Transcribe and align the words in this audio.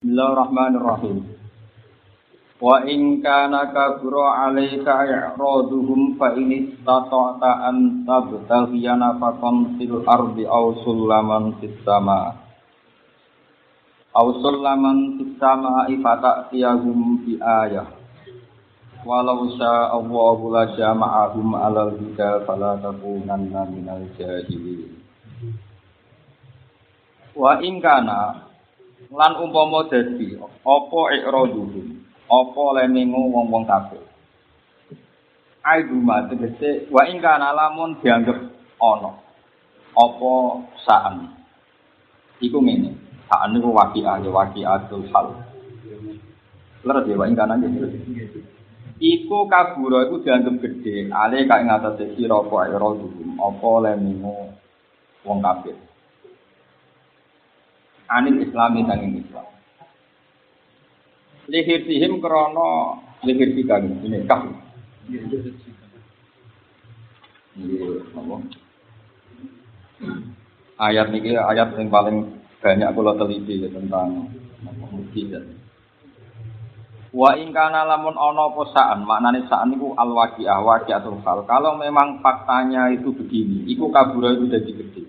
Bismillahirrahmanirrahim. 0.00 1.28
Wa 2.56 2.88
in 2.88 3.20
kana 3.20 3.68
kabura 3.68 4.48
'alaika 4.48 5.04
i'raduhum 5.04 6.16
fa 6.16 6.32
in 6.40 6.72
istata'ta 6.72 7.68
an 7.68 8.08
tabtaghiya 8.08 8.96
nafaqan 8.96 9.76
fil 9.76 10.00
ardi 10.08 10.48
aw 10.48 10.72
sulaman 10.80 11.60
fis 11.60 11.76
sama. 11.84 12.32
Aw 14.16 14.26
sulaman 14.40 15.20
fis 15.20 15.36
sama 15.36 15.84
ifata'tiyahum 15.92 17.20
bi 17.20 17.36
ayah. 17.36 17.92
Walau 19.04 19.52
syaa 19.60 20.00
Allahu 20.00 20.48
la 20.48 20.80
jama'ahum 20.80 21.52
'alal 21.52 22.00
huda 22.00 22.48
fala 22.48 22.80
takunanna 22.80 23.68
minal 23.68 24.08
jahilin. 24.16 24.96
Wa 27.36 27.60
in 27.60 27.84
kana 27.84 28.49
lan 29.10 29.32
umpama 29.42 29.90
dadi 29.90 30.38
apa 30.38 31.00
ikraduhum 31.18 31.98
apa 32.30 32.62
lemengu 32.78 33.26
wong-wong 33.34 33.66
kafir? 33.66 33.98
Aiduma 35.66 36.30
tegese 36.30 36.86
wa 36.94 37.02
ing 37.10 37.18
kana 37.18 37.50
lamun 37.50 37.98
dianggep 37.98 38.38
ana 38.78 39.12
apa 39.98 40.32
saan 40.86 41.34
iku 42.38 42.62
ngene 42.62 42.94
saan 43.26 43.50
niku 43.52 43.74
waqi'ah 43.74 44.22
ya 44.22 44.30
waqi'atul 44.30 45.04
hal. 45.10 45.34
Leres 46.86 47.04
ya 47.10 47.18
wa 47.18 47.26
ing 47.26 47.34
kana 47.34 47.58
Iku 49.00 49.48
kabura 49.50 50.06
iku 50.06 50.22
dianggep 50.22 50.54
gede 50.62 51.10
ale 51.10 51.50
kae 51.50 51.66
ngatasé 51.66 52.14
sira 52.14 52.46
apa 52.46 52.70
ikraduhum 52.70 53.42
apa 53.42 53.70
lemengu 53.90 54.54
wong 55.26 55.38
kafir 55.42 55.89
anil 58.10 58.42
islami 58.42 58.82
sanging 58.84 59.22
islam. 59.22 59.46
Lihir 61.46 61.86
sihim 61.86 62.18
krono 62.18 62.98
lihir 63.22 63.54
sikang 63.54 64.02
ini 64.02 64.26
kaf. 64.26 64.44
Ayat 70.80 71.12
ini 71.12 71.36
ayat 71.36 71.76
yang 71.76 71.92
paling 71.92 72.40
banyak 72.60 72.88
kalau 72.92 73.16
teliti 73.16 73.60
ya, 73.60 73.68
tentang 73.72 74.28
mukjizat. 74.92 75.44
Wa 77.10 77.34
ingkana 77.34 77.82
lamun 77.82 78.14
ono 78.14 78.54
apa 78.54 78.62
saan, 78.70 79.02
maknane 79.02 79.42
saan 79.50 79.74
niku 79.74 79.98
al 79.98 80.14
waqi'ah 80.14 80.62
waqi'atul 80.62 81.18
hal. 81.26 81.42
Kalau 81.42 81.74
memang 81.74 82.22
faktanya 82.22 82.86
itu 82.94 83.10
begini, 83.10 83.66
iku 83.66 83.90
kabura 83.90 84.30
itu 84.30 84.46
jadi 84.46 84.70
gede. 84.70 85.02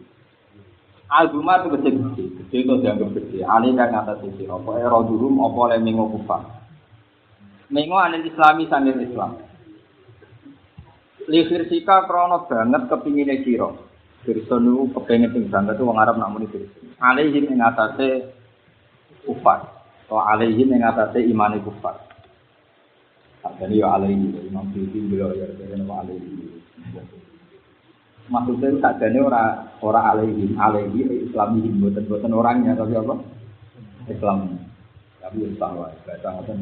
Albuma 1.11 1.61
itu 1.61 1.77
gede 1.77 1.89
gede, 1.93 2.40
gede 2.51 2.67
itu 2.67 2.73
dianggap 2.83 3.09
gede. 3.15 3.39
Alih 3.47 3.71
kan 3.79 3.95
atas 3.95 4.19
sisi, 4.27 4.43
apa 4.43 4.75
era 4.75 4.99
durum, 5.07 5.39
apa 5.39 5.71
oleh 5.71 5.79
minggu 5.79 6.19
kufar. 6.19 6.43
Minggu 7.71 7.95
anil 7.95 8.27
islami 8.27 8.67
sandir 8.67 8.99
islam. 8.99 9.39
Lihir 11.31 11.71
sika 11.71 12.03
krono 12.11 12.43
banget 12.51 12.91
kepingin 12.91 13.31
siro. 13.47 13.87
Firson 14.21 14.69
itu 14.69 14.93
kepengen 14.93 15.33
pingsan, 15.33 15.65
itu 15.65 15.81
orang 15.81 16.03
Arab 16.05 16.15
namun 16.21 16.45
itu. 16.45 16.61
Alihim 17.01 17.57
yang 17.57 17.73
atasnya 17.73 18.29
kufar. 19.25 19.65
Atau 20.05 20.21
alihim 20.21 20.75
yang 20.75 20.93
atasnya 20.93 21.25
imani 21.25 21.57
kufar. 21.63 21.97
Jadi 23.57 23.81
ya 23.81 23.97
alihim, 23.97 24.37
Imam 24.45 24.69
Syuuti 24.75 24.99
beliau 25.09 25.33
ya, 25.33 25.49
jadi 25.57 25.81
nama 25.81 26.05
alihim. 26.05 26.50
Maksudnya 28.29 28.77
sakjane 28.77 29.19
ora 29.23 29.71
ora 29.81 30.13
alaihi 30.13 30.53
alaihi 30.53 31.31
islamihim 31.31 31.81
boten 31.81 32.05
boten 32.05 32.35
orangnya 32.35 32.77
tapi 32.77 32.93
apa? 32.93 33.15
Islam. 34.11 34.59
Tapi 35.21 35.53
salah 35.57 35.93
bahasa 36.05 36.27
ngoten. 36.33 36.57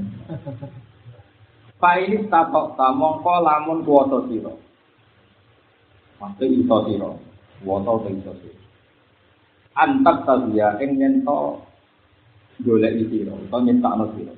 Fa 1.79 1.95
ini 1.95 2.27
tatok 2.27 2.75
tamongko 2.75 3.33
lamun 3.43 3.87
kuwasa 3.87 4.27
sira. 4.27 4.51
Mate 6.19 6.45
iso 6.47 6.77
sira 6.87 7.09
kuwasa 7.63 7.91
te 8.03 8.09
iso 8.19 8.33
sira. 8.43 8.59
Antak 9.79 10.27
tadiya 10.27 10.75
ing 10.83 10.99
yen 10.99 11.13
to 11.23 11.63
golek 12.63 12.99
sira 13.07 13.31
utawa 13.31 13.63
nyetakno 13.63 14.05
sira. 14.15 14.35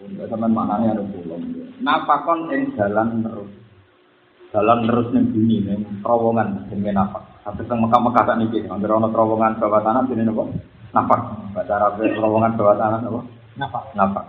Untuk 0.00 0.28
teman 0.32 0.52
maknanya 0.56 0.96
ada 0.96 1.04
pulang. 1.12 1.44
Napakon 1.84 2.48
ing 2.52 2.72
jalan 2.76 3.24
terus 3.24 3.59
dalam 4.50 4.82
terus 4.86 5.14
ning 5.14 5.30
bumi 5.30 5.62
ning 5.62 5.80
terowongan 6.02 6.66
dengan 6.66 7.06
apa? 7.06 7.22
Tapi 7.46 7.64
teng 7.70 7.80
Mekah-Mekah 7.86 8.24
sak 8.26 8.38
niki, 8.42 8.66
anggere 8.66 8.98
ana 8.98 9.08
terowongan 9.08 9.62
bawah 9.62 9.80
tanah 9.80 10.02
dene 10.10 10.26
napa? 10.26 10.44
Nafak. 10.90 11.20
Bahasa 11.54 11.72
Arab 11.78 12.02
terowongan 12.02 12.58
bawah 12.58 12.76
tanah 12.76 12.98
napa? 13.00 13.20
Nafak. 13.56 13.84
Nafak. 13.94 14.26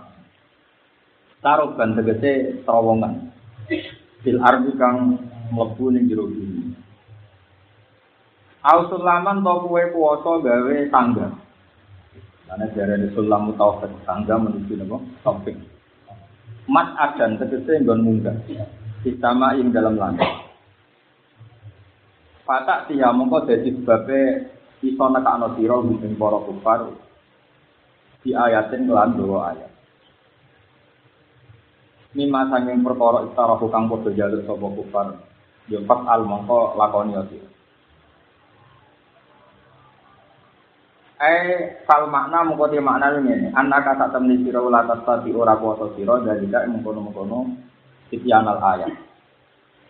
Taruh 1.42 1.74
kan 1.74 1.98
tegese 1.98 2.62
terowongan. 2.62 3.34
Bil 4.22 4.38
ardi 4.38 4.72
kang 4.78 5.18
mlebu 5.50 5.84
ning 5.90 6.06
jero 6.06 6.30
bumi. 6.30 6.70
Ausulaman 8.62 9.42
to 9.42 9.52
kuwe 9.66 9.90
kuwasa 9.90 10.38
gawe 10.38 10.76
tangga. 10.94 11.28
Karena 12.46 12.66
jarane 12.78 13.10
sulam 13.10 13.50
tauhid 13.58 13.90
tangga 14.06 14.38
menuju 14.38 14.78
napa? 14.78 15.02
Topik. 15.26 15.58
Mat 16.70 16.94
adan 16.94 17.42
tegese 17.42 17.82
nggon 17.82 18.06
munggah. 18.06 18.38
Sistama 19.02 19.58
ing 19.58 19.74
dalam 19.74 19.98
langit. 19.98 20.30
Patak 22.46 22.86
tiya 22.86 23.10
mongko 23.10 23.50
dadi 23.50 23.74
sebabe 23.74 24.20
iso 24.82 25.04
nekakno 25.10 25.58
sira 25.58 25.78
ing 25.82 26.14
para 26.14 26.38
kufar 26.42 26.80
di 28.22 28.30
ayatin 28.30 28.86
kelan 28.86 29.18
dua 29.18 29.54
ayat. 29.54 29.70
Mima 32.14 32.46
sanging 32.46 32.86
perkara 32.86 33.26
istara 33.26 33.58
kang 33.58 33.90
padha 33.90 34.10
jaluk 34.14 34.46
sapa 34.46 34.66
kufar. 34.70 35.06
Yo 35.66 35.82
pas 35.82 36.06
al 36.06 36.22
mongko 36.22 36.78
lakoni 36.78 37.18
sira. 37.26 37.48
Eh, 41.22 41.82
sal 41.90 42.06
makna 42.06 42.46
mongko 42.46 42.70
te 42.70 42.78
makna 42.78 43.18
ngene, 43.18 43.50
anak 43.50 43.82
kata 43.82 44.14
temni 44.14 44.42
sira 44.46 44.62
ula 44.62 44.86
tadi 44.86 45.34
ora 45.34 45.58
kuasa 45.58 45.90
sira 45.98 46.22
dari 46.22 46.46
dak 46.50 46.70
mengkono-mengkono 46.70 47.70
Isyanal 48.12 48.60
ayat. 48.60 48.92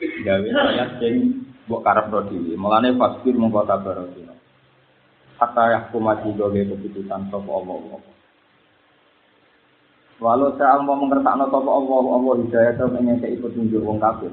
Gawe 0.01 0.49
ayat 0.49 1.03
sing 1.03 1.43
mbok 1.67 1.83
karepno 1.83 2.23
dhewe. 2.31 2.55
Mulane 2.55 2.95
fasbir 2.95 3.35
mongko 3.35 3.67
sabar 3.67 3.99
sira. 4.15 4.35
Hatta 5.43 5.75
yahkuma 5.75 6.23
gawe 6.23 6.61
keputusan 6.71 7.29
sapa 7.29 7.51
Allah. 7.51 7.99
Walau 10.23 10.55
saya 10.55 10.79
mau 10.87 10.95
mengertakno 10.95 11.51
sapa 11.51 11.71
Allah, 11.71 11.99
Allah 12.15 12.35
hidayah 12.47 12.87
ingin 13.03 13.19
saya 13.19 13.35
ikut 13.35 13.51
tunjuk 13.59 13.83
wong 13.83 13.99
kafir. 13.99 14.31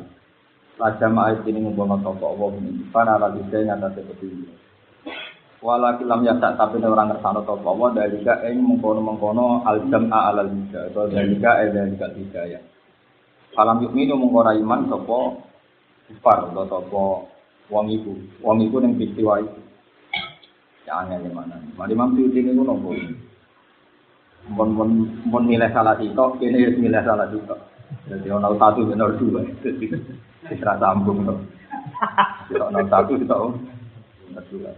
Raja 0.77 1.09
ma'id 1.09 1.41
ini 1.49 1.65
ngomong 1.65 2.05
sapa 2.05 2.23
Allah 2.29 2.49
ini. 2.61 2.85
Para 2.93 3.17
lagi 3.17 3.41
saya 3.49 3.73
nyata 3.73 3.97
petunjuk. 3.97 4.53
Walau 5.59 5.97
kilam 5.99 6.23
ya 6.23 6.37
tak 6.39 6.55
tapi 6.55 6.79
orang 6.79 7.09
ngersano 7.09 7.41
sapa 7.41 7.67
Allah 7.67 7.89
dari 7.91 8.21
ing 8.53 8.57
mengkono-mengkono 8.63 9.65
al-jam'a 9.65 10.31
alal 10.31 10.47
hidayah 10.47 10.87
atau 10.93 11.09
dari 11.09 11.35
ka 11.41 11.51
dari 11.67 11.93
hidayah. 11.97 12.61
Salam 13.59 13.83
yukminu 13.83 14.15
mengkora 14.15 14.55
iman 14.55 14.87
sopo 14.87 15.43
kufar 16.07 16.47
atau 16.47 16.63
sopo 16.63 17.27
wong 17.67 17.91
iku. 17.91 18.15
Wong 18.39 18.63
iku 18.63 18.79
ning 18.79 18.95
peristiwa 18.95 19.43
itu. 19.43 19.59
Ya 20.87 21.03
angel 21.03 21.27
mana. 21.35 21.59
Mari 21.75 21.91
Imam 21.91 22.15
Syuuti 22.15 22.39
niku 22.39 22.63
nopo. 22.63 22.95
Mon 24.55 24.71
mon 24.71 25.11
mon 25.27 25.43
milih 25.43 25.67
salah 25.75 25.99
sitok, 25.99 26.39
kene 26.39 26.55
wis 26.55 26.79
milih 26.79 27.03
salah 27.03 27.27
sitok. 27.27 27.59
Jadi 28.07 28.31
ono 28.31 28.55
satu 28.55 28.87
benar 28.87 29.11
dua. 29.19 29.43
Sisra 30.47 30.79
sambung 30.79 31.27
to. 31.27 31.35
Ono 32.63 32.79
satu 32.87 33.19
sitok. 33.19 33.59
Benar 34.31 34.43
dua. 34.47 34.71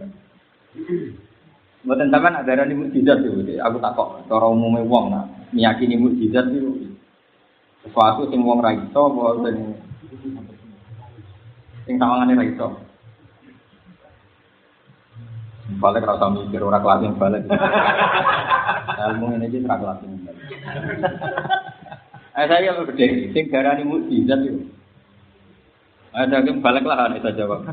Mboten 1.86 2.10
sampean 2.10 2.34
ajaran 2.42 2.74
mukjizat 2.74 3.22
itu, 3.26 3.58
aku 3.62 3.78
tak 3.78 3.94
kok 3.98 4.26
cara 4.30 4.46
umumnya 4.46 4.86
wong 4.86 5.10
nah, 5.10 5.26
meyakini 5.50 5.98
mukjizat 5.98 6.46
itu 6.54 6.91
sesuatu 7.82 8.30
sing 8.30 8.40
wong 8.46 8.62
ra 8.62 8.72
iso 8.74 9.00
apa 9.10 9.42
sing 9.46 9.56
sing 11.84 11.94
tawangane 11.98 12.38
ra 12.38 12.46
iso? 12.46 12.68
Balik 15.82 16.04
rasa 16.04 16.28
mikir 16.28 16.60
ora 16.62 16.78
kelas 16.78 17.00
yang 17.02 17.16
balik. 17.16 17.42
Ilmu 19.02 19.26
ini 19.40 19.48
aja 19.48 19.58
ora 19.66 19.76
kelas 19.80 19.98
yang 20.04 20.14
balik. 20.22 20.46
Eh 22.32 22.44
saya 22.48 22.64
yang 22.64 22.86
gede 22.86 23.34
sing 23.34 23.44
darani 23.50 23.82
mukjizat 23.82 24.40
itu 24.46 24.62
ada 26.12 26.44
yang 26.44 26.60
balik 26.60 26.84
lah 26.84 27.08
nih 27.08 27.24
saya 27.24 27.40
jawab 27.40 27.64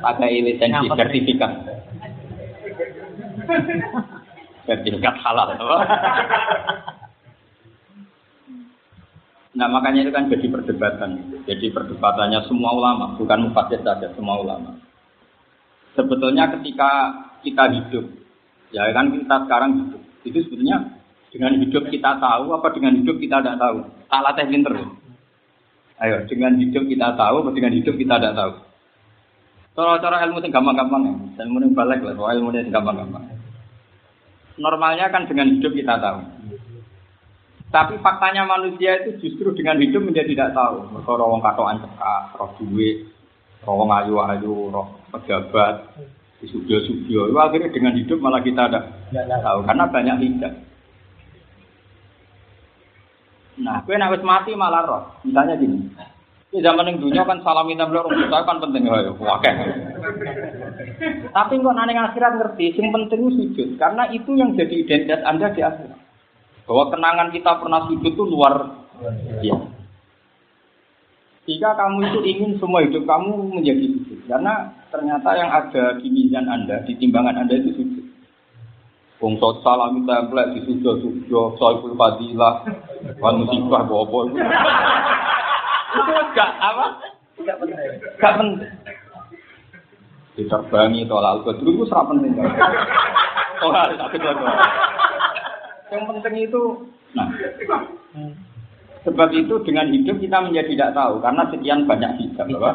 pakai 0.00 0.40
lisensi 0.40 0.88
sertifikat. 0.96 1.52
Sertifikat 4.64 5.12
halal 5.20 5.52
Nah 9.54 9.70
makanya 9.70 10.02
itu 10.02 10.10
kan 10.10 10.26
jadi 10.26 10.46
perdebatan. 10.50 11.10
Jadi 11.46 11.70
perdebatannya 11.70 12.42
semua 12.50 12.74
ulama, 12.74 13.14
bukan 13.14 13.50
mufasir 13.50 13.78
saja, 13.86 14.10
semua 14.18 14.42
ulama. 14.42 14.74
Sebetulnya 15.94 16.50
ketika 16.58 16.90
kita 17.46 17.70
hidup, 17.70 18.04
ya 18.74 18.90
kan 18.90 19.14
kita 19.14 19.46
sekarang 19.46 19.70
hidup. 19.78 20.02
Itu 20.26 20.38
sebetulnya 20.42 20.98
dengan 21.30 21.54
hidup 21.62 21.86
kita 21.86 22.18
tahu 22.18 22.50
apa 22.50 22.68
dengan 22.74 22.98
hidup 22.98 23.16
kita 23.22 23.38
tidak 23.38 23.58
tahu? 23.62 23.78
Tak 24.10 24.22
latih 24.26 24.46
pinter. 24.50 24.74
Ayo, 26.02 26.26
dengan 26.26 26.58
hidup 26.58 26.90
kita 26.90 27.14
tahu 27.14 27.46
apa 27.46 27.50
dengan 27.54 27.72
hidup 27.78 27.94
kita 27.94 28.14
tidak 28.18 28.34
tahu? 28.34 28.52
Cara-cara 29.74 30.26
ilmu 30.26 30.42
yang 30.42 30.50
gampang-gampang 30.50 31.02
ya. 31.06 31.14
Ilmu 31.46 31.56
yang 31.62 31.74
balik 31.74 32.02
lah, 32.02 32.14
ilmu 32.14 32.50
yang 32.54 32.74
gampang-gampang. 32.74 33.22
Normalnya 34.58 35.10
kan 35.10 35.26
dengan 35.30 35.50
hidup 35.50 35.74
kita 35.74 35.98
tahu. 35.98 36.33
Tapi 37.74 37.98
faktanya 37.98 38.46
manusia 38.46 39.02
itu 39.02 39.18
justru 39.18 39.50
dengan 39.58 39.82
hidup 39.82 40.06
menjadi 40.06 40.30
tidak 40.30 40.54
tahu. 40.54 40.94
Kalau 41.02 41.34
wong 41.34 41.42
katokan 41.42 41.82
cekak, 41.82 42.38
roh 42.38 42.54
duit, 42.62 43.10
roh 43.66 43.82
ayu-ayu, 43.82 44.70
roh 44.70 44.94
pejabat, 45.10 45.90
di 46.38 46.46
studio-studio. 46.46 47.34
Akhirnya 47.34 47.74
dengan 47.74 47.98
hidup 47.98 48.22
malah 48.22 48.46
kita 48.46 48.70
ada 48.70 48.94
tahu 49.42 49.66
karena 49.66 49.90
banyak 49.90 50.16
hijab. 50.22 50.54
Nah, 53.58 53.82
gue 53.82 53.94
nak 53.98 54.22
mati 54.22 54.54
malah 54.54 54.82
roh. 54.86 55.02
Misalnya 55.26 55.58
gini, 55.58 55.90
di 56.54 56.62
zaman 56.62 56.86
yang 56.94 57.02
dunia 57.02 57.26
kan 57.26 57.42
salam 57.42 57.66
minta 57.66 57.90
beliau 57.90 58.06
orang 58.06 58.22
kita 58.22 58.38
kan 58.46 58.62
penting 58.62 58.86
ya, 58.86 59.10
wakeh. 59.18 59.54
Tapi 61.34 61.52
kok 61.58 61.74
nanya 61.74 62.06
akhirat 62.06 62.38
ngerti, 62.38 62.78
yang 62.78 62.94
penting 62.94 63.18
itu 63.18 63.30
sujud, 63.34 63.68
karena 63.82 64.06
itu 64.14 64.30
yang 64.38 64.54
jadi 64.54 64.74
identitas 64.86 65.26
anda 65.26 65.50
di 65.50 65.62
akhirat. 65.66 66.03
Bahwa 66.64 66.84
kenangan 66.88 67.28
kita 67.32 67.60
pernah 67.60 67.84
sujud 67.88 68.08
itu 68.08 68.22
luar 68.24 68.54
biasa. 69.42 69.68
Jika 71.44 71.76
kamu 71.76 72.08
itu 72.08 72.20
ingin 72.24 72.52
semua 72.56 72.80
hidup 72.80 73.04
kamu 73.04 73.52
menjadi 73.52 73.84
sujud, 73.84 74.24
karena 74.24 74.72
ternyata 74.88 75.28
yang 75.36 75.52
ada 75.52 76.00
di 76.00 76.08
mizan 76.08 76.48
anda, 76.48 76.80
di 76.88 76.96
timbangan 76.96 77.44
anda 77.44 77.52
itu 77.60 77.76
sujud. 77.76 78.04
Wong 79.20 79.36
salam 79.60 80.00
minta 80.00 80.24
template 80.24 80.56
di 80.56 80.60
sujud 80.64 81.04
sujud, 81.04 81.60
soal 81.60 81.84
fadilah, 81.84 82.64
wan 83.20 83.44
musibah 83.44 83.84
bobo. 83.84 84.32
itu 85.94 86.12
enggak 86.16 86.50
apa? 86.64 86.86
Enggak 87.36 87.56
penting. 87.60 87.76
Enggak 88.16 88.34
penting. 88.40 88.72
Diterbangi 90.34 91.06
tolak 91.06 91.46
al 91.46 91.56
itu 91.60 91.84
serap 91.86 92.08
penting. 92.10 92.32
Oh, 93.62 93.70
harus 93.70 94.00
aku 94.00 94.16
Yang 95.94 96.02
penting 96.10 96.34
itu, 96.50 96.62
nah, 97.14 97.30
sebab 99.06 99.28
itu 99.30 99.54
dengan 99.62 99.86
hidup 99.94 100.18
kita 100.18 100.42
menjadi 100.42 100.70
tidak 100.74 100.90
tahu 100.98 101.22
karena 101.22 101.42
sekian 101.54 101.86
banyak 101.86 102.12
hijab, 102.18 102.50
apa? 102.50 102.70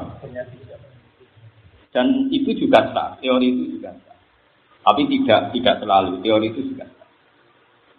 Dan 1.91 2.31
itu 2.31 2.55
juga 2.55 2.95
sah, 2.95 3.19
teori 3.19 3.47
itu 3.51 3.63
juga 3.75 3.91
sah. 4.07 4.15
Tapi 4.87 5.03
tidak 5.11 5.51
tidak 5.51 5.75
selalu, 5.83 6.23
teori 6.23 6.47
itu 6.55 6.61
juga 6.71 6.87
sah. 6.87 7.09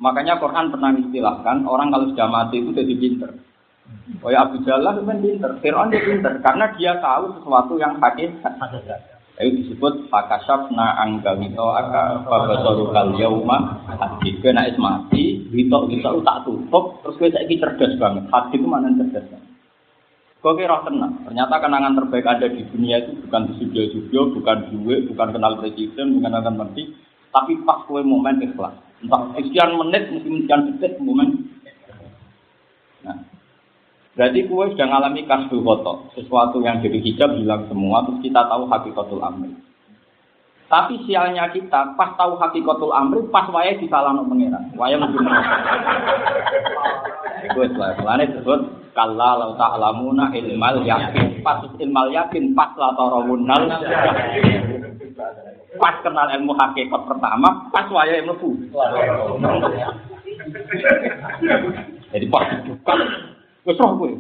Makanya 0.01 0.41
Quran 0.41 0.73
pernah 0.73 0.97
istilahkan 0.97 1.69
orang 1.69 1.93
kalau 1.93 2.09
sudah 2.09 2.29
mati 2.33 2.65
itu 2.65 2.73
jadi 2.73 2.95
pinter. 2.97 3.31
Oh 4.25 4.31
ya 4.33 4.49
Abu 4.49 4.63
Jalal 4.65 5.03
itu 5.03 5.05
pinter, 5.05 5.51
Fir'aun 5.61 5.93
dia 5.93 6.01
pinter 6.01 6.33
karena 6.41 6.73
dia 6.79 6.97
tahu 7.03 7.37
sesuatu 7.37 7.77
yang 7.77 8.01
hakikat. 8.01 8.57
Itu 9.41 9.65
disebut 9.65 10.13
fakasafna 10.13 11.01
anggawito 11.01 11.73
aka 11.73 12.29
fabasaru 12.29 12.93
kal 12.93 13.17
yauma 13.17 13.81
hadid. 13.89 14.45
Kena 14.45 14.69
is 14.69 14.77
mati, 14.77 15.49
wito 15.49 15.89
wito 15.89 16.21
tak 16.21 16.45
tutup, 16.45 17.01
terus 17.01 17.17
gue 17.17 17.33
saiki 17.33 17.57
cerdas 17.57 17.97
banget. 17.97 18.29
Hadid 18.29 18.61
itu 18.61 18.69
mana 18.69 18.93
cerdas 19.01 19.25
banget. 19.33 19.49
Kau 20.41 20.57
kira 20.57 20.81
tenang. 20.85 21.25
Ternyata 21.25 21.57
kenangan 21.61 21.97
terbaik 22.01 22.25
ada 22.25 22.49
di 22.49 22.65
dunia 22.69 23.01
itu 23.01 23.13
bukan 23.29 23.49
di 23.49 23.53
studio-studio, 23.61 24.21
bukan 24.41 24.59
duit, 24.73 25.09
bukan 25.09 25.29
kenal 25.37 25.61
presiden, 25.61 26.17
bukan 26.17 26.33
akan 26.33 26.55
mati, 26.57 26.97
tapi 27.29 27.61
pas 27.65 27.85
kue 27.85 28.01
momen 28.01 28.41
ikhlas. 28.45 28.73
Entah 29.01 29.33
sekian 29.37 29.77
menit, 29.77 30.13
mungkin 30.13 30.45
sekian 30.45 30.61
detik 30.69 31.01
momen. 31.01 31.49
Nah, 33.05 33.17
Berarti 34.19 34.43
kue 34.51 34.75
sudah 34.75 34.87
mengalami 34.91 35.23
kasbu 35.23 35.63
kotor, 35.63 36.11
sesuatu 36.19 36.59
yang 36.67 36.83
jadi 36.83 36.99
hijab 36.99 37.31
hilang 37.39 37.71
semua, 37.71 38.03
terus 38.03 38.19
kita 38.27 38.43
tahu 38.51 38.67
hakikatul 38.67 39.23
amri. 39.23 39.55
Tapi 40.67 41.03
sialnya 41.07 41.51
kita, 41.55 41.95
pas 41.95 42.19
tahu 42.19 42.35
hakikatul 42.35 42.91
amri, 42.91 43.23
pas 43.31 43.47
waya 43.55 43.79
di 43.79 43.87
salah 43.87 44.11
no 44.11 44.27
pengiran. 44.27 44.71
Waya 44.75 44.99
mungkin 44.99 45.31
Itu 47.41 47.59
lah, 47.79 47.95
mulanya 48.03 48.35
disebut 48.35 48.61
kalla 48.95 49.39
lau 49.39 49.55
ta'lamuna 49.55 50.35
ilmal 50.35 50.83
yakin. 50.83 51.43
Pas 51.47 51.63
ilmal 51.79 52.11
yakin, 52.11 52.51
pas 52.55 52.75
la 52.75 52.91
tarawunnal 52.99 53.63
Pas 55.79 55.97
kenal 56.03 56.35
ilmu 56.35 56.53
hakikat 56.59 57.03
pertama, 57.07 57.71
pas 57.71 57.87
waya 57.95 58.19
ilmu 58.27 58.35
Jadi 62.11 62.27
pas 62.27 62.43
dibuka, 62.59 62.95
Wes 63.71 63.79
roh 63.79 63.95
kowe. 63.95 64.11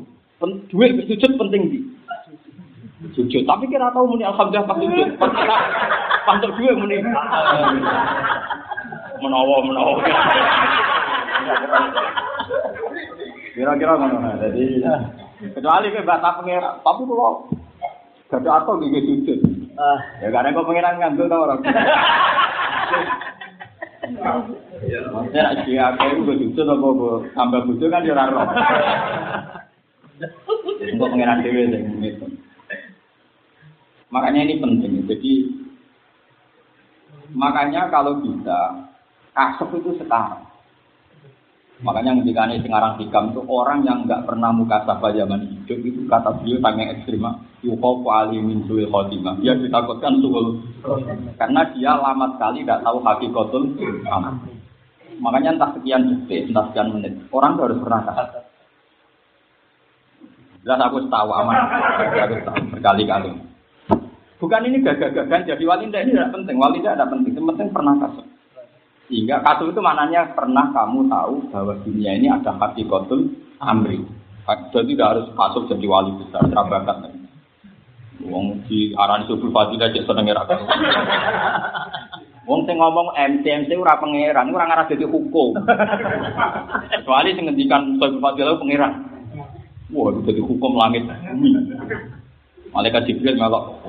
Duit 0.71 0.95
wis 0.95 1.11
sujud 1.11 1.35
penting 1.35 1.63
di. 1.67 1.83
Sujud, 3.11 3.43
tapi 3.43 3.67
kira 3.67 3.91
tahu 3.91 4.15
muni 4.15 4.23
alhamdulillah 4.23 4.71
pas 4.71 4.79
sujud. 4.79 5.09
Pas 6.23 6.39
duit 6.39 6.79
muni. 6.79 7.03
Menawa 9.19 9.57
menawa. 9.67 9.99
Kira-kira 13.59 13.99
ngono. 13.99 14.39
Jadi 14.39 14.87
kecuali 15.51 15.91
ke 15.91 16.07
bahasa 16.07 16.39
pengira, 16.39 16.79
tapi 16.87 17.03
kalau 17.11 17.51
gak 18.31 18.47
ada 18.47 18.63
atau 18.63 18.79
gigi 18.79 19.03
sujud. 19.03 19.39
Ya 20.23 20.31
karena 20.31 20.55
kok 20.55 20.71
pengiran 20.71 21.03
ngandel 21.03 21.27
tau 21.27 21.43
orang. 21.43 21.59
Maksudnya 24.81 25.41
nak 25.45 25.55
dia 25.69 25.93
aku 25.93 26.25
itu 26.25 26.33
jujur 26.49 26.65
apa 26.65 26.89
tambah 27.37 27.61
bujuk 27.69 27.89
kan 27.93 28.01
ya 28.01 28.17
roh. 28.17 28.49
Untuk 30.81 31.09
pengiran 31.13 31.45
dewi 31.45 31.69
itu. 32.09 32.27
Makanya 34.09 34.41
ini 34.49 34.57
penting. 34.57 35.05
Jadi 35.05 35.33
makanya 37.37 37.93
kalau 37.93 38.25
bisa 38.25 38.89
kasep 39.37 39.69
itu 39.77 40.01
sekarang. 40.01 40.49
Makanya 41.81 42.13
ketika 42.21 42.45
ini 42.45 42.61
Sengarang 42.61 43.01
Hikam 43.01 43.33
itu 43.33 43.41
orang 43.49 43.81
yang 43.89 44.05
nggak 44.05 44.29
pernah 44.29 44.53
muka 44.53 44.85
sabah 44.85 45.17
zaman 45.17 45.49
hidup 45.49 45.81
itu 45.81 46.05
kata 46.09 46.37
beliau 46.41 46.61
sangat 46.61 46.93
ekstrim. 46.93 47.25
Yukofu 47.65 48.09
alimin 48.09 48.65
suil 48.69 48.89
khotimah. 48.89 49.41
Dia 49.41 49.57
ditakutkan 49.57 50.21
suhul. 50.21 50.61
Karena 51.41 51.69
dia 51.73 51.93
lama 51.97 52.37
sekali 52.37 52.65
tidak 52.65 52.85
tahu 52.85 53.01
hakikatul 53.05 53.65
amal. 54.09 54.60
Makanya 55.21 55.57
entah 55.57 55.71
sekian 55.77 56.09
detik, 56.09 56.49
entah 56.49 56.65
sekian 56.73 56.97
menit. 56.97 57.13
Orang 57.31 57.57
itu 57.57 57.63
harus 57.69 57.81
pernah 57.85 58.01
kasih. 58.09 58.43
Jelas 60.65 60.81
aku 60.85 60.99
tahu 61.09 61.29
aman. 61.33 61.57
Aku 62.09 62.37
tahu 62.45 62.61
berkali-kali. 62.77 63.33
Bukan 64.41 64.65
ini 64.65 64.81
gagah-gagahan 64.81 65.45
jadi 65.45 65.65
wali 65.69 65.93
ini 65.93 66.17
tidak 66.17 66.33
penting. 66.33 66.57
Wali 66.57 66.81
tidak 66.81 67.09
penting. 67.13 67.33
Yang 67.37 67.47
penting 67.53 67.69
pernah 67.73 67.95
kasih. 68.01 68.27
Sehingga 69.11 69.43
kasus 69.43 69.75
itu 69.75 69.81
maknanya 69.83 70.33
pernah 70.33 70.71
kamu 70.71 71.11
tahu 71.11 71.35
bahwa 71.51 71.75
dunia 71.83 72.15
ini 72.17 72.31
ada 72.31 72.55
hati 72.57 72.87
kotul 72.89 73.29
amri. 73.61 74.01
Jadi 74.73 74.97
tidak 74.97 75.11
harus 75.15 75.27
kasus 75.37 75.69
jadi 75.69 75.87
wali 75.87 76.11
besar, 76.17 76.43
terabakat. 76.49 77.11
Wong 78.21 78.65
di 78.69 78.93
aran 78.95 79.25
subul 79.25 79.49
fadilah 79.49 79.89
aja 79.89 80.01
seneng 80.05 80.29
ra 80.29 80.45
Wong 82.51 82.67
sing 82.67 82.83
ngomong 82.83 83.15
MC 83.15 83.47
MC 83.47 83.79
ora 83.79 83.95
pangeran, 84.03 84.51
ora 84.51 84.67
ngarah 84.67 84.91
dadi 84.91 85.07
hukum. 85.07 85.55
Kecuali 86.91 87.31
sing 87.39 87.47
ngendikan 87.47 87.95
subul 87.95 88.19
fadilah 88.19 88.59
pangeran. 88.59 89.07
Wah, 89.95 90.11
itu 90.11 90.27
jadi 90.27 90.43
hukum 90.43 90.75
langit 90.75 91.07
bumi. 91.07 91.55
Malaikat 92.75 93.07
Jibril 93.07 93.39
melok 93.39 93.87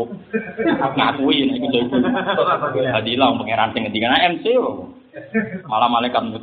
ngakui 0.93 1.45
nek 1.49 1.57
iku 1.57 1.67
jadi 1.73 2.89
Hadilah 3.01 3.33
pangeran 3.41 3.73
sing 3.73 3.81
ngendikan 3.89 4.37
MC 4.37 4.45
Malah 5.65 5.89
malaikat 5.89 6.21
nih. 6.21 6.37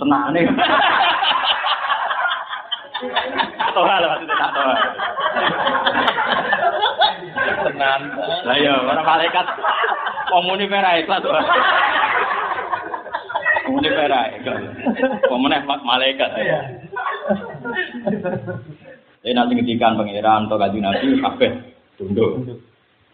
Toha 3.78 3.94
lah 4.02 4.08
maksudnya 4.10 4.34
tak. 4.42 4.50
Tenan. 7.64 8.00
Lah 8.46 8.56
iya, 8.58 8.74
orang 8.78 9.06
malaikat 9.06 9.46
komuni 10.30 10.66
pera 10.70 11.00
ikhlas 11.00 11.22
toha. 11.24 11.42
Komuni 13.66 13.88
pera 13.90 14.20
ikhlas. 14.38 14.62
Komuni 15.26 15.56
malaikat. 15.64 16.30
Jadi 19.18 19.32
nanti 19.34 19.52
ngedikan 19.58 19.98
pangeran 19.98 20.46
atau 20.46 20.56
gaji 20.60 20.78
nabi 20.78 21.18
kabeh 21.18 21.52
tunduk. 21.98 22.62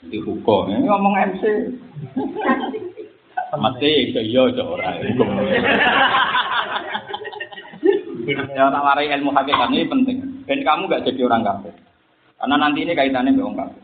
Di 0.04 0.20
hukum. 0.20 0.68
Ini 0.68 0.84
ngomong 0.84 1.14
MC. 1.32 1.42
Mati 3.54 4.10
iso 4.10 4.20
iya 4.20 4.42
iso 4.52 4.62
ora. 4.66 4.92
Ya 8.24 8.68
tak 8.72 8.84
warai 8.84 9.08
ilmu 9.16 9.32
hakikat 9.32 9.68
ini 9.72 9.88
penting. 9.88 10.18
Dan 10.44 10.60
kamu 10.60 10.92
gak 10.92 11.04
jadi 11.08 11.24
orang 11.24 11.44
kafir. 11.44 11.72
Karena 12.36 12.56
nanti 12.60 12.84
ini 12.84 12.92
kaitannya 12.92 13.32
dengan 13.32 13.48
orang 13.48 13.58
kafir. 13.64 13.83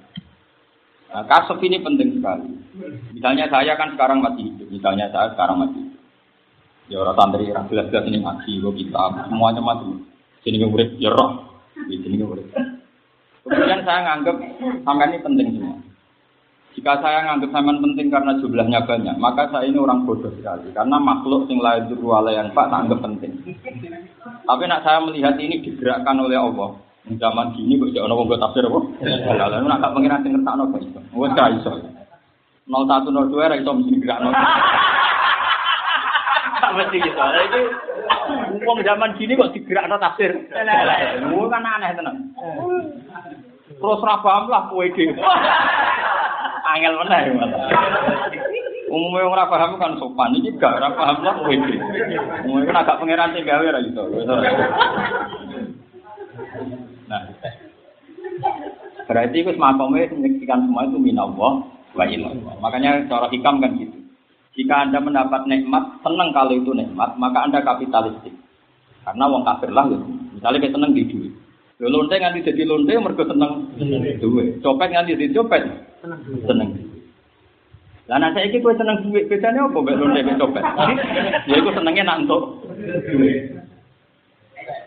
Nah, 1.10 1.26
kasus 1.26 1.58
ini 1.66 1.82
penting 1.82 2.22
sekali. 2.22 2.54
Misalnya 3.10 3.50
saya 3.50 3.74
kan 3.74 3.98
sekarang 3.98 4.22
masih 4.22 4.46
hidup. 4.46 4.68
Misalnya 4.70 5.10
saya 5.10 5.34
sekarang 5.34 5.58
masih 5.66 5.80
hidup. 5.82 6.00
Ya 6.90 6.96
orang 7.02 7.16
santri 7.18 7.46
ora 7.50 7.62
jelas-jelas 7.70 8.04
ini 8.10 8.18
ngaji, 8.18 8.52
kok 8.66 8.74
kitab, 8.74 9.10
semuanya 9.30 9.62
mati. 9.62 9.90
Sini 10.42 10.58
urip 10.62 10.90
ya 10.98 11.10
roh. 11.14 11.62
Sini 11.86 12.18
urip. 12.18 12.50
Kemudian 13.46 13.82
saya 13.86 14.00
nganggap 14.10 14.36
sampai 14.82 15.06
ini 15.10 15.18
penting 15.22 15.48
semua. 15.54 15.78
Jika 16.70 17.02
saya 17.02 17.26
nganggap 17.26 17.50
sampean 17.50 17.82
penting 17.82 18.06
karena 18.14 18.32
jumlahnya 18.38 18.80
banyak, 18.86 19.16
maka 19.18 19.50
saya 19.50 19.66
ini 19.66 19.78
orang 19.78 20.06
bodoh 20.06 20.30
sekali. 20.38 20.70
Karena 20.70 21.02
makhluk 21.02 21.50
sing 21.50 21.58
lain 21.58 21.90
wala 21.98 22.30
yang 22.30 22.54
pak 22.54 22.70
anggap 22.70 23.02
penting. 23.02 23.42
Tapi 24.46 24.62
nak 24.70 24.86
saya 24.86 25.02
melihat 25.02 25.34
ini 25.42 25.62
digerakkan 25.66 26.18
oleh 26.22 26.38
Allah. 26.38 26.78
Zaman 27.08 27.56
gini 27.56 27.80
kok 27.80 27.96
jangan 27.96 28.12
ngomong 28.12 28.36
tafsir 28.36 28.60
apa? 28.68 28.80
Lalu 29.32 29.66
nak 29.66 29.80
tak 29.80 29.92
pengiran 29.96 30.20
sing 30.20 30.36
ngertakno 30.36 30.68
kok 30.68 30.84
iso. 30.84 31.00
Wes 31.16 31.32
gak 31.32 31.56
iso. 31.56 31.72
0102 32.68 33.50
ra 33.50 33.56
iso 33.56 33.72
mesti 33.72 33.98
gerakno. 34.04 34.30
Tak 36.60 36.72
mesti 36.76 36.96
gitu. 37.00 37.16
Itu 37.16 37.60
wong 38.68 38.78
zaman 38.84 39.16
gini 39.16 39.32
kok 39.32 39.50
digerakno 39.56 39.96
tafsir. 39.96 40.36
Lu 41.24 41.48
kan 41.48 41.64
aneh 41.64 41.96
tenan. 41.96 42.16
Terus 43.80 44.04
ra 44.04 44.20
paham 44.20 44.52
lah 44.52 44.68
kowe 44.68 44.84
dhewe. 44.84 45.16
Angel 46.68 46.94
meneh 47.00 47.32
malah. 47.32 47.64
Umumnya 48.90 49.22
orang 49.22 49.50
paham 49.50 49.78
kan 49.78 49.94
sopan, 50.02 50.34
ini 50.34 50.50
gak 50.58 50.82
orang 50.82 50.94
paham 50.94 51.24
lah 51.24 51.34
kowe 51.40 51.48
iki. 51.48 51.80
Umumnya 52.44 52.68
kan 52.68 52.80
agak 52.84 52.98
pangeran 53.00 53.32
sing 53.32 53.48
gawe 53.48 53.66
ra 53.66 53.80
iso. 53.80 54.02
Nah. 57.10 57.26
Berarti 59.10 59.36
itu 59.42 59.50
semakomnya 59.50 60.06
menyaksikan 60.14 60.70
semua 60.70 60.86
itu 60.86 60.98
minallah 61.02 61.66
wa 61.98 62.04
ilallah. 62.06 62.54
Makanya 62.62 63.10
cara 63.10 63.26
hikam 63.26 63.58
kan 63.58 63.74
gitu. 63.74 63.98
Jika 64.54 64.86
Anda 64.86 65.02
mendapat 65.02 65.50
nikmat, 65.50 66.02
senang 66.06 66.30
kalau 66.30 66.54
itu 66.54 66.70
nikmat, 66.70 67.18
maka 67.18 67.50
Anda 67.50 67.66
kapitalistik. 67.66 68.34
Karena 69.02 69.26
wong 69.26 69.42
kafir 69.42 69.74
lah 69.74 69.90
gitu. 69.90 70.06
Misalnya 70.38 70.62
kita 70.62 70.74
seneng 70.78 70.94
di 70.94 71.02
duit. 71.10 71.32
Lonte 71.80 72.12
nganti 72.12 72.44
jadi 72.44 72.62
lonte 72.68 72.92
mergo 73.00 73.24
seneng 73.24 73.72
duit. 74.20 74.60
Copet 74.62 74.88
nganti 74.92 75.16
jadi 75.16 75.34
copet 75.34 75.62
seneng. 76.46 76.76
Lah 78.06 78.18
nek 78.18 78.34
saiki 78.36 78.58
kowe 78.58 78.74
seneng 78.74 79.06
duit, 79.06 79.30
bedane 79.30 79.58
apa 79.64 79.78
mbek 79.80 79.98
lonte 79.98 80.20
mbek 80.22 80.38
copet? 80.38 80.62
Ya 81.48 81.56
iku 81.56 81.70
senenge 81.72 82.02
nak 82.04 82.26
entuk 82.26 82.42
duit. 83.16 83.59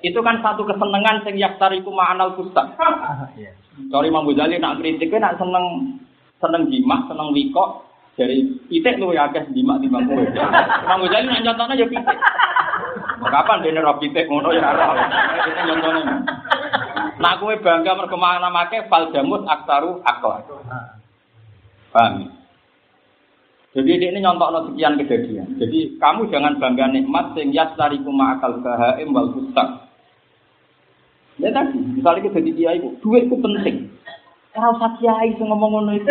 Itu 0.03 0.19
kan 0.19 0.43
satu 0.43 0.67
kesenangan 0.67 1.23
sing 1.23 1.39
yaktariku 1.39 1.87
ma'anal 1.87 2.35
kustak. 2.35 2.75
Sorry 3.87 4.11
Imam 4.11 4.27
Ghazali 4.27 4.59
nak 4.59 4.83
kritik 4.83 5.15
nak 5.15 5.39
seneng 5.39 5.95
seneng 6.43 6.67
jimat, 6.67 7.07
seneng 7.07 7.31
wikok 7.31 7.87
dari 8.19 8.43
pitik 8.67 8.99
lu 8.99 9.15
ya 9.15 9.31
akeh 9.31 9.47
jimat 9.55 9.79
di 9.79 9.87
bangku. 9.87 10.11
Imam 10.11 11.07
Ghazali 11.07 11.31
nak 11.31 11.43
contohnya 11.47 11.79
ya 11.79 11.87
pitik. 11.87 12.17
Kapan 13.23 13.63
dene 13.63 13.79
ro 13.79 13.95
pitik 14.03 14.27
ngono 14.27 14.51
ya 14.51 14.75
ora. 14.75 15.07
Itu 15.47 15.61
contohnya. 15.71 16.03
Nak 17.23 17.39
kowe 17.39 17.55
bangga 17.63 17.95
mergo 17.95 18.19
make 18.19 18.83
fal 18.91 19.07
jamus 19.15 19.47
aktaru 19.47 20.03
akal. 20.03 20.43
Paham? 21.95 22.27
Jadi 23.73 23.89
ini 23.89 24.19
nyontok 24.21 24.69
sekian 24.69 24.99
kejadian. 25.01 25.57
Jadi 25.57 25.97
kamu 25.97 26.29
jangan 26.29 26.59
bangga 26.59 26.91
nikmat 26.91 27.33
sing 27.33 27.55
yastariku 27.55 28.11
ma'akal 28.11 28.61
bahaim 28.61 29.15
wal 29.15 29.33
fustak. 29.33 29.92
Ya 31.41 31.49
tadi, 31.49 31.77
misalnya 31.81 32.29
kita 32.29 32.39
jadi 32.45 32.51
kiai, 32.53 32.79
duit 33.01 33.25
itu 33.25 33.35
penting. 33.41 33.89
Ora 34.53 34.69
usah 34.69 34.93
kiai 35.01 35.33
sing 35.33 35.49
ngomong 35.49 35.81
ngono 35.81 35.97
itu. 35.97 36.05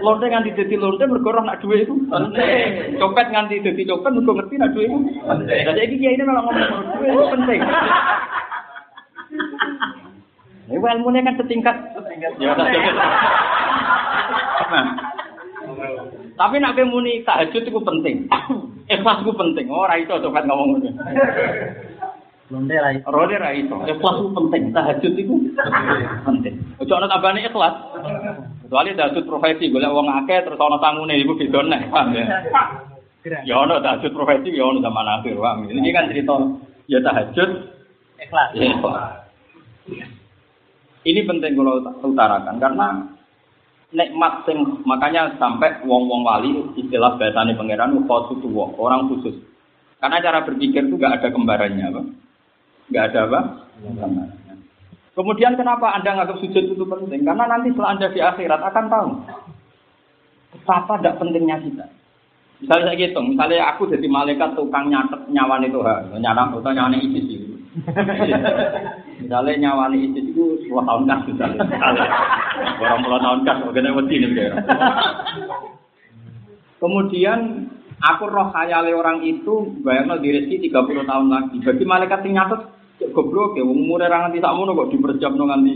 Lonte 0.00 0.32
nganti 0.32 0.56
dadi 0.56 0.80
lonte 0.80 1.04
mergo 1.04 1.28
ora 1.28 1.44
nak 1.44 1.60
duit 1.60 1.84
itu 1.84 1.92
penting. 2.08 2.96
Copet 2.96 3.28
nganti 3.28 3.60
dadi 3.60 3.84
copet 3.84 4.16
mergo 4.16 4.32
ngerti 4.32 4.56
nak 4.56 4.72
duit 4.72 4.88
itu 4.88 4.96
penting. 5.28 5.60
Iki 5.76 5.96
kiai 6.00 6.16
ini 6.16 6.24
malah 6.24 6.42
ngomong 6.48 6.96
duit 6.96 7.12
itu 7.12 7.24
penting. 7.36 7.60
Ini 10.72 10.80
ilmunya 10.80 11.20
kan 11.20 11.36
setingkat. 11.36 11.76
Ya, 12.16 12.56
nah. 14.72 14.86
Tapi 16.40 16.56
nak 16.56 16.80
muni 16.88 17.20
tahajud 17.28 17.60
itu 17.60 17.80
penting. 17.84 18.24
Ikhlas 18.88 19.20
itu 19.20 19.32
penting. 19.36 19.68
Oh, 19.68 19.84
ora 19.84 20.00
iso 20.00 20.16
copet 20.16 20.48
ngomong 20.48 20.80
ngono. 20.80 20.90
Londe 22.46 22.78
ra 22.78 22.94
iso. 22.94 23.10
Ronde 23.10 23.36
ra 23.42 23.50
iso. 23.50 23.74
Ikhlas 23.82 24.16
itu 24.22 24.30
penting. 24.30 24.62
Tahajud 24.70 25.12
itu 25.18 25.34
penting. 26.22 26.54
Ojo 26.78 26.92
ana 26.94 27.10
tambane 27.10 27.42
ikhlas. 27.42 27.74
Kecuali 28.62 28.94
tahajud 28.94 29.24
profesi 29.26 29.70
golek 29.74 29.90
wong 29.90 30.06
akeh 30.22 30.46
terus 30.46 30.60
ana 30.62 30.78
tangune 30.78 31.18
iku 31.18 31.34
beda 31.34 31.60
neh, 31.66 31.82
paham 31.90 32.14
ya. 32.14 32.26
Ya 33.42 33.56
ana 33.58 33.82
tahajud 33.82 34.14
profesi 34.14 34.54
ya 34.54 34.62
ana 34.62 34.78
zaman 34.78 35.06
akhir, 35.18 35.34
paham. 35.34 35.66
Ini 35.66 35.90
kan 35.90 36.06
cerita 36.06 36.34
ya 36.86 36.98
tahajud 37.02 37.50
Ikhlas. 38.22 38.48
ya 38.54 38.64
ikhlas. 38.78 39.02
Ini 41.06 41.20
penting 41.26 41.52
kalau 41.58 41.82
utarakan 42.02 42.58
karena 42.62 42.86
nikmat 43.94 44.42
sing 44.46 44.58
makanya 44.82 45.34
sampai 45.38 45.82
wong-wong 45.86 46.26
wali 46.26 46.50
istilah 46.78 47.18
bahasane 47.18 47.54
pangeran 47.58 47.94
khusus 48.06 48.42
orang 48.54 49.10
khusus. 49.10 49.34
Karena 49.98 50.22
cara 50.22 50.44
berpikir 50.44 50.86
itu 50.86 51.00
gak 51.00 51.18
ada 51.22 51.28
kembarannya, 51.32 51.88
apa? 51.88 52.02
Nggak 52.90 53.04
ada 53.12 53.20
apa? 53.26 53.40
Kemudian 55.16 55.56
kenapa 55.56 55.96
Anda 55.96 56.12
nganggap 56.12 56.38
sujud 56.44 56.64
itu 56.76 56.84
penting? 56.84 57.24
Karena 57.24 57.48
nanti 57.48 57.72
setelah 57.72 57.90
Anda 57.96 58.12
di 58.12 58.20
akhirat 58.20 58.60
akan 58.60 58.86
tahu 58.92 59.08
betapa 60.56 61.00
tidak 61.00 61.16
pentingnya 61.20 61.56
kita. 61.64 61.86
Misalnya 62.56 62.96
saya 62.96 63.00
gitu, 63.04 63.20
misalnya 63.20 63.68
aku 63.68 63.84
jadi 63.92 64.08
malaikat 64.08 64.56
tukang 64.56 64.88
nyatet 64.88 65.28
nyawa 65.28 65.60
itu, 65.60 65.76
nyawa 66.16 66.56
atau 66.56 66.72
nyawa 66.72 66.96
itu 66.96 67.20
sih. 67.28 67.38
misalnya 69.20 69.52
nyawa 69.60 69.92
itu 69.92 70.16
itu 70.24 70.64
dua 70.64 70.80
tahun 70.88 71.04
kan 71.04 71.18
misalnya. 71.28 71.60
Orang 72.80 73.04
puluh 73.04 73.20
tahun 73.20 73.40
kan, 73.44 73.56
bagaimana 73.68 73.96
wedi 74.00 74.16
nih 74.24 74.30
Kemudian 76.80 77.68
aku 78.00 78.24
roh 78.28 78.52
khayale 78.52 78.92
orang 78.92 79.24
itu 79.24 79.80
bayangno 79.80 80.20
tiga 80.20 80.84
30 80.84 81.08
tahun 81.08 81.26
lagi. 81.32 81.56
Bagi 81.64 81.84
malaikat 81.84 82.20
yang 82.28 82.34
nyatet 82.44 82.60
goblok 83.12 83.56
ya, 83.56 83.64
umur 83.64 84.00
orang 84.00 84.28
nganti 84.28 84.40
sakmono 84.40 84.72
kok 84.72 84.90
diperjam 84.92 85.32
nganti 85.36 85.72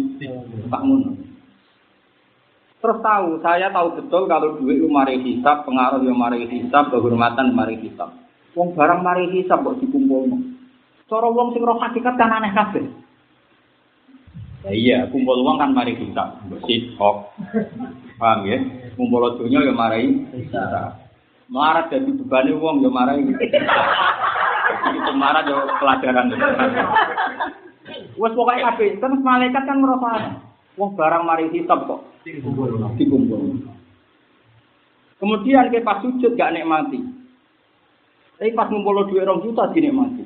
sakmono. 0.68 1.10
Terus 2.80 2.98
tahu, 3.04 3.44
saya 3.44 3.68
tahu 3.68 4.00
betul 4.00 4.24
kalau 4.24 4.56
duit 4.56 4.80
itu 4.80 4.88
mari 4.88 5.20
hisap, 5.20 5.68
pengaruh 5.68 6.00
yang 6.00 6.16
mari 6.16 6.48
hisap, 6.48 6.88
kehormatan 6.88 7.52
mari 7.52 7.76
hisap. 7.76 8.08
Wong 8.56 8.72
barang 8.72 9.04
mari 9.04 9.28
hisap 9.36 9.60
kok 9.60 9.76
dikumpul. 9.84 10.32
Cara 11.04 11.28
wong 11.28 11.52
sing 11.52 11.60
roh 11.60 11.76
hakikat 11.76 12.16
kan 12.16 12.32
aneh 12.32 12.56
kabeh. 12.56 12.88
Ya 14.60 14.72
iya, 14.72 14.98
kumpul 15.12 15.44
uang 15.44 15.60
kan 15.60 15.76
mari 15.76 15.92
hisap, 15.96 16.40
bersih 16.48 16.96
kok. 16.96 17.36
Paham 18.16 18.48
ya? 18.48 18.58
Kumpul 18.96 19.28
dunia 19.36 19.60
ya 19.60 19.72
mari 19.76 20.24
hisap. 20.32 21.09
Marat 21.50 21.90
jadi 21.90 22.14
beban 22.14 22.46
uang 22.54 22.86
ya 22.86 22.90
mari. 22.94 23.26
Itu 24.94 25.12
marah 25.18 25.42
yo 25.42 25.66
pelajaran. 25.82 26.30
Wes 28.14 28.32
pokoke 28.38 28.62
kabeh, 28.62 29.02
kan 29.02 29.18
malaikat 29.18 29.66
kan 29.66 29.82
ngrasa 29.82 30.38
wong 30.78 30.94
barang 30.94 31.26
mari 31.26 31.50
hisab 31.50 31.90
kok 31.90 32.06
dikumpul. 32.22 33.66
Kemudian 35.18 35.68
ke 35.74 35.82
pas 35.82 36.00
sujud 36.00 36.38
gak 36.38 36.54
nikmati. 36.54 37.02
Tapi 38.38 38.56
pas 38.56 38.70
ngumpul 38.72 39.04
duit 39.10 39.26
rong 39.26 39.44
juta 39.44 39.68
dinikmati. 39.74 40.24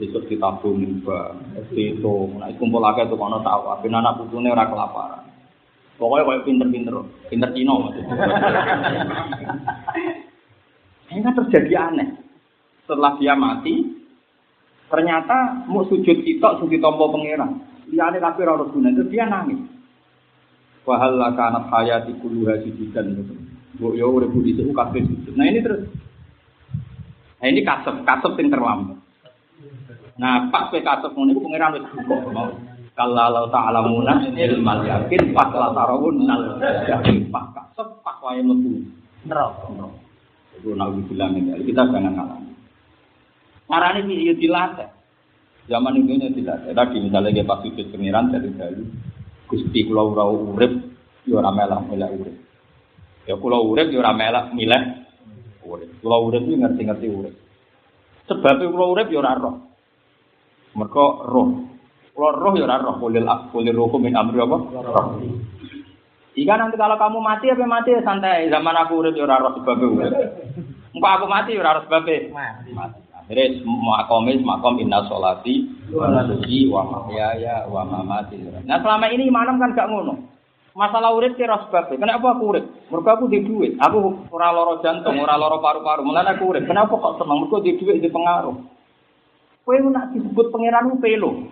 Besok 0.00 0.26
ditabung 0.26 0.80
mbak, 1.04 1.36
itu, 1.76 2.16
nah 2.40 2.48
kumpul 2.56 2.80
lagi 2.80 3.06
tuh 3.06 3.14
kono 3.14 3.44
tahu, 3.44 3.70
tapi 3.70 3.92
anak 3.92 4.18
putune 4.18 4.48
ora 4.48 4.64
kelaparan. 4.66 5.28
Pokoknya 6.00 6.26
kayak 6.26 6.44
pinter-pinter, 6.48 6.96
pinter 7.28 7.50
Cino 7.52 7.86
maksudnya. 7.86 8.16
Ini 11.12 11.20
kan 11.20 11.36
terjadi 11.44 11.92
aneh 11.92 12.08
setelah 12.88 13.20
dia 13.20 13.36
mati, 13.36 13.84
ternyata 14.88 15.68
mau 15.68 15.84
sujud 15.84 16.24
kita 16.24 16.56
sujud 16.64 16.80
tombol 16.80 17.12
pangeran. 17.12 17.60
Dia 17.92 18.08
ada 18.08 18.32
tapi 18.32 18.48
ora 18.48 18.64
guna 18.64 18.88
itu 18.88 19.04
dia 19.12 19.28
nangis. 19.28 19.60
Wahal 20.88 21.20
kanat 21.36 21.68
hayati 21.68 22.16
kuluha 22.24 22.64
sujudan 22.64 23.12
itu. 23.12 23.36
Bu 23.76 23.92
yo 23.92 24.08
udah 24.08 24.28
budi 24.32 24.56
itu 24.56 24.72
kabeh 24.72 25.04
sujud. 25.04 25.36
Nah 25.36 25.44
ini 25.52 25.60
terus. 25.60 25.84
Nah 27.40 27.46
ini 27.52 27.60
kasep, 27.60 28.08
kasep 28.08 28.32
yang 28.40 28.48
terlambat. 28.48 28.96
Nah 30.16 30.48
pas 30.48 30.72
kasep 30.72 31.12
ini 31.12 31.36
pangeran 31.36 31.84
buka. 31.92 32.16
Kalau 32.92 33.16
Allah 33.16 33.48
Ta'ala 33.48 33.88
munah 33.88 34.20
ilmal 34.36 34.84
yakin 34.84 35.32
pas 35.32 35.48
la 35.56 35.72
tarawun 35.72 36.28
nal 36.28 36.60
yakin 36.60 37.32
pas 37.32 37.48
kasep 37.56 37.88
pas 38.04 38.20
wae 38.20 38.44
mlebu 38.44 38.84
neraka. 39.24 39.72
Itu 40.60 40.76
nabi 40.76 41.00
bilang 41.08 41.36
ini, 41.36 41.56
kita 41.64 41.88
jangan 41.88 42.12
ngalamin. 42.12 42.52
Marane 43.72 44.04
piye 44.04 44.28
ya 44.28 44.34
dilatih. 44.36 44.88
Zaman 45.70 45.96
itu 45.96 46.12
nya 46.18 46.28
dilatih. 46.28 46.76
Tadi 46.76 46.96
misalnya 47.00 47.32
dia 47.32 47.48
pas 47.48 47.64
sujud 47.64 47.88
pengiran 47.88 48.28
dari 48.28 48.52
dulu. 48.52 48.84
Gusti 49.48 49.80
kula 49.88 50.02
ora 50.04 50.24
urip 50.28 50.72
ya 51.24 51.40
ora 51.40 51.48
melah 51.48 51.80
milih 51.88 52.10
urip. 52.20 52.36
Ya 53.24 53.34
kula 53.40 53.64
urip 53.64 53.88
ya 53.88 54.04
ora 54.04 54.12
melah 54.12 54.52
milih 54.52 54.82
urip. 55.64 55.90
Kula 56.04 56.16
urip 56.20 56.42
iki 56.44 56.60
ngerti-ngerti 56.60 57.06
urip. 57.08 57.34
Sebab 58.28 58.60
kula 58.60 58.86
urip 58.92 59.08
ya 59.08 59.18
ora 59.24 59.32
roh. 59.40 59.56
Mergo 60.76 61.06
roh. 61.24 61.48
Kula 62.12 62.28
roh 62.36 62.52
ya 62.58 62.68
ora 62.68 62.76
roh, 62.76 62.94
kulil 63.00 63.72
roh 63.72 63.88
min 63.96 64.12
amri 64.12 64.36
apa? 64.36 64.56
Roh. 64.68 65.06
Jika 66.32 66.56
nanti 66.56 66.80
kalau 66.80 66.96
kamu 66.96 67.18
mati 67.20 67.52
apa 67.52 67.64
mati 67.68 67.92
santai. 68.00 68.48
Zaman 68.48 68.76
aku 68.80 69.04
urip 69.04 69.12
ya 69.12 69.28
ora 69.28 69.42
roh 69.42 69.52
sebab 69.60 69.76
urip. 69.84 70.12
Engko 70.96 71.08
aku 71.08 71.26
mati 71.28 71.52
ya 71.52 71.60
ora 71.60 71.76
roh 71.76 71.84
sebab 71.84 72.08
mati. 72.32 72.98
Akhirnya 73.22 73.62
makomis 73.64 74.42
makom 74.42 74.82
inna 74.82 75.06
sholati 75.06 75.70
wa 75.94 76.10
nusuki 76.10 76.66
wa 76.66 76.82
mahyaya 76.88 77.68
wa 77.70 77.86
mamati. 77.86 78.40
Nah 78.66 78.82
selama 78.82 79.06
ini 79.12 79.30
imanem 79.30 79.60
kan 79.60 79.76
gak 79.76 79.88
ngono. 79.92 80.32
Masalah 80.72 81.12
urip 81.12 81.36
kira 81.36 81.68
sebab 81.68 81.92
Kenapa 81.92 82.32
aku 82.32 82.56
urip? 82.56 82.64
Mergo 82.88 83.08
aku 83.12 83.24
di 83.28 83.44
duit. 83.44 83.76
Aku 83.76 84.24
ora 84.32 84.56
loro 84.56 84.80
jantung, 84.80 85.20
ora 85.20 85.36
loro 85.36 85.60
paru-paru. 85.60 86.00
Mulane 86.00 86.32
aku 86.32 86.48
urip. 86.48 86.64
Kenapa 86.64 86.96
kok 86.96 87.20
seneng? 87.20 87.44
Mergo 87.44 87.60
di 87.60 87.76
duit 87.76 88.00
di 88.00 88.08
pengaruh. 88.08 88.56
Kowe 89.62 89.76
nak 89.92 90.16
disebut 90.16 90.48
pangeran 90.48 90.96
pelo. 90.98 91.46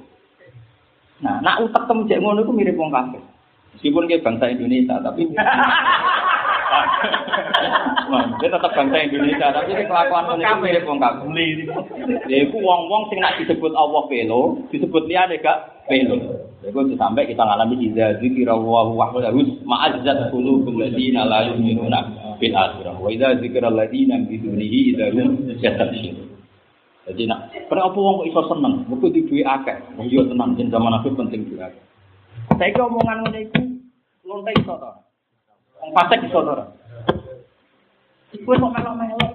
Nah, 1.21 1.39
nak 1.45 1.61
utek 1.69 1.85
jek 2.09 2.19
ngono 2.19 2.43
iku 2.43 2.53
mirip 2.57 2.81
wong 2.81 2.91
kafir. 2.91 3.21
Meskipun 3.77 4.11
dia 4.11 4.21
bangsa 4.21 4.51
Indonesia, 4.51 4.99
tapi 5.01 5.25
dia 8.41 8.49
tetap 8.51 8.73
bangsa 8.75 8.97
Indonesia, 9.07 9.47
tapi 9.55 9.71
dia 9.73 9.87
kelakuan 9.87 10.27
itu 10.37 10.55
mirip 10.61 10.85
wong 10.85 10.99
kafir. 10.99 11.57
Dia 12.27 12.39
itu 12.45 12.57
wong-wong 12.59 13.09
sing 13.09 13.19
nak 13.23 13.39
disebut 13.39 13.73
Allah 13.73 14.03
pelo, 14.11 14.59
disebut 14.75 15.03
dia 15.07 15.29
gak 15.39 15.87
pelo. 15.87 16.19
Iku 16.61 16.93
sampai 16.93 17.25
kita 17.25 17.41
ngalami 17.41 17.89
idza 17.89 18.21
zikra 18.21 18.53
wa 18.53 18.85
wahdahu 18.93 19.65
ma'azzat 19.65 20.29
qulubul 20.29 20.77
ladina 20.77 21.25
la 21.25 21.49
yu'minuna 21.49 22.01
bil 22.37 22.53
akhirah. 22.53 23.01
Wa 23.01 23.09
idza 23.09 23.41
zikra 23.41 23.73
ladina 23.73 24.21
bi 24.21 24.37
dunihi 24.37 24.93
idza 24.93 25.09
hum 25.09 25.57
yastabshirun. 25.57 26.29
Jadi 27.09 27.23
nak, 27.25 27.49
kenapa 27.65 27.97
wong 27.97 28.23
kok 28.23 28.29
iso 28.29 28.41
seneng? 28.53 28.75
Mergo 28.93 29.09
duwe 29.09 29.41
akeh. 29.41 29.77
Wong 29.97 30.07
yo 30.13 30.21
tenang 30.29 30.53
jen 30.61 30.69
zaman 30.69 31.01
akhir 31.01 31.17
penting 31.17 31.49
duwe 31.49 31.65
akeh. 32.31 32.57
Saiki 32.59 32.81
omongan 32.81 33.25
ngene 33.25 33.39
iku 33.49 33.61
lonte 34.27 34.53
iso 34.59 34.75
to. 34.77 34.91
Wong 35.81 35.91
fasik 35.97 36.25
iso 36.27 36.41
to. 36.45 36.55
Iku 38.37 38.51
kok 38.55 38.75
melok-melok. 38.75 39.33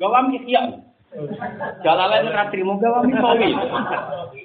Gawam 0.00 0.32
ikhya. 0.32 0.62
Ora 1.84 2.44
trimo 2.54 2.78
gawam 2.78 3.10
sawi. 3.10 3.50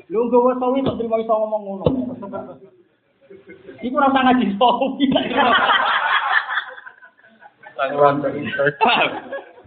Lu 0.09 0.27
gawa 0.27 0.57
sawi 0.57 0.83
kok 0.83 0.97
trimo 0.97 1.15
iso 1.21 1.33
ngomong 1.33 1.61
ngono. 1.63 1.85
Iku 3.85 3.95
rasa 3.95 4.19
ngaji 4.25 4.45
sawi. 4.57 5.05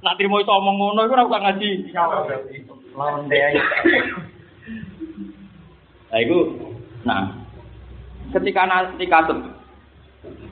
Nak 0.02 0.16
trimo 0.18 0.36
iso 0.42 0.52
ngomong 0.52 0.76
ngono 0.76 1.00
iku 1.06 1.14
ora 1.14 1.28
usah 1.28 1.40
ngaji. 1.46 1.70
Lawan. 2.98 3.30
Nah, 6.08 6.24
itu, 6.24 6.38
nah, 7.04 7.36
ketika 8.34 8.62
nanti 8.68 9.04
kasut, 9.08 9.38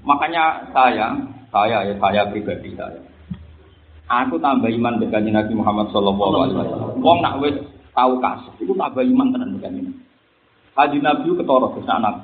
makanya 0.07 0.65
saya, 0.73 1.13
saya 1.53 1.79
ya 1.87 1.95
saya 2.01 2.23
pribadi 2.31 2.73
saya, 2.77 3.01
aku 4.09 4.41
tambah 4.41 4.71
iman 4.71 5.03
dengan 5.03 5.43
Nabi 5.43 5.53
Muhammad 5.57 5.91
Shallallahu 5.93 6.33
Alaihi 6.41 6.59
Wasallam. 6.59 6.91
Wong 7.03 7.19
nak 7.21 7.39
wes 7.43 7.57
tahu 7.93 8.21
kasut, 8.23 8.55
itu 8.61 8.73
tambah 8.73 9.05
iman 9.05 9.29
dengan 9.35 9.73
ini. 9.73 9.93
Haji 10.77 10.99
Nabi 11.01 11.33
ketoro 11.37 11.73
ke 11.73 11.81
sana. 11.89 12.21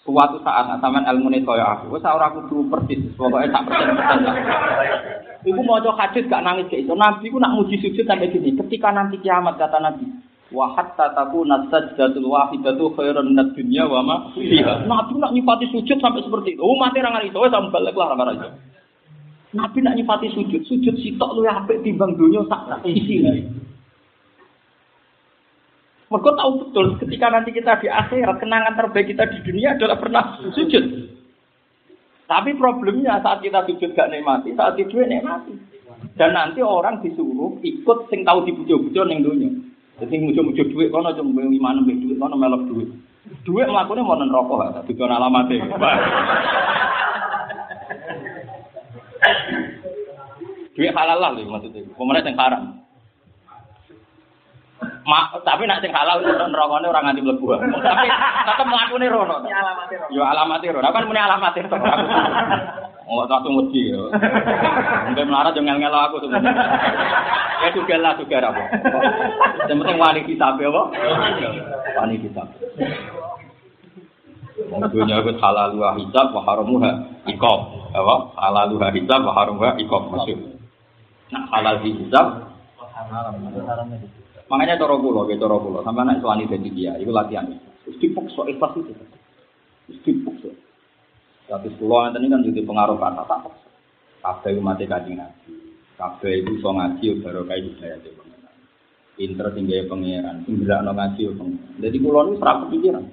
Suatu 0.00 0.40
saat 0.40 0.80
sampean 0.80 1.06
ilmu 1.06 1.28
ini 1.30 1.44
kaya 1.44 1.76
aku, 1.76 1.94
wes 1.94 2.02
ora 2.02 2.32
kudu 2.32 2.66
persis, 2.72 3.04
pokoknya 3.14 3.52
tak 3.52 3.64
persen 3.68 3.94
persen. 3.94 4.18
Mau 5.60 5.80
coba 5.80 6.04
hadis 6.04 6.28
gak 6.28 6.44
nangis 6.44 6.68
kayak 6.68 6.84
itu. 6.84 6.92
Nabi 6.92 7.32
ku 7.32 7.40
nak 7.40 7.56
muji 7.56 7.80
sujud 7.80 8.04
sampai 8.04 8.28
gini. 8.28 8.52
Ketika 8.60 8.92
nanti 8.92 9.16
kiamat 9.24 9.56
kata 9.56 9.80
Nabi, 9.80 10.04
wa 10.50 10.74
hatta 10.74 11.14
takuna 11.14 11.70
sajdatul 11.70 12.26
wahidatu 12.26 12.90
khairun 12.98 13.30
minad 13.30 13.54
dunya 13.54 13.86
wa 13.86 14.02
ma 14.02 14.16
fiha. 14.34 14.86
Nabi 14.86 15.14
nak 15.22 15.32
nyifati 15.34 15.70
sujud 15.70 15.98
sampai 16.02 16.26
seperti 16.26 16.58
itu. 16.58 16.62
Oh 16.62 16.74
mati 16.74 16.98
rangan 16.98 17.22
itu, 17.22 17.38
wes 17.38 17.54
sampai 17.54 17.70
balik 17.70 17.94
lah 17.94 18.14
itu. 18.34 18.48
Nabi 19.54 19.78
nak 19.82 19.94
nyifati 19.98 20.26
sujud, 20.34 20.62
sujud 20.66 20.94
sitok 20.98 21.30
lu 21.38 21.46
apik 21.46 21.82
timbang 21.86 22.18
dunia 22.18 22.42
sak 22.50 22.82
isi. 22.86 23.22
Mereka 26.10 26.30
tahu 26.34 26.50
betul 26.66 26.86
ketika 26.98 27.30
nanti 27.30 27.54
kita 27.54 27.78
di 27.78 27.86
akhirat 27.86 28.42
kenangan 28.42 28.74
terbaik 28.74 29.14
kita 29.14 29.30
di 29.30 29.38
dunia 29.46 29.78
adalah 29.78 29.94
pernah 29.94 30.42
sujud. 30.50 30.82
Tapi 32.26 32.50
problemnya 32.58 33.22
saat 33.22 33.42
kita 33.42 33.62
sujud 33.66 33.94
gak 33.94 34.10
nikmati, 34.10 34.54
saat 34.58 34.74
tidur 34.74 35.06
nikmati. 35.06 35.54
Dan 36.18 36.34
nanti 36.34 36.62
orang 36.62 37.02
disuruh 37.02 37.58
ikut 37.62 37.98
sing 38.10 38.26
tahu 38.26 38.42
dibujo-bujo 38.46 39.02
ning 39.06 39.22
dunia. 39.22 39.50
Jadi 40.00 40.16
mujo-mujo 40.16 40.64
duit 40.72 40.88
kono 40.88 41.12
cuma 41.12 41.44
lima 41.44 41.76
enam 41.76 41.84
duit 41.84 42.16
kono 42.16 42.36
melok 42.40 42.64
duit. 42.72 42.88
Duit 43.44 43.68
melakukannya 43.68 44.00
mau 44.00 44.16
nerokok 44.16 44.64
ada 44.64 44.80
di 44.88 44.96
zona 44.96 45.20
alamatnya. 45.20 45.60
duit 50.72 50.96
halal 50.96 51.20
lah 51.20 51.36
maksudnya. 51.36 51.84
Pemerintah 51.92 52.32
yang 52.32 52.40
haram. 52.40 52.79
Ma, 55.08 55.32
tapi 55.40 55.64
nak 55.64 55.80
sing 55.80 55.96
halal 55.96 56.20
itu 56.20 56.28
nerokone 56.28 56.84
orang 56.84 57.08
nganti 57.08 57.24
mlebu. 57.24 57.56
Tapi 57.88 58.08
tetep 58.44 58.66
mlakune 58.68 59.06
rono. 59.08 59.36
Ini 59.40 59.54
alamatnya. 59.56 59.96
Rono. 60.04 60.12
Yo 60.12 60.22
alamate 60.24 60.66
rono. 60.68 60.92
Kan 60.92 61.06
muni 61.08 61.20
alamate 61.20 61.60
to. 61.64 61.76
Oh, 63.10 63.26
langsung 63.26 63.58
wedi 63.58 63.90
yo. 63.90 64.12
Mungkin 65.08 65.26
melarat 65.26 65.56
jangan 65.56 65.80
ngelo 65.80 65.98
aku 65.98 66.16
sebenarnya. 66.22 66.52
Ya 67.64 67.68
juga 67.74 67.94
lah 67.98 68.12
juga 68.20 68.36
apa. 68.44 68.64
Yang 69.66 69.78
penting 69.82 69.98
wani 69.98 70.20
kitab 70.28 70.54
ya, 70.60 70.68
apa? 70.68 70.82
Wani 71.98 72.16
kitab. 72.20 72.46
Wong 74.70 74.84
dunya 74.92 75.16
iku 75.24 75.32
halal 75.40 75.74
wa 75.74 75.96
hijab 75.96 76.26
wa 76.36 76.40
haramuha 76.44 76.90
iqab. 77.26 77.60
Apa? 77.96 78.14
Halal 78.36 78.76
wa 78.76 78.88
hijab 78.92 79.20
wa 79.24 79.32
haramuha 79.32 79.70
iqab 79.80 80.02
maksud. 80.12 80.38
Nah, 81.32 81.42
halal 81.50 81.80
hijab 81.82 82.26
Makanya 84.50 84.82
cara 84.82 84.98
kula, 84.98 85.30
ya 85.30 85.38
cara 85.38 85.56
kula, 85.62 85.78
sampai 85.86 86.02
anak 86.02 86.18
suami 86.18 86.50
dadi 86.50 86.74
dia, 86.74 86.98
itu 86.98 87.14
latihan. 87.14 87.46
Terus 87.86 87.96
dipaksa 88.02 88.42
ikhlas 88.50 88.74
itu. 88.82 88.92
Terus 89.86 89.98
dipaksa. 90.02 90.50
Tapi 91.46 91.70
kula 91.78 92.10
ngeten 92.10 92.26
kan 92.26 92.42
jadi 92.42 92.60
pengaruh 92.66 92.98
kata 92.98 93.22
tak 93.30 93.40
paksa. 93.46 93.68
Kabeh 94.20 94.58
umat 94.58 94.82
kanjeng 94.82 95.22
Nabi. 95.22 95.54
Kabeh 95.94 96.42
iku 96.42 96.50
iso 96.58 96.70
ngaji 96.74 97.06
baru 97.22 97.46
kae 97.46 97.62
budaya 97.62 97.96
pengenan. 98.02 98.54
Pinter 99.14 99.46
tinggal 99.54 99.86
pangeran, 99.86 100.36
sing 100.42 100.54
no 100.66 100.92
ngaji 100.98 101.20
yo 101.22 101.32
pengenan. 101.38 101.70
Jadi 101.78 101.96
kula 102.02 102.20
niku 102.26 102.42
ora 102.42 102.54
kepikiran. 102.66 103.04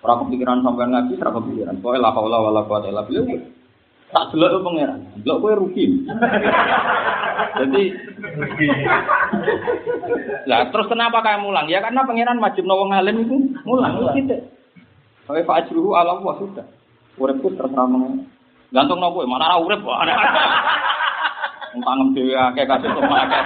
Ora 0.00 0.14
kepikiran 0.24 0.64
sampai 0.64 0.88
ngaji, 0.96 1.12
ora 1.20 1.30
kepikiran. 1.36 1.74
Pokoke 1.84 2.00
la 2.00 2.10
haula 2.16 2.38
wala 2.40 2.64
quwata 2.64 2.88
illa. 2.88 3.04
Tak 4.10 4.32
delok 4.32 4.64
pangeran. 4.64 5.00
Delok 5.20 5.38
kowe 5.44 5.52
rugi. 5.60 6.08
Jadi 7.60 7.82
Lah 10.46 10.60
terus 10.70 10.86
kenapa 10.90 11.22
kayak 11.22 11.42
mulang? 11.42 11.66
Ya 11.66 11.82
karena 11.82 12.06
pangeran 12.06 12.38
majib 12.38 12.64
wong 12.66 12.94
alim 12.94 13.26
itu 13.26 13.36
mulang. 13.66 14.00
Sampai 15.26 15.46
Pak 15.46 15.66
Ajruhu 15.66 15.94
ala 15.94 16.18
Allah 16.18 16.34
sudah. 16.42 16.66
Uripku 17.20 17.54
terserah 17.54 17.86
mengen. 17.86 18.26
Gantung 18.70 19.02
nopo 19.02 19.22
mana 19.26 19.54
ora 19.54 19.62
urip 19.62 19.80
kok. 19.82 19.98
Tangem 21.70 22.08
dhewe 22.18 22.34
akeh 22.34 22.66
kasus 22.66 22.90
akeh. 22.90 23.42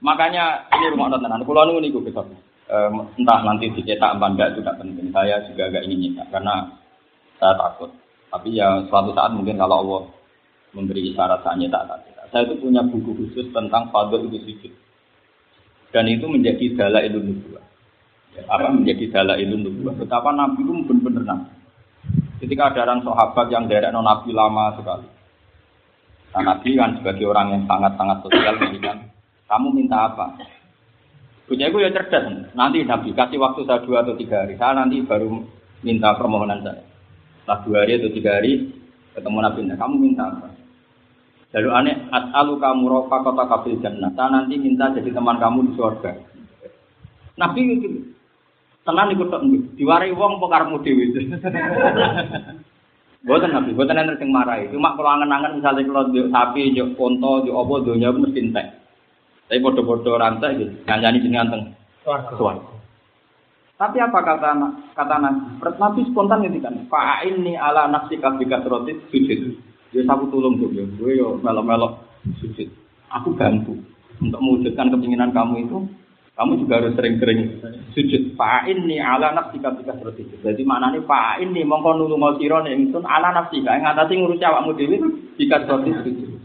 Makanya 0.00 0.66
ini 0.74 0.92
rumah 0.92 1.12
tenan. 1.12 1.44
Kulo 1.44 1.68
niku 1.68 1.80
niku 1.80 2.00
gitu. 2.08 2.24
entah 3.20 3.44
nanti 3.44 3.68
dicetak 3.68 4.16
apa 4.16 4.26
enggak 4.32 4.56
itu 4.56 4.64
tidak 4.64 4.80
penting. 4.80 5.12
Saya 5.12 5.44
juga 5.44 5.68
agak 5.68 5.84
ingin 5.84 5.98
nyetak 6.08 6.26
karena 6.32 6.54
saya 7.36 7.52
takut. 7.60 7.90
Tapi 8.32 8.48
ya 8.56 8.80
suatu 8.88 9.12
saat 9.12 9.36
mungkin 9.36 9.60
kalau 9.60 9.84
Allah 9.84 10.02
memberi 10.72 11.12
isyarat 11.12 11.44
saya 11.44 11.56
nyetak 11.60 11.84
tadi. 11.88 12.12
Saya 12.32 12.48
itu 12.48 12.64
punya 12.64 12.80
buku 12.88 13.12
khusus 13.12 13.46
tentang 13.52 13.92
fadl 13.92 14.24
itu 14.24 14.40
sujud. 14.40 14.72
Dan 15.92 16.08
itu 16.08 16.24
menjadi 16.24 16.64
dala 16.72 17.04
ilmu 17.04 17.20
nubuah. 17.20 17.64
Ya, 18.32 18.42
apa 18.48 18.72
menjadi 18.72 19.04
dala 19.12 19.36
ilmu 19.36 19.68
nubuah. 19.68 19.94
Betapa 20.00 20.32
Nabi 20.32 20.64
itu 20.64 20.72
benar-benar 20.88 21.24
Nabi. 21.28 21.52
Ketika 22.40 22.72
ada 22.72 22.88
orang 22.88 23.04
sahabat 23.04 23.46
yang 23.52 23.68
dari 23.68 23.86
non 23.92 24.08
Nabi 24.08 24.32
lama 24.32 24.72
sekali. 24.80 25.08
Nah, 26.32 26.42
Nabi 26.42 26.68
kan 26.80 26.96
sebagai 26.96 27.28
orang 27.28 27.52
yang 27.52 27.62
sangat-sangat 27.68 28.24
sosial 28.24 28.56
kan, 28.56 28.98
kamu 29.52 29.68
minta 29.76 30.08
apa? 30.08 30.32
Punya 31.44 31.68
itu 31.68 31.84
ya 31.84 31.92
cerdas. 31.92 32.24
Nanti 32.56 32.80
Nabi 32.88 33.12
kasih 33.12 33.36
waktu 33.36 33.68
saya 33.68 33.84
dua 33.84 34.00
atau 34.00 34.16
tiga 34.16 34.40
hari. 34.40 34.56
Saya 34.56 34.80
nanti 34.80 35.04
baru 35.04 35.44
minta 35.84 36.16
permohonan 36.16 36.64
saya. 36.64 36.80
Setelah 37.44 37.58
dua 37.68 37.76
hari 37.84 38.00
atau 38.00 38.10
tiga 38.16 38.30
hari 38.40 38.52
ketemu 39.12 39.38
Nabi. 39.44 39.60
Nah, 39.68 39.76
kamu 39.76 39.94
minta 40.00 40.24
apa? 40.32 40.61
Lalu 41.52 41.68
aneh, 41.68 41.96
as'alu 42.08 42.56
kamu 42.56 42.84
rofa 42.88 43.16
kota 43.20 43.44
kafir 43.44 43.76
jannah. 43.84 44.08
Saya 44.16 44.32
nanti 44.32 44.56
minta 44.56 44.88
jadi 44.88 45.12
teman 45.12 45.36
kamu 45.36 45.68
di 45.68 45.72
surga. 45.76 46.16
Nabi 47.36 47.60
itu 47.76 47.88
tenan 48.88 49.12
ikut 49.12 49.28
tak 49.28 49.44
diwarai 49.76 50.16
wong 50.16 50.40
pokar 50.40 50.64
dewi. 50.80 51.12
Boten 53.22 53.54
nabi, 53.54 53.70
boten 53.70 53.94
enten 53.94 54.18
sing 54.18 54.34
marahi. 54.34 54.66
Cuma 54.74 54.98
kalau 54.98 55.14
angen-angen 55.14 55.62
misalnya 55.62 55.86
kalau 55.86 56.10
njuk 56.10 56.26
sapi, 56.34 56.74
njuk 56.74 56.98
konto, 56.98 57.46
njuk 57.46 57.54
apa 57.54 57.74
donya 57.86 58.10
aku 58.10 58.18
mesti 58.18 58.42
entek. 58.42 58.66
Tapi 59.46 59.62
ora 60.10 60.34
entek 60.34 60.50
gitu. 60.58 60.74
Nyanyi 60.90 61.22
jenengan 61.22 61.54
teng 61.54 61.62
suwarga. 62.02 62.66
Tapi 63.78 63.98
apa 64.02 64.18
kata 64.26 64.50
kata 64.98 65.16
Nabi? 65.22 65.40
Nabi 65.78 66.00
spontan 66.10 66.42
ngendikan, 66.42 66.82
"Fa'in 66.90 67.46
ni 67.46 67.54
ala 67.54 67.86
nafsi 67.86 68.18
rotit 68.18 68.98
sujud." 69.14 69.54
Ya 69.92 70.00
aku 70.08 70.24
tulung 70.32 70.56
tuh 70.56 70.72
ya, 70.72 70.88
gue 70.88 71.20
yo 71.20 71.36
melok-melok 71.44 72.00
sujud. 72.40 72.64
Aku 73.12 73.36
bantu 73.36 73.76
untuk 74.24 74.40
mewujudkan 74.40 74.88
keinginan 74.88 75.36
kamu 75.36 75.68
itu. 75.68 75.84
Kamu 76.32 76.64
juga 76.64 76.80
harus 76.80 76.96
sering-sering 76.96 77.60
sujud. 77.92 78.32
Fa'in 78.40 78.88
ni 78.88 78.96
ala 78.96 79.36
nafsi 79.36 79.60
kabika 79.60 79.92
rotit. 80.00 80.32
Jadi 80.40 80.64
mana 80.64 80.88
nih 80.88 81.04
fa'in 81.04 81.52
ni 81.52 81.60
mongko 81.60 81.92
nulung 81.92 82.24
sira 82.40 82.64
ning 82.64 82.88
ingsun 82.88 83.04
ala 83.04 83.36
nafsi 83.36 83.60
kae 83.60 83.84
ngatasi 83.84 84.16
ngurusi 84.16 84.40
awakmu 84.40 84.72
dhewe 84.72 84.96
jika 85.36 85.60
rotit 85.68 85.92
sujud. 86.00 86.40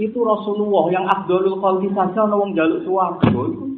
Itu 0.00 0.24
Rasulullah 0.24 0.88
yang 0.88 1.04
Abdul 1.04 1.60
Khalqi 1.60 1.92
saja 1.92 2.24
njaluk 2.24 2.80
swarga 2.88 3.28
iku. 3.28 3.76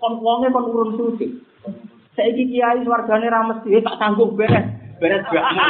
Kon 0.00 0.14
wonge 0.24 0.48
kon 0.48 0.64
urun 0.72 0.90
sujud. 0.96 1.44
Saiki 2.16 2.48
kiai 2.48 2.80
swargane 2.88 3.28
ra 3.28 3.44
mesti 3.44 3.84
tak 3.84 4.00
sanggup 4.00 4.32
beres. 4.32 4.64
Beres 4.96 5.28
gakmu. 5.28 5.60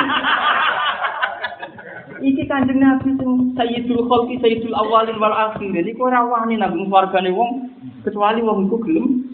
Iki 2.25 2.49
kanjeng 2.49 2.81
Nabi 2.81 3.13
sing 3.21 3.53
Sayyidul 3.53 4.09
Khalqi 4.09 4.41
Sayyidul 4.41 4.73
Awalin 4.73 5.21
wal 5.21 5.37
Akhirin 5.37 5.85
iku 5.85 6.09
ora 6.09 6.25
wani 6.25 6.57
nang 6.57 6.73
swargane 6.89 7.29
wong 7.29 7.69
kecuali 8.01 8.41
wong 8.41 8.65
iku 8.65 8.77
gelem 8.81 9.29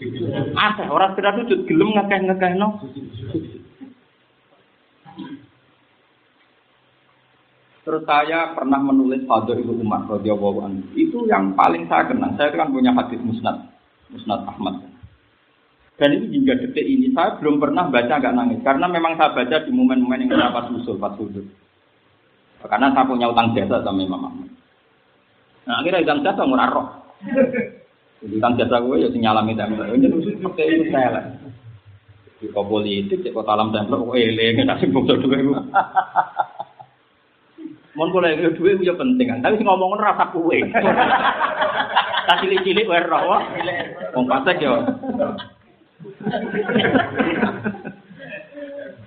akeh 0.51 0.91
ora 0.91 1.15
sekedar 1.15 1.39
sujud 1.39 1.63
gelem 1.71 1.95
ngekeh-ngekehno. 1.95 2.67
Terus 7.81 8.03
saya 8.05 8.51
pernah 8.53 8.77
menulis 8.77 9.25
Fadl 9.25 9.57
Ibu 9.57 9.73
Umar 9.81 10.05
radhiyallahu 10.11 10.59
anhu. 10.61 10.83
Itu 10.93 11.25
yang 11.31 11.57
paling 11.57 11.87
saya 11.89 12.11
kenang. 12.11 12.37
Saya 12.37 12.53
kan 12.53 12.69
punya 12.69 12.93
hadis 12.93 13.17
musnad, 13.23 13.71
musnad 14.13 14.45
Ahmad. 14.45 14.85
Dan 15.97 16.17
ini 16.17 16.43
hingga 16.43 16.59
detik 16.59 16.85
ini 16.85 17.09
saya 17.15 17.39
belum 17.39 17.57
pernah 17.57 17.87
baca 17.87 18.19
nggak 18.19 18.35
nangis 18.35 18.59
karena 18.65 18.85
memang 18.89 19.15
saya 19.15 19.33
baca 19.37 19.63
di 19.63 19.71
momen-momen 19.73 20.27
yang 20.27 20.53
pas 20.53 20.67
usul 20.69 20.99
pas 20.99 21.15
sujud. 21.15 21.45
Karena 22.65 22.93
saya 22.93 23.09
punya 23.09 23.29
utang 23.29 23.53
jasa 23.57 23.81
sama 23.81 24.01
Imam 24.01 24.21
Ahmad. 24.21 24.49
Nah 25.65 25.75
akhirnya 25.81 26.05
utang 26.05 26.21
jasa 26.25 26.41
murah 26.45 26.69
roh. 26.69 26.87
Utang 28.21 28.53
jasa 28.57 28.77
gue 28.81 29.01
ya 29.01 29.09
sing 29.09 29.21
nyalami 29.25 29.57
tempel. 29.57 29.97
Ini 29.97 30.07
usul 30.13 30.37
seperti 30.37 30.61
itu 30.69 30.85
saya 30.93 31.09
lah. 31.09 31.25
Di 32.41 32.49
politik, 32.49 33.21
di 33.21 33.29
kau 33.29 33.45
talam 33.45 33.69
tempel, 33.69 34.01
kau 34.01 34.17
eling, 34.17 34.65
nggak 34.65 34.81
sih 34.81 34.89
bocor 34.89 35.21
dua 35.21 35.37
itu. 35.37 35.53
Mon 37.93 38.09
boleh 38.09 38.33
itu 38.33 38.57
dua 38.57 38.73
itu 38.73 38.93
penting 38.97 39.27
kan, 39.29 39.45
tapi 39.45 39.61
ngomongin 39.61 40.01
rasa 40.01 40.33
kue. 40.33 40.57
Tak 42.25 42.39
cilik-cilik 42.41 42.89
wae 42.89 43.05
roh. 43.05 43.41
Wong 44.17 44.25
pasek 44.25 44.61
yo. 44.61 44.81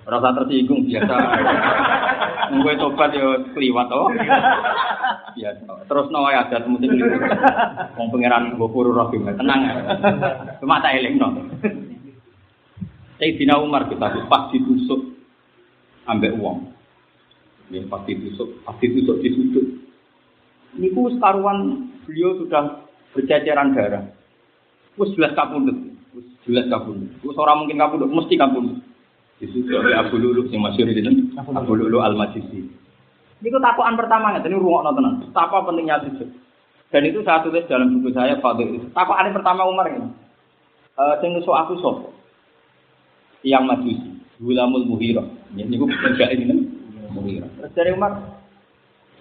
Rasa 0.05 0.37
tersinggung 0.37 0.85
biasa. 0.85 1.15
Gue 2.61 2.73
tobat 2.77 3.09
yo 3.17 3.41
kliwat 3.57 3.89
to. 3.89 4.01
Biasa. 5.33 5.89
Terus 5.89 6.07
no 6.13 6.29
ya 6.29 6.45
ada 6.45 6.61
mesti 6.61 6.87
wong 7.97 8.07
pangeran 8.13 8.53
mbok 8.53 8.69
puru 8.69 8.93
roh 8.93 9.09
tenang. 9.09 9.61
Cuma 10.61 10.77
tak 10.77 11.01
elingno. 11.01 11.49
Sayyidina 13.17 13.57
Umar 13.57 13.89
kita 13.89 14.29
pas 14.29 14.53
ditusuk 14.53 15.15
ambek 16.05 16.37
uang. 16.37 16.69
Ya, 17.73 17.81
pas 17.89 18.05
ditusuk, 18.05 18.61
pas 18.61 18.77
ditusuk 18.77 19.25
di 19.25 19.29
sudut. 19.33 19.65
Niku 20.77 21.09
sekaruan 21.17 21.89
beliau 22.05 22.37
sudah 22.37 22.85
berceceran 23.17 23.73
darah. 23.73 24.05
Wis 25.01 25.09
jelas 25.17 25.33
kapundhut. 25.33 25.97
Wis 26.13 26.27
jelas 26.45 26.69
kapundhut. 26.69 27.09
Wis 27.25 27.39
ora 27.41 27.57
mungkin 27.57 27.81
kapundhut, 27.81 28.11
mesti 28.13 28.37
kapundhut. 28.37 28.84
Disusul 29.35 29.83
oleh 29.83 29.99
Abu 29.99 30.15
Lulu 30.15 30.47
yang 30.47 30.63
masyhur 30.63 30.87
itu 30.87 31.35
Abu 31.35 31.75
Lulu 31.75 31.99
Al 31.99 32.15
Majisi. 32.15 32.71
Niku 33.43 33.59
takokan 33.59 33.99
pertama 33.99 34.31
ini 34.31 34.55
rungokno 34.55 34.95
tenan. 34.95 35.13
Betapa 35.27 35.67
pentingnya 35.67 35.99
sujud. 36.07 36.29
Dan 36.87 37.03
itu 37.03 37.19
saya 37.27 37.43
tulis 37.43 37.67
dalam 37.67 37.99
buku 37.99 38.15
saya 38.15 38.39
Fadil 38.39 38.79
itu. 38.79 38.87
Takokan 38.95 39.35
pertama 39.35 39.67
Umar 39.67 39.91
ini. 39.91 40.07
Eh 40.95 41.15
sing 41.19 41.35
nusuk 41.35 41.51
aku 41.51 41.75
sapa? 41.83 42.07
Yang 43.43 43.63
Majusi, 43.67 44.09
Gulamul 44.39 44.87
Muhira. 44.87 45.21
Ini 45.51 45.75
gue 45.75 45.87
penjak 45.91 46.31
ini 46.31 46.71
Muhira. 47.11 47.51
Terus 47.59 47.75
dari 47.75 47.91
Umar, 47.91 48.15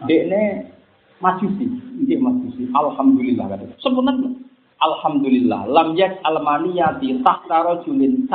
ini 0.06 0.70
Majusi, 1.18 1.66
ini 1.98 2.14
Majusi. 2.22 2.70
Alhamdulillah 2.70 3.50
kata. 3.50 3.66
Sebenarnya 3.82 4.30
Alhamdulillah, 4.78 5.66
lam 5.66 5.98
yak 5.98 6.22
almaniyati 6.22 7.20
tahta 7.26 7.58
rajulin 7.66 8.30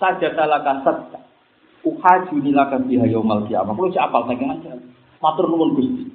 saja 0.00 0.32
talaka 0.32 0.80
sadda. 0.82 1.20
Uhajuni 1.84 2.50
laka 2.56 2.80
biha 2.80 3.04
yaumal 3.06 3.44
qiyamah. 3.44 3.76
Kulo 3.76 3.92
sik 3.92 4.00
apal 4.00 4.24
saking 4.26 4.48
aja. 4.48 4.80
Matur 5.20 5.46
nuwun 5.52 5.76
Gusti. 5.76 6.08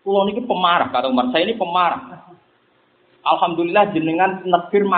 Kulo 0.00 0.24
niki 0.24 0.42
pemarah 0.48 0.88
kata 0.88 1.12
Umar. 1.12 1.28
Saya 1.30 1.44
ini 1.44 1.60
pemarah. 1.60 2.32
Alhamdulillah 3.24 3.92
jenengan 3.92 4.40
negir 4.48 4.88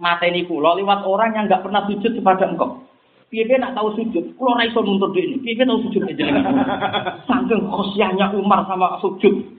mateni 0.00 0.48
kulo 0.48 0.80
lewat 0.80 1.04
orang 1.04 1.36
yang 1.36 1.44
nggak 1.44 1.60
pernah 1.60 1.84
sujud 1.84 2.12
kepada 2.16 2.48
engkau. 2.48 2.84
Piye 3.26 3.58
nak 3.58 3.76
tahu 3.76 3.92
sujud? 4.00 4.38
Kulo 4.40 4.56
ora 4.56 4.64
iso 4.64 4.80
nuntut 4.80 5.12
dene. 5.12 5.40
Piye 5.44 5.60
tahu 5.60 5.84
sujud 5.88 6.08
jenengan? 6.08 6.56
Saking 7.28 7.68
khosyahnya 7.68 8.32
Umar 8.32 8.64
sama 8.64 8.96
sujud. 9.04 9.56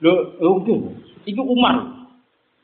Lho, 0.00 0.12
oke. 0.40 0.96
Itu 1.28 1.44
Umar. 1.44 1.84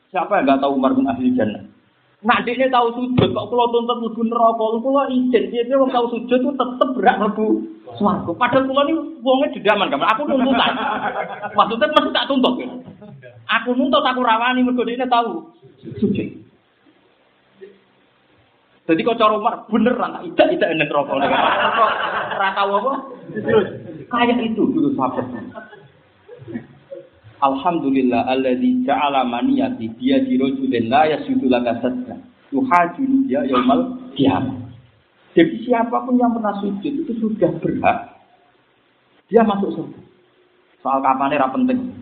Siapa 0.09 0.41
yang 0.41 0.45
nggak 0.49 0.61
tahu 0.65 0.71
Umar 0.77 0.97
bin 0.97 1.05
ahli 1.05 1.35
jannah? 1.37 1.76
Nah, 2.25 2.41
dia 2.41 2.65
tahu 2.73 2.87
sujud, 2.97 3.29
kok 3.29 3.47
kalau 3.53 3.69
tuntut 3.69 4.01
mlebu 4.01 4.25
neraka, 4.25 4.65
kalau 4.81 5.05
izin, 5.05 5.53
dia 5.53 5.61
dia 5.69 5.77
tahu 5.77 6.05
sujud 6.17 6.39
itu 6.41 6.49
tetep 6.49 6.89
berat 6.97 7.21
mlebu 7.21 7.61
swarga. 7.93 8.31
Padahal 8.33 8.65
kula 8.65 8.81
ini 8.89 8.93
wongnya 9.21 9.53
didaman, 9.53 9.93
kan? 9.93 10.01
Aku 10.17 10.25
nuntutan. 10.25 10.73
Maksudnya 11.53 11.93
mesti 11.93 12.09
tak 12.17 12.25
tuntut. 12.25 12.57
Ya? 12.57 12.73
Aku 13.61 13.77
nuntut, 13.77 14.01
aku 14.01 14.25
rawani, 14.25 14.65
mergo 14.65 14.81
dia 14.81 15.05
tahu 15.05 15.45
sujud. 16.01 16.27
Jadi 18.87 19.03
kok 19.03 19.19
cara 19.19 19.35
Umar 19.35 19.67
beneran 19.67 20.15
tak 20.15 20.23
tidak 20.31 20.47
tidak 20.55 20.69
enek 20.79 20.93
rokok. 20.95 21.19
Ora 21.19 22.49
tahu 22.55 22.71
apa? 22.79 22.93
Kayak 24.07 24.39
itu 24.47 24.63
dulu 24.71 24.95
sahabat. 24.95 25.27
Alhamdulillah 27.37 28.33
alladzi 28.33 28.81
ja'ala 28.81 29.21
maniyati 29.21 29.93
biya 29.93 30.25
dirojulin 30.25 30.89
la 30.89 31.05
yasudu 31.05 31.45
laka 31.45 31.77
sadda. 31.85 32.17
Yuhajuni 32.49 33.29
dia 33.29 33.45
yaumal 33.45 33.93
qiyamah. 34.17 34.57
Jadi 35.37 35.69
siapa 35.69 36.01
pun 36.01 36.17
yang 36.17 36.33
pernah 36.33 36.57
sujud 36.57 36.93
itu 37.05 37.13
sudah 37.21 37.51
berhak. 37.61 38.17
Dia 39.29 39.45
masuk 39.45 39.69
surga. 39.69 40.01
Soal 40.81 40.97
kapan 41.05 41.35
era 41.37 41.45
penting. 41.53 41.93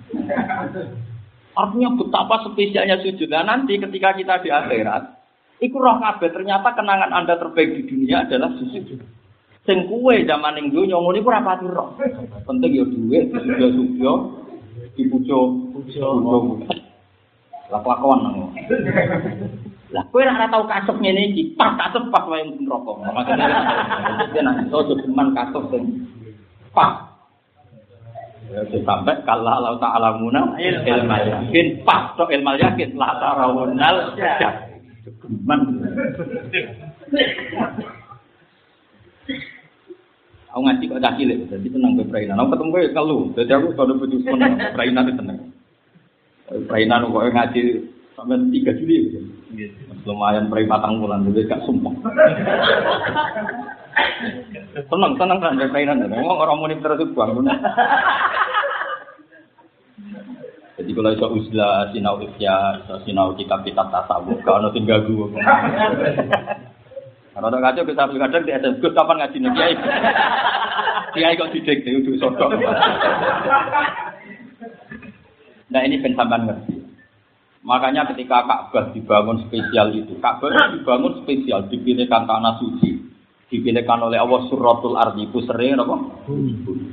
Artinya 1.52 1.90
betapa 2.00 2.48
spesialnya 2.48 3.04
sujud. 3.04 3.28
Dan 3.28 3.52
nanti 3.52 3.76
ketika 3.76 4.16
kita 4.16 4.40
di 4.40 4.50
akhirat, 4.56 5.20
iku 5.60 5.76
roh 5.84 6.00
kabeh 6.00 6.32
ternyata 6.32 6.72
kenangan 6.80 7.12
Anda 7.12 7.36
terbaik 7.36 7.76
di 7.76 7.84
dunia 7.84 8.24
adalah 8.24 8.56
sujud. 8.56 9.04
Sing 9.66 9.80
kuwe 9.90 10.24
zaman 10.30 10.56
ning 10.62 10.70
donya 10.70 10.96
ngono 10.96 11.18
iku 11.20 11.28
ora 11.34 11.42
pati 11.42 11.66
roh. 11.66 11.98
Penting 12.46 12.72
ya 12.72 12.86
duit, 12.86 13.34
suga-suga, 13.34 14.14
dipujo 14.96 15.70
pujo 15.76 16.08
lah 17.72 17.80
kelakuan 17.84 18.20
nang 18.24 18.36
lah 19.96 20.04
kowe 20.12 20.20
ora 20.20 20.50
tau 20.52 20.66
kasep 20.68 20.98
ngene 21.00 21.32
iki. 21.32 21.56
Pas 21.56 21.78
kasep 21.78 22.10
pas 22.12 22.28
wae 22.28 22.44
neraka. 22.44 22.92
Makane 23.16 23.46
dia 24.34 24.42
nang 24.44 24.66
iso 24.66 24.82
cuman 25.06 25.32
kasep 25.32 25.64
sing 25.72 25.84
pas. 26.76 27.16
Ya, 28.46 28.62
sampai 28.86 29.26
kalau 29.26 29.50
Allah 29.50 29.80
Ta'ala 29.82 30.20
muna 30.20 30.54
ilmal 30.60 31.24
yakin. 31.24 31.86
Pas 31.88 32.12
tok 32.20 32.34
ilmal 32.34 32.60
yakin. 32.60 32.98
La 33.00 33.16
tarawunal 33.24 34.20
cuman 35.22 35.60
Aku 40.56 40.64
ngaji 40.64 40.88
kok 40.88 41.04
cah 41.04 41.12
cilik, 41.20 41.52
jadi 41.52 41.68
tenang 41.68 42.00
gue 42.00 42.08
perainan. 42.08 42.40
Aku 42.40 42.56
ketemu 42.56 42.72
gue 42.72 42.84
kalau, 42.96 43.28
jadi 43.36 43.60
aku 43.60 43.76
kalau 43.76 44.00
butuh 44.00 44.24
seneng 44.24 44.56
perainan 44.72 45.12
itu 45.12 45.20
tenang. 45.20 45.40
Perainan 46.48 47.12
kok 47.12 47.28
ngaji 47.28 47.62
sampai 48.16 48.40
tiga 48.56 48.72
Juli. 48.80 49.20
Lumayan 50.08 50.48
perai 50.48 50.64
patang 50.64 51.04
bulan, 51.04 51.28
jadi 51.28 51.52
gak 51.52 51.68
sumpah. 51.68 51.92
Tenang, 54.88 55.20
tenang 55.20 55.44
kan 55.44 55.60
perainan. 55.60 56.08
Ngomong 56.08 56.40
orang 56.40 56.56
mau 56.56 56.72
terus 56.72 57.12
bangun. 57.12 57.52
Jadi 60.80 60.92
kalau 60.96 61.12
iso 61.20 61.28
usla 61.36 61.92
sinau 61.92 62.24
isya, 62.24 62.80
sinau 63.04 63.36
kitab-kitab 63.36 63.92
tasawuf, 63.92 64.40
kalau 64.48 64.72
tinggal 64.72 65.04
gue. 65.04 65.36
Kalau 67.36 67.52
ada 67.52 67.60
kacau 67.60 67.84
kita 67.84 68.08
ambil 68.08 68.24
kadang 68.24 68.48
di 68.48 68.56
SM 68.56 68.80
Gus 68.80 68.96
kapan 68.96 69.20
ngaji 69.20 69.38
nih 69.44 69.52
kiai? 69.52 69.74
Kiai 71.12 71.36
kok 71.36 71.52
didik 71.52 71.84
itu 71.84 72.16
sodok. 72.16 72.56
Nah 75.68 75.82
ini 75.84 76.00
ben 76.00 76.16
ngerti. 76.16 76.76
Makanya 77.66 78.06
ketika 78.14 78.46
Ka'bah 78.46 78.94
dibangun 78.94 79.50
spesial 79.50 79.90
itu, 79.90 80.16
Ka'bah 80.22 80.78
dibangun 80.78 81.26
spesial, 81.26 81.66
dipilihkan 81.66 82.30
tanah 82.30 82.62
suci, 82.62 83.02
dipilihkan 83.50 84.06
oleh 84.06 84.22
Allah 84.22 84.46
suratul 84.54 84.94
ardi 84.94 85.26
sering 85.34 85.82
apa? 85.82 85.98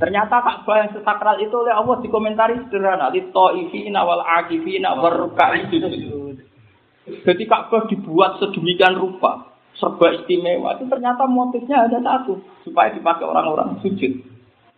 Ternyata 0.01 0.37
Ka'bah 0.41 0.77
yang 0.81 0.91
sesakral 0.97 1.37
itu 1.45 1.53
oleh 1.53 1.77
Allah 1.77 2.01
dikomentari 2.01 2.57
sederhana, 2.67 3.13
li 3.13 3.21
ta'ifina 3.29 4.01
wal 4.01 4.25
akifina 4.25 4.97
warruka'i 4.97 5.69
sujud. 5.69 6.41
Jadi 7.21 7.45
Ka'bah 7.45 7.85
dibuat 7.93 8.41
sedemikian 8.41 8.97
rupa, 8.97 9.52
serba 9.77 10.13
istimewa. 10.15 10.77
Itu 10.77 10.89
ternyata 10.89 11.25
motifnya 11.29 11.89
ada 11.89 11.99
satu, 12.01 12.41
supaya 12.65 12.93
dipakai 12.93 13.25
orang-orang 13.25 13.79
sujud. 13.81 14.13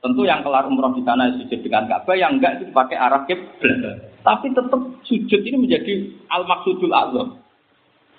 Tentu 0.05 0.21
yang 0.29 0.45
kelar 0.45 0.69
umroh 0.69 0.93
di 0.93 1.01
sana 1.01 1.33
sujud 1.33 1.65
dengan 1.65 1.89
Ka'bah, 1.89 2.13
yang 2.13 2.37
enggak 2.37 2.61
itu 2.61 2.69
dipakai 2.69 2.97
arah 3.01 3.25
kiblat. 3.25 4.13
Tapi 4.21 4.53
tetap 4.53 4.81
sujud 5.09 5.41
ini 5.41 5.57
menjadi 5.57 5.93
al 6.29 6.45
maksudul 6.45 6.93
azam. 6.93 7.41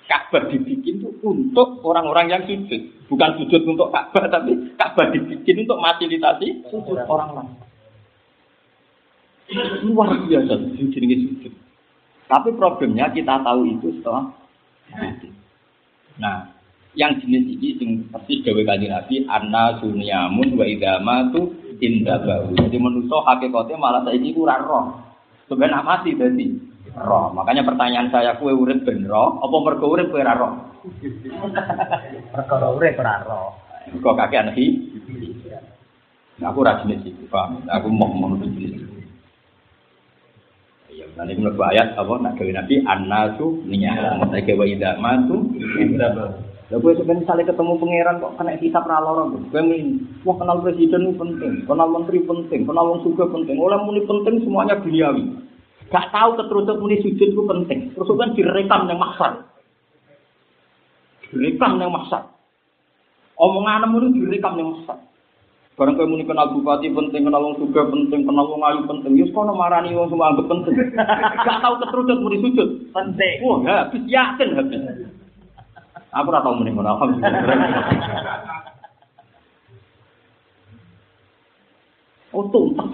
Ka'bah 0.05 0.49
dibikin 0.49 1.01
itu 1.01 1.09
untuk 1.21 1.81
orang-orang 1.85 2.29
yang 2.29 2.41
sujud, 2.45 3.05
bukan 3.09 3.37
sujud 3.37 3.61
untuk 3.69 3.93
Ka'bah, 3.93 4.25
tapi 4.33 4.73
Ka'bah 4.77 5.13
dibikin 5.13 5.65
untuk 5.65 5.77
fasilitasi 5.77 6.69
sujud 6.73 6.97
orang 7.05 7.29
lain. 7.37 7.53
Luar 9.85 10.09
biasa 10.25 10.57
sujud 10.57 10.89
ini 11.05 11.15
sujud. 11.29 11.53
Tapi 12.25 12.49
problemnya 12.57 13.13
kita 13.13 13.45
tahu 13.45 13.61
itu 13.77 14.01
setelah 14.01 14.33
Nah, 16.15 16.54
yang 16.95 17.19
jenis 17.19 17.43
ini 17.43 17.69
yang 17.77 17.91
persis 18.09 18.39
dewe 18.47 18.63
kanjeng 18.63 18.91
Nabi 18.91 19.27
anna 19.27 19.77
sunyamun 19.83 20.55
wa 20.55 20.65
idama 20.65 21.29
tu 21.35 21.51
indah 21.83 22.23
baru. 22.23 22.55
Jadi 22.55 22.77
manusia 22.79 23.19
hakikatnya 23.19 23.75
malah 23.75 24.07
ini 24.15 24.31
kurang 24.31 24.63
roh. 24.63 24.85
Sebenarnya 25.51 25.83
mati 25.83 26.15
jadi 26.15 26.47
roh. 26.95 27.35
Makanya 27.35 27.67
pertanyaan 27.67 28.07
saya 28.09 28.39
kue 28.39 28.55
urip 28.55 28.87
ben 28.87 29.03
roh, 29.05 29.43
apa 29.43 29.55
mergo 29.59 29.91
urip 29.91 30.07
kue 30.09 30.23
roh? 30.23 30.55
Perkara 32.33 32.67
urip 32.71 32.95
ora 32.95 33.15
roh. 33.27 33.51
Kok 33.85 34.15
kakek 34.17 34.49
anak 34.49 34.57
Nah, 36.35 36.51
aku 36.51 36.67
rajin 36.67 36.99
sih, 36.99 37.15
paham? 37.31 37.63
Aku 37.71 37.87
mau 37.87 38.11
mau 38.11 38.35
jenis. 38.35 38.75
Ya, 40.91 41.07
nanti 41.15 41.31
menurut 41.39 41.55
ayat 41.63 41.95
apa 41.95 42.11
nak 42.19 42.35
gawe 42.35 42.51
nabi 42.51 42.83
annasu 42.83 43.63
niya. 43.63 44.19
Saya 44.19 44.43
gawe 44.43 44.65
ida 44.67 44.99
matu 44.99 45.47
indah 45.79 46.11
baru. 46.11 46.54
Lah 46.73 46.81
kowe 46.81 46.97
sebenarnya 46.97 47.21
misalnya 47.21 47.49
ketemu 47.53 47.77
pangeran 47.77 48.21
kok 48.25 48.33
kena 48.41 48.57
hisap 48.57 48.83
ra 48.89 48.97
lara. 48.97 49.29
Kowe 49.29 49.61
muni, 49.61 50.01
wah 50.25 50.33
kenal 50.33 50.65
presiden 50.65 51.05
itu 51.05 51.13
penting, 51.13 51.53
kenal 51.69 51.87
menteri 51.93 52.19
penting, 52.25 52.61
kenal 52.65 52.85
wong 52.89 52.99
sugih 53.05 53.29
penting. 53.29 53.61
Oleh 53.61 53.77
muni 53.85 54.01
penting 54.09 54.41
semuanya 54.41 54.81
duniawi. 54.81 55.45
Gak 55.93 56.09
tahu 56.09 56.41
keterucut 56.41 56.81
muni 56.81 56.97
sujud 57.05 57.29
itu 57.37 57.43
penting. 57.45 57.93
Terus 57.93 58.09
kan 58.17 58.33
direkam 58.33 58.89
yang 58.89 58.97
maksar. 58.97 59.45
Direkam 61.29 61.77
yang 61.77 61.93
maksar. 61.93 62.33
Omongan 63.37 63.85
muni 63.93 64.17
direkam 64.17 64.57
yang 64.57 64.73
maksar. 64.73 64.97
Barang 65.77 66.01
kowe 66.01 66.09
muni 66.09 66.25
kenal 66.25 66.49
bupati 66.49 66.89
penting, 66.89 67.29
kenal 67.29 67.45
wong 67.45 67.61
sugih 67.61 67.85
penting, 67.93 68.25
kenal 68.25 68.49
wong 68.49 68.65
ayu 68.65 68.81
penting, 68.89 69.21
ya 69.21 69.27
kono 69.29 69.53
marani 69.53 69.93
wong 69.93 70.09
semua 70.09 70.33
anggap 70.33 70.49
penting. 70.49 70.73
Gak 71.45 71.61
tahu 71.61 71.73
keterucut 71.85 72.17
muni 72.25 72.41
sujud 72.41 72.89
penting. 72.89 73.35
Wah, 73.45 73.61
habis 73.85 74.01
yakin 74.09 74.49
habis. 74.57 75.13
Aku 76.15 76.31
ora 76.31 76.39
tau 76.39 76.55
muni 76.55 76.71
ngono, 76.71 76.95
alhamdulillah. 76.95 77.35
Oh, 82.31 82.47
tuntas. 82.51 82.87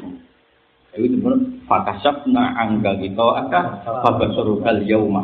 Itu 0.98 1.18
benar. 1.22 1.38
Fakasabna 1.70 2.58
angga 2.58 2.98
kita 2.98 3.26
akan 3.46 3.66
fabasarukal 3.86 4.82
yauma. 4.90 5.24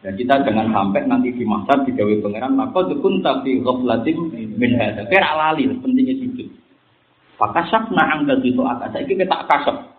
Dan 0.00 0.12
kita 0.16 0.42
jangan 0.42 0.72
sampai 0.72 1.04
nanti 1.04 1.32
di 1.36 1.44
masa 1.44 1.80
di 1.86 1.92
Dewi 1.94 2.18
Pangeran 2.20 2.58
maka 2.58 2.84
dukun 2.88 3.24
tapi 3.24 3.60
ghaflatin 3.60 4.32
min 4.56 4.76
hadza. 4.80 5.04
Kira 5.08 5.36
lali 5.36 5.68
pentingnya 5.70 6.16
sujud. 6.18 6.48
Fakasabna 7.36 8.04
angga 8.20 8.40
kita 8.40 8.60
akan. 8.64 8.88
Saiki 8.90 9.14
kita 9.20 9.36
kasab. 9.48 9.96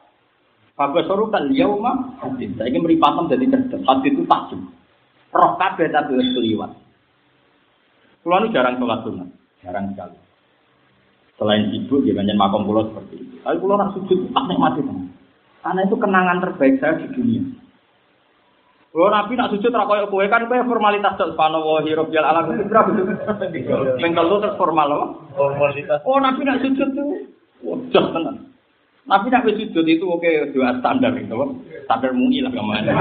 Fabasarukal 0.73 1.53
yauma. 1.53 2.17
Saiki 2.37 2.77
meripatem 2.81 3.29
jadi 3.31 3.45
cerdas. 3.53 3.81
Hati 3.85 4.09
itu 4.13 4.25
tajam. 4.27 4.67
Roh 5.31 5.55
kabeh 5.61 5.93
tapi 5.93 6.17
wis. 6.17 6.33
Kulo 8.27 8.43
ini 8.43 8.51
jarang 8.51 8.75
sholat 8.75 9.07
sunat, 9.07 9.29
jarang 9.63 9.87
sekali. 9.95 10.19
Selain 11.39 11.71
sibuk, 11.71 12.03
ya 12.03 12.11
banyak 12.11 12.35
makom 12.35 12.67
kulo 12.67 12.91
seperti 12.91 13.23
itu. 13.23 13.39
Tapi 13.39 13.55
kulo 13.55 13.79
nak 13.79 13.95
sujud, 13.95 14.35
tak 14.35 14.51
nikmati 14.51 14.83
Karena 15.63 15.87
itu 15.87 15.95
kenangan 15.95 16.43
terbaik 16.43 16.75
saya 16.83 16.99
di 16.99 17.07
dunia. 17.15 17.39
Kulo 18.91 19.07
nabi 19.07 19.39
nak 19.39 19.55
sujud 19.55 19.71
ra 19.71 19.87
koyo 19.87 20.11
kowe 20.11 20.27
kan 20.27 20.43
kowe 20.43 20.59
formalitas 20.59 21.15
tok 21.15 21.39
subhanallah 21.39 21.87
hirup 21.87 22.11
jal 22.11 22.27
alam 22.27 22.51
itu 22.51 22.67
berapa 22.67 22.99
itu? 22.99 23.15
Ping 23.95 24.11
telu 24.11 24.43
terus 24.43 24.59
formal 24.59 24.91
apa? 24.91 25.07
Formalitas. 25.31 26.03
Oh 26.03 26.19
nabi 26.19 26.43
nak 26.43 26.59
sujud 26.67 26.89
tuh, 26.99 27.31
wajah 27.63 28.11
tenan. 28.11 28.51
Nabi 29.07 29.31
nak 29.31 29.47
sujud 29.47 29.87
itu 29.87 30.03
oke 30.03 30.51
dua 30.51 30.75
standar 30.83 31.15
itu, 31.15 31.31
standar 31.87 32.11
mui 32.11 32.43
lah 32.43 32.51
ke 32.51 32.59
mana. 32.59 32.91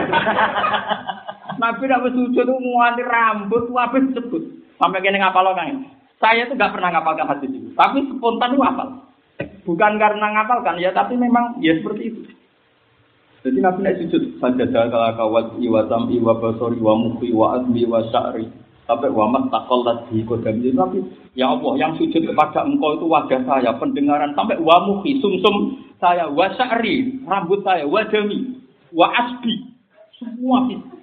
Nabi 1.67 1.83
nak 1.91 2.15
sujud 2.15 2.47
itu 2.47 2.55
muati 2.63 3.03
rambut, 3.03 3.75
habis 3.75 4.07
sebut. 4.15 4.66
Sampai 4.77 5.01
kene 5.01 5.19
ngapal 5.21 5.57
kan. 5.57 5.89
Saya 6.17 6.49
tuh 6.49 6.57
gak 6.57 6.73
pernah 6.73 6.89
ngapalkan 6.97 7.29
hadis 7.29 7.53
itu, 7.53 7.69
tapi 7.77 8.01
spontan 8.09 8.57
itu 8.57 8.65
hafal. 8.65 8.89
Bukan 9.69 9.93
karena 10.01 10.27
ngapalkan 10.33 10.81
ya, 10.81 10.89
tapi 10.97 11.13
memang 11.13 11.61
ya 11.61 11.77
seperti 11.77 12.09
itu. 12.09 12.21
Jadi 13.45 13.59
Nabi 13.61 13.85
naik 13.85 14.01
sujud. 14.01 14.41
Sajadah 14.41 14.89
kalau 14.89 15.13
kawat 15.13 15.47
iwa 15.61 15.85
sam'i 15.87 16.17
wa 16.17 16.41
basori 16.41 16.81
wa 16.81 16.97
mukhi 16.97 17.37
wa 17.37 17.61
azmi 17.61 17.85
wa 17.85 18.01
sya'ri. 18.09 18.49
Sampai 18.89 19.13
wa 19.13 19.29
mas 19.29 19.51
takol 19.51 19.83
tadi 19.83 20.23
kodam 20.25 20.63
itu 20.63 20.73
Nabi 20.73 20.99
ya 21.35 21.53
Allah 21.53 21.75
yang 21.75 21.93
sujud 21.99 22.23
kepada 22.23 22.65
engkau 22.65 22.97
itu 22.97 23.07
wajah 23.07 23.45
saya 23.45 23.71
pendengaran. 23.77 24.33
Sampai 24.33 24.57
wa 24.57 24.83
mukhi 24.89 25.21
sumsum 25.21 25.85
saya 26.01 26.27
wa 26.33 26.49
sya'ri 26.57 27.23
rambut 27.29 27.61
saya 27.61 27.85
wa 27.85 28.03
jami 28.09 28.57
wa 28.91 29.13
asbi. 29.15 29.69
Semua 30.17 30.65
itu 30.73 30.97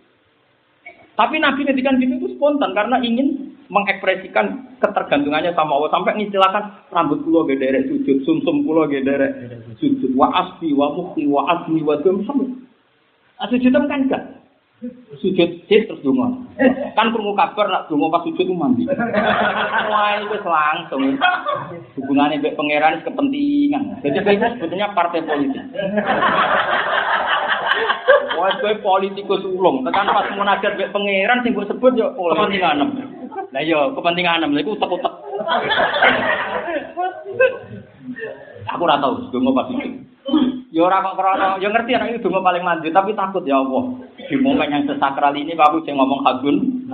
tapi 1.14 1.38
Nabi 1.38 1.62
ngedikan 1.66 2.02
gitu 2.02 2.14
itu 2.18 2.28
spontan 2.34 2.74
karena 2.74 2.98
ingin 2.98 3.43
mengekspresikan 3.74 4.78
ketergantungannya 4.78 5.58
sama 5.58 5.82
Allah 5.82 5.90
sampai 5.90 6.22
ngistilahkan 6.22 6.94
rambut 6.94 7.26
kulo 7.26 7.50
gederek 7.50 7.90
sujud, 7.90 8.22
sumsum 8.22 8.62
kulo 8.62 8.86
gederek 8.86 9.34
sujud, 9.82 10.14
wa 10.14 10.30
asbi, 10.30 10.70
wa 10.78 10.94
mukti, 10.94 11.26
wa 11.26 11.50
asmi, 11.50 11.82
wa 11.82 11.98
dum 12.06 12.22
sampai. 12.30 12.54
Nah, 13.42 13.48
sujud 13.50 13.74
kan 13.74 13.90
enggak. 13.90 14.24
Sujud 15.24 15.50
sit 15.72 15.88
terus 15.88 16.04
dungo. 16.04 16.44
Kan 16.94 17.16
krungu 17.16 17.34
kabar 17.34 17.72
nak 17.72 17.88
dungo 17.88 18.12
pas 18.12 18.22
sujud 18.28 18.44
itu 18.44 18.54
mandi. 18.54 18.84
Wah 18.86 20.20
itu 20.20 20.38
langsung. 20.44 21.16
Hubungannya 21.98 22.44
dengan 22.44 22.56
pangeran 22.60 23.02
kepentingan. 23.08 24.04
Jadi 24.04 24.20
itu 24.20 24.48
sebetulnya 24.60 24.92
partai 24.92 25.24
politik. 25.24 25.64
Wah, 28.34 28.50
kowe 28.58 28.74
politikus 28.82 29.46
ulung, 29.46 29.86
tekan 29.86 30.10
pas 30.10 30.28
munajat 30.34 30.74
mbek 30.74 30.92
pangeran 30.92 31.42
sing 31.46 31.54
mbok 31.54 31.70
sebut 31.70 31.94
yo 31.94 32.12
kepentingan. 32.14 32.82
Lah 33.54 33.62
yo 33.62 33.94
kepentingan 33.94 34.42
lha 34.42 34.62
iku 34.62 34.74
utek-utek. 34.74 35.14
Aku 38.74 38.82
ora 38.84 38.98
tau 38.98 39.30
donga 39.30 39.52
pas 39.54 39.70
iki. 39.70 40.02
Ya 40.74 40.82
ora 40.90 41.06
kok 41.06 41.18
krana, 41.20 41.62
ya 41.62 41.70
ngerti 41.70 41.94
anak 41.94 42.18
itu 42.18 42.26
donga 42.26 42.42
paling 42.42 42.66
mandi, 42.66 42.90
tapi 42.90 43.14
takut 43.14 43.46
ya 43.46 43.62
Allah. 43.62 44.02
Di 44.18 44.36
momen 44.42 44.74
yang 44.74 44.84
sesakral 44.90 45.38
ini 45.38 45.54
aku 45.54 45.86
sing 45.86 45.94
ngomong 45.94 46.26
hadun 46.26 46.90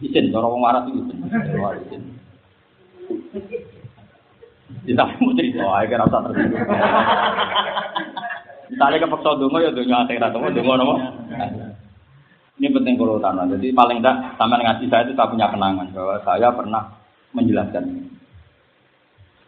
izin 0.00 0.32
cara 0.32 0.46
wong 0.48 0.64
waras 0.64 0.88
itu. 0.88 1.00
Izin. 1.84 2.02
Kita 4.82 5.04
mau 5.20 5.30
cerita, 5.36 5.84
kira 5.86 6.08
usah 6.08 6.20
tersinggung. 6.26 6.64
Misalnya 8.70 9.02
kepeksa 9.02 9.38
dongo 9.40 9.58
ya 9.58 9.70
dongo 9.74 9.94
akhirat, 9.96 10.30
dongo 10.30 10.48
dongo 10.54 10.72
nopo. 10.78 10.94
Ini 12.60 12.68
penting 12.70 12.94
kalau 12.94 13.18
tanah. 13.18 13.48
Jadi 13.58 13.74
paling 13.74 13.98
tidak 13.98 14.38
sama 14.38 14.60
ngaji 14.60 14.84
saya 14.86 15.02
itu 15.08 15.18
saya 15.18 15.30
punya 15.32 15.50
kenangan 15.50 15.88
bahwa 15.90 16.16
saya 16.22 16.48
pernah 16.54 16.82
menjelaskan 17.34 17.84
ini. 17.90 18.02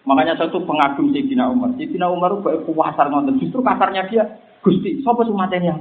Makanya 0.05 0.37
saya 0.37 0.53
tuh 0.53 0.65
pengagum 0.65 1.13
Sayyidina 1.13 1.49
Umar. 1.49 1.73
Sayyidina 1.77 2.11
Umar 2.11 2.37
itu 2.37 2.43
baik 2.45 2.67
kasar 2.69 3.07
nonton. 3.09 3.41
Justru 3.41 3.65
kasarnya 3.65 4.05
dia, 4.09 4.25
Gusti, 4.61 5.01
siapa 5.01 5.25
sumatenya 5.25 5.73
yang 5.73 5.81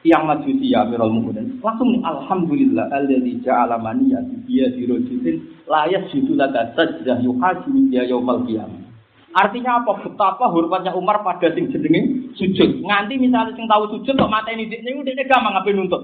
yang 0.00 0.24
majusi 0.24 0.72
ya 0.72 0.88
Amirul 0.88 1.12
Mukminin. 1.12 1.60
Langsung 1.60 1.92
nih, 1.92 2.00
Alhamdulillah, 2.00 2.88
alladzi 2.88 3.36
ja'ala 3.44 3.76
maniyati 3.76 4.48
biya 4.48 4.72
dirojidin 4.72 5.68
layas 5.68 6.08
jitu 6.08 6.32
laka 6.32 6.72
sajdah 6.72 7.20
yuhajimi 7.20 7.92
dia 7.92 8.08
yawmal 8.08 8.40
qiyamah. 8.48 8.89
Artinya 9.30 9.82
apa? 9.82 10.02
Betapa 10.02 10.50
hormatnya 10.50 10.90
Umar 10.98 11.22
pada 11.22 11.54
sing 11.54 11.70
jenenge 11.70 12.34
sujud. 12.34 12.82
Nganti 12.82 13.14
misalnya 13.14 13.54
sing 13.54 13.70
tahu 13.70 13.98
sujud 13.98 14.14
kok 14.18 14.32
mata 14.32 14.50
ini 14.50 14.66
dia 14.66 14.90
udah 14.90 15.26
gampang 15.26 15.54
ngapain 15.54 15.76
nuntut. 15.78 16.02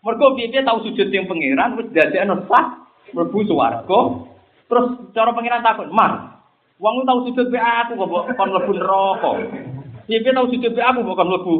Mergo 0.00 0.32
piye 0.38 0.62
tahu 0.62 0.86
sujud 0.86 1.10
yang 1.10 1.26
pangeran 1.26 1.76
wis 1.76 1.90
dadekno 1.90 2.46
sah 2.46 2.86
mlebu 3.12 3.38
swarga. 3.44 4.00
Terus 4.70 4.86
cara 5.12 5.34
pangeran 5.34 5.66
takut, 5.66 5.90
"Mar, 5.90 6.40
Wong 6.80 7.04
tau 7.04 7.28
sujud 7.28 7.52
be 7.52 7.60
aku 7.60 7.92
kok 7.92 8.08
mbok 8.08 8.24
kon 8.40 8.48
mlebu 8.56 8.72
neraka. 8.72 9.30
Piye 10.08 10.32
tau 10.32 10.48
sujud 10.48 10.72
be 10.72 10.80
aku 10.80 11.04
kok 11.04 11.16
kon 11.20 11.28
mlebu 11.28 11.54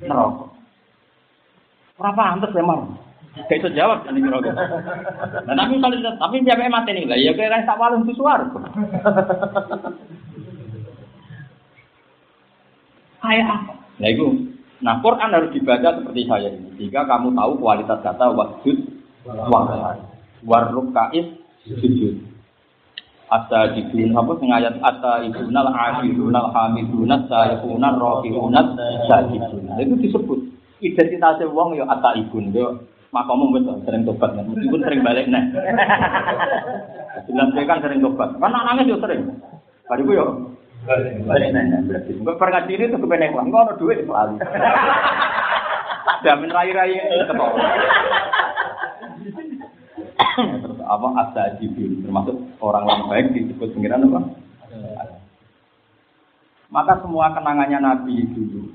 neraka. 0.00 0.44
Ora 2.00 2.10
pantes 2.16 2.56
memang. 2.56 2.96
Gak 3.44 3.60
iso 3.60 3.68
jawab 3.76 4.08
kan 4.08 4.16
neraka. 4.16 4.48
Nah, 5.44 5.52
tapi 5.52 5.76
kalau 5.76 6.00
tapi 6.16 6.36
dia 6.40 6.56
mati 6.56 6.96
nih 6.96 7.04
lah, 7.04 7.20
ya 7.20 7.36
kira 7.36 7.60
tak 7.68 7.76
walung 7.76 8.08
tu 8.08 8.16
suar. 8.16 8.40
Kayak 13.18 13.46
apa? 13.50 13.72
Nah 13.98 14.08
itu, 14.14 14.26
nah 14.78 15.02
Quran 15.02 15.34
harus 15.34 15.50
dibaca 15.50 15.88
seperti 15.98 16.22
saya 16.30 16.48
ini. 16.54 16.70
Jika 16.78 17.02
kamu 17.06 17.34
tahu 17.34 17.52
kualitas 17.58 17.98
kata 17.98 18.30
wajud, 18.30 18.76
war, 19.26 19.98
warrukais, 20.46 21.26
sujud. 21.66 22.14
Asa 23.28 23.76
jibun 23.76 24.16
apa 24.16 24.40
sing 24.40 24.48
ayat 24.48 24.80
asa 24.80 25.20
ibunal 25.20 25.68
akhirunal 25.68 26.48
hamidunat 26.48 27.28
sayyunal 27.28 28.00
rohirunat 28.00 28.72
sajibun. 29.04 29.68
Itu 29.76 29.94
disebut 30.00 30.40
identitasnya 30.80 31.50
wong 31.52 31.76
ya 31.76 31.84
ata 31.84 32.16
ibun 32.16 32.54
yo 32.56 32.88
makamu 33.12 33.52
betul 33.52 33.84
sering 33.84 34.08
tobat 34.08 34.32
kan 34.32 34.48
meskipun 34.48 34.80
sering 34.80 35.00
balik 35.04 35.28
nih. 35.28 35.44
Bilang 37.28 37.52
kan 37.68 37.78
sering 37.84 38.00
tobat. 38.00 38.32
Kan 38.40 38.48
nangis 38.48 38.88
yo 38.88 38.96
sering. 38.96 39.28
Bariku 39.92 40.12
yo 40.16 40.26
berarti. 40.32 40.67
Enggak 40.88 42.38
pernah 42.40 42.64
diri 42.64 42.88
itu 42.88 42.96
kepenek 42.96 43.36
wong 43.36 43.52
ngono 43.52 43.76
duit 43.76 44.08
soal. 44.08 44.40
Tak 46.08 46.24
jamin 46.24 46.48
rai-rai 46.48 46.96
ketol. 47.28 47.52
Terus 50.38 50.80
apa 50.86 51.08
asa 51.20 51.42
jibun 51.60 52.00
termasuk 52.00 52.36
orang 52.64 52.88
yang 52.88 53.02
baik 53.12 53.26
disebut 53.36 53.68
pengiran 53.76 54.08
apa? 54.08 54.20
Maka 56.72 57.00
semua 57.04 57.36
kenangannya 57.36 57.78
Nabi 57.80 58.24
dulu 58.32 58.72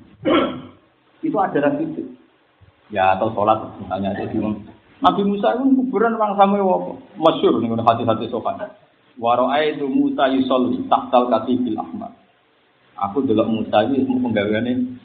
itu 1.24 1.38
ada 1.40 1.74
itu. 1.82 2.14
Ya 2.94 3.18
atau 3.18 3.34
sholat 3.34 3.58
misalnya 3.82 4.14
jadi 4.22 4.38
Nabi 5.02 5.22
Musa 5.26 5.58
itu 5.58 5.66
kuburan 5.82 6.20
orang 6.20 6.38
sama 6.38 6.62
masyur 7.18 7.58
nih 7.58 7.74
hati-hati 7.74 8.30
sopan. 8.30 8.70
Waro'ai 9.22 9.78
itu 9.78 9.86
Musa 9.86 10.26
yusolli 10.34 10.90
tahtal 10.90 11.30
katibil 11.30 11.78
ahmad. 11.78 12.14
Aku 12.98 13.22
delok 13.26 13.50
Musa 13.50 13.86
itu 13.90 14.06
mau 14.06 14.30
penggaweane 14.30 15.02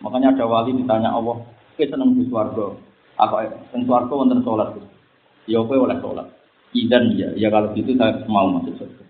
Makanya 0.00 0.32
ada 0.32 0.44
wali 0.48 0.72
ditanya 0.72 1.12
Allah, 1.12 1.44
"Kowe 1.76 1.84
seneng 1.84 2.16
di 2.16 2.24
swarga?" 2.28 2.72
Aku 3.20 3.34
seneng 3.72 3.84
swarga 3.84 4.12
wonten 4.12 4.40
salat. 4.40 4.76
Ya 5.44 5.60
kowe 5.60 5.76
oleh 5.76 5.96
sholat. 6.00 6.28
Idan 6.72 7.12
ya, 7.18 7.28
ya 7.36 7.52
kalau 7.52 7.74
gitu 7.76 7.92
saya 7.98 8.24
mau 8.30 8.48
masuk 8.48 8.78
surga. 8.80 9.04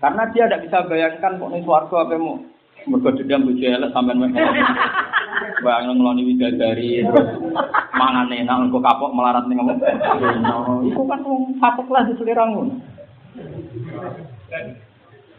Karena 0.00 0.22
dia 0.32 0.48
tidak 0.48 0.62
bisa 0.66 0.78
bayangkan 0.88 1.38
kok 1.38 1.50
nih 1.52 1.62
swarga 1.62 1.96
apa 2.06 2.14
mau 2.18 2.42
mergo 2.86 3.10
dendam 3.14 3.46
bojo 3.46 3.66
elek 3.66 3.92
sampean 3.92 4.18
mek. 4.22 4.32
Bayang 5.60 5.94
ngeloni 5.98 6.22
widadari 6.26 7.02
terus 7.02 7.28
mangan 7.92 8.30
enak 8.30 8.70
engko 8.70 8.78
kapok 8.78 9.14
melarat 9.14 9.44
ning 9.50 9.58
ngomong. 9.58 9.78
Iku 10.90 11.02
kan 11.04 11.20
wong 11.26 11.58
fatek 11.58 11.88
lah 11.90 12.06
di 12.06 12.14
selera 12.16 12.44
ngono. 12.46 12.74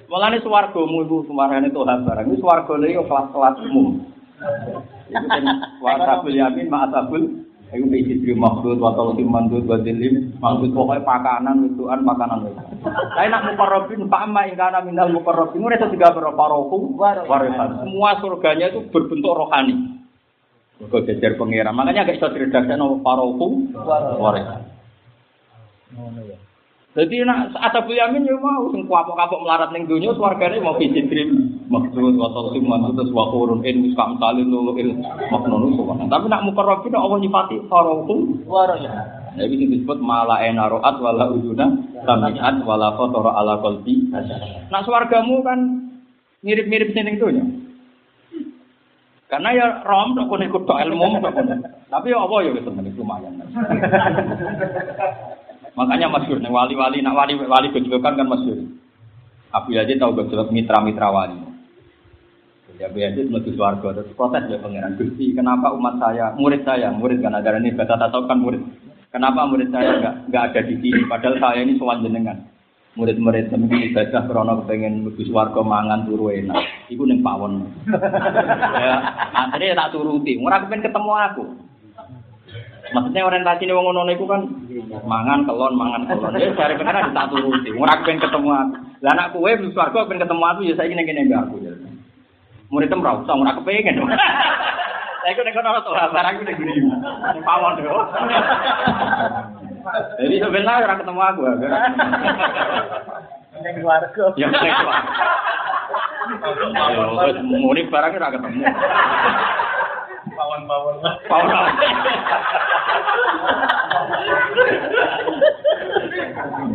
Mulane 0.08 0.38
swargamu 0.40 1.04
iku 1.04 1.28
sumarane 1.28 1.72
Tuhan 1.72 2.04
barang. 2.08 2.28
Iku 2.32 2.38
swargane 2.44 2.96
yo 2.96 3.04
kelas-kelas 3.08 3.56
umum. 3.68 4.08
Iku 5.12 5.26
sing 5.32 5.44
warabul 5.84 6.36
yamin 6.36 6.68
ma'asabul 6.68 7.47
Iku 7.68 7.84
biji 7.92 8.24
diri 8.24 8.32
maksud, 8.32 8.80
watol 8.80 9.20
tim 9.20 9.28
mandut, 9.28 9.68
wadilim, 9.68 10.40
maksud 10.40 10.72
pokoknya 10.72 11.04
pakanan, 11.04 11.68
wituan, 11.68 12.00
makanan. 12.00 12.48
Saya 13.12 13.28
nak 13.28 13.44
mukarrabin, 13.44 14.08
pak 14.08 14.24
amma 14.24 14.48
ingkana 14.48 14.80
minal 14.88 15.12
mukarrabin, 15.12 15.68
itu 15.68 15.88
tiga 15.92 16.16
berapa 16.16 16.44
rohku, 16.48 16.96
warisan. 16.96 17.84
Semua 17.84 18.24
surganya 18.24 18.72
itu 18.72 18.88
berbentuk 18.88 19.36
rohani. 19.36 20.00
Kau 20.88 21.04
jajar 21.04 21.36
pengira, 21.36 21.76
makanya 21.76 22.08
agak 22.08 22.24
bisa 22.24 22.32
diredaksikan 22.32 22.80
nama 22.80 22.96
parohu, 23.04 23.68
warisan. 24.16 24.64
Jadi 26.98 27.22
nak 27.30 27.54
ada 27.54 27.86
yamin 27.86 28.26
ya 28.26 28.34
mau 28.42 28.74
sing 28.74 28.90
kapok-kapok 28.90 29.46
melarat 29.46 29.70
ning 29.70 29.86
donya 29.86 30.18
swargane 30.18 30.58
mau 30.58 30.82
biji 30.82 31.06
dream 31.06 31.62
maksud 31.70 32.18
wa 32.18 32.34
tasim 32.34 32.66
maksud 32.66 32.98
terus 32.98 33.14
wa 33.14 33.30
qurun 33.30 33.62
in 33.62 33.86
wis 33.86 33.94
kam 33.94 34.18
talin 34.18 34.50
lulu 34.50 34.74
il 34.82 34.98
maknun 35.30 35.78
subhana. 35.78 36.10
Tapi 36.10 36.26
nak 36.26 36.50
mukarrabin 36.50 36.98
Allah 36.98 37.22
nyifati 37.22 37.70
farohum 37.70 38.42
waraya. 38.50 39.14
Nah, 39.38 39.46
ini 39.46 39.78
disebut 39.78 40.02
mala 40.02 40.42
enaroat 40.42 40.98
wala 40.98 41.30
uduna 41.30 41.70
samiat 42.02 42.66
wala 42.66 42.98
kotor 42.98 43.30
ala 43.30 43.62
kolbi. 43.62 44.10
Nak 44.74 44.82
swargamu 44.82 45.46
kan 45.46 45.60
mirip-mirip 46.42 46.98
sini 46.98 47.22
donya. 47.22 47.46
Karena 49.30 49.54
ya 49.54 49.68
rom 49.86 50.18
tok 50.18 50.34
ikut 50.34 50.66
tok 50.66 50.82
ilmu 50.82 51.22
tok 51.22 51.46
Tapi 51.94 52.10
ya 52.10 52.26
apa 52.26 52.36
ya 52.42 52.50
wis 52.58 52.66
lumayan. 52.98 53.38
Makanya 55.78 56.10
masyur, 56.10 56.42
nih 56.42 56.50
wali-wali, 56.50 57.06
nak 57.06 57.14
wali-wali 57.14 57.70
gejolokan 57.70 58.18
kan 58.18 58.26
masyur. 58.26 58.66
Abu 59.54 59.78
Yazid 59.78 60.02
tahu 60.02 60.18
gejolak 60.18 60.50
mitra-mitra 60.50 61.14
wali. 61.14 61.38
Ya 62.82 62.90
Abu 62.90 62.98
Yazid 63.02 63.30
menuju 63.30 63.54
suarga, 63.54 63.94
terus 63.94 64.14
protes 64.18 64.50
ya 64.50 64.58
pangeran 64.58 64.98
Gusti, 64.98 65.38
kenapa 65.38 65.74
umat 65.74 66.02
saya, 66.02 66.34
murid 66.34 66.62
saya, 66.66 66.90
murid 66.94 67.22
kan 67.22 67.38
ada 67.38 67.58
ini 67.62 67.78
bahasa 67.78 68.10
tahu 68.10 68.26
kan 68.26 68.42
murid. 68.42 68.62
Kenapa 69.14 69.46
murid 69.46 69.70
saya 69.70 70.02
nggak 70.02 70.16
nggak 70.30 70.46
ada 70.50 70.62
di 70.66 70.76
sini? 70.82 71.02
Padahal 71.06 71.36
saya 71.38 71.62
ini 71.62 71.78
sowan 71.78 72.02
jenengan. 72.02 72.38
Murid-murid 72.98 73.54
seminggu 73.54 73.78
ibadah 73.94 74.26
krono 74.26 74.66
kepengen 74.66 75.06
menuju 75.06 75.30
suarga 75.30 75.62
mangan 75.62 76.10
turu 76.10 76.34
enak. 76.34 76.90
Iku 76.90 77.06
ning 77.06 77.22
pawon. 77.22 77.70
ya, 78.82 78.94
akhirnya 79.30 79.78
tak 79.86 79.94
turuti. 79.94 80.34
Ora 80.42 80.66
kepengen 80.66 80.90
ketemu 80.90 81.12
aku. 81.14 81.46
Maksudnya 82.88 83.28
orientasi 83.28 83.64
nih 83.70 83.76
wong 83.76 83.86
ngono 83.94 84.10
kan 84.26 84.42
mangan 84.86 85.46
kelon 85.48 85.74
mangan 85.78 86.06
kelon. 86.10 86.38
Ya 86.38 86.54
cari 86.54 86.78
pengen 86.78 87.14
tak 87.16 87.30
turuti. 87.34 87.70
Ora 87.74 88.00
pengen 88.04 88.24
ketemu 88.24 88.50
aku. 88.52 88.76
Lah 89.06 89.12
anak 89.14 89.30
kowe 89.34 89.50
wis 89.50 89.74
swarga 89.74 90.06
pengen 90.06 90.24
ketemu 90.26 90.44
aku 90.44 90.60
ya 90.66 90.74
saiki 90.78 90.94
ning 90.98 91.08
kene 91.08 91.28
mbak 91.30 91.42
aku 91.48 91.56
ya. 91.62 91.74
Murid 92.68 92.92
tem 92.92 93.00
ra 93.00 93.16
usah 93.16 93.36
ora 93.38 93.58
kepengin. 93.58 94.02
Saya 94.02 95.32
iku 95.34 95.42
nek 95.46 95.58
ono 95.58 95.80
to 95.82 95.92
barang 95.96 96.34
iku 96.36 96.44
ning 96.46 96.58
gini. 96.60 96.74
Pawon 97.42 97.80
yo. 97.82 97.96
Jadi 100.20 100.36
sebenarnya 100.44 100.84
ora 100.84 101.00
ketemu 101.00 101.22
aku. 101.22 101.42
Ning 103.64 103.76
swarga. 103.82 104.26
Ya 104.36 104.48
ning 104.52 104.74
swarga. 104.84 105.26
Yo, 106.28 107.40
muni 107.48 107.88
barang 107.88 108.12
ora 110.58 110.98
ketemu. 110.98 110.98
Pawon-pawon. 110.98 110.98
Pawon. 111.30 111.72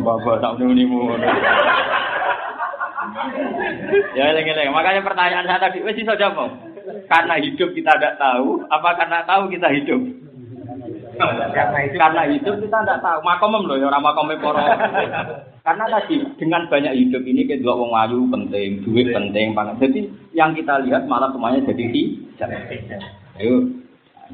Bapak 0.03 0.35
tak 0.39 0.51
mu. 0.59 1.15
Ya 4.15 4.23
eleng-eleng. 4.31 4.71
Makanya 4.71 5.01
pertanyaan 5.03 5.47
saya 5.47 5.59
tadi 5.59 5.83
wis 5.83 5.99
iso 5.99 6.15
jawab. 6.15 6.51
Karena 7.07 7.39
hidup 7.39 7.71
kita 7.71 7.95
tidak 7.95 8.19
tahu, 8.19 8.59
apa 8.67 8.89
karena 8.99 9.23
tahu 9.23 9.47
kita 9.47 9.71
hidup? 9.71 10.03
Karena 11.95 12.27
hidup 12.27 12.59
kita 12.59 12.77
tidak 12.83 12.99
tahu. 12.99 13.19
Makomem 13.23 13.63
loh, 13.63 13.79
ya 13.79 13.87
orang 13.87 14.03
makomem 14.03 14.35
poro. 14.43 14.59
Karena 15.63 15.85
tadi 15.87 16.19
dengan 16.35 16.67
banyak 16.67 16.91
hidup 16.91 17.23
ini 17.23 17.47
kita 17.47 17.63
dua 17.63 17.79
wong 17.79 17.95
ayu 17.95 18.27
penting, 18.27 18.83
duit 18.83 19.15
penting, 19.15 19.55
pangan. 19.55 19.79
Jadi 19.79 20.11
yang 20.35 20.51
kita 20.51 20.83
lihat 20.83 21.07
malah 21.07 21.31
semuanya 21.31 21.63
jadi 21.63 21.87
hijab. 21.87 22.51
Ayo, 23.33 23.65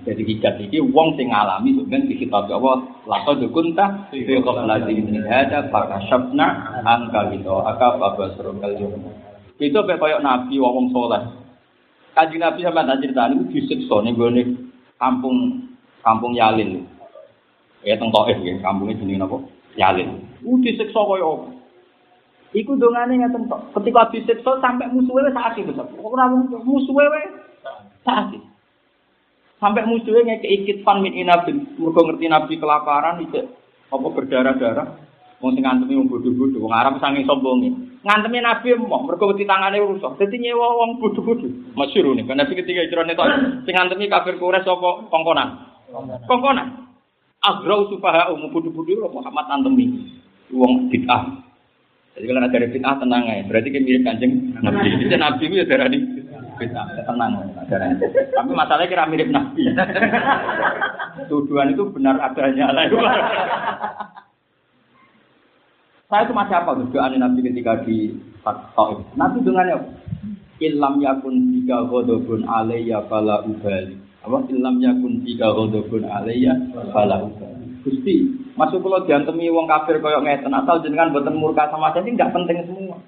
jadi 0.04 0.22
hijab 0.24 0.56
ini 0.64 0.80
wong 0.92 1.16
sing 1.20 1.32
ngalami 1.32 1.76
sebenarnya 1.76 2.08
di 2.08 2.16
kitab 2.24 2.48
Allah 2.48 2.88
laqad 3.04 3.42
kunta 3.52 4.08
fi 4.12 4.24
qablatin 4.24 5.08
min 5.08 5.24
hada 5.28 5.68
fakashafna 5.68 6.78
angka 6.88 7.36
gitu 7.36 7.52
aka 7.64 8.00
babasrul 8.00 8.60
kaljum 8.64 8.96
itu 9.60 9.76
kayak 9.76 10.00
koyok 10.00 10.24
nabi 10.24 10.56
wong 10.62 10.92
soleh 10.96 11.20
kaji 12.16 12.38
nabi 12.40 12.64
sama 12.64 12.88
tak 12.88 13.00
cerita 13.04 13.28
ini 13.28 13.44
disiksa 13.52 13.96
gue 14.08 14.30
nih 14.32 14.46
kampung 14.96 15.68
kampung 16.00 16.32
Yalin 16.32 16.88
ya 17.84 18.00
teng 18.00 18.12
Taif 18.16 18.40
ya 18.40 18.56
kampungnya 18.64 19.00
jenis 19.04 19.20
apa 19.20 19.38
Yalin 19.76 20.10
uh 20.48 20.58
disiksa 20.64 21.02
koyok 21.02 21.34
apa 21.36 21.48
Iku 22.50 22.82
dongane 22.82 23.14
ngeten 23.14 23.46
tok. 23.46 23.62
Ketika 23.78 24.10
disiksa 24.10 24.58
sampai 24.58 24.90
musuhe 24.90 25.22
sakit 25.30 25.70
besar. 25.70 25.86
Ora 26.02 26.34
musuhe 26.66 27.06
sakit. 28.02 28.42
Sampai 29.60 29.84
musuhnya 29.84 30.40
ngekei 30.40 30.64
kitfan 30.64 31.04
min 31.04 31.12
inabin. 31.20 31.76
Mereka 31.76 32.00
ngerti 32.00 32.26
nabi 32.32 32.54
kelaparan 32.56 33.20
itu 33.20 33.44
apa 33.92 34.08
berdarah-darah. 34.08 34.88
Wong 35.40 35.56
sing 35.56 35.64
ngantemi 35.64 35.96
wong 35.96 36.12
bodho-bodho, 36.12 36.60
wong 36.60 36.76
Arab 36.76 37.00
saking 37.00 37.24
sombonge. 37.24 37.72
Ngantemi 38.04 38.44
nabi 38.44 38.76
mau 38.76 39.04
mergo 39.04 39.32
wedi 39.32 39.48
tangane 39.48 39.80
rusak. 39.80 40.20
Dadi 40.20 40.36
nyewa 40.40 40.80
wong 40.80 41.00
bodho-bodho. 41.00 41.48
Masyhur 41.76 42.16
nih, 42.16 42.28
karena 42.28 42.44
ketika 42.48 42.84
hijrahne 42.84 43.16
tok 43.16 43.28
sing 43.64 43.74
ngantemi 43.76 44.12
kafir 44.12 44.36
Quraisy 44.40 44.68
sapa 44.68 45.08
kongkonan. 45.12 45.50
Kongkonan. 46.28 46.92
Agrau 47.40 47.88
sufaha 47.88 48.32
umum 48.32 48.52
bodho-bodho 48.52 49.12
Muhammad 49.12 49.48
antemi. 49.48 50.12
Wong 50.52 50.92
bid'ah. 50.92 51.40
Jadi 52.20 52.26
kalau 52.28 52.44
ada 52.44 52.68
bid'ah 52.68 52.96
tenang 53.00 53.24
ya, 53.32 53.48
berarti 53.48 53.70
kan 53.72 53.82
mirip 53.84 54.04
kanjeng 54.04 54.32
Nabi. 54.60 54.88
Jadi 55.08 55.16
Nabi 55.16 55.44
itu 55.48 55.56
ya 55.56 55.66
darah 55.68 55.88
di 55.88 56.19
bid'ah, 56.60 56.86
tenang. 57.08 57.40
Tapi 57.66 58.52
masalahnya 58.52 58.92
kira 58.92 59.08
mirip 59.08 59.32
Nabi. 59.32 59.72
Tuduhan 61.32 61.72
itu 61.72 61.88
benar 61.96 62.20
adanya 62.20 62.76
lah. 62.76 62.86
Saya 66.10 66.26
itu 66.26 66.34
masih 66.36 66.56
apa 66.60 66.76
tuduhan 66.76 67.16
Nabi 67.16 67.40
ketika 67.48 67.80
di 67.88 68.14
Taif. 68.44 69.00
Nabi 69.16 69.38
dengannya 69.42 69.78
Ilam 70.60 71.00
yakun 71.00 71.56
tiga 71.56 71.88
godobun 71.88 72.44
alaiya 72.44 73.08
fala 73.08 73.40
ubali. 73.48 73.96
Apa 74.20 74.44
ilam 74.52 74.76
yakun 74.84 75.24
tiga 75.24 75.56
godobun 75.56 76.04
alaiya 76.04 76.52
fala 76.92 77.24
ubali. 77.24 77.80
Gusti, 77.80 78.28
masuk 78.60 78.84
kalau 78.84 79.08
diantemi 79.08 79.48
wong 79.48 79.72
kafir 79.72 80.04
koyok 80.04 80.20
ngeten 80.28 80.52
asal 80.52 80.84
jenengan 80.84 81.16
boten 81.16 81.40
murka 81.40 81.72
sama 81.72 81.96
saya 81.96 82.12
nggak 82.12 82.36
penting 82.36 82.60
semua. 82.68 83.00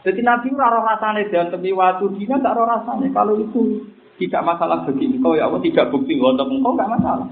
Jadi 0.00 0.20
Nabi 0.24 0.48
ora 0.56 0.72
roh 0.72 0.84
rasane 0.84 1.28
diantemi 1.28 1.76
waktu 1.76 2.04
dina 2.16 2.40
gak 2.40 2.56
roh 2.56 2.64
rasane. 2.64 3.12
Kalau 3.12 3.36
itu 3.36 3.84
tidak 4.16 4.44
masalah 4.44 4.84
bagi 4.84 5.08
engkau 5.08 5.36
ya 5.36 5.48
Allah 5.48 5.60
tidak 5.60 5.92
bukti 5.92 6.16
untuk 6.16 6.48
engkau 6.48 6.76
nggak 6.76 6.92
masalah. 6.92 7.28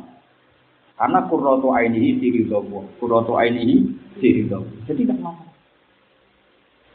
Karena 0.99 1.21
kurrotu 1.31 1.71
ainihi 1.71 2.19
diri 2.19 2.43
dobo, 2.51 2.83
kurrotu 2.99 3.39
ainihi 3.39 3.77
diri 4.19 4.45
dobo. 4.51 4.69
Jadi 4.85 5.07
tidak 5.07 5.21
masalah. 5.23 5.49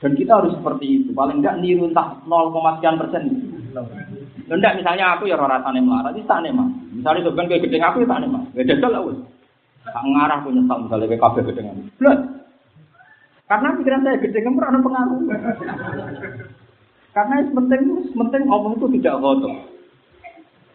Dan 0.03 0.11
kita 0.19 0.31
harus 0.35 0.51
seperti 0.59 0.85
itu. 0.99 1.09
Paling 1.15 1.39
enggak 1.39 1.63
niru 1.63 1.87
entah 1.87 2.19
0, 2.27 2.51
sekian 2.77 2.99
persen. 2.99 3.23
Enggak 4.51 4.75
misalnya 4.75 5.15
aku 5.15 5.31
ya 5.31 5.39
roh 5.39 5.47
rasane 5.47 5.79
melarat, 5.79 6.11
itu 6.19 6.27
tak 6.27 6.43
mah. 6.51 6.67
Misalnya 6.91 7.23
sebenarnya 7.23 7.63
gede 7.63 7.77
aku 7.79 7.97
ya 8.03 8.07
tak. 8.11 8.43
Gak 8.53 8.67
jajal 8.67 8.91
lah 8.91 9.01
Tak 9.83 10.03
ngarah 10.03 10.39
punya 10.43 10.63
nyesal 10.63 10.77
misalnya 10.87 11.05
kayak 11.11 11.21
kafe 11.21 11.39
dengan 11.51 11.75
Belas. 11.99 12.19
Karena 13.53 13.77
pikiran 13.77 14.01
saya 14.01 14.17
gede 14.17 14.39
kan 14.41 14.57
ada 14.57 14.81
pengaruh. 14.81 15.19
Karena 17.13 17.33
yang 17.37 17.53
penting 17.53 17.81
penting 18.17 18.41
ngomong 18.49 18.81
itu 18.81 18.97
tidak 18.97 19.21
kotor. 19.21 19.53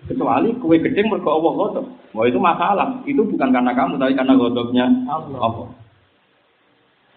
Kecuali 0.06 0.54
kue 0.62 0.78
gede 0.78 1.02
mereka 1.10 1.34
Allah 1.34 1.52
kotor. 1.58 1.84
Wah 2.14 2.24
itu 2.30 2.38
masalah. 2.38 3.02
Itu 3.02 3.26
bukan 3.26 3.50
karena 3.50 3.74
kamu 3.74 3.98
tapi 3.98 4.14
karena 4.14 4.38
kotornya 4.38 4.86
Allah. 5.10 5.74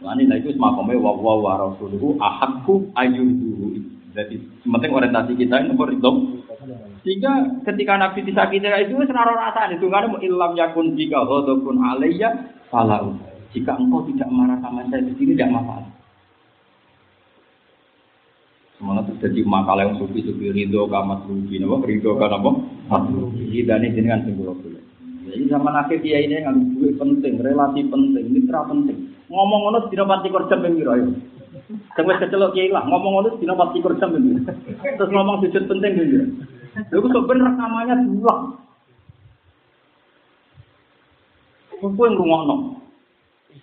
Nah 0.02 0.18
ini 0.18 0.34
itu 0.42 0.50
semakomnya 0.58 0.98
wa 0.98 1.14
wa 1.14 1.34
wa 1.38 1.54
rasuluhu 1.70 2.18
ahakku 2.18 2.90
ayuduhu. 2.98 3.86
Jadi 4.18 4.42
penting 4.66 4.92
orientasi 4.98 5.38
kita 5.38 5.62
ini 5.62 5.78
nomor 5.78 5.94
itu 5.94 6.42
sehingga 7.06 7.62
ketika 7.70 8.02
Nabi 8.02 8.26
disakiti 8.26 8.66
itu 8.66 8.94
senaruh 8.98 9.38
rasa 9.38 9.70
itu 9.74 9.86
kan 9.94 10.10
ilam 10.26 10.58
yakun 10.58 10.98
jika 10.98 11.22
pun 11.22 11.78
alaiya 11.86 12.50
falau. 12.74 13.14
Jika 13.52 13.76
engkau 13.76 14.08
tidak 14.08 14.32
marah 14.32 14.56
sama 14.64 14.88
saya 14.88 15.04
di 15.04 15.12
sini 15.20 15.36
tidak 15.36 15.60
masalah. 15.60 15.92
Semangat 18.80 19.14
terjadi 19.14 19.46
makalah 19.46 19.92
yang 19.92 20.00
sufi 20.00 20.24
sufi 20.24 20.50
ridho 20.50 20.88
kamat 20.88 21.28
rugi, 21.28 21.60
napa 21.60 21.86
ridho 21.86 22.18
kan 22.18 22.34
apa? 22.34 22.50
Rugi 23.12 23.62
dan 23.68 23.84
ini 23.84 23.94
dengan 23.94 24.24
singgung 24.26 24.58
Jadi 25.22 25.48
zaman 25.54 25.76
akhir 25.78 26.02
dia 26.02 26.18
ini 26.18 26.42
yang 26.42 26.58
duit 26.76 26.98
penting, 26.98 27.38
relasi 27.44 27.86
penting, 27.86 28.26
mitra 28.34 28.66
penting. 28.66 29.14
Ngomong 29.30 29.60
ngono 29.70 29.78
tidak 29.94 30.10
pasti 30.10 30.28
kerja 30.34 30.56
pemiro 30.58 30.92
ya. 30.98 31.08
Wis 32.02 32.20
kecelok 32.20 32.58
kiai 32.58 32.74
lah, 32.74 32.84
ngomong 32.90 33.12
ngono 33.22 33.30
tidak 33.38 33.60
pasti 33.62 33.78
kerja 33.86 34.06
pemiro. 34.10 34.42
Terus 34.82 35.12
ngomong 35.14 35.46
sujud 35.46 35.64
penting 35.70 35.92
gitu. 36.02 36.26
Lalu 36.90 37.22
bener 37.28 37.54
rekamannya 37.54 37.96
dua. 38.16 38.36
Yang 41.86 42.16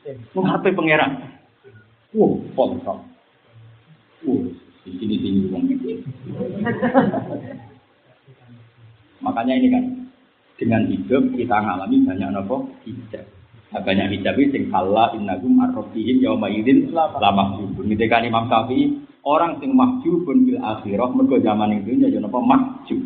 HP 0.06 0.64
pangeran. 0.74 1.12
Wah, 2.14 2.32
ponsel. 2.56 2.98
Wah, 4.24 4.40
di 4.84 4.90
sini 4.96 5.48
uang 5.52 5.64
Makanya 9.18 9.54
ini 9.58 9.68
kan 9.68 9.84
dengan 10.58 10.82
hidup 10.90 11.34
kita 11.34 11.56
ngalami 11.58 12.06
banyak 12.06 12.28
nopo 12.34 12.70
hijab. 12.86 13.26
Nah, 13.68 13.82
banyak 13.84 14.16
hijab 14.16 14.34
itu 14.40 14.54
sing 14.56 14.64
kala 14.72 15.12
innagum 15.12 15.60
arrobihim 15.60 16.22
yauma 16.24 16.48
idzin 16.48 16.94
la 16.94 17.30
mahjubun. 17.34 17.90
Ketika 17.92 18.22
Imam 18.24 18.48
Syafi'i 18.48 18.96
orang 19.26 19.60
sing 19.60 19.74
mahjubun 19.74 20.48
fil 20.48 20.62
akhirah 20.62 21.10
mergo 21.12 21.36
zaman 21.42 21.82
itu 21.82 21.98
ya 21.98 22.18
napa 22.22 22.38
mahjub. 22.40 22.98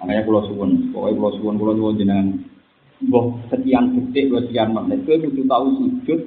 Makanya 0.00 0.26
kula 0.26 0.40
suwun, 0.48 0.90
pokoke 0.90 1.12
kula 1.16 1.30
suwun 1.38 1.54
kula 1.58 1.72
suwun 1.78 1.98
jenengan 1.98 2.26
mbok 3.08 3.50
sekian 3.52 3.94
detik, 3.94 4.32
sekian 4.32 4.72
menit 4.72 5.04
kowe 5.04 5.16
kudu 5.20 5.42
tahu 5.44 5.66
sujud 5.80 6.20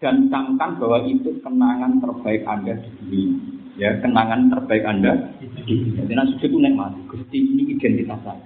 dan 0.00 0.32
camkan 0.32 0.80
bahwa 0.80 1.04
itu 1.04 1.30
kenangan 1.44 2.00
terbaik 2.00 2.42
Anda 2.48 2.72
di 2.80 2.90
dunia. 2.98 3.28
Ya, 3.76 3.90
kenangan 4.00 4.48
terbaik 4.48 4.84
Anda 4.84 5.12
di 5.38 5.46
dunia. 5.64 6.02
Jadi 6.08 6.36
sujud 6.36 6.48
itu 6.50 6.58
nikmat. 6.58 6.92
Gusti 7.06 7.38
ini 7.38 7.76
identitas 7.76 8.20
saya. 8.24 8.44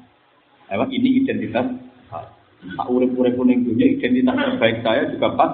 Lewat 0.74 0.88
ini 0.90 1.22
identitas. 1.22 1.66
Tak 2.64 2.88
urip-urip 2.88 3.38
kuning 3.38 3.62
dunia 3.62 3.86
identitas 3.86 4.34
terbaik 4.34 4.82
saya 4.82 5.08
juga 5.14 5.28
pas. 5.38 5.52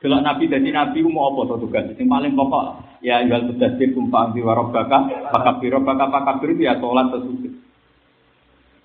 Kalau 0.00 0.16
Nabi 0.24 0.48
jadi 0.48 0.68
Nabi 0.72 1.04
mau 1.04 1.28
apa 1.36 1.54
tuh 1.54 1.68
tugas? 1.68 1.84
Yang 1.92 2.08
paling 2.08 2.32
pokok 2.32 2.64
ya 3.04 3.20
jual 3.20 3.52
mudasir 3.52 3.92
kumpang 3.92 4.32
di 4.32 4.40
warobaka, 4.40 5.28
maka 5.28 5.60
biro 5.60 5.84
baka 5.84 6.08
maka 6.08 6.40
itu 6.40 6.64
ya 6.64 6.72
sholat 6.80 7.12
tersebut. 7.12 7.49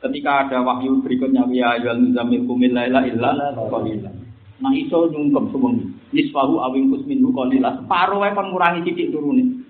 Ketika 0.06 0.45
ada 0.45 0.62
wahyu 0.62 1.01
berikutnya 1.01 1.49
ya 1.49 1.82
jual 1.82 1.97
muzamil 1.97 2.45
kumil 2.45 2.78
laila 2.78 3.01
illa 3.10 3.34
qalila. 3.58 4.14
Nah 4.62 4.72
iso 4.78 5.10
nyungkem 5.10 5.49
semua 5.49 5.74
nisfahu 6.14 6.62
awing 6.62 6.93
kusminhu 6.93 7.34
qalila. 7.34 7.82
Separuh 7.82 8.22
wae 8.22 8.38
kon 8.38 8.53
ngurangi 8.53 8.86
titik 8.86 9.10
turune. 9.10 9.66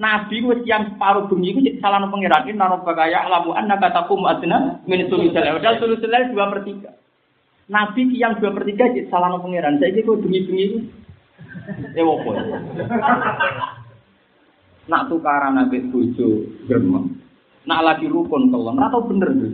Nabi 0.00 0.40
wis 0.40 0.64
yang 0.64 0.92
separuh 0.92 1.28
bumi 1.28 1.52
itu 1.52 1.80
salah 1.80 2.04
pangeran 2.08 2.48
ini 2.48 2.56
naro 2.56 2.80
bagaya 2.80 3.28
lamu 3.28 3.52
anna 3.52 3.76
katakum 3.76 4.24
adna 4.24 4.80
min 4.88 5.04
sulusul 5.08 5.44
dua 6.32 6.46
per 6.52 6.60
tiga. 6.64 6.96
Nabi 7.68 8.08
yang 8.16 8.40
dua 8.40 8.56
per 8.56 8.64
tiga 8.64 8.88
jadi 8.88 9.08
salah 9.12 9.36
pangeran. 9.36 9.76
Saya 9.76 10.00
kok 10.00 10.20
bengi-bengi 10.24 10.64
itu. 10.64 10.78
Eh 11.92 12.04
wopo. 12.04 12.32
Nak 14.88 15.02
tukaran 15.12 15.60
nabi 15.60 15.84
bojo 15.92 16.44
gremeng. 16.64 17.25
Nak 17.66 17.82
lagi 17.82 18.06
rukun 18.06 18.54
kelon, 18.54 18.78
atau 18.78 19.02
bener 19.10 19.30
tuh. 19.34 19.50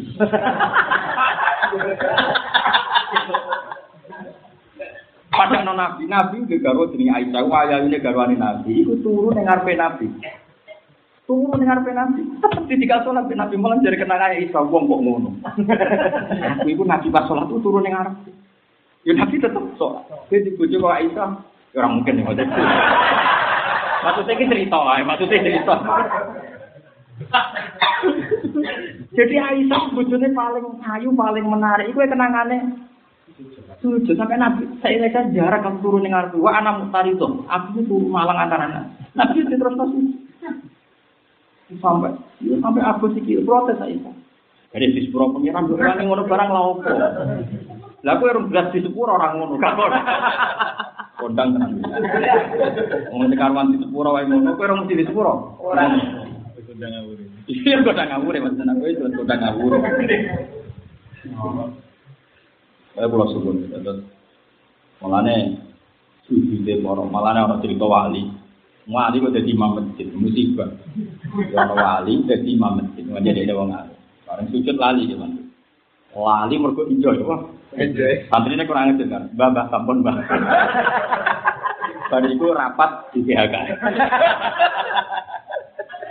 Pada 5.32 5.64
non 5.64 5.80
nabi, 5.80 6.04
nabi 6.04 6.44
udah 6.44 6.58
garo 6.60 6.92
jenenge 6.92 7.16
Aisyah, 7.16 7.42
waya 7.48 7.80
ini 7.80 7.96
garwane 7.96 8.36
nabi, 8.36 8.84
itu 8.84 9.00
turun 9.00 9.32
yang 9.40 9.48
ngarepe 9.48 9.72
nabi. 9.80 10.12
Turun 11.22 11.62
dengar 11.62 11.80
nabi. 11.80 12.20
Tetap 12.42 12.66
tiga 12.66 13.00
sholat 13.06 13.30
nabi 13.30 13.54
malah 13.54 13.78
jadi 13.78 13.94
kena 13.94 14.18
kayak 14.18 14.50
Isa 14.50 14.58
wong 14.58 14.90
kok 14.90 15.00
ngono. 15.00 15.30
Aku 16.58 16.66
ibu 16.66 16.82
nabi 16.82 17.14
pas 17.14 17.30
sholat 17.30 17.46
tuh 17.46 17.62
turun 17.62 17.86
yang 17.86 18.02
arab. 18.02 18.20
Ya 19.06 19.14
nabi 19.14 19.38
tetap 19.38 19.62
sholat. 19.78 20.02
Dia 20.28 20.42
dibujuk 20.42 20.82
kok 20.82 20.98
Isa. 20.98 21.24
Ya, 21.72 21.78
orang 21.78 22.02
mungkin 22.02 22.20
yang 22.20 22.34
ada. 22.34 22.44
Maksudnya 24.02 24.34
ini 24.34 24.50
cerita, 24.50 24.78
maksudnya 24.82 25.40
cerita. 25.46 25.74
Jadi 29.12 29.34
Aisyah 29.36 29.82
bujune 29.92 30.28
paling 30.32 30.66
ayu, 30.82 31.08
paling 31.12 31.46
menarik. 31.46 31.92
Iku 31.92 32.00
kenangannya 32.02 32.88
sujud 33.82 34.14
sampai 34.14 34.38
Nabi 34.38 34.68
saya 34.78 35.02
lihat 35.02 35.34
jarak 35.34 35.66
kamu 35.66 35.82
turun 35.82 36.06
dengan 36.06 36.30
dua 36.30 36.62
anak 36.62 36.86
mutari 36.86 37.12
itu. 37.12 37.26
Aku 37.46 37.82
itu 37.82 37.96
malang 38.08 38.38
antara 38.38 38.68
Nabi. 39.12 39.44
Itu 39.44 39.56
terus 39.58 39.74
terus 39.76 39.92
sampai 41.80 42.12
ya, 42.44 42.56
sampai 42.60 42.84
aku 42.84 43.16
sih 43.16 43.40
protes 43.48 43.80
saya 43.80 43.96
jadi 44.72 44.88
di 44.88 45.00
sepuro 45.08 45.36
pengiran 45.36 45.68
berani 45.68 46.04
ngono 46.08 46.24
barang 46.24 46.48
lauk 46.48 46.84
lah 48.02 48.18
aku 48.18 48.24
orang 48.26 48.50
belas 48.50 48.66
di 48.74 48.82
sepuro 48.82 49.14
orang 49.14 49.38
ngono. 49.38 49.54
Kan 49.62 49.78
kondang 51.22 51.54
kan 51.54 51.70
ngomong 53.14 53.30
di 53.30 53.36
karwan 53.38 53.70
di 53.70 53.78
sepuro 53.78 54.10
wae 54.10 54.26
ngono. 54.26 54.58
Aku 54.58 54.64
orang 54.66 54.82
mesti 54.82 54.98
di 54.98 55.06
sepuro? 55.06 55.54
Orang 55.62 56.21
kondang 56.82 56.98
ngawur 56.98 57.18
iya 57.54 57.78
kondang 57.86 58.08
ngawur 58.10 58.34
mas 58.42 58.58
aku 58.58 58.84
itu 58.90 59.06
kondang 59.14 59.38
ngawur 59.38 59.72
saya 62.92 63.06
pulau 63.06 63.30
subuh 63.30 63.54
terus 63.54 64.02
malane 64.98 65.62
deh 66.66 66.76
orang 66.82 67.06
malane 67.14 67.38
orang 67.38 67.62
cerita 67.62 67.86
wali 67.86 68.42
Wali 68.82 69.22
kok 69.22 69.30
jadi 69.30 69.54
imam 69.54 69.78
masjid, 69.78 70.10
musibah. 70.10 70.66
Kalau 71.54 71.78
wali 71.78 72.18
jadi 72.26 72.50
imam 72.50 72.82
masjid, 72.82 73.06
nggak 73.06 73.22
jadi 73.30 73.46
ada 73.46 73.54
orang 73.54 73.78
alim. 73.78 73.98
Orang 74.26 74.46
sujud 74.50 74.74
lali 74.74 75.06
dia 75.06 75.22
man. 75.22 75.54
Lali 76.10 76.58
mereka 76.58 76.90
enjoy, 76.90 77.22
wah. 77.22 77.46
Enjoy. 77.78 78.26
Ini 78.26 78.66
kurang 78.66 78.98
ajar 78.98 79.06
kan, 79.06 79.30
babah 79.38 79.70
sampun 79.70 80.02
bah. 80.02 80.18
Pada 82.10 82.26
itu 82.26 82.42
rapat 82.50 82.90
di 83.14 83.22
PHK. 83.22 83.54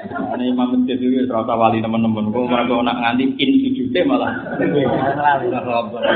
Ini 0.02 0.58
imam 0.58 0.82
masjid 0.82 0.98
itu 0.98 1.30
terasa 1.30 1.54
wali 1.54 1.78
teman-teman. 1.78 2.34
Kau 2.34 2.50
mereka 2.50 2.82
nak 2.82 2.98
nganti 3.06 3.38
in 3.38 3.50
sujudnya 3.62 4.02
malah. 4.10 4.32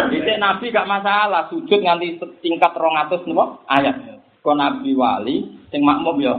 Jadi 0.10 0.32
nabi 0.42 0.74
gak 0.74 0.90
masalah 0.90 1.46
sujud 1.54 1.80
nganti 1.86 2.18
tingkat 2.42 2.74
rongatus 2.74 3.22
nopo 3.30 3.62
ayat. 3.70 4.18
Kok 4.42 4.58
nabi 4.58 4.98
wali 4.98 5.62
sing 5.70 5.86
makmum 5.86 6.18
ya 6.18 6.34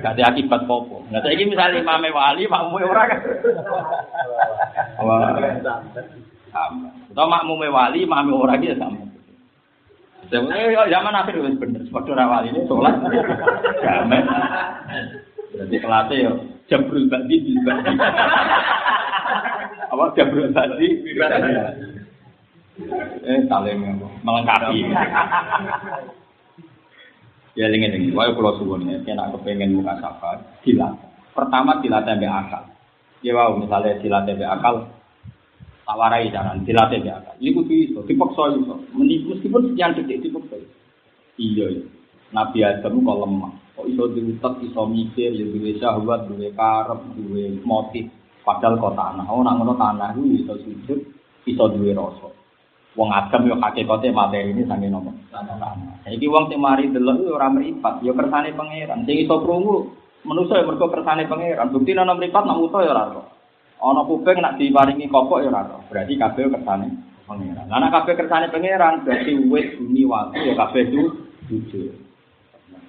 gak 0.00 0.16
ada 0.16 0.32
akibat 0.32 0.64
popo. 0.64 1.04
Nah 1.12 1.20
saiki 1.20 1.44
misale 1.44 1.84
imame 1.84 2.08
wali 2.08 2.48
makmume 2.48 2.88
ora 2.88 3.02
kan. 3.04 3.20
Sama. 6.52 6.88
Atau 7.12 7.28
makmume 7.28 7.68
wali, 7.68 8.08
makmume 8.08 8.48
ora 8.48 8.56
ki 8.56 8.72
ya 8.72 8.76
sama. 8.80 9.08
Sebenarnya 10.32 10.88
zaman 10.88 11.18
akhir 11.20 11.36
bener, 11.60 11.84
padha 11.92 12.12
ora 12.16 12.24
wali 12.28 12.48
ini 12.48 12.64
salat. 12.64 12.96
Jamin. 13.84 14.24
Jadi 15.52 15.76
kelasnya 15.76 16.16
ya 16.16 16.32
jabrul 16.72 17.04
badi 17.12 17.36
bil 17.44 17.60
badi. 17.68 17.92
Apa 19.92 20.16
bil 20.16 20.48
badi. 20.56 20.88
Eh 23.28 23.44
saling 23.52 23.76
melengkapi. 24.24 24.80
Ya 27.52 27.68
lingi 27.68 27.92
lingi, 27.92 28.16
wae 28.16 28.32
kalau 28.32 28.56
suwun 28.56 28.88
ya, 28.88 28.96
kena 29.04 29.28
kepengen 29.28 29.76
muka 29.76 30.00
safar, 30.00 30.40
dilatih. 30.64 31.04
Pertama 31.36 31.84
dilatih 31.84 32.16
be 32.16 32.24
akal. 32.24 32.64
Ya 33.20 33.36
wow, 33.36 33.52
misalnya 33.60 34.00
dilatih 34.00 34.40
be 34.40 34.48
akal, 34.48 34.88
tawarai 35.84 36.32
jangan 36.32 36.64
dilatih 36.64 37.04
be 37.04 37.12
akal. 37.12 37.36
Ini 37.36 37.52
kudu 37.52 37.72
iso, 37.76 38.00
dipaksa 38.08 38.56
iso. 38.56 38.80
Meskipun 38.96 39.68
sekian 39.68 39.92
detik 39.92 40.24
dipaksa. 40.24 40.64
Iya 41.36 41.76
ya. 41.76 41.84
Nabi 42.32 42.58
Adam 42.64 43.04
kok 43.04 43.20
lemah. 43.20 43.52
Kok 43.72 43.88
iso 43.88 44.04
diutek, 44.12 44.60
iso 44.68 44.84
mikir, 44.84 45.32
ya 45.32 45.44
duwe 45.48 45.72
syahwat, 45.80 46.28
duwe 46.28 46.52
karep, 46.52 47.00
duwe 47.16 47.56
motif. 47.64 48.04
Padahal 48.44 48.76
kok 48.76 48.98
tanah. 48.98 49.24
Oh, 49.32 49.40
nak 49.40 49.56
ngono 49.56 49.78
tanah 49.78 50.12
itu 50.18 50.44
iso 50.44 50.54
sujud, 50.60 50.98
iso 51.48 51.64
duwe 51.72 51.96
rasa. 51.96 52.28
Wong 52.92 53.08
Adam 53.08 53.48
yo 53.48 53.56
hakikate 53.56 54.12
materi 54.12 54.52
ini 54.52 54.68
sange 54.68 54.92
nopo? 54.92 55.08
Tanah. 55.32 55.56
Saiki 56.04 56.28
wong 56.28 56.52
sing 56.52 56.60
mari 56.60 56.92
delok 56.92 57.24
yo 57.24 57.40
ora 57.40 57.48
mripat, 57.48 58.04
yo 58.04 58.12
kersane 58.12 58.52
pangeran. 58.52 59.08
Sing 59.08 59.16
iso 59.24 59.40
krungu 59.40 59.96
manusa 60.28 60.60
yo 60.60 60.68
mergo 60.68 60.92
kersane 60.92 61.24
pangeran. 61.24 61.72
Bukti 61.72 61.96
ana 61.96 62.12
mripat 62.12 62.44
nak 62.44 62.60
muto 62.60 62.84
yo 62.84 62.92
ora 62.92 63.08
ora. 63.08 63.24
Ana 63.80 64.04
kuping 64.04 64.44
nak 64.44 64.60
diparingi 64.60 65.08
kopok 65.08 65.40
yo 65.40 65.48
ora. 65.48 65.80
Berarti 65.88 66.20
kabeh 66.20 66.52
kersane 66.52 66.86
pangeran. 67.24 67.64
Lah 67.72 67.78
nek 67.80 67.92
kabeh 67.96 68.14
kersane 68.20 68.52
pangeran 68.52 69.08
berarti 69.08 69.32
wit 69.48 69.80
bumi 69.80 70.02
waktu 70.04 70.52
yo 70.52 70.52
kabeh 70.52 70.82
itu 70.84 71.02
jujur. 71.48 72.01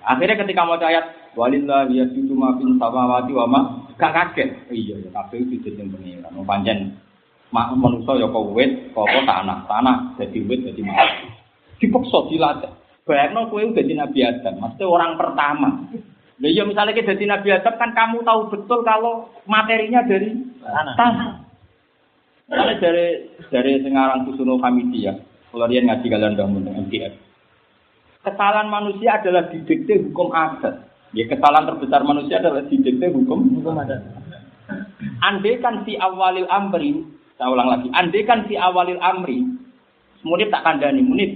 Akhirnya 0.04 0.40
ketika 0.44 0.68
mau 0.68 0.76
ayat 0.76 1.34
walillah 1.40 1.88
ya 1.90 2.04
situ 2.12 2.36
mafin 2.36 2.76
samawati 2.76 3.32
wa 3.32 3.46
ma 3.48 3.60
gak 3.96 4.12
kaget. 4.12 4.50
Iya 4.70 5.00
ya 5.00 5.10
kabeh 5.16 5.48
itu 5.48 5.64
jujur 5.64 5.88
pangeran. 5.90 6.32
Mau 6.36 6.44
pancen 6.44 7.00
mak 7.54 7.72
manusa 7.78 8.18
ya 8.18 8.28
kok 8.28 8.50
wit, 8.52 8.92
kok 8.92 9.06
tanah, 9.06 9.70
tanah 9.70 9.98
jadi 10.18 10.40
wit 10.44 10.60
jadi 10.66 10.82
mati. 10.82 11.28
Dipaksa 11.78 12.20
dilatih. 12.28 12.74
Bayangno 13.04 13.52
kowe 13.52 13.60
dadi 13.60 13.94
Nabi 14.00 14.20
Adam, 14.24 14.64
mesti 14.64 14.84
orang 14.88 15.20
pertama. 15.20 15.70
Lah 16.40 16.50
iya 16.50 16.64
misalnya 16.64 16.96
kita 16.96 17.14
jadi 17.14 17.36
Nabi 17.36 17.52
Adam 17.52 17.76
kan 17.76 17.92
kamu 17.92 18.24
tahu 18.24 18.42
betul 18.48 18.80
kalau 18.88 19.28
materinya 19.44 20.02
dari 20.08 20.34
tanah. 20.64 20.96
tanah. 20.96 21.30
Karena 22.48 22.74
dari 22.80 23.08
dari 23.52 23.72
Sengarang 23.84 24.28
Kusuno 24.28 24.60
Hamidi 24.60 25.08
ya, 25.08 25.14
kalau 25.52 25.68
dia 25.68 25.84
ngaji 25.84 26.08
kalian 26.08 26.36
bangun 26.40 26.68
MTF. 26.88 27.14
Kesalahan 28.24 28.72
manusia 28.72 29.20
adalah 29.20 29.52
didikte 29.52 30.00
hukum 30.00 30.32
adat. 30.32 30.88
Ya 31.12 31.28
kesalahan 31.28 31.68
terbesar 31.68 32.08
manusia 32.08 32.40
adalah 32.40 32.64
didikte 32.66 33.12
hukum 33.12 33.60
hukum 33.60 33.76
adat. 33.84 34.00
Andai 35.20 35.60
kan 35.60 35.84
si 35.84 36.00
awalil 36.00 36.48
amri 36.48 37.04
saya 37.36 37.52
ulang 37.52 37.68
lagi. 37.68 37.88
Andai 37.92 38.24
kan 38.24 38.48
si 38.48 38.56
awalil 38.56 39.02
amri, 39.02 39.44
munib 40.24 40.48
tak 40.54 40.64
kandani, 40.64 41.04
munib 41.04 41.32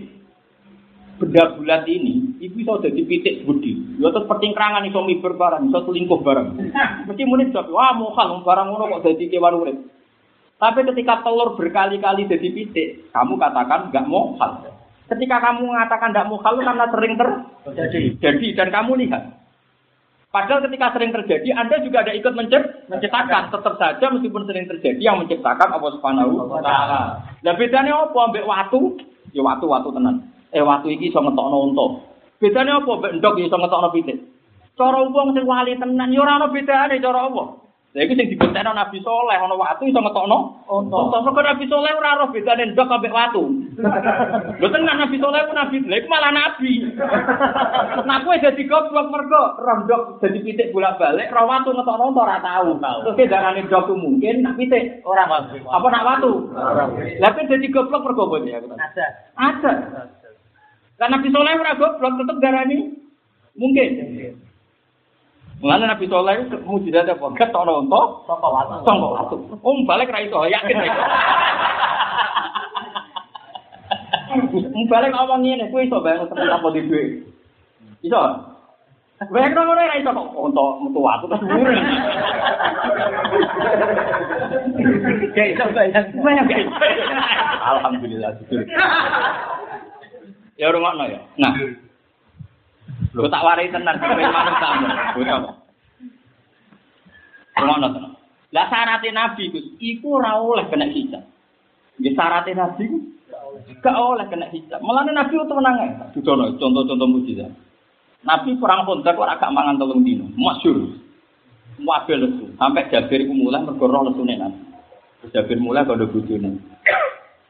benda 1.18 1.58
bulat 1.58 1.84
ini, 1.90 2.38
itu 2.38 2.62
bisa 2.62 2.78
jadi 2.78 3.02
pitik 3.02 3.36
budi. 3.44 3.98
Ya 3.98 4.14
terus 4.14 4.30
pertingkrangan 4.30 4.86
iso 4.86 5.02
miber 5.02 5.34
barang, 5.34 5.68
iso 5.68 5.82
selingkuh 5.84 6.22
barang. 6.22 6.48
Mesti 7.10 7.24
munib 7.26 7.50
jawab, 7.50 7.74
wah 7.74 7.92
mokal, 7.98 8.46
barang 8.46 8.68
ngono 8.70 8.84
kok 8.96 9.04
jadi 9.10 9.26
kewan 9.34 9.58
urip. 9.58 9.78
Tapi 10.58 10.80
ketika 10.94 11.26
telur 11.26 11.58
berkali-kali 11.58 12.30
jadi 12.30 12.48
pitik, 12.54 12.90
kamu 13.12 13.34
katakan 13.36 13.90
nggak 13.90 14.06
mokal. 14.06 14.77
Ketika 15.08 15.38
kamu 15.40 15.72
mengatakan 15.72 16.12
tidak 16.12 16.28
mokal 16.28 16.60
karena 16.60 16.86
sering 16.92 17.14
terjadi. 17.16 18.02
Jadi 18.20 18.48
dan 18.60 18.70
kamu 18.76 19.00
lihat, 19.08 19.24
Padahal 20.28 20.60
ketika 20.68 20.92
sering 20.92 21.16
terjadi, 21.16 21.50
Anda 21.56 21.80
juga 21.80 22.04
ada 22.04 22.12
ikut 22.12 22.34
menciptakan. 22.36 23.48
Tetap 23.48 23.74
saja 23.80 24.06
meskipun 24.12 24.44
sering 24.44 24.68
terjadi, 24.68 25.00
yang 25.00 25.24
menciptakan 25.24 25.72
Allah 25.72 25.92
Subhanahu 25.98 26.52
wa 26.52 26.60
taala. 26.60 27.24
Lah 27.42 27.54
bedane 27.56 27.90
apa 27.90 28.18
ambek 28.28 28.44
watu? 28.44 29.00
Ya 29.32 29.42
watu-watu 29.42 29.96
tenan. 29.96 30.28
Eh 30.52 30.60
watu 30.60 30.92
iki 30.92 31.10
iso 31.10 31.24
ngetokno 31.24 31.72
unta. 31.72 31.86
Bedane 32.44 32.70
apa 32.76 32.86
ambek 32.86 33.24
ndok 33.24 33.40
iso 33.40 33.56
ngetokno 33.56 33.90
pitik? 33.96 34.18
Cara 34.78 35.00
wong 35.10 35.34
sing 35.34 35.48
wali 35.48 35.80
tenan 35.80 36.12
ya 36.12 36.22
ora 36.22 36.44
ana 36.44 36.48
bedane 36.52 37.00
cara 37.00 37.20
Allah. 37.32 37.48
Lha 37.96 38.04
iku 38.04 38.20
sing 38.20 38.28
dibuktekno 38.28 38.76
Nabi 38.76 39.00
Saleh 39.00 39.40
ana 39.40 39.56
watu 39.56 39.88
iso 39.88 40.04
ngetokno 40.04 40.68
unta. 40.68 41.24
Kok 41.24 41.40
Nabi 41.40 41.66
Saleh 41.72 41.92
ora 41.96 42.20
ora 42.20 42.26
bedane 42.36 42.76
ndok 42.76 42.92
ambek 42.92 43.16
watu. 43.16 43.44
Lho 44.60 44.68
tenan 44.68 45.00
Nabi 45.00 45.16
Saleh 45.24 45.42
ku 45.48 45.54
nabi, 45.56 45.78
lha 45.88 45.96
iku 45.96 46.08
malah 46.12 46.32
nabi. 46.36 46.84
Nah 48.04 48.22
kowe 48.28 48.36
dadi 48.44 48.68
goblok 48.68 49.08
mergo 49.08 49.42
rondok 49.64 50.20
dadi 50.20 50.44
pitik 50.44 50.76
bolak-balik, 50.76 51.32
ra 51.32 51.48
watu 51.48 51.72
ngetokno 51.72 52.12
ora 52.12 52.44
tau. 52.44 52.76
Terus 52.76 53.32
darane 53.32 53.64
ndok 53.64 53.90
mungkin 53.96 54.44
nak 54.44 54.60
pitik 54.60 55.02
ora 55.08 55.24
apa 55.24 55.88
nak 55.88 56.06
watu. 56.06 56.54
Lah 57.24 57.30
kowe 57.32 57.50
dadi 57.50 57.68
goblok 57.72 58.04
mergo 58.04 58.28
apa 58.28 58.38
ya? 58.44 58.60
Ada. 58.62 59.06
Ada. 59.40 59.72
Lah 61.00 61.08
Nabi 61.08 61.32
Saleh 61.32 61.56
ora 61.56 61.80
goblok 61.80 62.20
tetep 62.20 62.38
darani 62.44 62.94
mungkin. 63.56 63.90
Mulane 65.58 65.90
Nabi 65.90 66.06
Saleh 66.06 66.46
mujizat 66.70 67.10
apa? 67.10 67.34
Ketokno 67.34 67.82
unta 67.82 68.02
saka 68.30 68.46
watu. 68.46 68.74
Saka 68.86 69.08
watu. 69.10 69.36
Om 69.66 69.90
balik 69.90 70.14
ra 70.14 70.22
iso 70.22 70.46
yakin 70.46 70.86
iso. 70.86 71.04
Balik 74.86 75.10
ngomong 75.18 75.42
ngene, 75.42 75.74
kowe 75.74 75.82
iso 75.82 75.98
bayang 76.06 76.30
temen 76.30 76.54
apa 76.54 76.68
di 76.78 76.82
duwe. 76.86 77.04
Iso. 78.06 78.22
Bayang 79.34 79.58
ngono 79.58 79.82
ora 79.82 79.98
iso 79.98 80.14
kok 80.14 80.30
untuk 80.38 80.70
metu 80.86 81.00
watu 81.02 81.26
terus 81.26 81.42
dhuwur. 81.42 81.74
Kayak 85.34 85.50
iso 85.58 85.64
bayang. 85.74 86.06
Bayang 86.22 86.48
iso. 86.54 86.74
Alhamdulillah. 87.66 88.32
Ya 90.62 90.70
rungokno 90.70 91.06
ya. 91.10 91.22
Nah. 91.42 91.54
Lho 93.16 93.28
tak 93.32 93.46
warai 93.46 93.72
tenan 93.72 94.00
kowe 94.00 94.16
manut 94.20 94.56
tamu. 94.60 94.88
Rungokno 97.58 97.88
tenan. 97.94 98.12
Lah 98.56 98.66
syaratnya 98.72 99.12
Nabi 99.12 99.52
ora 100.04 100.40
oleh 100.40 100.66
kena 100.72 100.88
hijab. 100.88 101.24
Nggih 102.00 102.14
syaratnya 102.16 102.64
Nabi 102.64 102.86
gak 103.84 103.98
oleh 103.98 104.26
kena 104.32 104.48
hijab. 104.52 104.80
Mulane 104.80 105.12
Nabi 105.12 105.34
itu 105.36 105.54
menang 105.56 105.76
ae. 105.84 105.92
Contoh-contoh 106.24 107.08
mujizat. 107.08 107.52
Nabi 108.24 108.56
perang 108.60 108.88
Khandaq 108.88 109.14
kok 109.16 109.30
agak 109.30 109.54
mangan 109.54 109.80
telung 109.80 110.02
dino. 110.04 110.28
Masyhur. 110.36 110.96
Wabil 111.78 112.18
lesu. 112.24 112.46
Sampai 112.58 112.90
Jabir 112.90 113.28
ku 113.30 113.34
mulai 113.38 113.62
mergo 113.62 113.86
roh 113.86 114.08
lesune 114.08 114.36
Nabi. 114.40 114.60
Terus 115.22 115.32
Jabir 115.36 115.58
mulai 115.62 115.86
kode 115.86 116.10
bojone. 116.10 116.58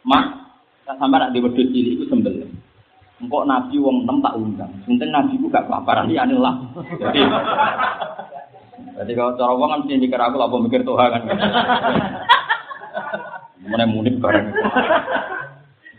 Mak, 0.07 0.25
sampai 0.87 1.19
nak 1.19 1.31
di 1.35 1.43
wedhus 1.43 1.67
cilik 1.67 1.99
iku 1.99 2.03
sembelih. 2.07 2.47
Engkok 3.17 3.49
Nabi 3.49 3.75
wong 3.81 4.05
enam 4.05 4.21
tak 4.21 4.37
undang. 4.37 4.71
Sinten 4.85 5.09
Nabi 5.09 5.41
ku 5.41 5.49
gak 5.49 5.65
kelaparan 5.65 6.13
ya 6.13 6.21
lah. 6.29 6.53
Jadi 7.01 7.19
Jadi 8.97 9.11
kalau 9.17 9.33
cara 9.37 9.53
wong 9.57 9.69
kan 9.73 9.79
mesti 9.85 9.97
mikir 9.97 10.21
aku 10.21 10.37
apa 10.37 10.55
mikir 10.61 10.81
Tuhan 10.85 11.09
kan. 11.09 11.23
Mana 13.67 13.85
munib 13.89 14.21
bareng. 14.21 14.53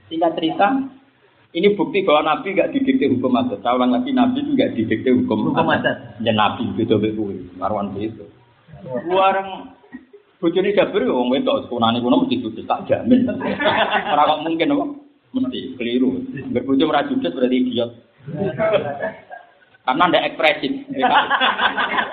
Singkat 0.09 0.33
cerita, 0.39 0.67
ini 1.59 1.75
bukti 1.75 2.07
bahwa 2.07 2.39
Nabi 2.39 2.55
gak 2.55 2.71
didikte 2.71 3.11
hukum 3.11 3.35
adat. 3.35 3.61
Saya 3.67 3.77
ulang 3.77 3.99
lagi, 3.99 4.15
Nabi 4.15 4.39
itu 4.41 4.51
gak 4.55 4.73
didikte 4.79 5.11
hukum, 5.11 5.51
Hukum 5.51 5.69
adat. 5.75 6.23
Ya 6.23 6.31
Nabi 6.31 6.71
beda 6.79 7.03
beda 7.03 7.23
Marwan 7.59 7.99
itu. 7.99 8.31
Warang 9.11 9.75
bojone 10.39 10.71
Jabir 10.71 11.11
wong 11.11 11.35
wedok 11.35 11.67
sekunane 11.67 11.99
kuno 11.99 12.23
mesti 12.23 12.39
sukses 12.39 12.63
tak 12.63 12.87
jamin. 12.87 13.27
Ora 14.07 14.23
kok 14.23 14.43
mungkin 14.47 14.71
apa? 14.71 14.87
Mesti 15.29 15.77
keliru. 15.77 16.25
Angger 16.49 16.65
bojo 16.65 16.85
ora 16.89 17.05
sukses 17.05 17.37
berarti 17.37 17.57
idiot. 17.61 17.91
Karena 19.89 20.05
ndak 20.09 20.27
ekspresif. 20.33 20.73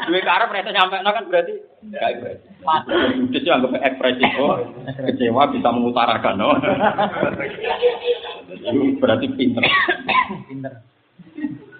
Duwe 0.07 0.19
karep 0.23 0.51
rasa 0.51 0.71
nyampe 0.71 0.95
kan 0.99 1.27
berarti 1.27 1.53
gak 1.91 2.11
ekspresif. 2.11 2.49
Sukses 3.19 3.41
itu 3.43 3.51
anggap 3.51 3.71
ekspresif. 3.79 4.29
Oh, 4.39 4.59
kecewa 5.07 5.51
bisa 5.51 5.69
mengutarakan. 5.71 6.43
Oh. 6.43 6.55
Itu 8.51 8.95
berarti 8.99 9.27
pinter. 9.35 9.63
Pinter. 10.47 10.73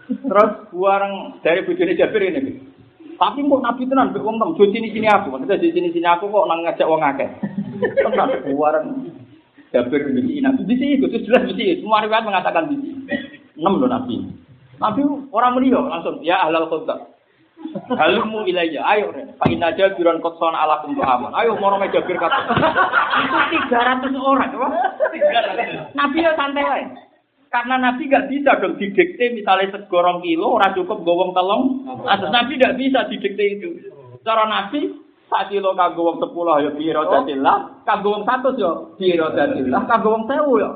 Terus 0.06 0.52
warang 0.72 1.40
dari 1.44 1.64
bojone 1.64 2.00
Jabir 2.00 2.28
ini. 2.28 2.60
Tapi 3.16 3.48
kok 3.48 3.64
Nabi 3.64 3.88
tenan 3.88 4.12
mbek 4.12 4.24
wong 4.28 4.36
tem 4.40 4.72
sini 4.76 4.92
sini 4.92 5.08
aku. 5.08 5.32
Maksudnya 5.32 5.64
di 5.64 5.72
sini 5.72 5.88
sini 5.96 6.08
aku 6.08 6.28
kok 6.28 6.48
nang 6.48 6.68
ngajak 6.68 6.88
wong 6.92 7.00
akeh. 7.00 7.30
Tenan 8.04 8.44
warang 8.56 9.08
Jabir 9.74 10.06
di 10.12 10.40
Nabi 10.42 10.62
di 10.68 10.76
sini 10.78 10.94
itu 11.02 11.10
jelas 11.26 11.50
di 11.50 11.54
sini. 11.58 11.82
Semua 11.82 12.06
riwayat 12.06 12.26
mengatakan 12.26 12.70
di 12.70 12.78
sini. 12.78 13.02
Enam 13.58 13.82
loh 13.82 13.90
Nabi. 13.90 14.22
Nabi 14.78 15.02
orang 15.32 15.64
yo 15.64 15.82
langsung 15.88 16.20
ya 16.22 16.44
ahlal 16.44 16.68
kota. 16.68 17.16
Halumu 17.98 18.46
ilayya, 18.46 18.84
ayo 18.84 19.12
Pak 19.40 19.48
Inaja 19.52 19.96
biron 19.96 20.22
kotson 20.24 20.54
ala 20.54 20.84
kumtu 20.84 21.02
aman. 21.02 21.34
Ayo 21.34 21.58
moro 21.58 21.80
meja 21.80 22.04
bir 22.04 22.20
kata. 22.20 22.52
Itu 23.26 23.38
300 23.72 24.16
orang? 24.16 24.52
Nabi 25.96 26.18
ya 26.24 26.32
santai 26.36 26.64
wae. 26.64 26.86
Karena 27.52 27.80
Nabi 27.80 28.12
nggak 28.12 28.28
bisa 28.28 28.60
dong 28.60 28.76
didikte 28.76 29.32
misalnya 29.32 29.72
segorong 29.72 30.20
kilo, 30.20 30.60
ora 30.60 30.76
cukup 30.76 31.08
gowong 31.08 31.32
telung. 31.32 31.88
Atas 32.04 32.28
Nabi 32.28 32.60
nggak 32.60 32.76
bisa 32.76 33.08
didikte 33.08 33.44
itu. 33.44 33.70
Cara 34.28 34.44
Nabi 34.48 34.92
sak 35.26 35.50
kilo 35.50 35.74
kanggo 35.74 36.14
wong 36.14 36.18
10 36.22 36.66
ya 36.66 36.72
biro 36.78 37.02
dadillah, 37.10 37.58
kanggo 37.82 38.14
wong 38.14 38.24
100 38.28 38.62
ya 38.62 38.72
biro 39.00 39.28
dadillah, 39.34 39.82
kanggo 39.90 40.10
wong 40.14 40.24
1000 40.30 40.62
ya 40.62 40.70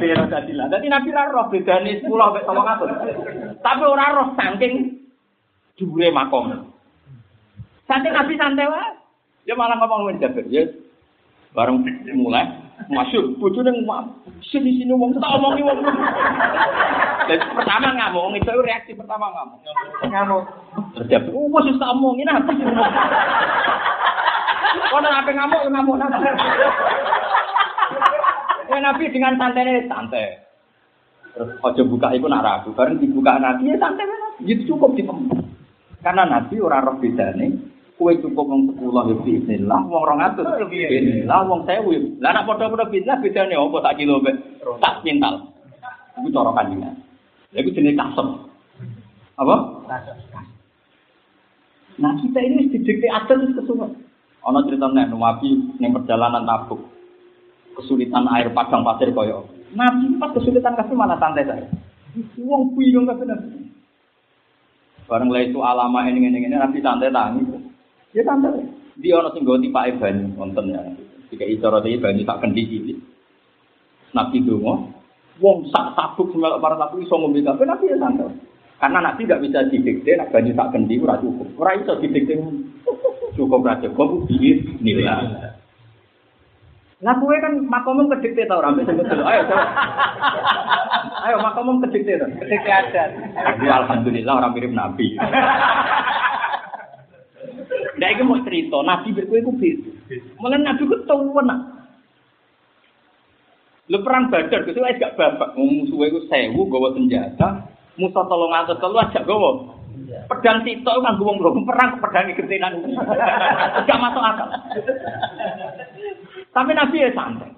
biro 0.00 0.24
dadillah. 0.30 0.66
Dadi 0.70 0.86
Nabi 0.88 1.08
ra 1.12 1.28
roh 1.28 1.46
bedane 1.52 2.00
10 2.00 2.08
sampai 2.08 2.46
900. 2.46 3.60
Tapi 3.60 3.82
ora 3.84 4.06
roh 4.16 4.28
saking 4.38 4.74
dhuwure 5.76 6.08
makom. 6.14 6.70
Santai 7.84 8.14
Nabi 8.14 8.34
santai 8.38 8.70
wae. 8.70 8.88
Dia 9.42 9.58
malah 9.58 9.74
ngomong 9.74 10.06
ngene 10.06 10.22
Jabir, 10.22 10.46
ya 10.46 10.62
bareng 11.50 11.82
mulai 12.14 12.61
masuk 12.90 13.38
bojone 13.38 13.70
ngomong 13.70 14.10
sini 14.42 14.80
sini 14.80 14.92
wong 14.94 15.14
tak 15.18 15.34
omongi 15.38 15.62
wong 15.62 15.78
jadi 17.28 17.44
pertama 17.54 17.94
ngamuk 17.94 18.34
itu 18.34 18.52
reaksi 18.64 18.92
pertama 18.96 19.30
ngamuk 19.30 19.60
ngamuk 20.08 20.42
terjadi 20.98 21.30
oh 21.30 21.46
wis 21.52 21.78
tak 21.78 21.92
omongin 21.92 22.32
apa 22.32 22.52
Kono 24.92 25.08
apa 25.08 25.30
ngamuk 25.32 25.68
ngamuk 25.72 25.96
nabi. 26.00 26.28
Kowe 28.68 28.78
nabi 28.80 29.04
dengan 29.12 29.36
santai 29.40 29.88
santai. 29.88 30.36
Terus 31.32 31.56
ojo 31.64 31.82
buka 31.88 32.12
itu 32.12 32.28
nak 32.28 32.44
ragu, 32.44 32.76
bareng 32.76 33.00
dibuka 33.00 33.40
nabi 33.40 33.72
ya 33.72 33.80
santai 33.80 34.04
nabi. 34.04 34.52
Itu 34.52 34.76
cukup 34.76 34.96
di 34.96 35.04
Karena 36.02 36.28
nabi 36.28 36.60
ora 36.60 36.84
roh 36.84 37.00
bedane, 37.00 37.71
kowe 38.00 38.12
cukup 38.18 38.44
wong 38.48 38.62
10 38.74 38.82
ya 38.82 39.14
bismillah, 39.22 39.80
wong 39.86 40.02
200 40.04 40.70
bismillah, 40.72 41.40
wong 41.46 41.60
1000. 41.68 42.18
Lah 42.18 42.30
nek 42.34 42.46
padha-padha 42.48 42.90
bismillah 42.90 43.18
bedane 43.20 43.54
apa 43.54 43.76
tak 43.84 43.96
kilo 44.00 44.18
mek 44.24 44.36
tak 44.80 45.00
pintal. 45.04 45.34
Iku 46.18 46.28
cara 46.28 46.50
kanjeng. 46.56 46.80
Lha 47.52 47.58
iku 47.60 47.70
jenenge 47.72 48.00
kasem. 48.00 48.26
Apa? 49.40 49.56
Nah 52.00 52.12
kita 52.20 52.38
ini 52.40 52.72
didikte 52.72 53.08
adat 53.08 53.36
terus 53.36 53.56
kesuwen. 53.60 53.92
Ana 54.42 54.64
cerita 54.64 54.88
nek 54.88 55.12
Nabi 55.12 55.76
ning 55.76 55.90
perjalanan 55.92 56.48
tabuk. 56.48 56.80
Kesulitan 57.76 58.28
air 58.32 58.52
padang 58.52 58.84
pasir 58.84 59.12
koyo. 59.12 59.48
Nabi 59.72 60.16
pas 60.20 60.32
kesulitan 60.36 60.76
kasih 60.76 60.96
malah 60.96 61.16
santai 61.20 61.48
saya. 61.48 61.68
Wong 62.40 62.76
bingung 62.76 63.08
kabeh. 63.08 63.28
Bareng 65.08 65.28
lha 65.28 65.44
itu 65.44 65.60
alama 65.60 66.08
ini 66.08 66.24
ini 66.24 66.48
ini 66.48 66.56
Nabi 66.56 66.80
santai 66.80 67.12
tangi. 67.12 67.44
Ya 68.12 68.22
santai. 68.28 68.64
Dia 69.00 69.20
ana 69.20 69.32
sing 69.32 69.42
nggo 69.44 69.56
tipake 69.56 69.96
banyu 69.96 70.36
wonten 70.36 70.68
ya. 70.68 70.80
Jika 71.32 71.44
icara 71.48 71.80
iki 71.80 71.96
banyu 71.96 72.22
tak 72.28 72.44
kendi 72.44 72.68
cilik. 72.68 72.98
Nabi 74.12 74.44
donga, 74.44 74.84
wong 75.40 75.72
sak 75.72 75.96
sabuk 75.96 76.28
semelok 76.28 76.60
para 76.60 76.76
tabu 76.76 77.00
iso 77.00 77.16
ngombe 77.16 77.40
kabeh 77.40 77.64
Nabi 77.64 77.88
ya 77.88 77.96
santai. 77.96 78.36
Karena 78.76 78.98
Nabi 79.00 79.24
nggak 79.24 79.42
bisa 79.48 79.64
didikte, 79.72 80.12
nak 80.12 80.28
banyu 80.28 80.52
tak 80.52 80.76
kendi 80.76 81.00
ora 81.00 81.16
cukup. 81.16 81.48
Ora 81.56 81.72
iso 81.80 81.96
didikte 81.96 82.36
cukup 83.32 83.64
ra 83.64 83.80
cukup 83.80 84.28
biir 84.28 84.60
nilai. 84.84 85.56
Lah 87.02 87.18
kowe 87.18 87.34
kan 87.40 87.58
makomum 87.66 88.12
kedikte 88.12 88.46
ta 88.46 88.60
ora 88.60 88.70
ambek 88.70 88.86
sing 88.86 89.00
betul. 89.00 89.24
Ayo 89.24 89.42
coba. 89.48 89.64
Ayo 91.26 91.36
makomum 91.40 91.80
kedikte 91.80 92.20
ta. 92.20 92.28
Kedikte 92.28 92.70
adat. 92.70 93.10
Aku 93.56 93.64
alhamdulillah 93.66 94.34
orang 94.36 94.52
mirip 94.52 94.70
nabi. 94.76 95.16
Nah, 98.02 98.10
iki 98.10 98.26
mau 98.26 98.42
cerita, 98.42 98.82
nabi 98.82 99.14
berkowe 99.14 99.38
iku 99.38 99.52
beda. 99.54 99.90
Mulane 100.42 100.66
nabi 100.66 100.90
ku 100.90 100.96
tuwen. 101.06 101.50
Lu 103.86 103.98
perang 104.02 104.26
Badar, 104.26 104.66
itu 104.66 104.82
wis 104.82 104.98
gak 104.98 105.14
babak. 105.14 105.54
Musuhe 105.54 106.10
iku 106.10 106.26
1000 106.26 106.50
gawa 106.66 106.98
senjata, 106.98 107.48
musuh 107.94 108.26
300 108.26 108.82
telu 108.82 108.98
ajak 108.98 109.22
gawa 109.22 109.50
pedang 110.28 110.64
sitok 110.64 111.00
kan 111.04 111.20
wong 111.20 111.36
belum 111.40 111.64
perang 111.68 112.00
pedang 112.00 112.32
gentenan. 112.32 112.72
Gak 113.88 114.00
masuk 114.00 114.22
akal. 114.22 114.48
Tapi 116.52 116.70
Nabi 116.76 117.04
ya 117.04 117.10
santai. 117.16 117.52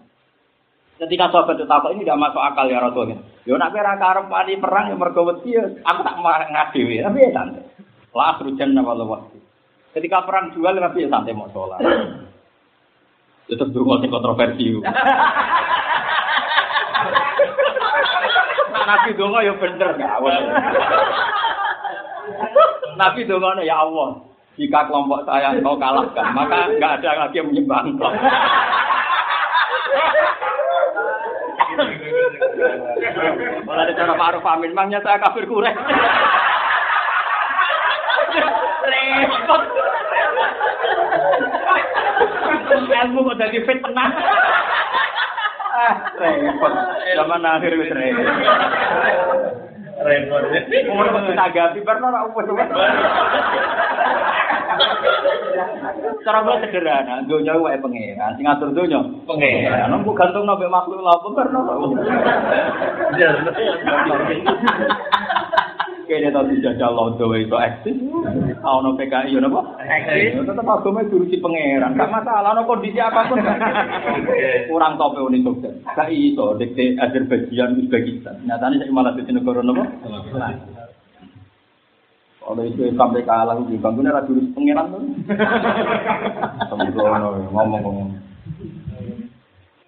Ketika 0.95 1.27
sahabat 1.35 1.59
itu 1.59 1.67
takut 1.67 1.91
ini 1.91 2.07
tidak 2.07 2.23
masuk 2.23 2.43
akal 2.43 2.71
ya 2.71 2.79
Rasulullah. 2.79 3.19
Yo 3.43 3.59
nak 3.59 3.75
kira 3.75 3.99
karep 3.99 4.31
perang 4.63 4.87
yang 4.95 4.99
mergo 4.99 5.27
wedi 5.27 5.59
aku 5.59 6.01
tak 6.07 6.19
marah 6.23 6.49
ngadewe. 6.51 7.03
Tapi 7.03 7.19
ya 7.19 7.31
santai. 7.35 7.65
La 8.15 8.25
asrujan 8.35 8.79
waktu. 8.79 9.34
Ketika 9.95 10.27
perang 10.27 10.51
jual 10.51 10.75
Nabi 10.75 11.07
ya 11.07 11.09
santai 11.09 11.39
mau 11.39 11.47
sholat. 11.55 11.79
Itu 13.47 13.65
dulu 13.71 14.03
sing 14.03 14.11
kontroversi. 14.11 14.83
Nah, 18.75 18.85
Nabi 18.85 19.15
dongo 19.15 19.39
ya 19.39 19.55
bener 19.55 19.95
gak 19.95 20.19
Nabi 22.99 23.21
dongono 23.27 23.63
ya 23.63 23.87
Allah, 23.87 24.19
jika 24.59 24.87
kelompok 24.87 25.27
saya 25.27 25.55
kau 25.63 25.79
kalahkan, 25.79 26.27
maka 26.31 26.71
nggak 26.79 26.93
ada 27.03 27.11
lagi 27.27 27.39
yang 27.39 27.51
menyembah. 27.51 27.83
Malah 33.67 33.83
ada 33.83 33.93
cara 33.99 34.15
Pak 34.15 34.29
Aruf 34.31 34.47
Amin, 34.47 34.75
saya 34.75 35.19
kafir 35.19 35.45
kurek. 35.51 35.75
Repot. 38.85 39.74
Ilmu 42.89 43.21
kok 43.27 43.39
jadi 43.41 43.59
fit 43.65 43.79
tenang. 43.81 44.13
Ah, 45.75 45.95
repot. 46.17 46.73
Zaman 47.19 47.43
akhir 47.43 47.73
wis 47.75 47.91
repot. 47.91 48.27
Repot. 50.05 50.43
Umur 50.91 51.07
mesti 51.11 51.33
tagapi 51.35 51.81
barno 51.83 52.07
ora 52.11 52.27
upus. 52.31 52.47
Cara 56.25 56.41
gue 56.41 56.57
sederhana, 56.65 57.21
dunia 57.29 57.53
wae 57.61 57.77
pangeran, 57.77 58.33
sing 58.41 58.49
ngatur 58.49 58.73
dunia 58.73 58.97
pangeran. 59.29 59.93
Nang 59.93 60.09
gantung 60.09 60.49
nabe 60.49 60.65
makhluk 60.73 61.05
lha 61.05 61.13
apa 61.13 61.29
barno. 61.37 61.61
Kayaknya 66.05 66.37
tau 66.37 66.45
dijajal 66.45 66.93
lodo 66.93 67.33
itu 67.33 67.57
eksis. 67.57 67.97
Ono 68.61 68.93
PKI 68.97 69.33
yo 69.33 69.41
napa? 69.41 69.65
Eksis. 69.81 70.37
Tetep 70.45 70.69
agama 70.69 71.01
diurusi 71.09 71.41
pangeran. 71.41 71.97
Gak 71.97 72.13
masalah 72.13 72.53
ono 72.53 72.69
kondisi 72.69 73.01
apapun. 73.01 73.41
Kurang 74.69 75.01
tope 75.01 75.21
Uni 75.25 75.41
Soviet. 75.41 75.81
Gak 75.85 76.13
iso 76.13 76.57
dikte 76.61 77.01
Azerbaijan 77.01 77.81
Uzbekistan. 77.81 78.45
Nyatane 78.45 78.81
saya 78.81 78.93
malah 78.93 79.17
di 79.17 79.25
negara 79.33 79.65
napa? 79.65 79.85
Kalau 82.45 82.61
itu 82.61 82.93
sampai 82.93 83.25
kalah 83.25 83.57
di 83.65 83.81
bangunnya 83.81 84.13
ra 84.13 84.21
diurus 84.29 84.53
pangeran 84.53 84.93
tuh. 84.93 85.01
Sembrono 86.69 87.41
ngomong-ngomong. 87.49 88.34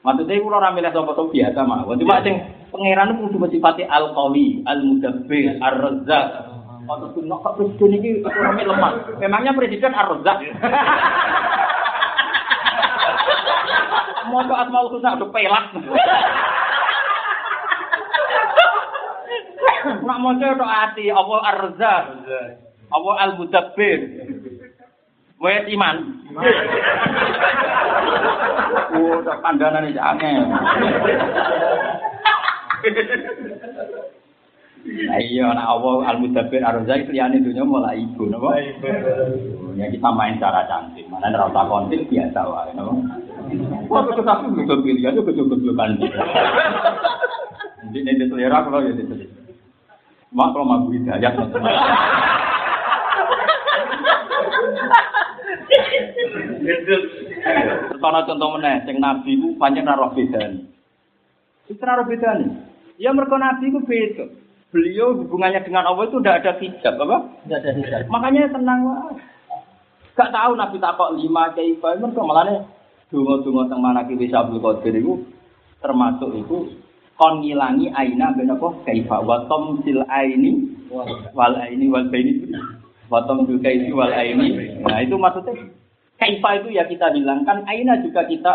Maksudnya 0.07 0.39
itu 0.39 0.47
orang 0.47 0.79
milih 0.79 0.95
sopo 0.95 1.19
sopo 1.19 1.35
biasa 1.35 1.67
mah. 1.67 1.83
Cuma 1.99 2.23
sing 2.23 2.39
pangeran 2.71 3.19
itu 3.19 3.27
kudu 3.27 3.51
sifati 3.51 3.83
al 3.91 4.15
qawi, 4.15 4.63
al 4.63 4.87
mudabbir, 4.87 5.59
ar 5.59 5.75
razzaq. 5.83 6.47
Atau 6.87 7.11
tuh 7.19 7.27
nok 7.27 7.43
presiden 7.59 7.99
ini 7.99 8.23
orangnya 8.23 8.71
lemah. 8.71 9.19
Memangnya 9.19 9.51
presiden 9.59 9.99
ar 9.99 10.07
razzaq. 10.15 10.47
Mau 14.31 14.47
asmaul 14.63 14.95
husna 14.95 15.19
udah 15.19 15.27
pelak. 15.35 15.75
Nak 20.07 20.19
mau 20.23 20.39
tok 20.39 20.71
ati 20.71 21.11
apa 21.11 21.35
ar 21.43 21.57
razzaq. 21.67 22.05
Apa 22.95 23.11
al 23.27 23.35
Wes 25.41 25.65
iman. 25.73 25.97
Oh, 28.97 29.21
tak 29.29 29.45
pandangan 29.45 29.89
ini 29.89 30.01
aneh. 30.01 30.37
Nah, 34.87 35.19
iya, 35.21 35.47
nah 35.53 35.77
Allah 35.77 36.07
al 36.07 36.19
mudabbir 36.23 36.63
ar-razak 36.65 37.11
liyane 37.13 37.43
dunya 37.45 37.67
mulai 37.67 38.01
ibu, 38.07 38.31
napa? 38.31 38.57
Ya 39.77 39.91
kita 39.93 40.09
main 40.15 40.41
cara 40.41 40.65
cantik, 40.65 41.05
mana 41.13 41.35
ora 41.35 41.53
tak 41.53 41.69
kontil 41.69 42.01
biasa 42.09 42.41
wae, 42.47 42.71
napa? 42.73 42.93
Wah, 43.91 44.03
tak 44.07 44.39
kudu 44.49 44.75
pilihan 44.81 45.19
kudu 45.21 45.73
kan. 45.77 45.99
Jadi 47.87 47.99
nek 48.03 48.29
selera 48.31 48.65
kalau 48.65 48.81
ya 48.83 48.93
itu. 48.97 49.15
Mak 50.35 50.49
kalau 50.55 50.65
mau 50.67 50.89
hidayat. 50.91 51.35
Contoh 57.97 58.23
contoh 58.27 58.49
meneh, 58.59 58.83
sing 58.85 58.97
nabi 58.99 59.39
ku 59.39 59.55
pancen 59.57 59.87
ora 59.87 60.01
roh 60.03 60.11
bedane. 60.13 60.67
Wis 61.71 61.81
ora 61.81 62.03
roh 62.03 62.07
bedane. 62.11 62.47
Ya 62.99 63.15
mergo 63.15 63.39
nabi 63.39 63.71
ku 63.71 63.81
beda. 63.85 64.27
beliau 64.67 65.17
hubungannya 65.17 65.63
dengan 65.63 65.89
Allah 65.89 66.05
itu 66.05 66.19
tidak 66.21 66.37
ada 66.43 66.53
hijab 66.61 66.95
apa? 67.01 67.17
Tidak 67.47 67.59
ada 67.65 67.71
hijab. 67.73 67.99
Makanya 68.13 68.51
tenang 68.53 68.81
lah. 68.85 69.15
Gak 70.17 70.33
tahu 70.33 70.53
Nabi 70.57 70.77
takok 70.81 71.13
lima 71.17 71.53
kaifa 71.53 71.97
mereka 71.97 72.21
malahnya 72.25 72.65
dungo-dungo 73.13 73.69
teng 73.71 73.81
manaki 73.85 74.19
wis 74.19 74.35
Abdul 74.35 74.65
Qadir 74.65 74.99
itu 74.99 75.23
termasuk 75.79 76.33
itu 76.35 76.73
kon 77.15 77.45
ngilangi 77.45 77.93
aina 77.95 78.33
ben 78.35 78.51
apa 78.51 78.69
kaifa 78.89 79.23
wa 79.23 79.45
tamsil 79.47 80.03
aini 80.09 80.73
wal 81.37 81.55
aini 81.61 81.87
wal 81.87 82.09
baini 82.11 82.49
wa 83.13 83.23
tamsil 83.29 83.61
kaifi 83.63 83.93
wal 83.95 84.11
aini 84.11 84.81
nah 84.83 84.99
itu 85.05 85.15
maksudnya 85.15 85.55
kaifa 86.17 86.51
itu 86.63 86.69
ya 86.77 86.85
kita 86.89 87.13
hilangkan 87.13 87.65
aina 87.69 88.01
juga 88.01 88.25
kita 88.25 88.53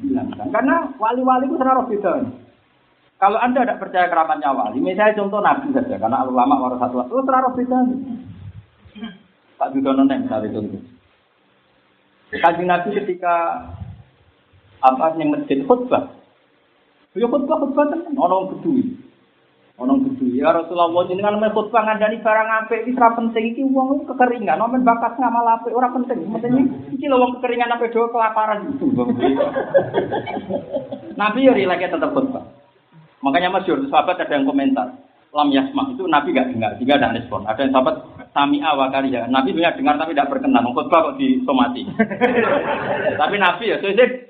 hilangkan 0.00 0.48
karena 0.48 0.90
wali-wali 0.96 1.48
itu 1.48 1.56
serara 1.60 1.82
beda. 1.84 2.12
Kalau 3.22 3.38
anda 3.38 3.62
tidak 3.62 3.78
percaya 3.78 4.10
keramatnya 4.10 4.50
wali 4.50 4.82
misalnya 4.82 5.18
contoh 5.20 5.38
nabi 5.38 5.70
saja 5.70 5.94
karena 6.00 6.26
ulama 6.26 6.58
warasatul 6.58 7.06
itu 7.06 7.22
serara 7.22 7.48
beda. 7.52 7.78
Pak 9.60 9.68
Judono 9.76 10.02
misalnya 10.08 10.50
contoh. 10.50 10.82
Kaji 12.32 12.64
Nabi 12.64 12.96
ketika 12.96 13.60
apa 14.80 15.12
yang 15.20 15.36
masjid 15.36 15.60
khutbah, 15.68 16.16
beliau 17.12 17.28
khutbah 17.28 17.60
khutbah 17.60 17.84
kan 17.92 18.00
orang 18.16 18.56
kedui, 18.56 19.01
orang 19.80 20.04
kedui. 20.04 20.40
Ya 20.40 20.52
Rasulullah 20.52 21.08
jadi 21.08 21.22
kan 21.24 21.40
main 21.40 21.52
khutbah 21.52 21.82
ngandani 21.84 22.20
barang 22.20 22.48
apa 22.48 22.74
ini 22.84 22.92
serap 22.92 23.16
penting 23.16 23.44
iki 23.56 23.62
uang 23.64 24.04
kekeringan, 24.04 24.60
nomen 24.60 24.84
bakat 24.84 25.16
ngamal 25.16 25.46
apa 25.48 25.72
orang 25.72 25.96
penting. 26.02 26.28
Maksudnya 26.28 26.62
iki 26.92 27.08
lo 27.08 27.16
uang 27.22 27.40
kekeringan 27.40 27.72
apa 27.72 27.88
doa 27.88 28.08
kelaparan 28.12 28.68
itu. 28.68 28.86
Nabi 31.20 31.48
ya 31.48 31.52
rileknya 31.56 31.96
tetap 31.96 32.12
khutbah. 32.12 32.44
Makanya 33.22 33.54
masyur 33.54 33.78
sahabat 33.86 34.18
ada 34.18 34.34
yang 34.34 34.48
komentar 34.48 34.98
lam 35.32 35.48
yasma 35.48 35.88
itu 35.88 36.04
Nabi 36.04 36.36
gak 36.36 36.52
dengar, 36.52 36.76
sehingga 36.76 37.00
ada 37.00 37.16
respon. 37.16 37.48
Ada 37.48 37.64
yang 37.64 37.72
sahabat 37.72 38.04
sami 38.36 38.60
ya. 39.08 39.24
Nabi 39.32 39.56
punya 39.56 39.72
dengar 39.72 39.96
tapi 39.96 40.12
tidak 40.12 40.28
berkenan. 40.28 40.68
Khutbah 40.76 41.08
kok 41.08 41.16
disomati. 41.16 41.88
tapi 43.20 43.36
Nabi 43.40 43.72
ya, 43.72 43.80
saya 43.80 44.28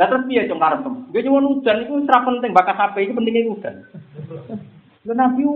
lah 0.00 0.08
terus 0.08 0.24
dia 0.32 0.48
cuma 0.48 0.72
karep. 0.72 0.80
Dia 1.12 1.28
cuma 1.28 1.44
hujan 1.44 1.84
itu 1.84 1.92
serap 2.08 2.24
penting, 2.24 2.56
bakat 2.56 2.72
HP 2.72 3.04
itu 3.04 3.12
pentingnya 3.12 3.52
hujan. 3.52 3.74
Lah 5.08 5.16
Nabi 5.16 5.48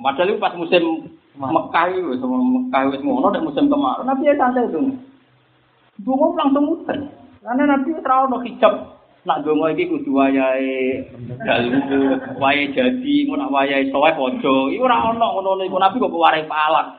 padahal 0.00 0.32
itu 0.32 0.40
pas 0.40 0.56
musim 0.56 1.12
Mekah 1.36 1.92
itu, 1.92 2.16
sama 2.16 2.40
Mekah 2.40 2.96
itu 2.96 3.04
ngono 3.04 3.28
dan 3.28 3.44
musim 3.44 3.68
kemarau. 3.68 4.08
Nabi 4.08 4.24
ya 4.24 4.40
santai 4.40 4.72
itu. 4.72 4.80
Dua 6.00 6.32
langsung 6.32 6.64
hujan. 6.64 7.12
Karena 7.44 7.76
Nabi 7.76 7.92
terlalu 8.00 8.40
hijab. 8.48 8.96
Nak 9.26 9.42
donga 9.42 9.74
iki 9.74 9.90
kudu 9.90 10.14
wayahe 10.14 11.02
dalem 11.42 11.82
wayahe 12.38 12.70
jadi 12.70 13.14
ngono 13.26 13.42
nak 13.42 13.52
wayahe 13.58 13.90
soleh 13.90 14.14
aja 14.14 14.54
iku 14.70 14.86
ora 14.86 15.02
ana 15.02 15.26
ngono 15.34 15.66
iku 15.66 15.82
nabi 15.82 15.98
kok 15.98 16.14
warai 16.14 16.46
palak 16.46 16.94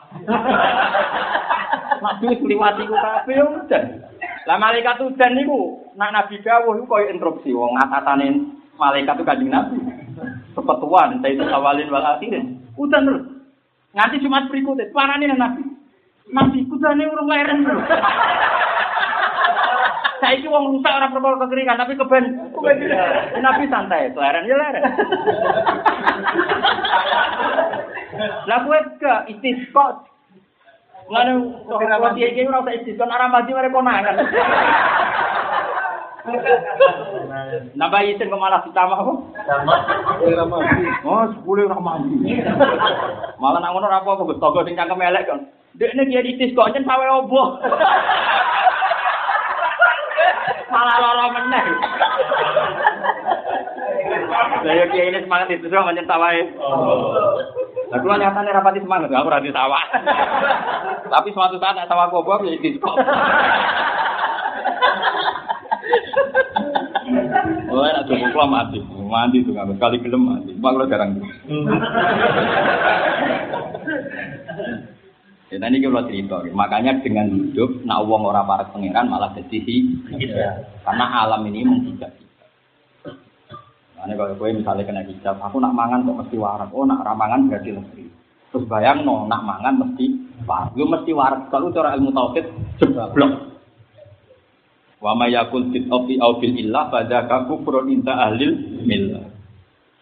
nak 2.04 2.20
wis 2.20 2.36
liwat 2.44 2.84
iku 2.84 3.00
kabeh 3.00 3.48
udan. 3.48 4.04
Lah 4.44 4.60
malaikat 4.60 5.08
udan 5.08 5.40
niku 5.40 5.88
nak 5.96 6.12
nabi 6.12 6.44
dawuh 6.44 6.76
iku 6.76 7.00
koyo 7.00 7.16
instruksi 7.16 7.56
wong 7.56 7.80
atasane 7.80 8.44
malaikat 8.76 9.16
itu 9.16 9.24
kanjeng 9.24 9.48
nabi 9.48 9.80
kepetuan 10.58 11.22
itu 11.22 11.46
awalin 11.54 11.94
wal 11.94 12.18
akhirin. 12.18 12.58
Udan 12.74 13.06
terus. 13.06 13.24
Nganti 13.94 14.26
Jumat 14.26 14.50
berikutnya. 14.50 14.90
Suarane 14.90 15.30
nabi 15.38 15.62
nabi 16.34 16.66
kudane 16.66 17.06
urung 17.06 17.30
leren. 17.30 17.62
Saiki 20.18 20.50
wong 20.50 20.74
rusak 20.74 20.98
ora 20.98 21.14
perkara 21.14 21.46
kekeringan 21.46 21.78
tapi 21.78 21.94
keben. 21.94 22.26
Nabi 23.38 23.70
santai, 23.70 24.10
leren 24.18 24.50
ya 24.50 24.58
leren. 24.58 24.84
Lah 28.50 28.66
kowe 28.66 28.80
ke 28.98 29.14
istisqa. 29.30 30.02
Ngene 31.08 31.32
kok 31.70 32.14
dia 32.18 32.28
iki 32.34 32.50
ora 32.50 32.66
usah 32.66 32.74
istisqa 32.82 33.06
ora 33.06 33.30
mati 33.30 33.54
mereka 33.54 33.78
konangan. 33.78 34.18
Nambah 37.78 38.02
isin 38.04 38.28
kok 38.28 38.42
malah 38.42 38.60
ditambah 38.68 39.00
apa? 39.00 39.14
Oh, 41.08 41.24
sepuluh 41.32 41.72
ora 41.72 41.80
mandi. 41.80 42.44
Malah 43.40 43.60
nang 43.64 43.72
ngono 43.72 43.88
apa-apa 43.88 44.28
Gus 44.28 44.42
Togo 44.42 44.66
sing 44.68 44.76
cangkem 44.76 45.00
elek 45.00 45.28
kan. 45.30 45.40
Dekne 45.78 46.10
kiye 46.10 46.22
istisqa 46.36 46.74
nyen 46.74 46.84
sawe 46.84 47.06
obo. 47.22 47.62
malah 50.68 50.98
loro 51.00 51.26
meneh. 51.32 51.64
Saya 54.64 54.86
kiai 54.92 55.10
ini 55.12 55.24
semangat 55.24 55.48
itu 55.54 55.68
semua 55.72 55.90
menyentawai. 55.90 56.40
Nah, 57.88 57.98
kalau 58.04 58.20
nyatanya 58.20 58.58
rapati 58.60 58.84
semangat, 58.84 59.10
aku 59.16 59.32
rati 59.32 59.50
sawah. 59.56 59.84
Tapi 61.08 61.30
suatu 61.32 61.56
saat 61.56 61.76
nak 61.80 61.88
sawah 61.88 62.12
kobok 62.12 62.44
ya 62.44 62.60
diskop. 62.60 63.00
Oh, 67.78 67.86
nak 67.86 68.10
cukup 68.10 68.34
lah 68.34 68.50
mati, 68.50 68.82
mandi 68.82 69.46
tuh 69.46 69.54
nggak 69.54 69.78
kali 69.78 70.02
gelem 70.02 70.26
mati. 70.26 70.50
Mak 70.58 70.74
lo 70.74 70.90
jarang. 70.90 71.22
Ya 75.48 75.58
tadi 75.62 75.78
kalau 75.80 76.04
cerita, 76.10 76.42
makanya 76.58 76.98
dengan 77.06 77.30
hidup, 77.30 77.86
nak 77.86 78.04
uang 78.04 78.34
orang 78.34 78.50
para 78.50 78.66
pangeran 78.74 79.08
malah 79.08 79.30
jadi 79.38 79.54
hijab. 80.10 80.66
Karena 80.82 81.06
alam 81.24 81.46
ini 81.46 81.64
menghijab 81.64 82.12
kita. 82.18 82.46
Karena 83.96 84.14
kalau 84.18 84.36
gue 84.42 84.58
misalnya 84.58 84.84
kena 84.84 85.06
hijab, 85.06 85.38
aku 85.38 85.62
nak 85.62 85.78
mangan 85.78 86.04
kok 86.04 86.18
mesti 86.26 86.36
warak. 86.42 86.74
Oh 86.74 86.84
nak 86.84 87.06
ramangan 87.06 87.46
berarti 87.46 87.78
lebih. 87.78 88.10
Terus 88.52 88.66
bayang 88.66 89.06
no, 89.06 89.30
nak 89.30 89.46
mangan 89.46 89.86
mesti 89.86 90.06
warak. 90.50 90.74
Gue 90.74 90.88
mesti 90.90 91.12
warak. 91.14 91.54
Kalau 91.54 91.70
cara 91.70 91.94
ilmu 91.94 92.10
tauhid 92.10 92.46
jeblok. 92.82 93.57
Wa 94.98 95.14
ma 95.14 95.30
yakul 95.30 95.70
fit 95.70 95.86
ofi 95.94 96.18
au 96.18 96.42
bil 96.42 96.58
illah 96.58 96.90
pada 96.90 97.30
kaku 97.30 97.62
inta 97.94 98.18
ahlil 98.18 98.82
millah. 98.82 99.30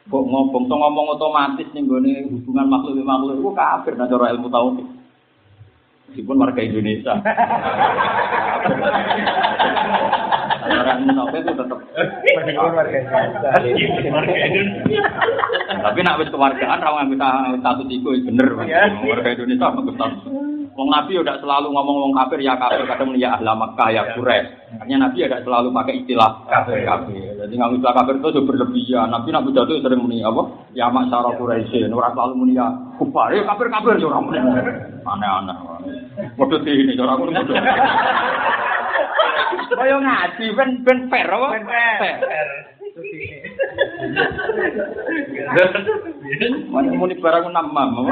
Kok 0.05 0.21
ngomong, 0.21 0.69
ngomong 0.69 1.17
otomatis 1.17 1.65
nih 1.73 1.81
gue 1.81 2.29
hubungan 2.29 2.69
makhluk 2.69 3.01
makhluk 3.01 3.41
itu 3.41 3.49
kafir 3.57 3.97
nah 3.97 4.05
cara 4.05 4.29
ilmu 4.37 4.53
tauhid 4.53 4.85
meskipun 6.15 6.37
warga 6.39 6.61
Indonesia. 6.63 7.13
Orang 10.65 10.99
munafik 11.09 11.43
itu 11.43 11.51
tetap 11.59 11.79
meskipun 11.91 12.71
warga 12.71 12.97
Indonesia. 14.47 15.01
Tapi 15.83 15.99
nak 16.07 16.17
wis 16.23 16.31
kewargaan 16.31 16.79
ra 16.79 16.89
ngambil 17.01 17.19
status 17.59 17.87
iku 17.91 18.09
bener. 18.15 18.47
Warga 19.09 19.29
Indonesia 19.35 19.67
ngambil 19.73 19.93
status. 19.99 20.54
Wong 20.75 20.91
Nabi 20.91 21.15
udah 21.15 21.39
selalu 21.39 21.71
ngomong 21.71 21.97
wong 22.03 22.13
kafir 22.19 22.43
ya 22.43 22.59
kafir, 22.59 22.83
kadang 22.83 23.15
ya 23.15 23.39
ahla 23.39 23.55
Makkah 23.55 23.95
ya 23.95 24.11
Quraisy. 24.11 24.75
Artinya 24.75 25.07
Nabi 25.07 25.23
ada 25.23 25.39
selalu 25.39 25.71
pakai 25.71 26.03
istilah 26.03 26.31
kafir. 26.51 26.83
kafir. 26.83 27.31
Jadi 27.39 27.53
nggak 27.55 27.79
istilah 27.79 27.95
kafir 27.95 28.15
itu 28.19 28.43
berlebihan. 28.43 29.07
Nabi 29.07 29.31
Nabi 29.31 29.55
jatuh 29.55 29.79
sering 29.79 30.03
muni 30.03 30.19
apa? 30.19 30.43
Ya 30.75 30.91
masyara 30.91 31.31
Quraisy. 31.39 31.87
Ora 31.87 32.11
selalu 32.11 32.33
muni 32.43 32.59
ya 32.59 32.67
kufar. 32.99 33.31
Ya 33.31 33.47
kafir 33.47 33.71
kafir 33.71 34.03
ora 34.03 34.19
muni. 34.19 34.35
Aneh-aneh. 35.07 35.57
Sih 36.35 36.75
ini 36.75 36.99
cara 36.99 37.15
aku 37.15 37.31
bodoh. 37.31 37.55
Kaya 39.79 39.95
ngaji 39.95 40.45
ben 40.59 40.69
ben 40.83 40.99
fair 41.07 41.31
apa? 41.31 41.47
Ben 41.55 41.65
fair. 41.71 42.19
Muni 46.99 47.15
barang 47.15 47.47
nama 47.47 47.83
apa? 47.87 48.11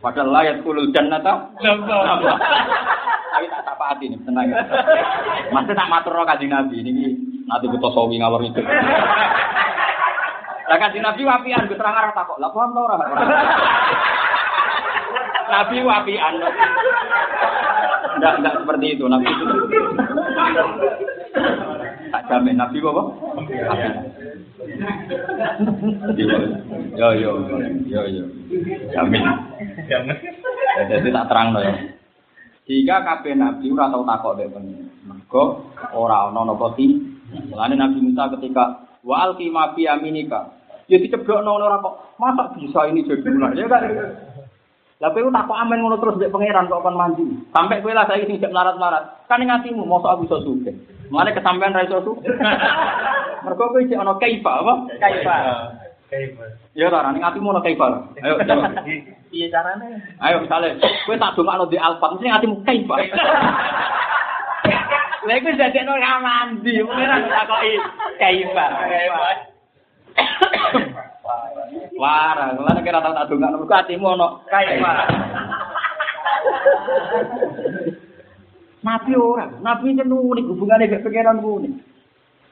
Padahal 0.00 0.32
layat 0.32 0.64
kulul 0.64 0.88
jannata. 0.96 1.52
Tapi 3.30 3.46
tak 3.46 3.62
apa 3.68 3.84
hati 3.94 4.08
nih, 4.08 4.18
tenang. 4.24 4.48
Masih 5.52 5.76
tak 5.76 5.88
matur 5.92 6.16
roh 6.16 6.24
kaji 6.24 6.48
nabi 6.50 6.82
ini 6.82 7.14
nanti 7.46 7.68
butuh 7.68 7.92
sawi 7.92 8.16
ngawur 8.18 8.42
itu. 8.42 8.60
Lah 10.70 10.76
kaji 10.80 10.98
nabi 11.04 11.22
wapian, 11.28 11.68
gue 11.68 11.76
terang 11.76 11.94
arah 11.94 12.12
takok. 12.16 12.40
Lah 12.40 12.50
paham 12.50 12.72
tau 12.72 12.84
orang. 12.88 13.00
Nabi 15.50 15.76
wapian. 15.84 16.34
Enggak, 18.16 18.32
enggak 18.40 18.54
seperti 18.56 18.86
itu. 18.96 19.04
Nabi 19.04 19.26
itu. 19.28 19.44
Tak 22.10 22.22
jamin. 22.26 22.56
Nabi 22.56 22.76
apa? 22.80 23.02
Wapian. 23.36 23.94
Yo 26.96 27.08
yo 27.14 27.30
yo 27.88 28.00
yo. 28.06 28.24
Jamin. 28.94 29.22
Jamin. 29.90 30.16
Jadi 30.86 31.08
tak 31.10 31.26
terang 31.26 31.50
loh 31.50 31.62
ya. 31.66 31.74
Jika 32.70 33.02
kabeh 33.02 33.34
nabi 33.34 33.66
ora 33.74 33.90
tau 33.90 34.06
takok 34.06 34.38
dek 34.38 34.54
pengen. 34.54 34.86
Mergo 35.02 35.74
ora 35.90 36.30
ana 36.30 36.46
napa 36.46 36.78
ti. 36.78 36.94
Mulane 37.50 37.74
Nabi 37.74 37.98
Musa 37.98 38.30
ketika 38.38 38.86
wa 39.02 39.26
alqi 39.26 39.50
ma 39.50 39.74
fi 39.74 39.90
aminika. 39.90 40.54
Ya 40.86 41.02
diceblokno 41.02 41.58
ora 41.58 41.82
kok. 41.82 42.14
Masa 42.22 42.54
bisa 42.54 42.86
ini 42.86 43.02
jadi 43.02 43.26
ular 43.26 43.58
ya 43.58 43.66
kan. 43.66 43.82
Lah 45.00 45.10
kowe 45.10 45.32
tak 45.32 45.48
kok 45.50 45.58
amen 45.58 45.82
ngono 45.82 45.96
terus 45.98 46.16
mbek 46.20 46.30
pangeran 46.30 46.70
kok 46.70 46.82
kon 46.86 46.94
mandi. 46.94 47.26
Sampai 47.50 47.82
kowe 47.82 47.90
lah 47.90 48.06
saiki 48.06 48.38
sing 48.38 48.54
melarat-melarat. 48.54 49.26
Kan 49.26 49.42
ing 49.42 49.50
atimu 49.50 49.82
mosok 49.82 50.14
aku 50.14 50.22
iso 50.30 50.38
sugih. 50.46 50.74
Mulane 51.10 51.34
kesampean 51.34 51.74
ra 51.74 51.82
iso 51.82 51.98
sugih. 52.06 52.30
Mergo 53.44 53.74
kowe 53.74 53.82
ana 53.82 54.14
kaifa 54.22 54.52
apa? 54.62 54.74
Kaifa. 55.02 55.36
Ya 56.78 56.86
ora 56.86 57.10
ning 57.10 57.26
atimu 57.26 57.50
ono 57.50 57.62
kaifah. 57.66 58.14
Ayo 58.22 58.38
jawab. 58.46 58.78
Piye 59.30 59.46
carane? 59.46 60.02
Ayo 60.18 60.42
misalnya, 60.42 60.74
kowe 61.06 61.14
tak 61.14 61.38
dongakno 61.38 61.70
di 61.70 61.78
Alphard, 61.78 62.18
mesti 62.18 62.26
atimu 62.26 62.66
kaifah. 62.66 62.98
Lha 65.22 65.32
iku 65.38 65.54
dadekno 65.54 65.94
ra 65.94 66.18
mandi, 66.18 66.82
mungkin 66.82 67.06
ra 67.06 67.22
takoki 67.30 67.78
kaifah. 68.18 68.70
Wara, 71.94 72.58
lha 72.58 72.70
nek 72.74 72.88
ora 72.90 73.04
tau 73.06 73.14
tak 73.14 73.28
dongakno, 73.30 73.62
kok 73.70 73.80
atimu 73.86 74.06
ono 74.18 74.42
kaifah. 74.50 74.98
Nabi 78.82 79.12
ora, 79.14 79.46
nabi 79.62 79.94
itu 79.94 80.02
unik 80.02 80.48
hubungannya 80.50 80.90
gak 80.90 81.06
pikiran 81.06 81.38
unik. 81.38 81.86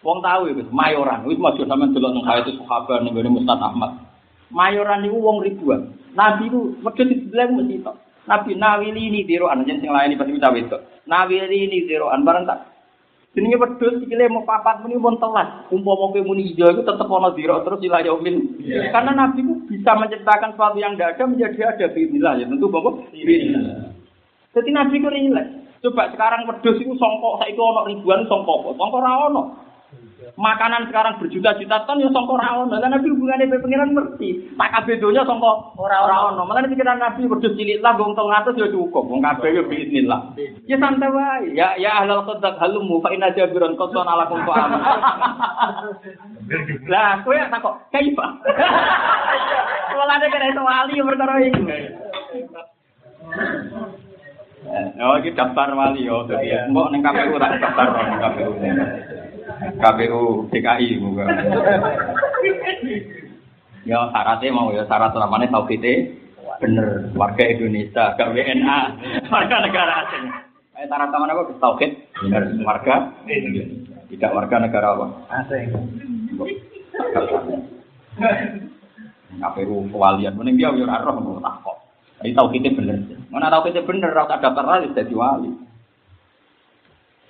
Wong 0.06 0.22
tahu 0.22 0.54
itu, 0.54 0.62
mayoran, 0.70 1.26
wis 1.26 1.42
maju 1.42 1.58
sampean 1.66 1.90
delok 1.90 2.14
nang 2.14 2.22
hayat 2.22 2.46
sahabat 2.54 3.02
ning 3.02 3.18
gone 3.18 3.34
Mustad 3.34 3.58
Ahmad. 3.58 4.07
Mayoran 4.48 5.04
niku 5.04 5.18
wong 5.20 5.44
ribuan. 5.44 5.92
Nabi 6.16 6.48
ku 6.48 6.74
wedhus 6.80 7.08
dibilang 7.08 7.60
mesti 7.60 7.84
tok. 7.84 7.96
Nabi 8.28 8.56
nawili 8.56 9.08
ini 9.08 9.20
diroan 9.24 9.64
jen 9.64 9.80
sing 9.80 9.92
lain 9.92 10.16
pasti 10.16 10.36
kita 10.36 10.52
wedok. 10.52 10.80
Nawili 11.08 11.68
ini 11.68 11.88
diroan 11.88 12.24
barang 12.24 12.44
tak 12.48 12.60
jenenge 13.36 13.60
wedhus 13.60 14.02
sikile 14.02 14.26
mau 14.32 14.42
papat 14.42 14.82
muni 14.82 14.96
pun 14.96 15.20
telas. 15.20 15.68
Umpama 15.68 16.10
kowe 16.10 16.20
muni 16.24 16.52
ijo 16.52 16.64
iku 16.64 16.82
tetep 16.82 17.06
ana 17.06 17.30
diro 17.36 17.60
terus 17.62 17.80
ila 17.84 18.00
yaumin. 18.02 18.36
Karena 18.90 19.12
Nabi 19.14 19.44
ku 19.44 19.54
bisa 19.68 19.94
menciptakan 19.94 20.56
sesuatu 20.56 20.78
yang 20.80 20.96
tidak 20.96 21.16
ada 21.16 21.24
menjadi 21.28 21.60
ada 21.68 21.86
bismillah 21.92 22.32
ya 22.40 22.44
tentu 22.48 22.66
bapak. 22.66 22.94
Bismillah. 23.12 23.92
Jadi 24.56 24.70
Nabi 24.72 24.94
ku 24.98 25.08
rileks. 25.12 25.50
Coba 25.78 26.10
sekarang 26.10 26.48
wedhus 26.50 26.82
iku 26.82 26.92
songkok 26.98 27.38
saiki 27.38 27.60
ana 27.60 27.86
ribuan 27.86 28.26
songkok? 28.26 28.74
Songkok 28.74 29.00
ra 29.04 29.30
ono. 29.30 29.42
Makanan 30.18 30.90
sekarang 30.90 31.22
berjuta-juta 31.22 31.86
ton 31.86 32.02
ya 32.02 32.10
songkok 32.10 32.42
ra 32.42 32.58
ono. 32.58 32.74
Lah 32.74 32.90
Nabi 32.90 33.06
hubungane 33.06 33.46
be 33.46 33.62
pengiran 33.62 33.94
ngerti. 33.94 34.50
Tak 34.58 34.70
kabeh 34.74 34.98
donya 34.98 35.22
songkok 35.22 35.78
ora 35.78 36.02
ora 36.02 36.34
ono. 36.34 36.42
Malah 36.42 36.66
pikiran 36.66 36.98
Nabi 36.98 37.30
wedhus 37.30 37.54
cilik 37.54 37.78
lah 37.78 37.94
wong 37.94 38.18
300 38.18 38.58
ya 38.58 38.66
cukup. 38.66 39.06
Wong 39.06 39.22
kabeh 39.22 39.54
ya 39.54 39.62
bismillah. 39.62 40.34
Ya 40.66 40.74
santai 40.82 41.14
wae. 41.14 41.54
Ya 41.54 41.78
ya 41.78 42.02
ahlal 42.02 42.26
qadak 42.26 42.58
halumu 42.58 42.98
fa 42.98 43.14
inna 43.14 43.30
jabiran 43.30 43.78
qasan 43.78 44.10
ala 44.10 44.26
kum. 44.26 44.42
Lah 46.90 47.22
kowe 47.22 47.38
tak 47.38 47.62
kok 47.62 47.78
kaifa. 47.94 48.26
Walane 49.98 50.26
kena 50.34 50.50
iso 50.50 50.62
wali 50.66 50.94
perkara 50.98 51.34
iku. 51.46 51.62
Oh, 54.98 55.14
iki 55.22 55.30
daftar 55.38 55.78
wali 55.78 56.10
yo. 56.10 56.26
Mbok 56.74 56.90
ning 56.90 57.06
KPU 57.06 57.38
tak 57.38 57.54
daftar 57.62 57.86
ning 57.94 58.18
KPU. 58.18 58.50
KPU 59.78 60.48
DKI 60.52 60.88
muga. 61.00 61.24
Ya 63.88 63.98
syaratnya 64.12 64.52
mau 64.52 64.68
ya 64.74 64.84
syarat 64.84 65.16
utamanya 65.16 65.48
tauhidnya 65.48 66.12
bener 66.58 67.14
warga 67.14 67.44
Indonesia, 67.46 68.18
gak 68.18 68.34
WNA, 68.34 68.78
warga 69.30 69.56
negara 69.62 69.92
asing. 70.04 70.24
Eh 70.76 70.84
syarat 70.84 71.08
utamanya 71.08 71.32
apa? 71.38 71.56
Tauhid 71.56 71.92
bener 72.20 72.42
warga 72.66 72.94
Indonesia, 73.24 73.96
tidak 74.12 74.34
warga 74.36 74.56
negara 74.60 74.86
apa? 74.92 75.06
Asing. 75.40 75.72
KPU 79.38 79.76
kewalian, 79.94 80.34
mending 80.34 80.58
dia 80.58 80.68
ora 80.74 80.98
roh 81.04 81.14
ngono 81.16 81.40
tak 81.40 81.62
kok. 81.62 81.78
Tapi 82.18 82.34
tauhidnya 82.34 82.74
bener. 82.74 82.96
Mana 83.30 83.48
tauhidnya 83.48 83.86
bener, 83.86 84.10
ora 84.10 84.26
tak 84.26 84.42
daftar 84.42 84.66
lagi 84.66 84.90
jadi 84.92 85.14
wali. 85.14 85.54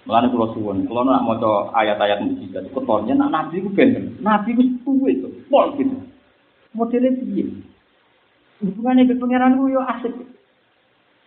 Mulane 0.09 0.32
kula 0.32 0.46
suwun, 0.56 0.88
kula 0.88 1.04
nak 1.04 1.28
maca 1.28 1.68
ayat-ayat 1.76 2.24
mujizat, 2.24 2.64
ketonnya 2.72 3.12
nak 3.12 3.28
nabi 3.28 3.61
ku 3.61 3.68
bener. 3.68 4.09
Nabi 4.24 4.56
ku 4.56 4.64
suwe 4.80 5.12
to, 5.20 5.28
pol 5.52 5.76
gitu. 5.76 6.00
Modelnya 6.72 7.12
piye? 7.12 7.44
Hubungannya 8.64 9.04
ke 9.04 9.20
pangeran 9.20 9.61
ku 9.61 9.68
yo 9.68 9.84
asik. 9.84 10.16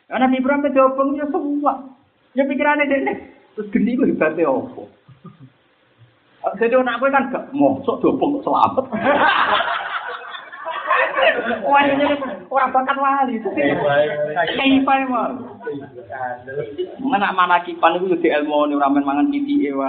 Karena 0.09 0.25
Nabi 0.25 0.41
Ibrahim 0.41 0.65
itu 0.65 0.81
ya 1.13 1.25
semua. 1.29 1.73
Ya 2.33 2.43
pikirannya 2.49 2.89
dia 2.89 3.21
terus 3.53 3.69
geni 3.69 3.93
ku 3.93 4.09
hebatnya 4.09 4.49
apa? 4.49 4.83
Jadi 6.59 6.73
anak 6.73 6.97
gue 7.05 7.13
kan 7.13 7.29
gak 7.29 7.53
mau 7.53 7.85
sok 7.85 8.01
dobong 8.01 8.41
selamat. 8.41 8.89
Wah 11.65 11.83
ini 11.87 12.05
orang 12.49 12.73
bakat 12.73 12.97
wali. 12.97 13.35
Kaifah 14.57 14.97
emang. 15.05 15.31
Mana 17.01 17.29
mana 17.31 17.61
kipan 17.63 17.97
itu 17.97 18.17
jadi 18.17 18.41
ilmu 18.41 18.69
nih 18.71 18.77
ramen 18.81 19.05
mangan 19.05 19.29
titi 19.29 19.69
ewa. 19.69 19.87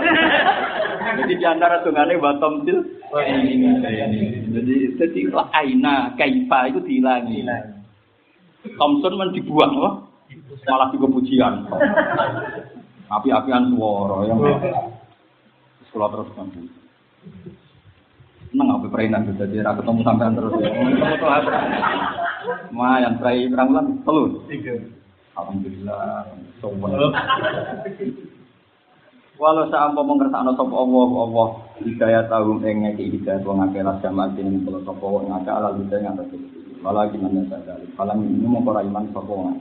Jadi 1.19 1.35
di 1.35 1.45
antara 1.45 1.83
tungane 1.83 2.15
batom 2.17 2.63
til. 2.63 2.79
Jadi 4.53 4.77
jadi 4.97 5.21
lah 5.35 5.51
aina 5.51 6.15
kaifa 6.15 6.71
itu 6.71 6.81
dihilangi. 6.85 7.43
Thompson 8.79 9.19
man 9.19 9.35
dibuang 9.35 9.75
loh. 9.75 9.95
Malah 10.65 10.89
juga 10.95 11.11
pujian. 11.11 11.67
Api-apian 13.21 13.77
suara 13.77 14.25
yang 14.25 14.41
sekolah 15.91 16.09
terus 16.09 16.29
kan. 16.33 16.49
Seneng 18.53 18.69
apa 18.69 18.85
perainan 18.93 19.25
itu 19.25 19.33
jadi 19.49 19.65
aku 19.65 19.81
ketemu 19.81 20.01
sampean 20.05 20.37
terus 20.37 20.53
ya. 20.61 20.69
Ketemu 20.69 21.17
tuh 21.17 21.31
apa? 21.33 21.51
Lumayan 22.69 23.17
perai 23.17 23.49
berang 23.49 23.73
bulan 23.73 23.87
telur. 24.05 24.29
Alhamdulillah. 25.41 26.29
Sowan. 26.61 26.93
Walau 29.41 29.65
saampa 29.73 30.05
mengkersakno 30.05 30.53
sapa 30.53 30.75
Allah 30.77 31.09
Allah 31.25 31.49
hidayah 31.81 32.29
tahum 32.29 32.61
ing 32.61 32.85
ngeki 32.85 33.17
hidayah 33.17 33.41
wong 33.41 33.65
akeh 33.65 33.81
lah 33.81 33.97
jamak 34.05 34.37
ing 34.37 34.61
kula 34.69 34.85
sapa 34.85 35.01
wong 35.01 35.33
akeh 35.33 35.49
ala 35.49 35.73
hidayah 35.73 36.13
ngatas 36.13 36.37
Wala 36.85 37.09
gimana 37.09 37.49
sadari. 37.49 37.89
Falam 37.97 38.21
ini 38.21 38.45
mau 38.45 38.61
kora 38.61 38.85
iman 38.85 39.09
sapa 39.17 39.33
wong. 39.33 39.57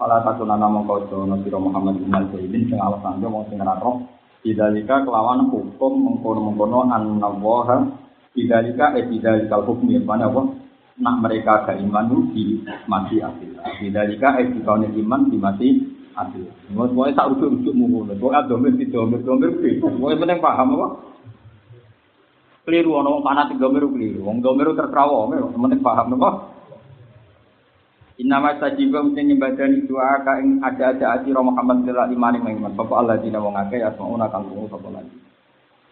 Fala 0.00 0.24
takunana 0.24 0.64
mongko 0.64 1.12
jono 1.12 1.36
sira 1.44 1.60
Muhammad 1.60 2.00
bin 2.00 2.08
Al-Zaidin 2.08 2.72
sing 2.72 2.80
alasan 2.80 3.20
yo 3.20 3.28
wong 3.28 3.44
sing 3.52 3.60
ora 3.60 3.76
roh 3.84 4.00
Bidalika 4.40 5.00
kelawan 5.08 5.48
hukum 5.48 5.92
mengkono-mengkono 6.04 6.92
an-nawaha 6.92 8.03
Bidalika 8.34 8.98
eh 8.98 9.06
bidalikal 9.06 9.62
yang 9.62 10.02
mana 10.02 10.26
apa? 10.26 10.42
Nak 10.94 11.16
mereka 11.22 11.66
gak 11.66 11.78
iman 11.82 12.30
di 12.30 12.62
mati 12.86 13.18
adil 13.18 13.54
Bidalika 13.82 14.38
eh 14.42 14.50
dikaunin 14.50 14.94
iman 15.06 15.30
di 15.30 15.38
mati 15.38 15.68
adil 16.14 16.50
Semuanya 16.66 17.18
tak 17.18 17.34
rujuk-rujuk 17.34 17.74
mulu 17.74 18.10
Pokoknya 18.14 18.46
domir 18.46 18.74
di 18.74 18.86
domir, 18.90 19.22
domir 19.22 19.54
Pokoknya 19.78 20.18
penting 20.22 20.38
paham 20.42 20.74
apa? 20.78 20.88
Keliru, 22.64 22.96
orang 22.96 23.22
fanatik 23.22 23.58
domir 23.58 23.86
keliru 23.86 24.22
Wong 24.26 24.38
domir 24.42 24.70
terserah 24.74 25.06
wong, 25.06 25.34
penting 25.54 25.82
paham 25.82 26.14
apa? 26.18 26.30
Inama 28.14 28.54
sajiba 28.62 29.02
mesti 29.02 29.26
nyembadani 29.26 29.90
doa 29.90 30.22
ka 30.22 30.38
ing 30.38 30.62
ada-ada 30.62 31.18
ati 31.18 31.34
Muhammad 31.34 31.82
sallallahu 31.82 32.14
alaihi 32.14 32.46
wasallam. 32.46 32.78
Bapak 32.78 32.96
Allah 33.02 33.18
dina 33.18 33.42
wong 33.42 33.58
akeh 33.58 33.82
asmauna 33.82 34.30
kang 34.30 34.46
sapa 34.70 34.86
lagi. 34.94 35.23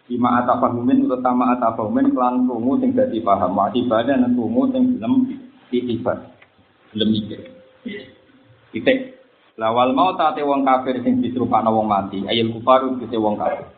Bima 0.03 0.43
atafahumin 0.43 1.07
utama 1.07 1.55
atafahumin 1.55 2.11
kelan 2.11 2.43
krungu 2.43 2.79
sing 2.83 2.91
dadi 2.91 3.23
paham. 3.23 3.55
Wa 3.55 3.71
ibadah 3.71 4.19
nang 4.19 4.35
krungu 4.35 4.67
sing 4.75 4.99
gelem 4.99 5.13
itibar. 5.71 6.17
Gelem 6.91 7.09
mikir. 7.15 7.39
Titik. 8.75 9.15
Lawal 9.55 9.93
mau 9.93 10.17
tate 10.17 10.41
wong 10.41 10.65
kafir 10.65 10.99
sing 11.05 11.23
diserupakno 11.23 11.71
wong 11.71 11.87
mati. 11.87 12.25
Ayil 12.27 12.51
kufaru 12.51 12.99
kete 12.99 13.15
wong 13.15 13.39
kafir. 13.39 13.69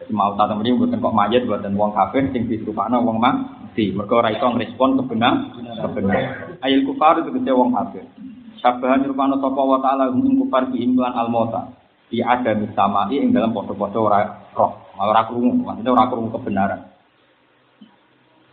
Jadi 0.00 0.12
mau 0.16 0.32
tak 0.32 0.48
temen 0.48 0.80
bukan 0.80 0.96
kok 0.96 1.12
mayat 1.12 1.44
buatan 1.44 1.76
wong 1.76 1.92
kafir 1.92 2.24
sing 2.32 2.46
diserupakno 2.46 3.02
wong 3.02 3.18
mati. 3.18 3.92
Mergo 3.92 4.20
ora 4.22 4.30
iso 4.30 4.48
kebenar 4.54 5.34
kebenar. 5.80 6.22
Ayil 6.60 6.84
kufar 6.84 7.20
itu 7.22 7.32
kece 7.32 7.52
wong 7.52 7.72
kafir. 7.72 8.04
Syabahan 8.60 9.08
rupano 9.08 9.40
sapa 9.40 9.60
wa 9.64 9.78
ta'ala 9.80 10.12
hum 10.12 10.36
kufar 10.44 10.68
bi 10.68 10.84
imlan 10.84 11.16
al 11.16 11.32
mauta. 11.32 11.72
Di 12.10 12.20
ada 12.20 12.52
misamai 12.58 13.16
ing 13.16 13.30
dalam 13.30 13.54
podo-podo 13.54 14.10
ora 14.10 14.26
roh, 14.52 14.89
ora 15.08 15.22
krungu, 15.24 15.64
maksudnya 15.64 15.94
ora 15.96 16.04
krungu 16.12 16.28
kebenaran. 16.36 16.80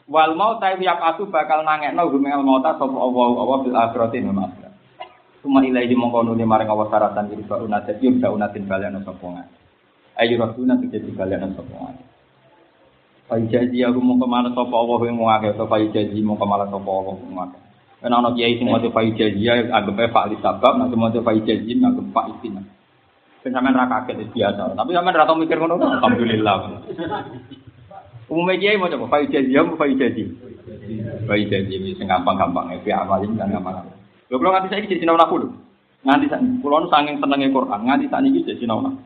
Wal 0.08 0.40
mau 0.40 0.56
ta 0.62 0.72
yak 0.72 1.04
asu 1.04 1.28
bakal 1.28 1.68
nangekno 1.68 2.08
hum 2.08 2.24
al 2.32 2.44
mauta 2.46 2.80
sapa 2.80 2.96
Allah 2.96 3.28
Allah 3.44 3.58
bil 3.66 3.76
akhirati 3.76 4.24
min. 4.24 4.40
Suma 5.44 5.60
ilahi 5.60 5.92
mongko 5.92 6.24
nuli 6.24 6.48
maring 6.48 6.72
Allah 6.72 6.88
syaratan 6.88 7.28
iki 7.36 7.44
ba 7.44 7.60
unat 7.60 7.84
dadi 7.84 8.08
bisa 8.08 8.32
unatin 8.32 8.64
balian 8.64 9.04
sapa. 9.04 9.28
Ayo 10.16 10.34
rasuna 10.40 10.80
dadi 10.80 11.12
balian 11.12 11.52
sapa 11.52 11.76
ngene. 11.76 12.04
Pai 13.28 13.44
jaji 13.52 13.84
aku 13.84 14.00
mau 14.00 14.16
ke 14.16 14.28
mana 14.32 14.50
sapa 14.56 14.72
Allah 14.72 15.00
yang 15.04 15.20
mau 15.20 15.28
akeh, 15.28 15.52
pai 15.68 15.92
jaji 15.92 16.24
mau 16.24 16.40
ke 16.40 16.46
mana 16.48 16.72
sapa 16.72 16.88
Allah 16.88 17.16
mau 17.28 17.44
akeh. 17.44 17.68
Kan 17.98 18.14
ana 18.14 18.30
kiai 18.38 18.62
sing 18.62 18.70
maca 18.70 18.94
fai 18.94 19.10
jazia 19.18 19.74
anggap 19.74 20.14
fa 20.14 20.30
li 20.30 20.38
sabab, 20.38 20.78
nek 20.78 20.94
maca 20.94 21.18
fai 21.26 21.42
jazim 21.42 21.82
anggap 21.82 22.06
fa 22.14 22.22
istina. 22.30 22.62
Ben 23.48 23.56
sampean 23.56 23.80
ra 23.80 23.88
kaget 23.88 24.28
biasa, 24.36 24.76
tapi 24.76 24.92
sampean 24.92 25.16
ra 25.16 25.24
tau 25.24 25.40
mikir 25.40 25.56
ngono, 25.56 25.80
alhamdulillah. 25.80 26.84
Umumnya 28.28 28.60
kiai 28.60 28.76
maca 28.76 29.00
fai 29.08 29.24
jazia 29.32 29.64
apa 29.64 29.80
fai 29.80 29.96
jazi? 29.96 30.28
Fai 31.24 31.48
jazi 31.48 31.96
sing 31.96 32.12
gampang-gampang 32.12 32.76
iki 32.76 32.92
awalin 32.92 33.40
kan 33.40 33.48
gampang. 33.48 33.88
Lho 34.28 34.36
kula 34.36 34.52
nganti 34.52 34.68
saiki 34.68 34.92
jadi 34.92 35.08
sinau 35.08 35.16
nahu 35.16 35.48
lho. 35.48 35.48
Nganti 36.04 36.28
saiki 36.28 36.60
kula 36.60 36.84
nu 36.84 36.92
saking 36.92 37.24
senenge 37.24 37.48
Quran, 37.56 37.80
nganti 37.88 38.12
sakniki 38.12 38.44
jadi 38.44 38.60
sinau 38.60 38.84
nahu. 38.84 39.00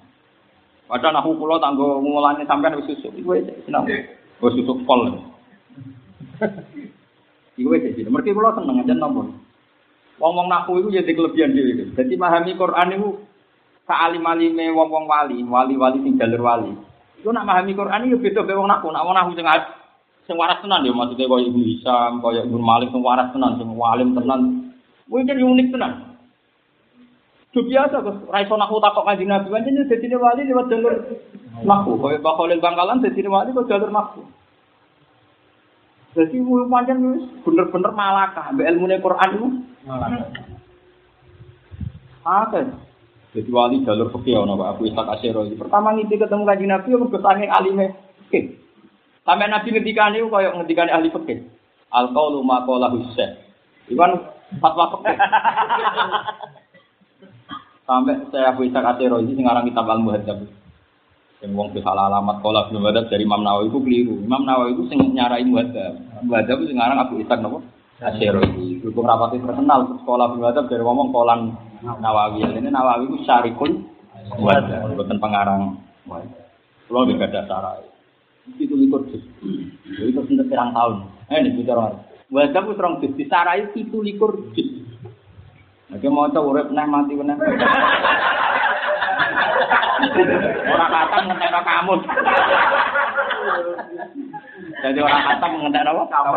Padahal 0.89 1.21
nahu 1.21 1.37
kula 1.37 1.61
tanggo 1.61 2.01
mulane 2.01 2.41
sampean 2.49 2.81
wis 2.81 2.89
susuk, 2.89 3.13
iku 3.13 3.37
wis 3.37 3.45
sinau. 3.69 3.85
Wis 4.41 4.53
susuk 4.57 4.81
pol. 4.89 5.21
Mereka 7.61 8.33
kula 8.33 8.57
seneng 8.57 8.81
aja 8.81 8.97
nopo. 8.97 9.37
Wong-wong 10.17 10.49
naku 10.49 10.81
itu 10.81 10.97
jadi 10.97 11.13
kelebihan 11.13 11.53
dhewe. 11.53 11.93
Jadi 11.93 12.17
memahami 12.17 12.57
Quran 12.57 12.89
itu 12.97 13.21
saalim-alime 13.89 14.73
wong-wong 14.73 15.05
wali, 15.09 15.41
wali-wali 15.45 15.97
sing 16.05 16.15
jalur 16.17 16.41
wali. 16.41 16.71
Iku 17.21 17.29
nak 17.29 17.45
memahami 17.45 17.77
Quran 17.77 18.05
itu 18.09 18.17
beda 18.17 18.41
be 18.45 18.53
wong 18.57 18.69
naku, 18.69 18.89
nak 18.89 19.05
wong 19.05 19.13
naku 19.13 19.37
sing 19.37 19.45
sing 20.25 20.37
waras 20.37 20.61
tenan 20.61 20.85
ya 20.85 20.93
maksudnya 20.93 21.27
kaya 21.27 21.49
Ibnu 21.49 21.63
Hisam, 21.65 22.21
kaya 22.21 22.45
Ibnu 22.45 22.61
Malik 22.61 22.93
sing 22.93 23.01
waras 23.01 23.29
tenan, 23.33 23.57
sing 23.57 23.69
walim 23.73 24.13
tenan. 24.13 24.41
Kuwi 25.09 25.27
kan 25.27 25.37
unik 25.37 25.67
tenan. 25.75 25.93
Itu 27.51 27.67
biasa 27.67 27.99
kok, 27.99 28.31
ra 28.31 28.39
iso 28.47 28.55
naku 28.55 28.79
takok 28.79 29.03
kanjeng 29.03 29.27
Nabi, 29.27 29.51
pancen 29.51 29.83
dadi 29.83 30.15
wali 30.15 30.41
lewat 30.47 30.65
jalur 30.71 30.93
naku. 31.67 31.91
Kaya 31.99 32.23
Pak 32.23 32.35
Khalil 32.39 32.63
Bangkalan 32.63 33.03
dadi 33.03 33.21
wali 33.27 33.49
kok 33.51 33.67
jalur 33.67 33.91
naku. 33.91 34.21
Jadi 36.15 36.37
pancen 36.43 36.97
wis 37.11 37.23
bener-bener 37.43 37.91
malakah 37.91 38.45
mbek 38.55 38.67
ilmune 38.71 39.03
Quran 39.03 39.29
itu. 39.35 39.47
Oke. 42.21 42.61
Jadi 43.31 43.47
wali 43.47 43.79
jalur 43.87 44.11
fikih 44.11 44.43
ono 44.43 44.59
Pak 44.59 44.75
Abu 44.75 44.91
Ishaq 44.91 45.07
Asy'ari. 45.07 45.55
Pertama 45.55 45.95
ngipi 45.95 46.19
ketemu 46.19 46.43
kanjeng 46.43 46.67
Nabi 46.67 46.99
mergo 46.99 47.19
sange 47.23 47.47
alime 47.47 47.95
fikih. 48.27 48.59
Sampai 49.23 49.47
Nabi 49.47 49.71
ngendikane 49.71 50.19
koyo 50.27 50.51
ngendikane 50.59 50.91
ahli 50.91 51.15
fikih. 51.15 51.39
Al 51.95 52.11
qaulu 52.11 52.43
ma 52.43 52.67
qala 52.67 52.91
Husain. 52.91 53.39
Iwan 53.87 54.19
fatwa 54.59 54.99
fikih. 54.99 55.15
Sampai 57.87 58.19
saya 58.35 58.51
Abu 58.51 58.67
Ishaq 58.67 58.83
Asy'ari 58.83 59.31
sing 59.31 59.47
aran 59.47 59.63
kitab 59.63 59.87
Al-Muhadzab. 59.87 60.43
Yang 61.39 61.51
wong 61.55 61.71
salah 61.79 62.11
alamat 62.11 62.43
kola 62.43 62.67
bin 62.67 62.83
Muhadzab 62.83 63.07
dari 63.07 63.23
Imam 63.23 63.47
Nawawi 63.47 63.71
itu 63.71 63.79
keliru. 63.79 64.15
Imam 64.27 64.43
Nawawi 64.43 64.75
itu 64.75 64.91
sing 64.91 64.99
nyarai 65.15 65.47
Muhadzab. 65.47 66.03
Muhadzab 66.27 66.67
itu 66.67 66.75
sekarang 66.75 66.99
Abu 66.99 67.23
Ishaq 67.23 67.39
napa? 67.39 67.63
Asy'ari. 68.03 68.83
Hukum 68.83 69.07
rapati 69.07 69.39
terkenal 69.39 69.87
sekolah 70.03 70.35
bin 70.35 70.43
Muhadzab 70.43 70.67
dari 70.67 70.83
ngomong 70.83 71.15
kolan 71.15 71.70
Nawawi. 71.81 72.45
Ini 72.45 72.69
Nawawi 72.69 73.09
itu 73.09 73.17
syarikul 73.25 73.91
Muhadzab, 74.37 74.95
bukan 74.95 75.17
pengarang. 75.19 75.75
Kalau 76.87 77.07
nggak 77.07 77.31
ada 77.31 77.41
sarai. 77.47 77.83
Itu 78.55 78.75
likur. 78.79 79.03
Jadi 79.07 80.07
itu 80.11 80.19
sudah 80.23 80.45
pirang 80.47 80.71
tahun. 80.71 81.07
Eh, 81.31 81.37
ini 81.43 81.59
bicara. 81.61 81.91
Muhadzab 82.31 82.63
itu 82.67 82.73
terang 82.79 82.99
juz. 83.03 83.11
Disarai 83.19 83.67
itu 83.75 83.97
likur. 83.99 84.39
Oke, 85.91 86.07
mau 86.07 86.31
coba 86.31 86.47
urip 86.55 86.71
neh 86.71 86.87
mati 86.87 87.19
meneh. 87.19 87.35
Orang 90.71 90.89
khatam 90.91 91.21
ngentek 91.27 91.51
kamu. 91.51 91.95
Jadi 94.81 94.99
orang 95.03 95.23
khatam 95.27 95.51
ngentek 95.59 95.83
apa? 95.83 96.03
Kamu. 96.07 96.31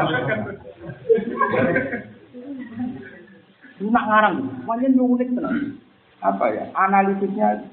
Lu 3.83 3.91
nak 3.91 4.07
ngarang, 4.07 4.35
banyak 4.63 4.95
unik 4.95 5.35
tenan. 5.35 5.79
Apa 6.23 6.47
ya? 6.55 6.65
Analisisnya 6.79 7.67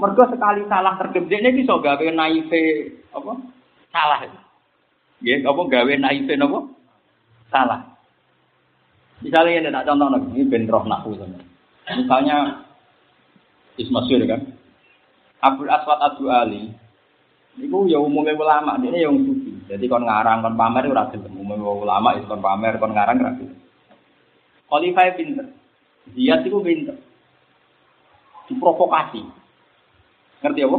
mergo 0.00 0.24
sekali 0.30 0.64
salah 0.70 0.94
tergede 0.96 1.36
ini 1.42 1.62
bisa 1.62 1.76
gawe 1.76 2.06
naive 2.14 2.96
apa? 3.12 3.32
Salah. 3.92 4.24
Ya, 5.20 5.36
apa 5.44 5.60
gawe 5.68 5.92
naive 5.98 6.32
apa? 6.32 6.58
Salah. 7.52 7.80
Misalnya 9.18 9.66
ini 9.66 9.74
tak 9.74 9.86
contoh 9.90 10.08
lagi, 10.14 10.28
ini 10.30 10.46
ben 10.46 10.70
roh 10.70 10.86
nahu 10.86 11.10
Misalnya 11.88 12.62
Ismasyur 13.74 14.22
kan, 14.30 14.42
Abdul 15.42 15.70
Aswad 15.70 15.98
Abu 16.02 16.30
Ali, 16.30 16.70
itu 17.58 17.78
ya 17.90 17.98
umumnya 17.98 18.34
ulama, 18.38 18.78
ini 18.78 19.02
yang 19.02 19.18
suci. 19.22 19.66
Jadi 19.66 19.90
kon 19.90 20.06
ngarang, 20.06 20.42
kon 20.42 20.54
pamer 20.54 20.86
itu 20.86 20.94
rasa 20.94 21.18
umumnya 21.30 21.62
ulama 21.62 22.14
itu 22.14 22.30
kon 22.30 22.42
pamer, 22.42 22.78
kon 22.78 22.94
ngarang 22.94 23.18
rasa. 23.18 23.46
Khalifah 24.68 25.16
pinter, 25.16 25.48
dia 26.12 26.36
itu 26.44 26.60
pinter, 26.60 26.96
diprovokasi. 28.52 29.24
Ngerti 30.44 30.60
apa? 30.64 30.78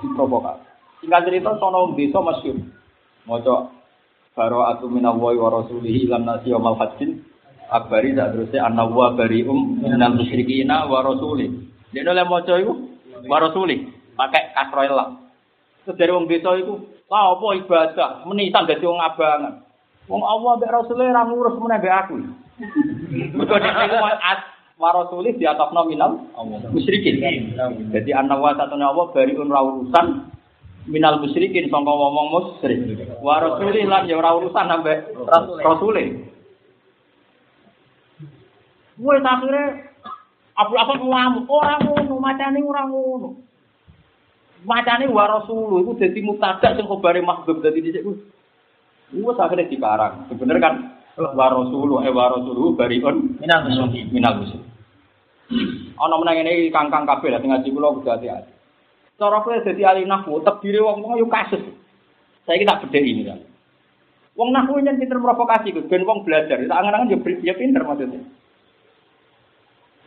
Diprovokasi. 0.00 0.64
Singkat 1.04 1.20
cerita, 1.28 1.50
sono 1.60 1.92
desa 1.96 2.20
masyur. 2.24 2.56
Moco 3.28 3.72
baro 4.32 4.64
atu 4.64 4.88
minallahi 4.88 5.36
wa 5.36 5.60
rasulihi 5.60 6.08
ilan 6.08 6.24
nasi 6.24 6.48
wa 6.56 6.72
mal 6.72 6.76
hajjin 6.80 7.20
akbari 7.70 8.16
tak 8.16 8.34
terusnya 8.34 8.66
annawa 8.66 9.14
barium 9.14 9.78
minal 9.78 10.18
musyrikina 10.18 10.88
wa 10.88 11.04
rasulih. 11.06 11.48
Dia 11.94 12.06
oleh 12.06 12.26
maca 12.26 12.54
iku 12.58 12.74
warasuli 13.26 13.90
pakai 14.14 14.54
kasroil 14.54 14.94
lah. 14.94 15.08
Terus 15.84 15.96
dari 15.96 16.12
wong 16.12 16.26
desa 16.28 16.54
iku, 16.60 16.76
lah 17.08 17.34
apa 17.34 17.46
ibadah, 17.56 18.10
menisan 18.28 18.68
dadi 18.68 18.84
wong 18.84 19.00
abangan. 19.00 19.64
Wong 20.06 20.22
Allah 20.22 20.52
mbek 20.58 20.70
Rasulullah 20.70 21.22
ra 21.22 21.22
ngurus 21.26 21.56
meneh 21.56 21.80
aku. 21.88 22.16
Mergo 23.36 23.56
nek 23.56 23.74
iku 23.88 23.96
warasuli 24.80 25.36
di 25.36 25.44
atas 25.44 25.72
nominal 25.76 26.24
musyrikin. 26.72 27.20
Jadi 27.92 28.10
annawa 28.16 28.56
satune 28.56 28.84
Allah 28.84 29.12
bariun 29.12 29.52
ra 29.52 29.60
urusan 29.60 30.32
minal 30.88 31.20
musyrikin 31.20 31.68
sangka 31.68 31.92
ngomong 31.92 32.28
musyrik. 32.32 32.80
Wa 33.20 33.44
rasulih 33.44 33.84
lan 33.84 34.08
ya 34.08 34.16
ora 34.16 34.36
urusan 34.40 34.72
ambek 34.72 35.12
rasulih. 35.60 36.24
Wes 39.00 39.24
akhirnya 39.24 39.88
Abu 40.60 40.76
Afan 40.76 41.00
ngamuk, 41.00 41.48
ora 41.48 41.80
ngono, 41.80 42.20
macane 42.20 42.60
ora 42.60 42.84
ngono. 42.84 43.32
Macane 44.60 45.08
wa 45.08 45.24
rasul 45.24 45.80
iku 45.80 45.96
dadi 45.96 46.20
mutadak 46.20 46.76
sing 46.76 46.84
khabare 46.84 47.24
mahbub 47.24 47.64
dadi 47.64 47.80
dhisik 47.80 48.04
ku. 48.04 48.12
Wes 49.16 49.40
akhire 49.40 49.72
dikarang. 49.72 50.28
Sebener 50.28 50.60
kan 50.60 50.99
wa 51.20 51.46
rasul 51.52 52.00
eh 52.00 52.12
wa 52.12 52.32
rasul 52.32 52.74
bariun 52.74 53.36
Minal 53.40 53.60
musyrikin. 53.68 54.08
minal 54.10 54.40
musyrik. 54.40 54.64
Ana 55.98 56.14
menang 56.16 56.36
ngene 56.40 56.70
kangkang 56.70 57.04
kabeh 57.04 57.34
lah 57.34 57.40
sing 57.42 57.50
ngaji 57.50 57.68
kula 57.74 57.92
kudu 57.98 58.08
hati-hati. 58.08 58.52
Cara 59.20 59.44
kowe 59.44 59.52
dadi 59.52 59.84
ahli 59.84 60.08
nahwu, 60.08 60.40
tebire 60.40 60.80
wong-wong 60.80 61.20
yo 61.20 61.28
kasus. 61.28 61.60
Saiki 62.48 62.64
tak 62.64 62.88
bedheki 62.88 63.12
ini 63.12 63.22
kan. 63.28 63.40
Wong 64.32 64.48
nahwu 64.54 64.80
yen 64.80 64.96
pinter 64.96 65.20
provokasi 65.20 65.76
ku, 65.76 65.84
ben 65.84 66.08
wong 66.08 66.24
belajar. 66.24 66.56
Tak 66.56 66.78
angen-angen 66.80 67.12
yo 67.12 67.18
ya 67.44 67.52
pinter 67.52 67.84
maksudnya. 67.84 68.24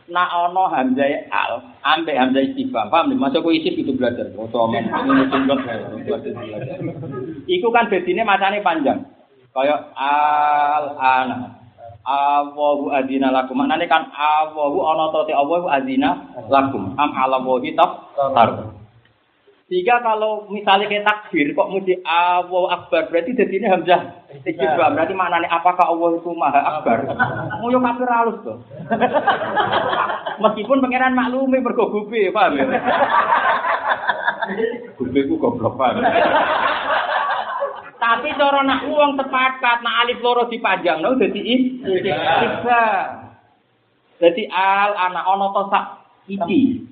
Nak 0.04 0.28
ono 0.50 0.68
hamzah 0.68 1.30
al, 1.32 1.64
ambek 1.80 2.18
hamzah 2.18 2.42
istifham, 2.44 2.92
paham 2.92 3.08
nih? 3.08 3.16
Masuk 3.16 3.46
ku 3.46 3.54
isif 3.54 3.72
itu 3.72 3.94
belajar. 3.96 4.28
Belajar. 4.36 5.08
Iku 7.54 7.68
kan 7.72 7.88
bedine 7.88 8.20
macane 8.26 8.60
panjang. 8.60 9.00
Kayak 9.54 9.80
al 9.94 10.86
ana. 10.98 11.38
Awahu 12.04 12.90
adina 12.90 13.30
lakum. 13.30 13.62
Maknane 13.62 13.86
kan 13.86 14.10
awahu 14.12 14.82
ana 14.82 15.14
to 15.14 15.30
te 15.30 15.32
awahu 15.32 15.70
adina 15.70 16.34
lakum. 16.50 16.92
Am 16.98 17.10
ala 17.14 17.38
wahi 17.38 17.72
tar. 17.78 18.74
Sehingga 19.64 20.04
kalau 20.04 20.44
misalnya 20.52 20.92
kayak 20.92 21.08
takbir 21.08 21.56
kok 21.56 21.72
mesti 21.72 21.96
Allahu 22.04 22.68
Akbar 22.68 23.08
berarti 23.08 23.32
jadi 23.32 23.54
ini 23.56 23.64
hamzah 23.64 24.28
istifham 24.44 24.92
berarti 24.92 25.16
maknanya 25.16 25.48
apakah 25.48 25.88
Allah 25.88 26.20
itu 26.20 26.30
maha 26.36 26.60
akbar? 26.60 27.08
Mau 27.64 27.72
yo 27.72 27.80
kafir 27.80 28.04
halus 28.04 28.36
tuh. 28.44 28.60
Meskipun 30.44 30.84
pangeran 30.84 31.16
maklumi 31.16 31.64
mergo 31.64 31.88
gube, 31.88 32.28
paham 32.28 32.54
ya? 32.60 32.64
Gube 35.00 35.20
ku 35.32 35.40
goblok 35.40 35.80
paham. 35.80 36.04
Tapi 38.04 38.36
cara 38.36 38.60
nak 38.68 38.84
wong 38.84 39.16
sepakat 39.16 39.80
nak 39.80 40.04
alif 40.04 40.20
loro 40.20 40.44
dipanjang 40.52 41.00
no 41.00 41.16
dadi 41.16 41.40
istifham. 41.40 43.32
Jadi 44.20 44.44
al 44.52 44.92
anak 44.92 45.24
ono 45.24 45.46
to 45.56 45.62
sak 45.72 45.84
iki. 46.28 46.84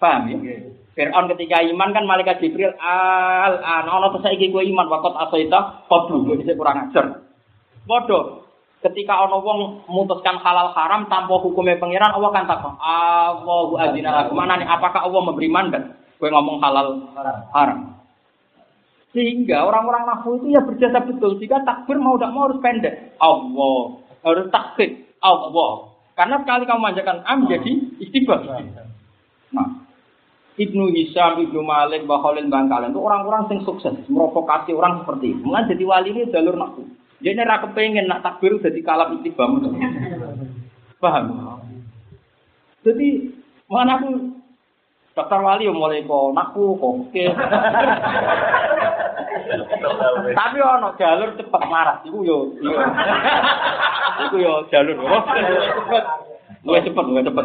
Paham 0.00 0.32
ya? 0.32 0.56
Fir'aun 0.96 1.28
ketika 1.36 1.60
iman 1.60 1.92
kan 1.92 2.08
malaikat 2.08 2.40
Jibril 2.40 2.72
al 2.80 3.60
an 3.60 3.84
ono 3.84 4.16
to 4.16 4.24
saiki 4.24 4.48
kowe 4.48 4.64
iman 4.64 4.88
wakot 4.88 5.12
qablu 5.92 6.24
kowe 6.24 6.40
dhisik 6.40 6.56
kurang 6.56 6.88
ajar. 6.88 7.20
Padha 7.84 8.40
ketika 8.80 9.28
ono 9.28 9.44
wong 9.44 9.58
memutuskan 9.92 10.40
halal 10.40 10.72
haram 10.72 11.04
tanpa 11.12 11.36
hukumnya 11.36 11.76
pangeran 11.76 12.16
Allah 12.16 12.32
kan 12.32 12.48
takon 12.48 12.80
Allahu 12.80 13.76
adzina 13.76 14.08
lakum 14.08 14.40
mana 14.40 14.56
nih 14.56 14.68
apakah 14.72 15.04
Allah 15.04 15.20
memberi 15.20 15.52
mandat 15.52 15.84
kowe 16.16 16.32
ngomong 16.32 16.64
halal 16.64 17.12
haram. 17.52 17.95
Sehingga 19.16 19.64
orang-orang 19.64 20.04
nafsu 20.04 20.36
itu 20.36 20.52
ya 20.52 20.60
berjasa 20.60 21.00
betul 21.08 21.40
jika 21.40 21.64
takbir 21.64 21.96
mau 21.96 22.20
tidak 22.20 22.36
mau 22.36 22.52
harus 22.52 22.60
pendek. 22.60 23.16
Allah 23.16 24.04
harus 24.20 24.46
takbir 24.52 25.08
Allah. 25.24 25.96
Karena 26.12 26.36
sekali 26.44 26.68
kamu 26.68 26.84
manjakan 26.84 27.24
am 27.24 27.48
jadi 27.48 27.96
istibah. 27.96 28.44
Nah, 29.56 29.88
Ibnu 30.60 30.92
Hisham, 30.92 31.40
Ibnu 31.48 31.64
Malik, 31.64 32.04
Baholin, 32.04 32.52
Bangkalan 32.52 32.92
itu 32.92 33.00
orang-orang 33.00 33.48
yang 33.56 33.64
sukses, 33.64 33.96
merovokasi 34.12 34.76
orang 34.76 35.00
seperti 35.00 35.32
itu. 35.32 35.40
Mulai 35.48 35.64
jadi 35.72 35.84
wali 35.88 36.08
ini 36.12 36.28
jalur 36.28 36.56
nafsu. 36.60 36.84
Dia 37.24 37.32
ini 37.32 37.40
raka 37.40 37.72
pengen 37.72 38.12
nak 38.12 38.20
takbir 38.20 38.60
jadi 38.60 38.84
kalam 38.84 39.16
istibam. 39.16 39.64
Paham? 41.00 41.24
Jadi 42.84 43.32
mana 43.64 43.96
aku 43.96 44.36
daftar 45.16 45.40
wali 45.40 45.64
yang 45.64 45.80
mulai 45.80 46.04
kok 46.04 46.36
naku 46.36 46.76
kok 46.76 46.92
oke. 47.08 47.24
Tapi 50.32 50.56
ono 50.60 50.88
jalur 50.96 51.30
cepet 51.36 51.62
marat 51.68 52.00
iku 52.08 52.18
yo. 52.24 52.38
Iku 54.28 54.36
yo 54.40 54.64
jalur? 54.72 54.96
Luwih 56.66 56.82
cepet, 56.82 57.04
luwih 57.06 57.22
cepet. 57.22 57.44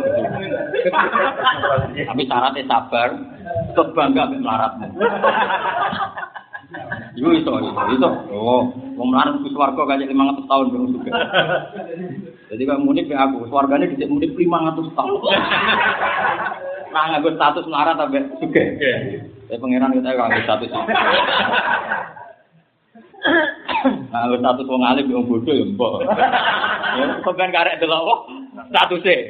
Tapi 2.10 2.22
syaratnya 2.26 2.66
sabar, 2.66 3.10
tetep 3.70 3.88
bangga 3.94 4.26
mbek 4.34 4.42
melaratmu. 4.42 4.88
Iku 7.20 7.30
iso, 7.38 7.52
iso, 7.62 7.82
iso. 7.94 8.10
Oh, 8.34 8.72
wong 8.98 9.08
melarat 9.14 9.38
ku 9.44 9.52
swarga 9.54 9.84
kaya 9.86 10.10
500 10.10 10.50
tahun 10.50 10.72
baru 10.74 10.86
juga. 10.90 11.12
Jadi 12.50 12.64
kalau 12.66 12.82
mudik 12.82 13.12
ke 13.12 13.16
aku, 13.16 13.46
swargane 13.52 13.92
dicek 13.94 14.10
mudik 14.10 14.34
500 14.34 14.98
tahun. 14.98 15.20
Nah, 16.92 17.04
nganggo 17.14 17.30
status 17.38 17.66
melarat 17.70 17.96
sampai 18.02 18.26
juga. 18.42 18.64
Saya 19.52 19.60
pangeran 19.60 19.92
kita 19.92 20.16
nganggo 20.16 20.40
status. 20.48 20.72
Nah, 20.72 20.88
nganggo 24.24 24.40
status 24.40 24.64
wong 24.72 24.80
alim 24.88 25.12
wong 25.12 25.28
bodoh 25.28 25.52
ya 25.52 25.68
mbok. 25.68 26.08
Ya, 26.96 27.20
sampean 27.20 27.52
karek 27.52 27.84
delok 27.84 28.00
kok 28.00 28.20
statuse. 28.72 29.28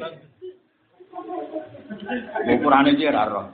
Ukurane 2.53 2.93
iki 2.93 3.09
ora 3.09 3.33
roh. 3.33 3.49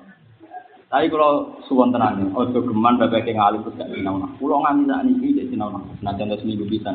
Tapi 0.91 1.07
kalau 1.07 1.55
suwon 1.72 1.95
tenan, 1.95 2.36
ojo 2.36 2.59
geman 2.59 2.99
bapak 2.99 3.24
yang 3.24 3.39
alim 3.39 3.63
terus 3.63 3.80
gak 3.80 3.88
sinau 3.88 4.20
nah. 4.20 4.28
Pulau 4.36 4.59
nganti 4.59 4.91
saat 4.91 5.07
ini 5.07 5.39
tidak 5.39 5.47
sinau 5.55 5.72
nah. 5.72 5.88
Nah 6.03 6.20
contoh 6.20 6.36
seminggu 6.36 6.68
bisa. 6.68 6.91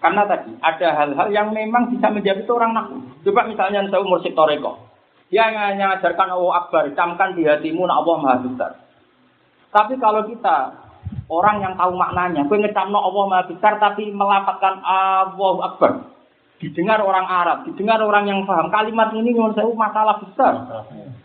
Karena 0.00 0.24
tadi 0.24 0.56
ada 0.64 0.88
hal-hal 1.04 1.28
yang 1.28 1.52
memang 1.52 1.92
bisa 1.92 2.08
menjadi 2.08 2.48
seorang 2.48 2.72
naku. 2.72 2.96
Coba 3.28 3.44
misalnya 3.44 3.84
saya 3.92 4.00
umur 4.00 4.24
Toreko. 4.24 4.88
Dia 5.28 5.52
hanya 5.52 6.00
mengajarkan 6.00 6.32
Allah 6.32 6.52
Akbar, 6.64 6.84
camkan 6.96 7.36
di 7.36 7.44
hatimu 7.44 7.84
nak 7.84 8.00
Allah 8.04 8.16
Maha 8.16 8.40
Besar. 8.48 8.81
Tapi 9.72 9.96
kalau 9.96 10.28
kita 10.28 10.56
orang 11.32 11.64
yang 11.64 11.74
tahu 11.80 11.96
maknanya, 11.96 12.44
gue 12.44 12.60
ngecamno 12.60 13.00
Allah 13.00 13.24
Maha 13.24 13.48
Besar 13.48 13.80
tapi 13.80 14.12
melapatkan 14.12 14.84
Allah 14.84 15.54
Akbar. 15.72 15.92
Didengar 16.62 17.02
orang 17.02 17.26
Arab, 17.26 17.66
didengar 17.66 17.98
orang 17.98 18.22
yang 18.22 18.46
paham 18.46 18.70
kalimat 18.70 19.10
ini 19.18 19.34
menurut 19.34 19.58
saya 19.58 19.66
masalah 19.74 20.22
besar. 20.22 20.54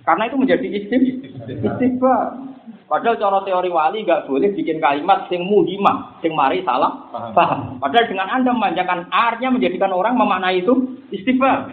Karena 0.01 0.25
itu 0.25 0.33
menjadi 0.33 0.65
istim, 0.65 1.01
istighfar. 1.45 2.41
Padahal 2.87 3.19
cara 3.21 3.39
teori 3.43 3.69
wali 3.69 4.01
nggak 4.01 4.25
boleh 4.25 4.49
bikin 4.57 4.81
kalimat 4.81 5.29
sing 5.29 5.45
muhimah, 5.45 6.17
sing 6.25 6.33
mari 6.33 6.65
salah 6.65 7.05
paham. 7.37 7.77
Padahal 7.77 8.09
dengan 8.09 8.31
anda 8.33 8.49
memanjakan 8.49 9.11
artinya 9.13 9.61
menjadikan 9.61 9.93
orang 9.93 10.17
memaknai 10.17 10.65
itu 10.65 10.73
istighfar. 11.13 11.69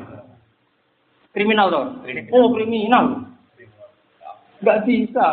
Kriminal 1.32 1.72
dong. 1.72 1.88
Oh 2.36 2.52
kriminal. 2.52 3.32
Nggak 4.60 4.78
bisa. 4.84 5.26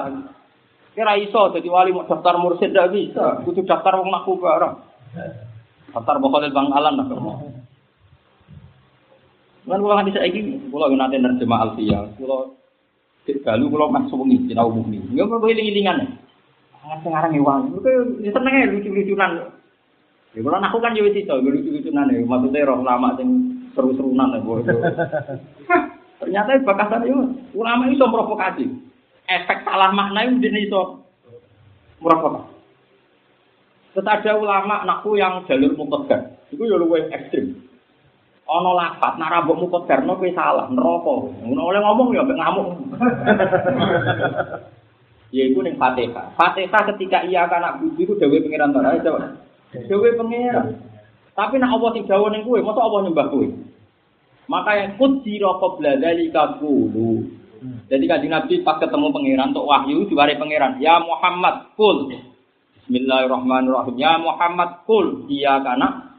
Kira 0.91 1.15
iso 1.15 1.55
jadi 1.55 1.67
wali 1.71 1.95
mau 1.95 2.03
daftar 2.03 2.35
mursid 2.35 2.75
nggak 2.75 2.91
bisa. 2.91 3.25
Butuh 3.47 3.63
daftar 3.63 3.99
wong 3.99 4.11
naku 4.11 4.35
barang. 4.39 4.75
Daftar 5.95 6.15
bokol 6.19 6.51
bang 6.51 6.67
alam 6.71 6.99
lah. 6.99 7.07
Kan 9.61 9.79
kalau 9.79 9.95
nanti 9.95 10.11
saya 10.11 10.27
ini, 10.27 10.57
kalau 10.67 10.91
nanti 10.91 11.15
nerjemah 11.15 11.59
alfiyah, 11.63 12.11
kalau 12.17 12.59
Galu 13.29 13.69
kalau 13.69 13.93
mas 13.93 14.09
sewengi 14.09 14.49
sinau 14.49 14.73
mukni. 14.73 14.97
Enggak 14.97 15.29
perlu 15.29 15.47
iling-ilingan. 15.53 16.17
Sangat 16.81 16.99
sekarang 17.05 17.31
ewan. 17.37 17.61
Itu 17.77 17.91
seneng 18.33 18.53
ya 18.57 18.65
lucu-lucunan. 18.73 19.31
Ya 20.33 20.39
kalau 20.41 20.57
aku 20.57 20.77
kan 20.81 20.97
juga 20.97 21.13
itu 21.13 21.29
lucu-lucunan 21.29 22.09
ya. 22.09 22.17
Maksudnya 22.25 22.65
roh 22.65 22.81
lama 22.81 23.13
sing 23.21 23.29
seru-serunan 23.77 24.33
ya. 24.33 24.41
Ternyata 26.21 26.65
bakasan 26.65 27.05
itu 27.05 27.17
ulama 27.53 27.89
itu 27.89 28.01
provokasi. 28.01 28.65
Efek 29.31 29.63
salah 29.63 29.95
makna 29.95 30.27
itu 30.27 30.43
jadi 30.43 30.67
itu. 30.67 30.83
Provokasi. 32.01 32.51
Tetap 33.91 34.23
ulama 34.39 34.87
nakku 34.87 35.19
yang 35.19 35.43
jalur 35.47 35.75
mutaskan. 35.75 36.35
Itu 36.51 36.63
ya 36.63 36.79
lebih 36.79 37.11
ekstrim. 37.11 37.71
ana 38.51 38.71
lafat 38.75 39.15
nek 39.15 39.31
rambutmu 39.31 39.71
kodarno 39.71 40.19
kuwi 40.19 40.35
salah 40.35 40.67
neraka. 40.67 41.15
Ngono 41.39 41.61
oleh 41.71 41.79
ngomong 41.79 42.07
ya 42.11 42.23
ngamuk. 42.27 42.67
Ya 45.31 45.47
iku 45.47 45.63
ning 45.63 45.79
Fatihah. 45.79 46.35
Fatihah 46.35 46.83
ketika 46.91 47.23
iya 47.23 47.47
kana 47.47 47.79
budi 47.79 48.03
ku 48.03 48.19
dewe 48.19 48.43
pangeran 48.43 48.75
ta 48.75 48.99
coba. 48.99 49.31
Dewe 49.71 50.11
pangeran. 50.19 50.75
Tapi 51.31 51.55
nek 51.55 51.71
apa 51.71 51.87
sing 51.95 52.03
dawuh 52.03 52.27
ning 52.27 52.43
kowe 52.43 52.59
mosok 52.59 52.83
apa 52.83 52.97
nyembah 52.99 53.27
kowe? 53.31 53.47
Maka 54.51 54.71
yang 54.75 54.99
kudira 54.99 55.55
qabla 55.55 56.03
dzalika 56.03 56.59
qulu 56.59 57.23
jadi 57.61 58.05
kan 58.09 58.25
Nabi 58.25 58.65
pas 58.65 58.81
ketemu 58.81 59.13
pangeran 59.13 59.53
untuk 59.53 59.69
wahyu 59.69 60.09
diwari 60.09 60.35
pangeran 60.37 60.81
ya 60.81 60.97
Muhammad 61.01 61.73
kul 61.77 62.09
Bismillahirrahmanirrahim 62.81 63.95
ya 63.95 64.17
Muhammad 64.17 64.81
kul 64.89 65.29
iya 65.29 65.61
kana 65.61 66.11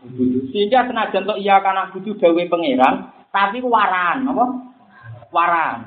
Sehingga 0.50 0.90
senajan 0.90 1.22
untuk 1.22 1.38
iya 1.38 1.62
karena 1.62 1.86
butuh 1.94 2.18
dawe 2.18 2.42
pangeran, 2.50 2.94
tapi 3.30 3.62
waran, 3.62 4.26
apa? 4.26 4.46
Waran. 5.30 5.78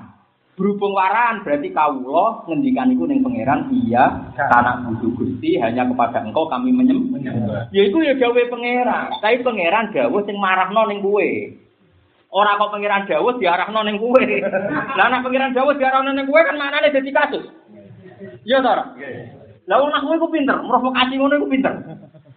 Berhubung 0.55 0.95
waran 0.95 1.43
berarti 1.43 1.67
kawula 1.75 2.47
ngendikan 2.47 2.87
iku 2.95 3.03
ning 3.03 3.19
pangeran 3.19 3.67
iya 3.75 4.31
karena 4.39 4.87
butuh 4.87 5.11
Gusti 5.19 5.59
hanya 5.59 5.83
kepada 5.83 6.23
engkau 6.23 6.47
kami 6.47 6.71
menyem. 6.71 7.11
Ya 7.75 7.83
iku 7.83 7.99
ya 7.99 8.15
dawe 8.15 8.41
pangeran. 8.47 9.19
Tapi 9.19 9.43
pangeran 9.43 9.91
dawuh 9.91 10.23
sing 10.23 10.39
marahno 10.39 10.87
ning 10.87 11.03
kowe. 11.03 11.27
Ora 12.35 12.59
kok 12.59 12.75
pangeran 12.75 13.07
dawuh 13.07 13.39
diarahno 13.39 13.79
ning 13.87 13.95
kowe. 13.95 14.19
Lah 14.99 15.07
nek 15.07 15.23
pangeran 15.23 15.55
dawuh 15.55 15.71
diarahno 15.79 16.11
ning 16.11 16.27
kowe 16.27 16.43
kan 16.43 16.59
maknane 16.59 16.91
dadi 16.91 17.11
kasus. 17.15 17.47
Iya 18.43 18.59
ta? 18.59 18.91
Lah 19.71 19.75
wong 19.79 19.89
nak 19.95 20.03
kowe 20.03 20.19
ku 20.19 20.27
pinter, 20.27 20.59
provokasi 20.59 21.15
ngono 21.15 21.39
iku 21.39 21.47
pinter. 21.47 21.73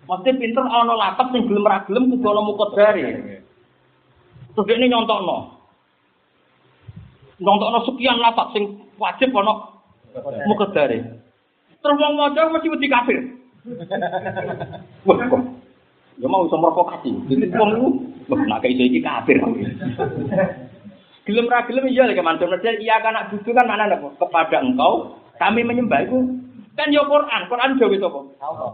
Maksudnya 0.07 0.39
pinter 0.39 0.65
ana 0.71 0.95
lapak 0.95 1.35
sing 1.35 1.51
gelem 1.51 1.67
ra 1.67 1.83
gelem 1.91 2.15
kudu 2.15 2.27
ana 2.31 2.41
mukodare. 2.47 3.07
Terus 4.55 4.71
ini 4.71 4.87
nyontokno. 4.87 5.37
Nyontokno 7.43 7.79
sekian 7.91 8.23
lapak 8.23 8.55
sing 8.55 8.79
wajib 9.03 9.35
ana 9.35 9.83
mukodare. 10.47 10.99
Terus 11.83 11.99
wong 11.99 12.15
maca 12.15 12.55
mesti 12.55 12.71
wedi 12.71 12.87
kafir. 12.87 13.19
Wah. 15.11 15.58
Ya 16.19 16.27
mau 16.27 16.47
iso 16.47 16.59
provokasi. 16.59 17.15
Jadi 17.31 17.55
wong 17.55 17.71
iku 17.79 17.89
wah 18.35 18.41
nak 18.47 18.67
iso 18.67 18.83
iki 18.83 18.99
kafir. 18.99 19.39
Gelem 21.27 21.47
ra 21.47 21.63
gelem 21.69 21.87
iya 21.87 22.09
lek 22.09 22.19
mantul 22.25 22.51
iya 22.63 22.99
kan 22.99 23.15
anak 23.15 23.31
butuh 23.31 23.53
kan 23.55 23.67
mana 23.69 23.87
apa? 23.87 24.09
Kepada 24.19 24.65
engkau 24.65 25.15
kami 25.39 25.63
menyembah 25.63 26.03
itu 26.09 26.19
Kan 26.79 26.95
ya 26.95 27.03
Quran, 27.03 27.51
Quran 27.51 27.75
dawe 27.75 27.97
sapa? 27.99 28.21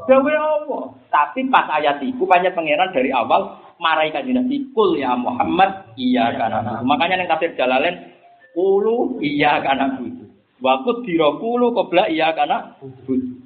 Dawe 0.05 0.33
Allah. 0.37 0.85
Tapi 1.09 1.49
pas 1.49 1.65
ayat 1.73 2.05
itu 2.05 2.21
banyak 2.29 2.53
pangeran 2.53 2.93
dari 2.93 3.09
awal 3.09 3.57
marai 3.81 4.13
kanjeng 4.13 4.37
Nabi 4.37 4.69
kul 4.77 5.01
ya 5.01 5.17
Muhammad 5.17 5.97
iya 5.97 6.37
kana. 6.37 6.85
Makanya 6.85 7.25
yang 7.25 7.33
tafsir 7.33 7.57
Jalalain 7.57 8.13
kulu 8.53 9.25
iya 9.25 9.57
kana 9.65 9.97
budu. 9.97 10.29
Wa 10.61 10.85
kudira 10.85 11.41
kulu 11.41 11.73
qabla 11.73 12.13
iya 12.13 12.37
kana 12.37 12.77
budu. 12.77 13.41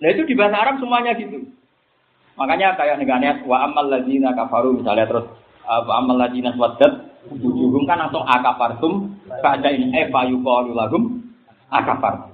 Nah 0.00 0.08
itu 0.08 0.24
di 0.24 0.32
bahasa 0.32 0.64
Arab 0.64 0.80
semuanya 0.80 1.12
gitu. 1.20 1.44
Makanya 2.40 2.72
kayak 2.72 2.96
negara 2.96 3.36
wa 3.44 3.68
amal 3.68 3.92
ladina 3.92 4.32
kafaru 4.32 4.80
misalnya 4.80 5.04
terus 5.04 5.28
wa 5.68 5.94
amal 6.00 6.16
ladina 6.16 6.56
swadat 6.56 7.20
wujuhum 7.28 7.84
kan 7.84 8.00
langsung 8.00 8.24
akafartum 8.24 9.12
pada 9.44 9.68
ini 9.68 9.92
eh 9.92 10.08
fayuqalu 10.08 10.72
lahum 10.72 11.20
akafar. 11.68 12.32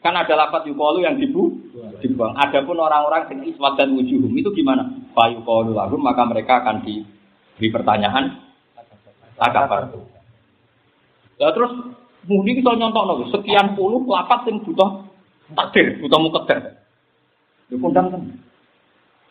Kan 0.00 0.16
ada 0.16 0.32
lapat 0.32 0.64
yukolu 0.64 1.04
yang 1.04 1.20
dibu, 1.20 1.54
dibuang. 2.00 2.32
Adapun 2.34 2.80
orang-orang 2.80 3.30
yang 3.30 3.52
iswat 3.52 3.76
dan 3.76 3.92
wujuhum 3.94 4.32
itu 4.32 4.50
gimana? 4.58 4.90
Fa 5.14 5.30
yukolu 5.30 5.76
lagu 5.76 5.94
maka 5.94 6.26
mereka 6.26 6.64
akan 6.64 6.82
diberi 6.82 7.68
pertanyaan 7.70 8.42
akafar. 9.38 9.92
Lah 11.38 11.52
terus 11.54 11.72
mudi 12.26 12.58
kita 12.58 12.74
nyontok 12.74 13.04
nopo 13.06 13.24
sekian 13.38 13.78
puluh 13.78 14.02
lapat 14.08 14.50
yang 14.50 14.66
butuh 14.66 15.06
takdir, 15.54 16.00
butuh 16.02 16.18
muketer. 16.18 16.58
Itu 17.70 17.78
kondang 17.78 18.10
kan. 18.10 18.49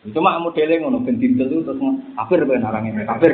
Itu 0.08 0.20
mah 0.24 0.40
modelnya 0.40 0.80
ngono 0.80 1.04
ben 1.04 1.20
itu 1.20 1.44
terus 1.44 1.80
kafir 2.16 2.48
ben 2.48 2.64
orang 2.64 2.88
ini 2.88 3.04
kafir. 3.04 3.32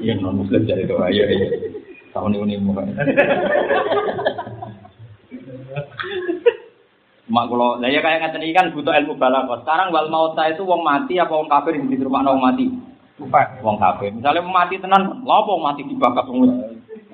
Iya 0.00 0.16
non 0.16 0.40
muslim 0.40 0.64
jadi 0.64 0.88
ayo 0.88 1.24
ya. 1.28 1.48
Tahun 2.16 2.32
ini 2.32 2.56
mukanya. 2.60 2.96
Mak 7.32 7.48
kalau, 7.48 7.80
lah 7.80 7.88
ya 7.88 8.04
kayak 8.04 8.28
ngatain 8.28 8.44
ini 8.44 8.52
kan 8.52 8.72
butuh 8.76 8.92
ilmu 8.92 9.16
balaghah. 9.16 9.64
Sekarang 9.64 9.88
wal 9.88 10.12
mauta 10.12 10.48
itu 10.52 10.68
wong 10.68 10.84
mati 10.84 11.16
apa 11.16 11.32
wong 11.32 11.48
kafir 11.48 11.80
yang 11.80 11.88
rumah 12.04 12.28
wong 12.28 12.44
mati? 12.44 12.68
Wong 13.64 13.76
kafir. 13.80 14.12
Misalnya 14.12 14.44
mati 14.44 14.76
tenan, 14.76 15.24
apa 15.24 15.52
mati 15.56 15.80
dibakar 15.88 16.28
wong 16.28 16.52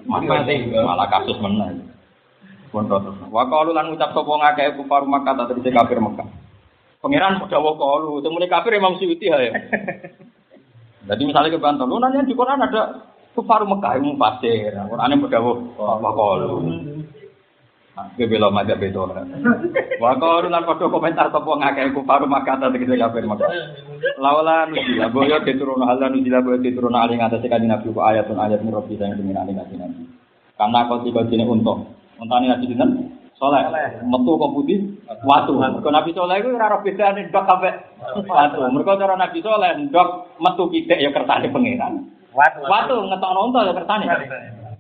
mati 0.07 0.27
malah 0.27 1.07
kasus 1.07 1.39
menang. 1.39 1.87
Pun 2.71 2.87
terus. 2.87 3.17
Wa 3.31 3.47
qalu 3.47 3.73
lan 3.73 3.95
ucap 3.95 4.13
sapa 4.13 4.29
ngakeh 4.29 4.77
kufar 4.77 5.03
Makkah 5.09 5.35
ta 5.35 5.49
kafir 5.51 5.99
Makkah. 6.03 6.28
Pangeran 6.99 7.39
padha 7.39 7.59
wa 7.63 7.73
qalu, 7.79 8.19
temune 8.27 8.51
kafir 8.51 8.75
Imam 8.75 8.99
Suyuti 8.99 9.31
ya. 9.31 9.39
Jadi 11.09 11.23
misalnya 11.25 11.55
ke 11.55 11.63
Banten, 11.63 11.89
lu 11.89 11.97
nanya 12.03 12.27
di 12.27 12.35
Quran 12.35 12.59
ada 12.59 13.07
kufar 13.33 13.63
Mekah 13.63 13.97
yang 13.97 14.19
mufasir. 14.19 14.75
Qurannya 14.75 15.23
padha 15.23 15.39
wa 15.79 16.11
qalu. 16.13 16.59
Gue 18.15 18.31
belum 18.31 18.55
aja 18.55 18.79
beda. 18.79 19.11
Wah 19.99 20.15
kau 20.19 20.43
lan 20.47 20.63
padha 20.63 20.87
komentar 20.87 21.35
sapa 21.35 21.51
ngakeh 21.51 21.91
ku 21.95 22.07
baru 22.07 22.31
makata 22.31 22.71
tegese 22.71 22.95
kafir 22.95 23.27
maka. 23.27 23.51
Laula 24.23 24.71
nuzila 24.71 25.11
boyo 25.11 25.43
diturun 25.43 25.83
hal 25.83 25.99
nuzila 25.99 26.39
boyo 26.43 26.59
diturun 26.63 26.95
ali 26.95 27.19
ngatasé 27.19 27.51
kanjeng 27.51 27.75
Nabi 27.75 27.91
ku 27.91 27.99
ayatun 27.99 28.39
ayat 28.39 28.63
mirobi 28.63 28.95
sing 28.95 29.19
diminani 29.19 29.55
kanjeng 29.55 29.83
Nabi. 29.83 30.03
Karena 30.55 30.87
kau 30.87 31.03
tiga 31.03 31.27
jenis 31.27 31.51
untung. 31.51 31.91
Untane 32.19 32.51
nabi 32.51 32.67
dinten 32.67 33.18
soleh. 33.39 33.63
Metu 34.05 34.33
kok 34.35 34.53
putih 34.53 34.79
watu. 35.25 35.57
Mergo 35.57 35.89
Nabi 35.89 36.11
soleh 36.13 36.37
iku 36.43 36.53
ora 36.53 36.69
ora 36.75 36.79
bedane 36.83 37.31
ndok 37.31 37.47
kabeh 37.47 37.73
watu. 38.27 38.59
Mergo 38.75 38.93
cara 38.99 39.15
Nabi 39.15 39.39
soleh 39.41 39.71
ndok 39.89 40.39
metu 40.43 40.65
kitik 40.69 41.01
ya 41.01 41.11
kertane 41.15 41.49
pangeran. 41.49 42.05
Watu. 42.35 42.61
Watu 42.67 42.95
ngetokno 43.09 43.41
unta 43.49 43.67
ya 43.67 43.73
kertane. 43.73 44.05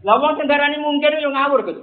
Lah 0.07 0.15
wong 0.19 0.39
sing 0.39 0.47
darani 0.47 0.79
mungkin 0.79 1.19
yo 1.19 1.31
ngawur, 1.35 1.67
Gus. 1.67 1.79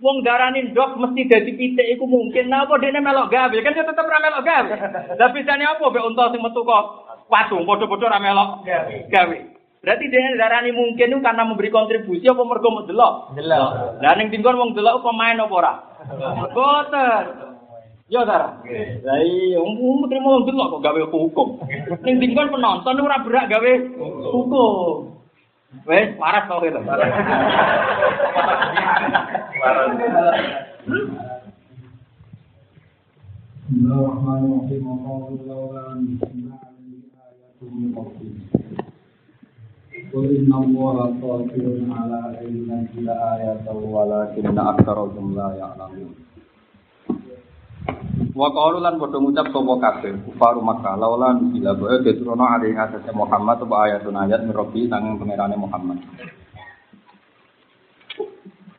Wong 0.00 0.24
darani 0.24 0.72
ndok 0.72 0.96
mesti 0.96 1.28
dadi 1.28 1.52
pitik 1.56 1.90
iku 1.96 2.08
mungkin. 2.08 2.48
Nah 2.48 2.64
apa 2.64 2.80
dene 2.80 3.04
melok 3.04 3.28
gawe? 3.28 3.56
Kan 3.60 3.76
dia 3.76 3.84
tetep 3.84 4.08
ra 4.08 4.18
melok 4.20 4.44
gawe. 4.44 4.70
Lah 5.16 5.28
bisane 5.32 5.64
apa 5.64 5.84
mbek 5.84 6.06
unta 6.08 6.32
sing 6.32 6.40
metu 6.40 6.64
kok 6.64 6.84
watu 7.28 7.60
padha-padha 7.68 8.06
ra 8.08 8.18
melok 8.20 8.64
gawe. 9.12 9.38
Berarti 9.80 10.12
dene 10.12 10.36
darani 10.36 10.76
mungkin 10.76 11.08
itu 11.08 11.24
karena 11.24 11.48
memberi 11.48 11.72
kontribusi 11.72 12.28
apa 12.28 12.44
mergo 12.44 12.68
mau 12.68 12.84
delok? 12.84 13.32
Delok. 13.32 13.96
Lah 14.04 14.12
ning 14.12 14.28
tingkon 14.28 14.60
wong 14.60 14.76
delok 14.76 15.00
pemain 15.00 15.40
apa 15.40 15.54
ora? 15.56 15.80
Boten. 16.52 17.24
Ya 18.12 18.20
Sar. 18.28 18.60
Lah 18.60 19.18
iya, 19.24 19.56
wong 19.56 20.04
terima 20.12 20.36
wong 20.36 20.44
delok 20.44 20.76
kok 20.76 20.84
gawe 20.84 21.00
hukum. 21.08 21.64
Ning 22.04 22.20
tingkon 22.20 22.52
penonton 22.52 23.00
ora 23.00 23.24
berak 23.24 23.48
gawe 23.48 23.72
hukum. 24.28 25.16
Wes, 25.88 26.12
waras 26.20 26.44
kok 26.44 26.60
itu. 26.60 26.76
Bismillahirrahmanirrahim. 26.76 27.24
Alhamdulillah. 29.64 30.36
Qul 40.10 40.26
inna 40.42 40.58
Allaha 40.58 41.06
qadirun 41.22 41.86
ala 41.86 42.34
an 42.34 42.42
yunzila 42.42 43.14
ayatan 43.38 43.78
walakinna 43.78 44.62
aktsarahum 44.74 45.38
la 45.38 45.54
ya'lamun. 45.54 46.10
Wa 48.34 48.50
qalu 48.50 48.82
lan 48.82 48.98
padha 48.98 49.22
ngucap 49.22 49.54
sapa 49.54 49.74
kabeh 49.78 50.12
kufaru 50.26 50.66
Makkah 50.66 50.98
laulan 50.98 51.54
bila 51.54 51.78
bae 51.78 52.02
diturunno 52.02 52.42
alaihi 52.42 52.74
atase 52.74 53.14
Muhammad 53.14 53.62
apa 53.62 53.76
ayatun 53.86 54.18
ayat 54.18 54.40
mirobi 54.50 54.90
sanging 54.90 55.14
pangerane 55.14 55.54
Muhammad. 55.54 56.02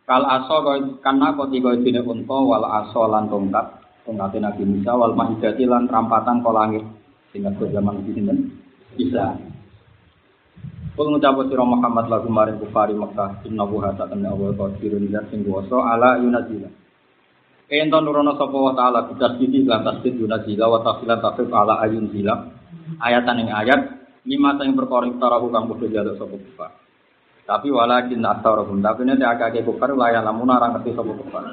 Kal 0.04 0.24
aso 0.28 0.68
karena 1.00 1.32
kau 1.32 1.48
tiga 1.48 1.72
jenis 1.80 2.04
unta 2.04 2.38
wal 2.44 2.68
aso 2.68 3.08
lan 3.08 3.32
tongkat 3.32 3.80
tongkat 4.04 4.36
Nabi 4.44 4.68
Musa 4.68 5.00
wal 5.00 5.16
mahidati 5.16 5.64
lan 5.64 5.88
rampatan 5.88 6.44
kau 6.44 6.52
langit 6.52 6.84
sehingga 7.32 7.56
ke 7.56 7.72
zaman 7.72 8.04
di 8.04 8.20
sini 8.20 8.36
bisa. 9.00 9.51
Kul 10.92 11.08
ngucap 11.08 11.48
sira 11.48 11.64
Muhammad 11.64 12.12
lagu 12.12 12.28
maring 12.28 12.60
kufari 12.60 12.92
Mekah 12.92 13.48
inna 13.48 13.64
wa 13.64 13.96
ta 13.96 14.12
tanna 14.12 14.36
wa 14.36 14.52
qadirun 14.52 15.08
zat 15.08 15.32
sing 15.32 15.48
kuwasa 15.48 15.80
ala 15.80 16.20
yunazila. 16.20 16.68
Ento 17.72 17.98
nurono 18.04 18.36
sapa 18.36 18.58
wa 18.60 18.76
taala 18.76 19.08
bidas 19.08 19.40
iki 19.40 19.64
lan 19.64 19.88
tasdid 19.88 20.20
yunazila 20.20 20.68
wa 20.68 20.84
tafsilan 20.84 21.24
tafsir 21.24 21.48
ala 21.48 21.80
ayun 21.88 22.12
zila. 22.12 22.36
Ayatan 23.00 23.48
ing 23.48 23.50
ayat 23.56 23.82
lima 24.28 24.60
sing 24.60 24.76
perkara 24.76 25.08
tarahu 25.16 25.48
kang 25.48 25.72
padha 25.72 25.88
jaluk 25.88 26.20
sapa 26.20 26.36
kufar. 26.36 26.72
Tapi 27.48 27.68
walakin 27.72 28.22
aktsarahum 28.28 28.84
tapi 28.84 29.08
nek 29.08 29.24
akeh 29.24 29.64
kufar 29.64 29.96
la 29.96 30.12
ya 30.12 30.20
lamun 30.20 30.52
ora 30.52 30.76
ngerti 30.76 30.92
sapa 30.92 31.12
kufar. 31.16 31.44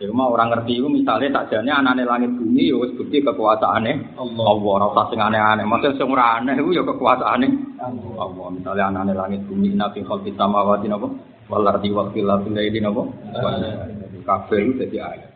Ya 0.00 0.08
mau 0.10 0.32
orang 0.32 0.50
ngerti 0.50 0.80
itu 0.80 0.88
misalnya 0.88 1.42
tak 1.42 1.52
jane 1.52 1.70
anane 1.70 2.02
langit 2.02 2.32
bumi 2.34 2.72
ya 2.72 2.76
wis 2.80 2.96
bukti 2.96 3.20
kekuasaane 3.22 4.16
Allah. 4.18 4.52
Ora 4.56 4.86
usah 4.90 5.06
sing 5.12 5.20
aneh-aneh. 5.20 5.62
Maksud 5.68 6.00
sing 6.00 6.08
ora 6.08 6.40
aneh 6.40 6.56
iku 6.58 6.72
ya 6.72 6.82
kekuasaane 6.82 7.48
Allah. 8.18 8.46
Misalnya 8.50 8.84
anane 8.88 9.12
langit 9.12 9.46
bumi 9.46 9.76
nabi 9.76 10.02
khalqis 10.02 10.34
samawati 10.34 10.88
napa 10.90 11.06
wal 11.46 11.68
ardi 11.68 11.92
wa 11.92 12.08
khilafil 12.10 12.56
laili 12.56 12.80
napa. 12.80 13.02
Kabeh 14.22 14.58
itu 14.58 14.72
dadi 14.78 14.98
ayat. 15.02 15.30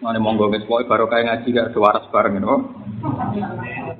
Mane 0.00 0.16
monggo 0.16 0.48
wis 0.48 0.64
pokoke 0.64 0.88
barokah 0.88 1.20
ngaji 1.20 1.48
gak 1.52 1.76
suara 1.76 2.00
bareng 2.08 2.40
ngono. 2.40 2.56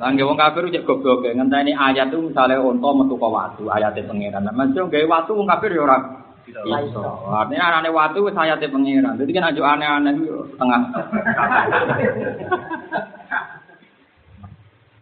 Langge 0.01 0.25
wong 0.25 0.37
kafir 0.37 0.69
cek 0.73 0.85
goblok 0.89 1.25
ngenteni 1.25 1.77
ayat 1.77 2.09
itu 2.09 2.21
misalnya 2.21 2.61
unta 2.61 2.89
metu 2.97 3.17
ke 3.21 3.29
watu 3.29 3.65
ayate 3.69 4.05
pangeran. 4.05 4.49
Lah 4.49 4.53
mesti 4.53 4.81
gawe 4.81 5.07
watu 5.09 5.37
wong 5.37 5.49
kafir 5.49 5.77
ya 5.77 5.85
ora 5.85 5.99
iso. 6.55 7.03
Artinya 7.31 7.65
anane 7.71 7.91
watu 7.91 8.25
wis 8.27 8.37
ayate 8.37 8.69
pangeran. 8.69 9.19
Dadi 9.19 9.33
kan 9.33 9.45
aja 9.51 9.63
aneh-aneh 9.75 10.15
yo 10.27 10.47
setengah. 10.55 10.81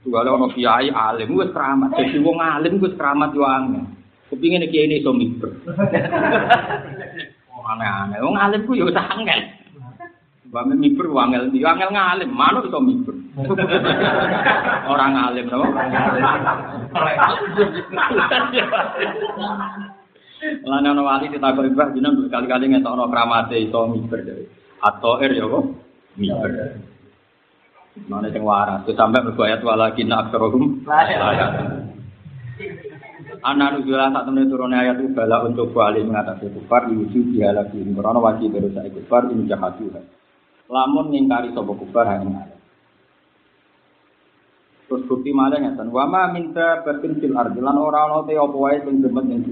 Tugale 0.05 0.31
ono 0.31 0.49
kiai 0.55 0.91
alim 0.93 1.37
wis 1.37 1.53
keramat. 1.53 1.91
Dadi 1.97 2.19
wong 2.21 2.41
alim 2.41 2.81
wis 2.81 2.95
keramat 2.95 3.35
yo 3.35 3.45
angel. 3.45 3.85
Kepingin 4.29 4.69
kiai 4.69 4.85
ini 4.89 5.01
iso 5.01 5.13
miber. 5.17 5.51
Aneh-aneh. 7.69 8.21
Wong 8.21 8.37
alim 8.37 8.67
ku 8.69 8.75
yo 8.77 8.93
angel. 8.93 9.41
Bame 10.49 10.81
miber 10.81 11.13
wangel, 11.13 11.53
yo 11.53 11.69
angel 11.69 11.93
ngalim, 11.93 12.33
manut 12.33 12.73
iso 12.73 12.81
miber. 12.81 13.13
Orang 14.89 15.13
alim 15.13 15.45
to. 15.53 15.61
Lan 20.39 20.87
ana 20.87 21.03
wali 21.03 21.35
ditakok 21.35 21.75
Mbah 21.75 21.89
jeneng 21.95 22.15
berkali-kali 22.15 22.71
ngetokno 22.71 23.11
kramate 23.11 23.59
iso 23.59 23.91
miber 23.91 24.23
dhewe. 24.23 24.45
Atau 24.79 25.19
er 25.19 25.35
ya 25.35 25.45
kok 25.51 25.65
miber. 26.15 26.79
Mana 28.07 28.31
sing 28.31 28.47
waras, 28.47 28.87
itu 28.87 28.95
sampai 28.95 29.27
berbayat 29.27 29.59
walakin 29.59 30.15
aksarohum 30.15 30.87
Anak 33.43 33.69
nujulan 33.79 34.15
saat 34.15 34.27
temen 34.27 34.51
turunnya 34.51 34.83
ayat 34.83 34.99
itu 34.99 35.15
bala 35.15 35.47
untuk 35.47 35.71
balik 35.71 36.03
mengatasi 36.03 36.51
kufar 36.59 36.91
diuji 36.91 37.35
dia 37.35 37.55
lagi 37.55 37.79
karena 37.79 38.19
wajib 38.19 38.51
baru 38.51 38.71
saya 38.75 38.91
kufar 38.91 39.31
ini 39.31 39.47
jahat 39.47 39.79
juga. 39.79 40.03
Lamun 40.67 41.15
ngingkari 41.15 41.55
sobo 41.55 41.79
kufar 41.79 42.07
hanya 42.11 42.51
ayat. 42.51 42.59
Terus 44.91 45.07
bukti 45.07 45.31
malah 45.31 45.61
ngeten, 45.61 45.95
wama 45.95 46.35
minta 46.35 46.83
batin 46.83 47.21
fil 47.23 47.37
ardi 47.39 47.63
lan 47.63 47.79
ora 47.79 48.11
ana 48.11 48.27
te 48.27 48.35
apa 48.35 48.57
wae 48.59 48.79
sing 48.83 49.07
demet 49.07 49.25
ning. 49.29 49.43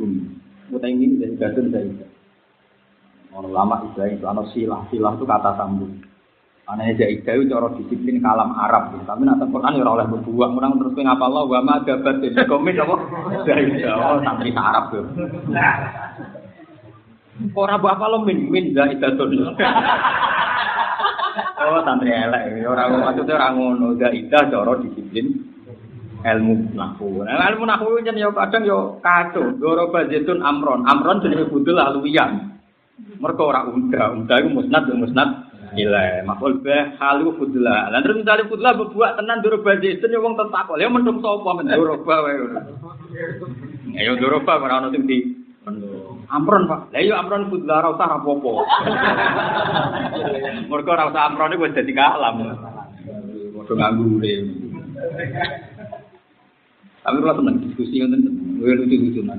Mutai 0.67 0.91
ini 0.91 1.23
dari 1.23 1.35
gadun 1.39 1.71
dari 1.71 1.91
Orang 3.37 3.53
lama 3.53 3.85
Ibrahim 3.85 4.17
itu 4.17 4.45
silah, 4.57 4.81
silah 4.89 5.13
itu 5.13 5.29
kata 5.29 5.61
sambung. 5.61 5.93
Aneh 6.67 6.99
Zaidah 6.99 7.37
itu 7.39 7.47
cara 7.47 7.69
disiplin 7.79 8.19
kalam 8.19 8.51
Arab. 8.57 8.97
Ya. 8.97 9.13
Tapi 9.13 9.23
nak 9.23 9.39
Quran 9.39 9.79
ya 9.79 9.87
oleh 9.87 10.09
berbuah. 10.09 10.51
Murang 10.51 10.83
terus 10.83 10.99
kowe 10.99 11.05
ngapal 11.05 11.31
Allah 11.31 11.45
wa 11.47 11.61
ma 11.63 11.75
dabat 11.85 12.19
ini 12.25 12.43
komit 12.51 12.75
apa? 12.81 12.97
Zaidah 13.47 13.95
oh 13.95 14.19
santri 14.25 14.51
Arab 14.51 14.85
tuh. 14.91 15.05
Ora 17.55 17.77
mbok 17.77 17.93
apa 17.93 18.05
lo 18.11 18.19
min 18.27 18.51
min 18.51 18.75
Zaidatun. 18.75 19.31
Oh 21.57 21.81
santri 21.87 22.11
elek. 22.11 22.67
Ora 22.67 22.91
maksudnya 22.91 23.37
ora 23.39 23.49
ngono. 23.55 23.95
Zaidah 24.01 24.51
cara 24.51 24.73
disiplin 24.83 25.56
ilmu 26.27 26.75
nahwu. 26.75 27.23
Nah, 27.23 27.47
ilmu 27.55 27.65
nahwu 27.67 28.03
jan 28.03 28.19
yo 28.19 28.35
kadang 28.35 28.67
yo 28.67 28.99
kacau. 28.99 29.55
Doroba 29.63 30.11
zaitun 30.11 30.43
amron. 30.43 30.83
Amron 30.83 31.23
jenenge 31.23 31.47
budul 31.47 31.79
aluwiyan. 31.79 32.59
Mergo 33.23 33.53
ora 33.53 33.63
unda. 33.71 34.11
Unda 34.11 34.35
iku 34.43 34.49
musnad 34.51 34.91
musnad 34.91 35.31
Gila, 35.77 36.25
makul 36.25 36.63
be 36.63 36.73
halu 36.97 37.37
fudla. 37.37 37.93
Lan 37.93 38.01
terus 38.01 38.23
misale 38.23 38.49
fudla 38.49 38.73
tenan 39.19 39.43
doroba 39.45 39.77
zaitun 39.79 40.15
yo 40.15 40.25
wong 40.25 40.35
tetakol. 40.39 40.81
Ya 40.81 40.91
mendung 40.91 41.21
sapa 41.23 41.51
men 41.59 41.71
doroba. 41.71 42.15
Ya 43.93 44.01
yo 44.07 44.15
doroba 44.19 44.63
ora 44.63 44.83
ono 44.83 44.91
di 44.91 45.19
Amron 46.27 46.67
Pak. 46.67 46.95
Lah 46.95 47.03
iya 47.03 47.19
amron 47.23 47.51
fudla 47.51 47.83
ora 47.83 47.95
usah 47.95 48.09
rapopo. 48.19 48.63
Mergo 50.71 50.91
usah 50.91 51.23
amron 51.27 51.55
iku 51.55 51.67
wis 51.67 51.75
dadi 51.75 51.93
kalam. 51.95 52.35
Padha 53.67 53.75
nganggu 53.75 54.23
Tapi 57.07 57.23
kalau 57.23 57.39
seneng 57.39 57.63
diskusi 57.63 58.03
ngoten, 58.03 58.21
lucu-lucunan. 58.59 59.39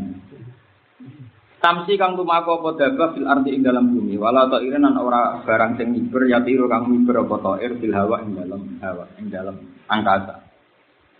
Tamsi 1.58 2.00
kang 2.00 2.16
tumako 2.16 2.64
apa 2.64 2.70
dabah 2.80 3.18
fil 3.18 3.28
ardi 3.28 3.50
ing 3.58 3.66
dalam 3.66 3.90
bumi 3.90 4.14
wala 4.14 4.46
ta 4.46 4.62
irinan 4.62 4.94
ora 4.94 5.42
barang 5.42 5.82
sing 5.82 5.90
miber 5.90 6.30
ya 6.30 6.40
tiru 6.46 6.70
kang 6.70 6.86
miber 6.86 7.26
apa 7.26 7.36
ta'ir 7.42 7.82
fil 7.82 7.98
hawa 7.98 8.22
ing 8.24 8.38
dalam 8.38 8.62
hawa 8.78 9.10
ing 9.18 9.28
dalam 9.34 9.58
angkasa. 9.90 10.48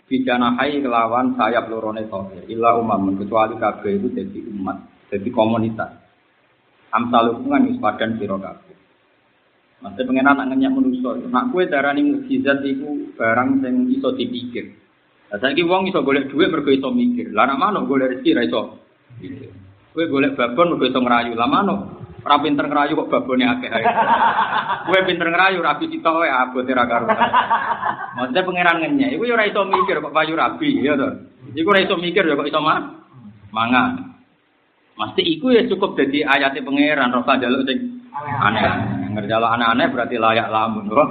Bidana 0.08 0.56
hai 0.56 0.78
kelawan 0.78 1.34
sayap 1.34 1.66
lorone 1.68 2.06
ta'ir 2.06 2.46
illa 2.48 2.78
umam 2.78 3.18
kecuali 3.18 3.58
kabeh 3.58 3.98
itu 3.98 4.08
jadi 4.14 4.38
umat, 4.54 4.78
jadi 5.10 5.28
komunitas. 5.34 5.90
Amsal 6.94 7.34
hubungan 7.34 7.74
wis 7.74 7.82
padan 7.82 8.16
sira 8.16 8.38
kabeh. 8.38 8.78
Maksudnya 9.82 10.06
pengen 10.06 10.30
anak 10.38 10.46
ngenyak 10.54 10.70
manusia. 10.70 11.18
Nak 11.18 11.50
kue 11.50 11.66
darani 11.66 12.14
mukjizat 12.14 12.62
iku 12.62 13.10
barang 13.18 13.58
sing 13.58 13.90
iso 13.90 14.14
dipikir. 14.14 14.77
Lah 15.28 15.38
saiki 15.40 15.62
wong 15.64 15.92
iso 15.92 16.00
golek 16.00 16.32
dhuwit 16.32 16.48
mergo 16.48 16.70
iso 16.72 16.88
mikir. 16.88 17.32
Lah 17.36 17.44
nak 17.44 17.60
manuk 17.60 17.88
golek 17.88 18.16
rezeki 18.16 18.36
ra 18.36 18.42
iso. 18.44 18.60
Kowe 19.92 20.04
golek 20.08 20.36
babon 20.36 20.76
mergo 20.76 20.84
iso 20.88 21.00
ngrayu, 21.00 21.36
lah 21.36 21.48
manuk 21.48 21.98
Ora 22.28 22.42
pinter 22.42 22.66
ngerayu 22.66 22.98
kok 22.98 23.10
babone 23.14 23.46
akeh. 23.46 23.70
Kowe 24.90 25.00
pinter 25.06 25.28
ngerayu 25.30 25.62
rabi 25.62 25.86
sitok 25.86 26.18
wae 26.18 26.28
abote 26.28 26.72
ra 26.74 26.84
karo. 26.90 27.06
Maksudnya 28.18 28.42
pangeran 28.42 28.76
ngenyek, 28.82 29.14
iku 29.14 29.22
ya 29.22 29.38
ora 29.38 29.46
iso 29.46 29.62
mikir 29.62 30.02
kok 30.02 30.12
payu 30.12 30.34
rabi, 30.34 30.82
ya 30.82 30.98
to. 30.98 31.08
Iku 31.54 31.68
ora 31.70 31.80
iso 31.80 31.94
mikir 31.94 32.26
ya 32.26 32.34
kok 32.34 32.50
iso 32.50 32.58
ma 32.58 33.00
mangan. 33.54 34.18
Mesti 34.98 35.22
iku 35.22 35.54
ya 35.54 35.62
cukup 35.70 35.94
jadi 35.94 36.26
ayatnya 36.26 36.66
pangeran, 36.66 37.14
roh 37.14 37.22
jaluk 37.22 37.62
sing 37.70 38.02
aneh. 38.18 38.66
Ngerjalo 39.14 39.46
aneh-aneh 39.48 39.86
berarti 39.88 40.16
layak 40.18 40.50
lamun, 40.50 40.90
kok. 40.90 41.08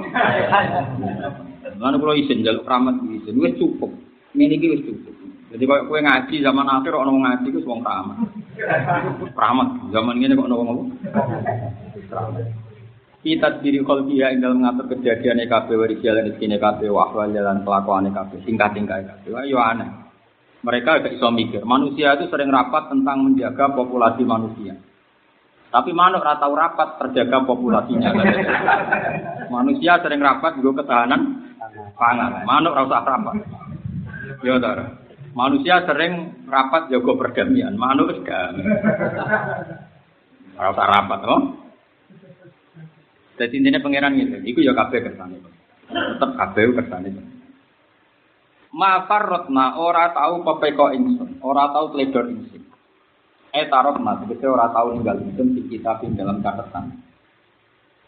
Lan 1.82 1.98
kula 1.98 2.14
isin 2.20 2.44
jaluk 2.44 2.68
rahmat 2.68 3.00
isin, 3.10 3.40
wis 3.40 3.56
cukup. 3.56 3.90
Ngene 4.36 4.54
iki 4.60 4.66
wis 4.72 4.82
cukup. 4.84 5.14
Jadi 5.48 5.64
kalau 5.64 5.88
kue 5.88 6.00
ngaji 6.04 6.34
zaman 6.44 6.68
akhir 6.68 6.92
orang 6.92 7.24
ngaji 7.24 7.48
itu 7.48 7.64
wong 7.64 7.80
rahmat. 7.80 8.16
Rahmat 9.32 9.68
zaman 9.88 10.20
ini 10.20 10.36
kok 10.36 10.44
orang 10.44 10.66
ngomong. 10.68 10.88
Kita 13.18 13.60
diri 13.64 13.80
kolbia 13.82 14.30
ing 14.30 14.44
dalam 14.44 14.62
mengatur 14.62 14.92
kejadian 14.92 15.42
EKB 15.42 15.68
wari 15.74 15.96
jalan 16.04 16.30
rezeki 16.30 16.54
EKB 16.54 16.80
wahwal 16.92 17.32
jalan 17.32 17.64
kelakuan 17.64 18.08
EKB 18.12 18.44
tingkat 18.44 18.70
tingkat 18.76 19.08
EKB. 19.08 19.24
Wah, 19.32 19.44
yo 19.48 19.58
aneh. 19.58 19.88
Mereka 20.62 21.00
agak 21.00 21.16
iso 21.16 21.32
mikir. 21.32 21.64
Manusia 21.64 22.18
itu 22.18 22.28
sering 22.28 22.50
rapat 22.52 22.90
tentang 22.92 23.24
menjaga 23.24 23.72
populasi 23.72 24.22
manusia. 24.26 24.76
Tapi 25.68 25.92
manuk 25.92 26.24
ratau 26.24 26.56
rapat 26.56 26.96
terjaga 27.00 27.44
populasinya. 27.44 28.10
manusia 29.54 30.00
sering 30.00 30.20
rapat 30.20 30.60
juga 30.60 30.84
ketahanan 30.84 31.52
pangan. 31.96 32.42
Manuk 32.44 32.76
rasa 32.76 33.04
rapat. 33.04 33.36
Ya, 34.42 34.54
saudara. 34.58 34.86
Manusia 35.34 35.82
sering 35.86 36.46
rapat 36.46 36.90
jago 36.90 37.14
perdamaian, 37.18 37.74
manusia. 37.74 38.54
Rasa 40.58 40.84
rapat, 40.84 41.20
oh. 41.26 41.42
Jadi 43.38 43.54
intinya 43.62 43.78
pangeran 43.78 44.18
gitu, 44.18 44.36
itu 44.42 44.58
ya 44.66 44.74
kabeh 44.74 44.98
kersane. 44.98 45.38
Tetep 45.86 46.30
kabeh 46.34 46.74
kersane. 46.74 47.10
Ma 48.74 49.06
farrotna 49.06 49.78
ora 49.78 50.10
tahu 50.10 50.42
pepeko 50.42 50.90
ingsun, 50.90 51.38
ora 51.40 51.70
tahu 51.70 51.94
teledor 51.94 52.26
ingsun. 52.34 52.62
Eh 53.54 53.64
mas, 54.02 54.20
kita 54.26 54.46
ora 54.50 54.74
tahu 54.74 54.98
ninggal 54.98 55.22
ingsun 55.22 55.54
di 55.54 55.62
kitab 55.70 56.02
dalam 56.18 56.42
catatan. 56.42 56.98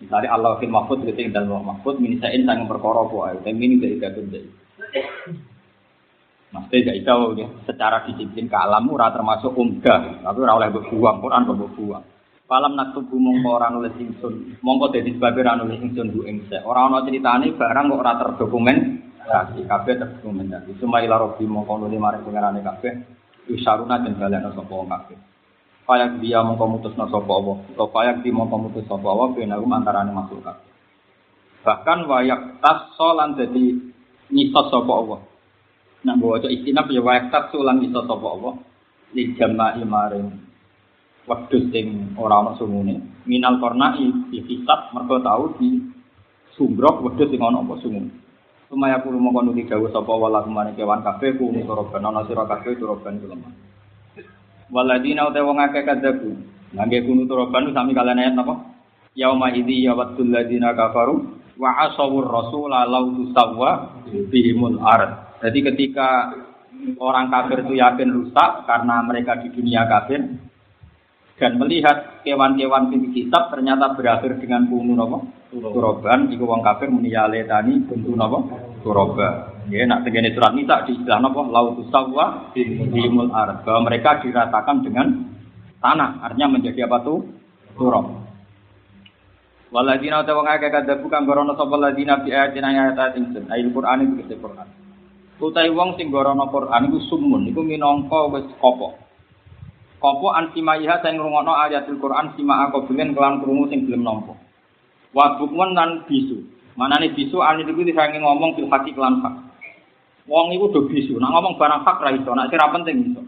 Misalnya 0.02 0.34
Allah 0.34 0.58
fil 0.58 0.72
mahfud 0.72 1.04
gitu 1.06 1.30
dalam 1.30 1.62
mahfud 1.62 2.00
minisain 2.00 2.42
sangat 2.48 2.66
perkara 2.66 3.04
apa 3.04 3.16
ae, 3.36 3.52
ini 3.52 3.76
dari 3.78 3.96
gadun 4.00 4.32
dari. 4.32 4.48
Maksudnya 6.50 6.98
gak 6.98 6.98
tahu 7.06 7.22
ya, 7.38 7.46
secara 7.62 8.02
disiplin 8.10 8.50
ke 8.50 8.58
alam 8.58 8.90
ora 8.90 9.14
termasuk 9.14 9.54
umdah, 9.54 10.18
tapi 10.18 10.38
ora 10.42 10.58
oleh 10.58 10.74
berbuang, 10.74 11.22
Quran 11.22 11.46
kok 11.46 11.58
berbuang. 11.62 12.04
Falam 12.50 12.74
naktubu 12.74 13.14
mongko 13.14 13.50
ora 13.54 13.70
nulis 13.70 13.94
ingsun, 13.94 14.58
mongko 14.58 14.90
dadi 14.90 15.14
sebab 15.14 15.38
ora 15.38 15.54
nulis 15.54 15.78
ingsun 15.78 16.10
bu 16.10 16.26
ingse. 16.26 16.58
Ora 16.66 16.90
ana 16.90 17.06
critane 17.06 17.54
barang 17.54 17.86
kok 17.94 18.00
ora 18.02 18.12
terdokumen, 18.18 18.78
kasih 19.22 19.62
kabeh 19.70 19.94
terdokumentasi. 20.02 20.74
Cuma 20.82 20.98
robbi 20.98 21.46
mongko 21.46 21.86
nulis 21.86 22.02
mari 22.02 22.18
pengarane 22.26 22.66
kabeh, 22.66 22.92
isaruna 23.46 24.02
dan 24.02 24.18
balena 24.18 24.50
sapa 24.50 24.72
wong 24.74 24.90
kabeh. 24.90 25.14
Payak 25.86 26.18
dia 26.18 26.42
mongko 26.42 26.66
mutusna 26.66 27.06
sapa 27.06 27.30
Allah, 27.30 27.62
utawa 27.70 27.94
payak 27.94 28.26
dia 28.26 28.34
mongko 28.34 28.56
mutus 28.58 28.82
sapa 28.90 29.06
Allah 29.06 29.30
benagum 29.38 29.70
antarané 29.70 30.10
makhluk 30.10 30.42
kabeh. 30.42 30.66
Bahkan 31.62 31.98
wayak 32.10 32.58
tas 32.58 32.90
solan 32.98 33.38
dadi 33.38 33.78
nyisot 34.34 34.74
sapa 34.74 34.90
Allah. 34.90 35.29
Nah, 36.00 36.16
bawa 36.16 36.40
istinaf 36.48 36.88
ya 36.88 37.04
wayak 37.04 37.28
tak 37.28 37.52
sulang 37.52 37.84
iso 37.84 38.00
sapa 38.08 38.24
Allah 38.24 38.54
li 39.12 39.36
jama'i 39.36 39.84
maring 39.84 40.32
wedhus 41.28 41.64
sing 41.70 42.16
ora 42.16 42.40
ana 42.40 42.56
sungune. 42.56 43.22
Minal 43.28 43.60
kornai 43.60 44.32
di 44.32 44.40
hisab 44.48 44.96
mergo 44.96 45.20
tau 45.20 45.52
di 45.60 45.76
sumbrok 46.56 47.04
wedhus 47.04 47.28
sing 47.28 47.40
ana 47.44 47.60
apa 47.60 47.74
sungun. 47.84 48.08
Sumaya 48.70 49.02
kulo 49.02 49.18
mongko 49.18 49.50
nuli 49.50 49.66
dawuh 49.66 49.90
sapa 49.90 50.14
wala 50.14 50.46
kewan 50.72 51.02
kabeh 51.04 51.36
kulo 51.36 51.60
toroban 51.66 52.06
ana 52.06 52.24
sira 52.24 52.48
kabeh 52.48 52.78
toroban 52.80 53.20
kulo. 53.20 53.36
Waladina 54.70 55.26
uta 55.26 55.42
wong 55.42 55.58
akeh 55.58 55.82
kadzaku. 55.82 56.30
Nangge 56.72 57.02
kunu 57.02 57.26
toroban 57.26 57.74
sami 57.74 57.92
kalian 57.92 58.22
ayat 58.22 58.34
napa? 58.38 58.62
Yauma 59.18 59.50
idzi 59.50 59.82
yawaddul 59.82 60.30
ladina 60.30 60.70
kafaru 60.70 61.42
wa 61.58 61.70
asawur 61.90 62.30
rasula 62.30 62.86
law 62.86 63.10
tusawwa 63.10 64.00
bihimul 64.30 64.78
ard. 64.78 65.29
Jadi 65.40 65.58
ketika 65.72 66.36
orang 67.00 67.32
kafir 67.32 67.64
itu 67.64 67.74
yakin 67.80 68.08
rusak 68.12 68.68
karena 68.68 69.02
mereka 69.04 69.40
di 69.40 69.48
dunia 69.52 69.88
kafir 69.88 70.20
dan 71.40 71.56
melihat 71.56 72.20
kewan-kewan 72.20 72.92
di 72.92 73.08
kitab 73.16 73.48
ternyata 73.48 73.96
berakhir 73.96 74.36
dengan 74.36 74.68
kunu 74.68 74.92
nopo 74.92 75.24
turoban 75.48 76.28
iku 76.28 76.44
wong 76.44 76.60
kafir 76.60 76.92
meniyale 76.92 77.48
tani 77.48 77.80
bentu 77.88 78.12
nopo 78.12 78.52
turoba 78.84 79.56
ya 79.72 79.88
nak 79.88 80.04
tegene 80.04 80.36
surat 80.36 80.52
nisa 80.52 80.84
di 80.84 81.00
istilah 81.00 81.18
nopo 81.24 81.48
lautus 81.48 81.88
sawwa 81.88 82.52
dimul 82.52 83.32
ard 83.32 83.64
bahwa 83.64 83.88
mereka 83.88 84.20
diratakan 84.20 84.84
dengan 84.84 85.06
tanah 85.80 86.20
artinya 86.20 86.60
menjadi 86.60 86.84
apa 86.84 87.00
tuh? 87.00 87.24
Turob 87.80 88.20
Waladina 89.70 90.26
utawa 90.26 90.42
ngake 90.44 90.68
kadabu 90.68 91.06
kang 91.06 91.24
gorono 91.24 91.54
sapa 91.54 91.78
ladina 91.78 92.20
bi 92.20 92.34
ayatina 92.34 92.74
ayat 92.74 93.14
ingsun 93.16 93.46
ayat 93.48 93.70
Qur'an 93.70 94.02
itu 94.02 94.34
Qur'an 94.36 94.66
Utai 95.40 95.72
wong 95.72 95.96
sing 95.96 96.12
gorono 96.12 96.52
Quran 96.52 96.92
iku 96.92 97.00
sumun, 97.08 97.48
iku 97.48 97.64
minangka 97.64 98.28
wis 98.28 98.44
kopo. 98.60 98.92
Kopo 99.96 100.36
an 100.36 100.52
simaiha 100.52 101.00
sing 101.00 101.16
ngrungokno 101.16 101.56
ayatul 101.64 101.96
Quran 101.96 102.36
sima 102.36 102.68
aku 102.68 102.92
bilen 102.92 103.16
kelan 103.16 103.40
krungu 103.40 103.72
sing 103.72 103.88
gelem 103.88 104.04
nampa. 104.04 104.36
Wa 105.16 105.40
bukmun 105.40 105.72
lan 105.72 106.04
bisu. 106.04 106.44
Manane 106.76 107.16
bisu 107.16 107.40
ane 107.40 107.64
iku 107.64 107.80
disange 107.80 108.20
ngomong 108.20 108.52
fil 108.52 108.68
haqi 108.68 108.92
lan 109.00 109.24
hak. 109.24 109.34
Wong 110.28 110.52
iku 110.52 110.76
do 110.76 110.80
bisu, 110.92 111.16
nak 111.16 111.32
ngomong 111.32 111.56
barang 111.56 111.88
hak 111.88 111.98
ra 112.04 112.10
iso, 112.12 112.30
nak 112.36 112.52
sira 112.52 112.68
penting 112.68 112.96
iso. 113.10 113.22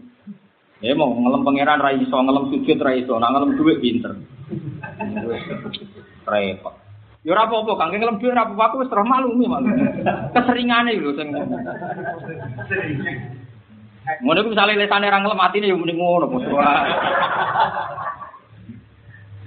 Ya 0.85 0.93
mau 0.93 1.09
ngelem 1.17 1.41
pangeran 1.41 1.81
ra 1.81 1.97
iso, 1.97 2.13
ngelem 2.13 2.53
sujud 2.53 2.77
ra 2.77 2.93
iso, 2.93 3.17
nak 3.17 3.33
ngelem 3.33 3.57
dhuwit 3.57 3.81
pinter. 3.81 4.13
Repot. 6.29 6.82
Ya 7.23 7.31
ora 7.31 7.47
apa-apa, 7.47 7.79
kang 7.79 7.95
ngelem 7.95 8.19
dhewe 8.19 8.35
ora 8.35 8.43
apa-apa, 8.43 8.63
aku 8.67 8.75
wis 8.83 8.91
terus 8.91 9.07
maklumi 9.07 9.47
malu. 9.47 9.71
Keseringane 10.35 10.99
lho 10.99 11.11
sing 11.15 11.31
Ngono 14.03 14.37
iku 14.43 14.51
misale 14.51 14.75
lesane 14.75 15.07
ra 15.07 15.23
ngelem 15.23 15.39
atine 15.39 15.71
ya 15.71 15.75
mending 15.79 15.95
ngono 15.95 16.27
putra. 16.27 16.71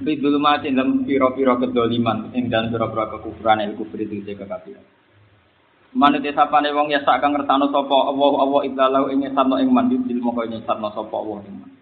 Bidul 0.00 0.40
mati 0.40 0.72
dalam 0.72 1.04
piro-piro 1.04 1.60
kedoliman 1.60 2.32
ing 2.32 2.48
dalam 2.48 2.72
piro-piro 2.72 3.12
kekufuran 3.12 3.60
jaga 4.24 4.44
kafir. 4.56 4.80
Mana 5.92 6.16
desa 6.20 6.48
pane 6.48 6.72
wong 6.72 6.92
ya 6.92 7.04
sak 7.04 7.20
kang 7.20 7.36
ngertano 7.36 7.68
sapa 7.72 7.96
Allah 8.08 8.32
Allah 8.40 8.60
ibdalau 8.68 9.04
ing 9.12 9.24
satno 9.36 9.60
ing 9.60 9.68
mandi 9.68 10.00
dil 10.04 10.20
moko 10.24 10.44
ing 10.48 10.64
satno 10.64 10.92
sapa 10.96 11.12
Allah 11.12 11.44
ing. 11.44 11.75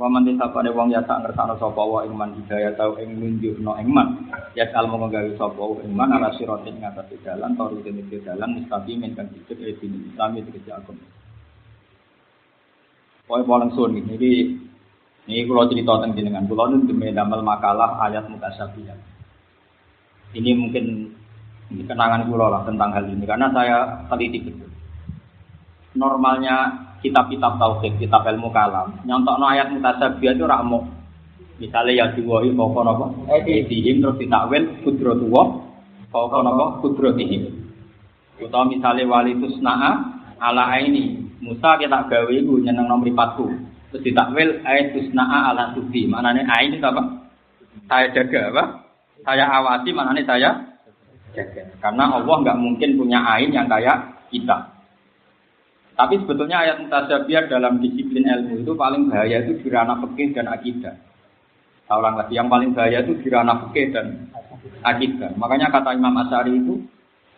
Wa 0.00 0.08
man 0.08 0.24
desa 0.24 0.48
pane 0.48 0.72
wong 0.72 0.88
ya 0.88 1.04
sak 1.04 1.20
ngertano 1.20 1.60
sapa 1.60 1.76
Allah 1.76 2.08
ing 2.08 2.14
man 2.16 2.32
hidayah 2.32 2.72
tau 2.80 2.96
ing 2.96 3.12
nunjukno 3.16 3.76
ing 3.76 3.88
man. 3.92 4.32
Ya 4.56 4.64
kal 4.72 4.88
monggo 4.88 5.12
gawe 5.12 5.30
sapa 5.36 5.60
Allah 5.60 5.80
ing 5.84 5.92
man 5.92 6.10
ala 6.16 6.32
siratin 6.36 6.80
ngatas 6.80 7.12
dalan 7.20 7.52
tori 7.60 7.84
dene 7.84 8.02
dalan 8.08 8.56
mustaqimin 8.56 9.12
kang 9.12 9.28
dicet 9.30 9.60
e 9.60 9.76
dini 9.76 10.08
Islam 10.08 10.40
iki 10.40 10.70
agama. 10.72 11.04
Pokoke 13.28 13.44
paling 13.44 13.70
sun 13.76 13.96
iki 14.00 14.58
ini 15.22 15.46
kalau 15.46 15.70
cerita 15.70 16.02
tentang 16.02 16.18
jenengan, 16.18 16.50
kalau 16.50 16.66
nu 16.66 16.82
demi 16.82 17.14
damel 17.14 17.46
makalah 17.46 17.94
ayat 18.02 18.26
mutasabihat. 18.26 18.98
Ini 20.34 20.50
mungkin 20.58 21.14
kenangan 21.70 22.26
pulau 22.26 22.50
lah 22.50 22.66
tentang 22.66 22.90
hal 22.90 23.06
ini 23.06 23.22
karena 23.22 23.46
saya 23.54 24.02
teliti 24.10 24.42
betul. 24.42 24.66
Normalnya 25.94 26.74
kitab-kitab 27.02 27.58
tauhid, 27.58 27.98
kitab 27.98 28.22
ilmu 28.24 28.48
kalam, 28.54 28.94
nyontok 29.02 29.36
no 29.36 29.44
ayat 29.50 29.74
mutasabihat 29.74 30.38
itu 30.38 30.46
rakmo. 30.46 30.86
Misalnya 31.58 31.92
ya 31.94 32.06
diwahi 32.14 32.50
nopo, 32.54 32.82
edihim 33.28 34.02
terus 34.02 34.18
ditakwil 34.18 34.82
kudro 34.82 35.14
tuwa, 35.18 35.42
pokok 36.10 36.40
nopo? 36.42 36.64
Kudro 36.82 37.12
tihim. 37.14 37.62
Atau 38.42 38.66
misalnya 38.66 39.06
wali 39.06 39.38
tusna'a 39.38 39.90
ala 40.42 40.74
ini, 40.82 41.22
Musa 41.42 41.78
kita 41.78 42.06
gawe 42.06 42.30
iku 42.30 42.62
nyeneng 42.62 42.86
nomor 42.86 43.06
40 43.06 43.90
terus 43.92 44.02
ditakwil 44.08 44.64
ayat 44.64 44.96
tusna'a 44.96 45.52
ala 45.52 45.76
tubi 45.76 46.08
maknanya 46.08 46.48
ain 46.56 46.72
itu 46.72 46.86
apa? 46.86 47.28
Saya 47.90 48.08
jaga 48.14 48.40
apa? 48.48 48.64
Saya 49.26 49.44
awasi 49.52 49.90
maknanya 49.92 50.22
saya 50.24 50.50
jaga. 51.36 51.62
Karena 51.82 52.08
Allah 52.16 52.36
nggak 52.40 52.58
mungkin 52.62 52.96
punya 52.96 53.20
ain 53.20 53.52
yang 53.52 53.68
kayak 53.68 54.16
kita 54.32 54.71
tapi 55.92 56.14
sebetulnya 56.24 56.64
ayat 56.64 56.76
mutasabiah 56.82 57.46
dalam 57.46 57.78
disiplin 57.78 58.24
ilmu 58.24 58.64
itu 58.64 58.72
paling 58.72 59.12
bahaya 59.12 59.44
itu 59.44 59.60
di 59.60 59.68
ranah 59.68 60.00
fikih 60.04 60.32
dan 60.32 60.46
akidah 60.48 60.94
orang 61.92 62.16
lagi 62.16 62.32
yang 62.36 62.48
paling 62.48 62.72
bahaya 62.72 63.04
itu 63.04 63.16
di 63.20 63.28
ranah 63.28 63.68
fikih 63.68 63.92
dan 63.92 64.30
akidah 64.82 65.30
makanya 65.36 65.68
kata 65.68 65.96
Imam 65.96 66.16
Asyari 66.16 66.56
itu 66.56 66.80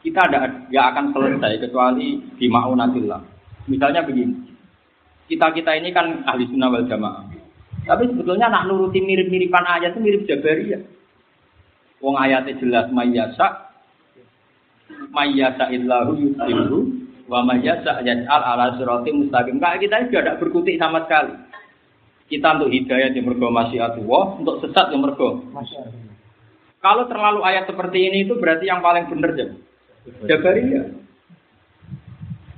kita 0.04 0.20
ada 0.30 0.68
nggak 0.68 0.86
akan 0.94 1.04
selesai 1.16 1.52
kecuali 1.64 2.22
di 2.38 2.46
ma'unatillah 2.46 3.20
misalnya 3.66 4.04
begini 4.06 4.44
kita 5.24 5.56
kita 5.56 5.80
ini 5.80 5.88
kan 5.92 6.20
ahli 6.28 6.44
sunnah 6.52 6.68
wal 6.68 6.84
jamaah. 6.84 7.24
Tapi 7.84 8.04
sebetulnya 8.12 8.48
nak 8.48 8.68
nuruti 8.68 9.00
mirip-miripan 9.00 9.64
ayat 9.64 9.96
itu 9.96 10.00
mirip 10.00 10.22
Jabariyah. 10.28 10.82
Wong 12.04 12.16
ayatnya 12.20 12.60
jelas 12.60 12.86
mayyasa 12.92 13.72
mayyasa 15.08 15.72
illahu 15.72 16.12
yudhilhu 16.16 16.83
wa 17.28 17.40
mayyasa 17.44 18.04
yaj'al 18.04 18.42
ala 18.42 18.76
sirati 18.76 19.10
mustaqim. 19.12 19.56
Kayak 19.60 19.80
kita 19.84 19.94
ini 20.00 20.06
tidak 20.12 20.38
berkutik 20.40 20.76
sama 20.76 21.04
sekali. 21.08 21.34
Kita 22.24 22.56
untuk 22.56 22.72
hidayah 22.72 23.12
yang 23.12 23.24
mergo 23.28 23.52
masyiatullah, 23.52 24.24
untuk 24.40 24.56
sesat 24.64 24.88
yang 24.92 25.04
mergo. 25.04 25.44
Kalau 26.80 27.04
terlalu 27.08 27.40
ayat 27.44 27.68
seperti 27.68 28.12
ini 28.12 28.28
itu 28.28 28.36
berarti 28.36 28.68
yang 28.68 28.80
paling 28.84 29.08
benar 29.08 29.32
ya. 29.36 29.48
Jabariyah. 30.28 31.04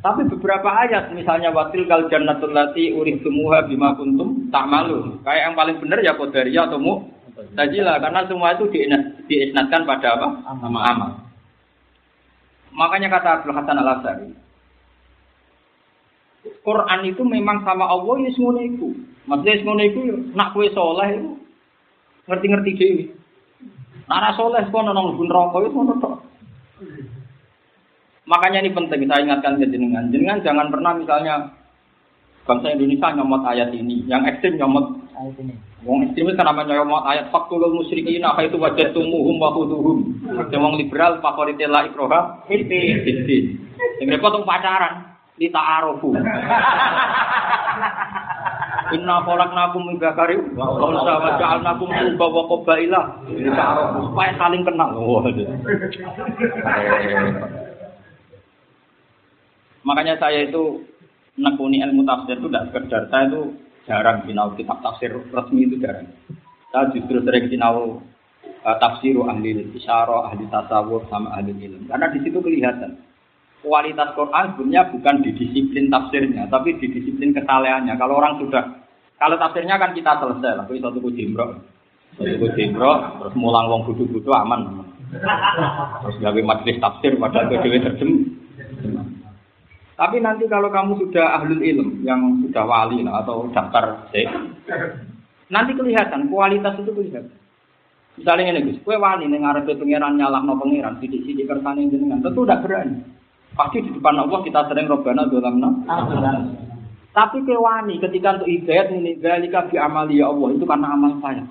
Tapi 0.03 0.23
beberapa 0.31 0.71
ayat 0.71 1.11
misalnya 1.11 1.51
watil 1.51 1.83
kal 1.91 2.07
jannatul 2.07 2.55
lati 2.55 2.95
urih 2.95 3.19
tumuha 3.27 3.67
bima 3.67 3.99
kuntum 3.99 4.47
tak 4.55 4.71
malu. 4.71 5.19
Kayak 5.27 5.51
yang 5.51 5.55
paling 5.59 5.77
benar 5.83 5.99
ya 5.99 6.15
qadariyah 6.15 6.71
atau 6.71 6.79
mu 6.79 6.95
tajilah 7.59 7.99
karena 7.99 8.23
semua 8.31 8.55
itu 8.55 8.71
diisnatkan 9.27 9.83
pada 9.83 10.15
apa? 10.15 10.29
Sama 10.47 10.81
amal. 10.87 11.11
Makanya 12.77 13.09
kata 13.19 13.29
Abdul 13.41 13.57
Hasan 13.57 13.81
Al 13.83 13.91
Asari, 13.99 14.29
Quran 16.65 17.01
itu 17.07 17.23
memang 17.23 17.63
sama 17.63 17.87
Allah 17.87 18.15
ini 18.19 18.31
semuanya 18.35 18.63
itu. 18.67 18.89
Maksudnya 19.27 19.59
semuanya 19.63 19.85
itu 19.91 20.01
nak 20.35 20.51
kue 20.55 20.67
soleh 20.75 21.09
itu 21.15 21.31
ngerti-ngerti 22.27 22.71
dewi. 22.79 23.05
Nara 24.07 24.35
soleh 24.39 24.63
kok 24.67 24.83
nong 24.83 25.19
pun 25.19 25.31
rokok 25.31 25.63
itu 25.67 25.75
ngono 25.75 25.95
tok. 25.99 26.15
Makanya 28.27 28.67
ini 28.67 28.75
penting 28.75 29.07
saya 29.07 29.23
ingatkan 29.23 29.63
ke 29.63 29.71
jenengan. 29.71 30.11
Jenengan 30.11 30.43
jangan 30.43 30.67
pernah 30.71 30.93
misalnya 30.99 31.35
bangsa 32.43 32.75
Indonesia 32.75 33.15
nyomot 33.15 33.43
ayat 33.47 33.71
ini, 33.71 34.03
yang 34.07 34.27
ekstrim 34.27 34.59
nyomot 34.59 35.07
Ayat 35.17 35.33
ini. 35.41 35.55
Wong 35.87 36.03
ekstremis 36.05 36.37
kan 36.37 36.51
namanya 36.51 36.83
nyomot 36.83 37.07
ayat 37.09 37.33
fakulul 37.33 37.73
musyrikin 37.81 38.21
apa 38.27 38.45
itu 38.45 38.61
wajah 38.61 38.93
tumuhum 38.93 39.41
wa 39.41 39.55
khuduhum. 39.55 39.99
Yang 40.51 40.61
wong 40.61 40.75
liberal 40.77 41.23
favorit 41.25 41.57
la 41.63 41.89
ikroha 41.89 42.45
fitin. 42.51 43.63
Yang 44.03 44.09
repot 44.19 44.45
pacaran 44.45 45.06
di 45.37 45.49
ta'arufu. 45.53 46.17
Inna 48.87 49.17
khalaqnakum 49.27 49.83
min 49.83 49.97
dzakarin 49.99 50.55
wa 50.55 50.79
unsa 50.79 51.13
wa 51.19 51.31
ja'alnakum 51.37 51.89
syu'uban 51.91 52.31
wa 52.33 52.43
qabaila 52.49 53.01
li 53.29 53.51
ta'arufu 53.51 53.99
supaya 54.13 54.33
saling 54.41 54.63
kenal. 54.65 54.91
Makanya 59.87 60.19
saya 60.19 60.51
itu 60.51 60.83
nekuni 61.39 61.79
ilmu 61.85 62.03
tafsir 62.03 62.41
itu 62.41 62.49
tidak 62.51 62.75
sekedar 62.75 63.03
saya 63.13 63.31
itu 63.31 63.43
jarang 63.87 64.27
sinau 64.27 64.51
kitab 64.59 64.83
tafsir 64.83 65.15
resmi 65.15 65.69
itu 65.69 65.79
jarang. 65.79 66.11
Saya 66.75 66.91
justru 66.91 67.23
sering 67.23 67.47
sinau 67.47 68.03
uh, 68.67 68.77
tafsiru 68.83 69.31
ahli 69.31 69.63
isyarah, 69.79 70.33
ahli 70.33 70.51
tasawuf 70.51 71.07
sama 71.07 71.39
ahli 71.39 71.55
ilmu. 71.55 71.87
Karena 71.87 72.11
di 72.11 72.19
situ 72.27 72.43
kelihatan 72.43 72.99
kualitas 73.67 74.15
Quran 74.15 74.55
sebenarnya 74.55 74.95
bukan 74.95 75.15
di 75.27 75.31
disiplin 75.35 75.91
tafsirnya, 75.91 76.47
tapi 76.47 76.79
di 76.79 76.87
disiplin 76.87 77.35
kesalehannya. 77.35 77.99
Kalau 77.99 78.23
orang 78.23 78.39
sudah 78.39 78.87
kalau 79.19 79.35
tafsirnya 79.35 79.83
kan 79.83 79.91
kita 79.91 80.23
selesai 80.23 80.71
itu 80.71 80.79
satu 80.79 81.03
kujimro, 81.03 81.59
satu 82.15 82.37
kujimro, 82.39 82.93
terus 83.19 83.35
mulang 83.35 83.67
wong 83.67 83.83
budu-budu 83.91 84.31
aman. 84.31 84.87
Terus 86.07 86.17
gawe 86.23 86.41
majelis 86.47 86.79
tafsir 86.79 87.19
itu 87.19 87.57
dewe 87.59 87.79
terjem. 87.83 88.11
Tapi 89.97 90.21
nanti 90.21 90.45
kalau 90.45 90.69
kamu 90.69 91.09
sudah 91.09 91.41
ahlul 91.41 91.65
ilm 91.65 92.05
yang 92.05 92.21
sudah 92.45 92.69
wali 92.69 93.01
lah, 93.01 93.25
atau 93.25 93.49
daftar 93.49 94.13
syekh, 94.13 94.29
nanti 95.49 95.73
kelihatan 95.73 96.29
kualitas 96.29 96.77
itu 96.77 96.93
kelihatan. 96.93 97.33
Misalnya 98.17 98.61
ini 98.61 98.73
Gus, 98.73 98.81
kue 98.85 98.97
wali 98.97 99.25
nih 99.29 99.41
ngarepe 99.41 99.77
pangeran 99.77 100.21
nyalah 100.21 100.45
no 100.45 100.61
pangeran, 100.61 101.01
sidik 101.01 101.25
sidik 101.25 101.49
kersane 101.49 101.89
jenengan, 101.89 102.21
tentu 102.21 102.45
tidak 102.45 102.65
berani. 102.65 103.01
Pasti 103.57 103.81
di 103.81 103.91
depan 103.97 104.21
Allah 104.21 104.41
kita 104.45 104.69
sering 104.69 104.87
robana 104.87 105.25
dolamna. 105.25 105.69
Tapi 107.17 107.41
kue 107.49 107.57
wani 107.57 107.97
ketika 107.97 108.37
untuk 108.37 108.53
hidayat 108.53 108.93
ini 108.93 109.17
galika 109.17 109.65
bi 109.73 109.81
amali 109.81 110.21
ya 110.21 110.29
Allah 110.29 110.53
itu 110.53 110.69
karena 110.69 110.93
amal 110.93 111.17
saya. 111.25 111.49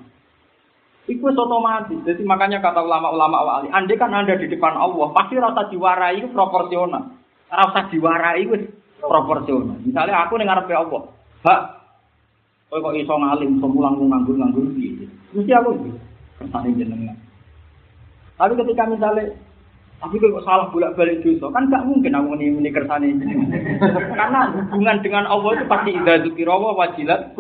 Itu 1.10 1.26
otomatis. 1.26 1.98
Jadi 2.06 2.22
makanya 2.22 2.62
kata 2.62 2.86
ulama-ulama 2.86 3.42
wali, 3.42 3.74
andai 3.74 3.98
kan 3.98 4.14
anda 4.14 4.38
di 4.38 4.46
depan 4.46 4.78
Allah, 4.78 5.10
pasti 5.14 5.38
rasa 5.38 5.70
diwarai 5.74 6.22
itu 6.22 6.30
proporsional. 6.34 7.14
Rasa 7.50 7.90
diwarai 7.90 8.46
itu 8.46 8.70
proporsional. 9.02 9.82
Misalnya 9.82 10.26
aku 10.26 10.38
ning 10.38 10.50
ngarepe 10.50 10.74
Allah, 10.74 11.02
Hak, 11.46 11.62
kowe 12.74 12.82
kok 12.82 12.98
iso 12.98 13.14
ngalim, 13.14 13.62
iso 13.62 13.68
mulang 13.70 14.02
nganggur-nganggur 14.02 14.66
piye? 14.74 15.06
Mesti 15.34 15.54
aku 15.54 15.94
kersane 16.42 16.74
jenengan. 16.74 17.18
Tapi 18.34 18.54
ketika 18.58 18.90
misalnya 18.90 19.30
tapi 20.06 20.22
kok 20.22 20.46
salah 20.46 20.70
bolak-balik 20.70 21.26
dosa, 21.26 21.50
kan 21.50 21.66
gak 21.66 21.82
mungkin 21.90 22.14
aku 22.14 22.38
kersane 22.70 23.18
jenengan. 23.18 23.50
Karena 24.14 24.54
hubungan 24.54 25.02
dengan 25.02 25.26
Allah 25.26 25.58
itu 25.58 25.66
pasti 25.66 25.98
idza 25.98 26.22
dzikra 26.22 26.54
wa 26.54 26.78
wajilat 26.78 27.34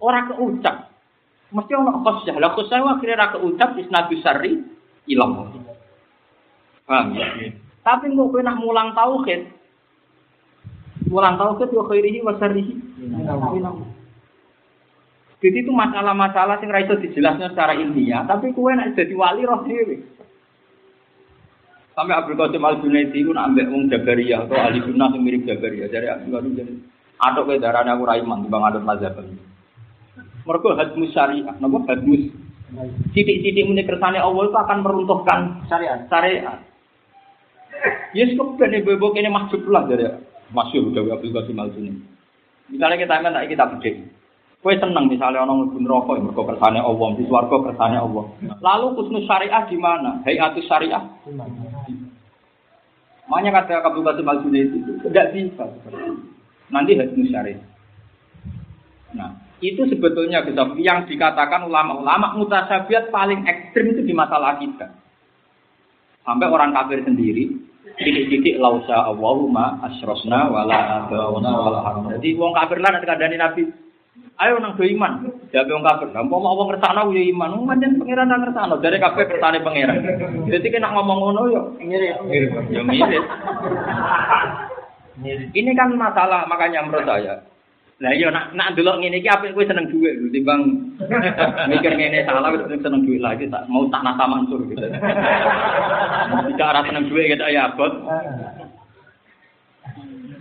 Ora 0.00 0.20
keucap. 0.32 0.88
Mesti 1.52 1.72
ono 1.76 2.00
khosyah. 2.00 2.40
Lah 2.40 2.56
khosyah 2.56 2.80
akhirnya 2.96 3.20
ra 3.20 3.36
keucap 3.36 3.76
isnadu 3.76 4.16
syarri 4.24 4.64
ilang. 5.12 5.52
Paham 6.88 7.20
ya? 7.20 7.28
Tapi 7.84 8.16
kok 8.16 8.32
kowe 8.32 8.40
mulang 8.56 8.96
tauhid, 8.96 9.52
mulang 11.12 11.36
tauhid 11.36 11.68
wa 11.68 11.84
khairihi 11.84 12.24
wa 12.24 12.32
syarrihi. 12.40 12.74
Jadi 15.44 15.56
itu 15.68 15.72
masalah-masalah 15.74 16.64
yang 16.64 16.72
raiso 16.72 16.96
dijelasnya 16.96 17.52
secara 17.52 17.76
ilmiah, 17.76 18.24
tapi 18.24 18.56
kue 18.56 18.72
nak 18.72 18.96
jadi 18.96 19.12
wali 19.12 19.44
roh. 19.44 19.66
Sampai 21.92 22.16
Abdul 22.16 22.40
Qasim 22.40 22.64
Al 22.64 22.80
Junaidi 22.80 23.20
itu 23.20 23.30
nak 23.36 23.52
ambek 23.52 23.68
wong 23.68 23.92
Jabariyah 23.92 24.48
atau 24.48 24.56
ahli 24.56 24.80
sunnah 24.80 25.12
yang 25.12 25.22
mirip 25.22 25.44
Jabariyah. 25.44 25.88
Jadi 25.92 26.06
Abdul 26.08 26.32
Qasim 26.32 26.52
jadi 26.56 26.72
aduk 27.20 27.44
ke 27.52 27.60
darahnya 27.60 27.92
aku 27.94 28.04
raiman 28.08 28.44
di 28.44 28.48
bang 28.48 28.64
aduk 28.64 28.82
mazhab. 28.82 29.20
Mereka 30.42 30.68
hadmus 30.74 31.12
syariah, 31.12 31.54
napa 31.60 31.78
hadmus. 31.86 32.32
Sidik-sidik 33.12 33.68
muni 33.68 33.84
kersane 33.84 34.16
Allah 34.16 34.48
itu 34.48 34.56
akan 34.56 34.78
meruntuhkan 34.80 35.40
Syariat. 35.68 36.08
syariat. 36.08 36.58
Yes, 38.16 38.32
kok 38.40 38.56
ben 38.56 38.72
ibu 38.72 39.12
kene 39.12 39.28
masuk 39.28 39.68
lah 39.68 39.84
dari 39.84 40.08
Dewi 40.56 41.12
Abdul 41.12 41.36
Qasim 41.36 41.60
Al 41.60 41.70
Junaidi. 41.76 42.00
Misalnya 42.72 42.96
kita 42.96 43.20
kan 43.20 43.36
kita 43.44 43.64
bedhe. 43.76 43.92
Kue 44.62 44.78
seneng 44.78 45.10
misalnya 45.10 45.42
orang 45.42 45.66
mlebu 45.66 45.78
neraka 45.82 46.12
ya 46.14 46.22
mergo 46.22 46.42
kersane 46.46 46.78
Allah, 46.78 47.08
di 47.18 47.26
swarga 47.26 47.56
kersane 47.66 47.98
Allah. 47.98 48.24
Lalu 48.62 48.86
kusnus 48.94 49.26
syariah 49.26 49.66
di 49.66 49.74
mana? 49.74 50.22
Hayatus 50.22 50.70
syariah. 50.70 51.02
Makanya 53.26 53.50
kata 53.58 53.82
Al 53.82 54.38
Junaidi 54.46 54.78
itu 54.78 54.92
tidak 55.02 55.34
bisa. 55.34 55.66
Nanti 56.70 56.94
hadmus 56.94 57.26
syariah. 57.34 57.58
Nah, 59.18 59.34
itu 59.58 59.82
sebetulnya 59.90 60.46
yang 60.78 61.10
dikatakan 61.10 61.66
ulama-ulama 61.66 62.38
mutasabiat 62.38 63.10
paling 63.10 63.42
ekstrim 63.42 63.98
itu 63.98 64.06
di 64.06 64.14
masalah 64.14 64.62
kita. 64.62 64.94
Sampai 66.22 66.46
orang 66.46 66.70
kafir 66.70 67.02
sendiri 67.02 67.50
titik-titik 67.98 68.62
lausa 68.62 69.10
Allahumma 69.10 69.82
asyrosna 69.90 70.54
wala 70.54 71.02
adawna 71.02 71.50
wala 71.50 71.78
haram. 71.82 72.14
Jadi 72.14 72.38
wong 72.38 72.54
kafir 72.54 72.78
lah 72.78 72.94
nanti 72.94 73.10
kandani 73.10 73.36
Nabi. 73.42 73.62
Ayo 74.40 74.56
nang 74.58 74.74
do 74.74 74.84
iman. 74.86 75.28
Jabe 75.52 75.70
wong 75.76 75.84
kafir. 75.84 76.08
Lah 76.14 76.24
mau 76.24 76.40
wong 76.40 76.72
ngersakno 76.72 77.12
ya 77.12 77.22
iman. 77.36 77.52
Wong 77.52 77.64
pancen 77.68 78.00
pangeran 78.00 78.26
nang 78.32 78.40
ngersakno. 78.46 78.80
Dari 78.80 78.96
kabeh 78.96 79.24
kersane 79.28 79.58
pangeran. 79.60 79.98
Jadi 80.48 80.66
kena 80.72 80.88
ngomong 80.96 81.18
ngono 81.20 81.40
yo 81.52 81.62
Mirip. 81.78 82.16
ya 82.72 82.82
mirip. 82.82 83.24
Ini 85.52 85.70
kan 85.76 85.92
masalah 85.94 86.48
makanya 86.48 86.82
menurut 86.82 87.04
saya. 87.04 87.44
Lah 88.02 88.10
iya 88.18 88.34
nak 88.34 88.50
nak 88.58 88.74
delok 88.74 88.98
ngene 88.98 89.22
iki 89.22 89.30
apik 89.30 89.54
kowe 89.54 89.62
seneng 89.62 89.86
dhuwit 89.86 90.18
lho 90.18 90.26
timbang 90.34 90.74
mikir 91.70 91.94
ngene 91.94 92.26
salah 92.26 92.50
wis 92.50 92.66
seneng 92.66 93.06
dhuwit 93.06 93.22
lagi 93.22 93.46
tak 93.46 93.70
mau 93.70 93.86
tak 93.94 94.02
nata 94.02 94.26
mansur 94.26 94.58
gitu. 94.66 94.82
Tidak 94.82 96.66
arah 96.66 96.82
seneng 96.82 97.06
dhuwit 97.06 97.30
gitu 97.30 97.46
ya 97.46 97.70
abot. 97.70 97.94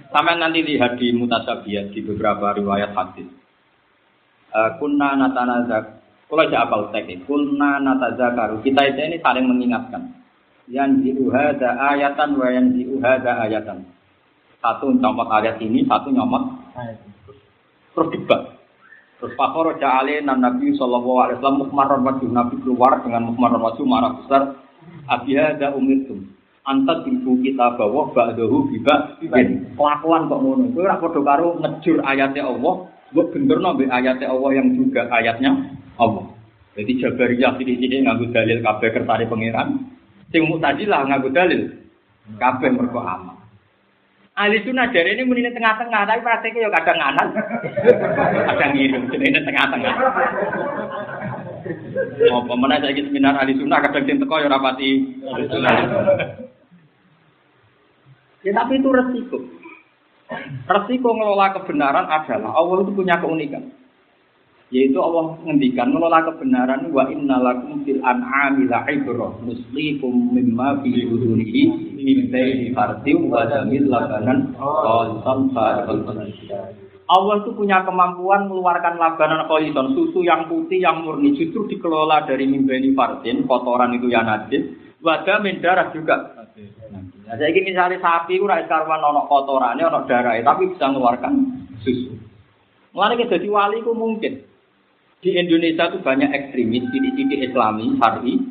Sampai 0.09 0.41
nanti 0.41 0.65
lihat 0.65 0.97
di 0.97 1.13
mutasabiat 1.13 1.93
di 1.93 2.01
beberapa 2.01 2.57
riwayat 2.57 2.97
hadis. 2.97 3.29
Eh, 4.51 4.71
kunna 4.83 5.15
natanazak 5.15 6.01
kalau 6.31 6.47
aja 6.47 6.63
apal 6.63 6.95
teks 6.95 7.11
ini, 7.11 7.27
kunna 7.27 7.83
natazakaru 7.83 8.63
kita 8.63 8.87
itu 8.87 9.03
ini 9.03 9.19
saling 9.19 9.51
mengingatkan. 9.51 10.15
Yang 10.71 11.03
diuhada 11.03 11.75
ayatan 11.91 12.39
wa 12.39 12.47
yang 12.47 12.71
diuhada 12.71 13.35
ayatan. 13.43 13.83
Satu 14.63 14.95
nyomot 14.95 15.27
ayat 15.27 15.59
ini, 15.59 15.83
satu 15.83 16.07
nyomot 16.07 16.55
terus 17.91 18.07
debat. 18.15 18.55
Terus 19.19 19.35
fakor 19.35 19.75
ja'ale 19.75 20.23
nan 20.23 20.39
Nabi 20.39 20.71
sallallahu 20.79 21.19
alaihi 21.19 21.37
wasallam 21.43 21.67
mukmaron 21.67 22.07
wajah 22.07 22.31
Nabi 22.31 22.55
keluar 22.63 23.03
dengan 23.03 23.27
mukmaron 23.27 23.59
wajah 23.67 23.83
marah 23.83 24.11
besar. 24.23 24.41
Abiyada 25.11 25.75
umirtum. 25.75 26.31
Antat 26.63 27.11
ibu 27.11 27.43
kita 27.43 27.75
bawa 27.75 28.07
ba'dahu 28.15 28.71
biba. 28.71 29.19
Kelakuan 29.75 30.31
kok 30.31 30.39
ngono. 30.39 30.71
Kowe 30.71 30.87
ora 30.87 30.95
padha 30.95 31.19
karo 31.27 31.59
ngejur 31.59 31.99
ayatnya 32.07 32.47
Allah 32.47 32.87
Mbok 33.11 33.27
benterno 33.35 33.75
mbek 33.75 33.91
ayatnya 33.91 34.31
Allah 34.31 34.51
yang 34.55 34.67
juga 34.71 35.03
ayatnya 35.11 35.51
Allah. 35.99 36.31
Jadi 36.79 37.03
Jabariyah 37.03 37.59
sini-sini 37.59 38.07
nganggo 38.07 38.31
dalil 38.31 38.63
kabeh 38.63 38.89
kertane 38.95 39.27
pangeran. 39.27 39.69
Sing 40.31 40.47
Mu'tazilah 40.47 41.11
nganggo 41.11 41.29
dalil 41.35 41.75
kabeh 42.39 42.71
mergo 42.71 43.03
amal. 43.03 43.35
Ahli 44.31 44.63
sunnah 44.63 44.87
dari 44.95 45.19
ini 45.19 45.27
menini 45.27 45.51
tengah-tengah, 45.51 46.07
tapi 46.07 46.23
prakteknya 46.23 46.65
ya 46.65 46.69
kadang 46.71 46.97
nganan, 47.03 47.27
kadang 48.47 48.71
ngirim, 48.79 49.03
jadi 49.11 49.43
tengah-tengah. 49.43 49.95
Oh, 52.31 52.41
pemenang 52.47 52.79
saya 52.79 52.95
seminar 52.95 53.35
ahli 53.35 53.59
sunnah 53.59 53.83
kadang 53.83 54.07
sing 54.07 54.23
teko 54.23 54.39
ya 54.39 54.47
rapati. 54.47 54.91
Ya 58.41 58.51
tapi 58.55 58.73
itu 58.79 58.89
resiko. 58.89 59.37
Resiko 60.67 61.09
ngelola 61.11 61.51
kebenaran 61.59 62.07
adalah 62.07 62.55
Allah 62.55 62.87
itu 62.87 62.91
punya 62.95 63.19
keunikan. 63.19 63.67
Yaitu 64.71 64.95
Allah 65.03 65.35
ngendikan 65.43 65.91
ngelola 65.91 66.23
kebenaran 66.31 66.87
wa 66.95 67.03
innalakum 67.11 67.83
fil 67.83 67.99
an'ami 67.99 68.71
la'ibrah 68.71 69.35
muslikum 69.43 70.31
mimma 70.31 70.79
fi 70.79 71.11
udunihi 71.11 71.63
min 71.99 72.31
baini 72.31 72.71
fardim 72.71 73.27
wa 73.27 73.43
damil 73.51 73.91
labanan 73.91 74.55
khalisan 74.55 75.51
Allah 77.11 77.43
itu 77.43 77.51
punya 77.51 77.83
kemampuan 77.83 78.47
mengeluarkan 78.47 78.95
labanan 78.95 79.43
khalisan 79.51 79.91
susu 79.91 80.23
yang 80.23 80.47
putih 80.47 80.79
yang 80.79 81.03
murni 81.03 81.35
justru 81.35 81.67
dikelola 81.67 82.23
dari 82.23 82.47
mimbeni 82.47 82.95
fardin 82.95 83.43
kotoran 83.43 83.91
itu 83.99 84.07
yang 84.07 84.23
najis 84.23 84.71
wadah 85.03 85.43
darah 85.59 85.91
juga 85.91 86.40
Nah, 86.51 87.35
saya 87.39 87.47
ingin 87.47 87.71
misalnya 87.71 87.97
sapi 88.03 88.35
rakyat 88.35 88.67
karwan 88.67 88.99
ono 88.99 89.23
kotorannya, 89.31 89.87
ono 89.87 90.03
darah, 90.03 90.35
tapi 90.43 90.67
bisa 90.75 90.91
mengeluarkan 90.91 91.31
susu. 91.79 92.11
Mulai 92.91 93.23
kita 93.23 93.39
jadi 93.39 93.47
wali 93.47 93.79
itu 93.79 93.91
mungkin. 93.95 94.33
Di 95.21 95.37
Indonesia 95.37 95.87
itu 95.87 96.01
banyak 96.01 96.33
ekstremis, 96.33 96.83
titik-titik 96.91 97.39
Islami, 97.53 97.95
hari, 98.01 98.41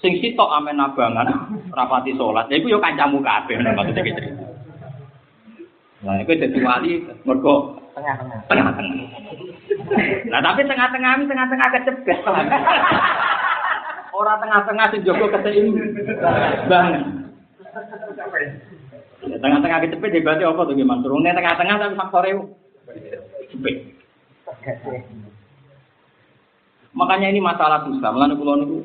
sing 0.00 0.12
sitok 0.22 0.46
amen 0.46 0.80
abangan, 0.80 1.52
rapati 1.74 2.14
sholat. 2.16 2.48
Ya 2.48 2.62
itu 2.62 2.70
yo 2.72 2.78
kancamu 2.80 3.20
kabeh 3.20 3.60
maksudnya 3.60 4.06
gitu. 4.06 4.20
Nah, 6.00 6.16
itu 6.16 6.32
jadi 6.32 6.58
wali 6.64 7.04
mergo 7.28 7.76
Tengah-tengah. 7.92 8.40
tengah-tengah. 8.48 8.96
Nah, 10.32 10.40
tapi 10.40 10.60
tengah-tengah 10.64 11.10
ini 11.18 11.24
tengah-tengah 11.28 11.68
kecepet. 11.76 12.18
Orang 14.16 14.38
tengah-tengah 14.40 14.86
sing 14.94 15.02
jogo 15.04 15.28
keseimbangan. 15.28 15.80
Ya, 16.70 17.19
tengah-tengah 19.40 19.78
kecepet 19.86 20.10
ya 20.16 20.20
berarti 20.24 20.44
apa 20.46 20.60
tuh 20.66 20.74
gimana? 20.74 21.04
Turunnya 21.04 21.36
tengah-tengah 21.36 21.76
tapi 21.78 21.94
faktornya 21.98 22.34
cepet. 23.50 23.76
Makanya 26.90 27.30
ini 27.30 27.40
masalah 27.40 27.86
susah. 27.86 28.10
Mulane 28.10 28.34
kula 28.34 28.54
niku 28.58 28.78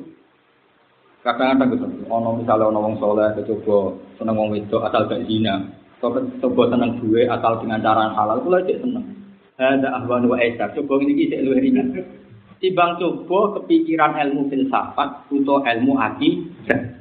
kadang-kadang 1.26 1.74
gitu. 1.74 1.86
Ono 2.06 2.38
misalnya 2.38 2.70
ono 2.70 2.78
wong 2.86 2.94
soleh 3.02 3.34
coba 3.34 3.98
seneng 4.14 4.38
wong 4.38 4.54
wedok 4.54 4.86
asal 4.86 5.10
gak 5.10 5.26
zina. 5.26 5.66
Coba 5.98 6.62
seneng 6.70 7.02
duwe 7.02 7.26
asal 7.26 7.58
dengan 7.58 7.82
cara 7.82 8.14
halal 8.14 8.38
kula 8.46 8.62
cek 8.62 8.78
seneng. 8.78 9.04
Ada 9.58 9.88
ahwan 10.02 10.30
wa 10.30 10.38
aisar. 10.38 10.70
Coba 10.76 11.02
ini 11.02 11.26
cek 11.26 11.42
luwih 11.42 11.60
ringan. 11.64 11.96
Timbang 12.62 12.96
coba 12.96 13.60
kepikiran 13.60 14.16
ilmu 14.16 14.48
filsafat 14.48 15.28
atau 15.28 15.60
ilmu 15.60 15.92
akidah. 16.00 16.95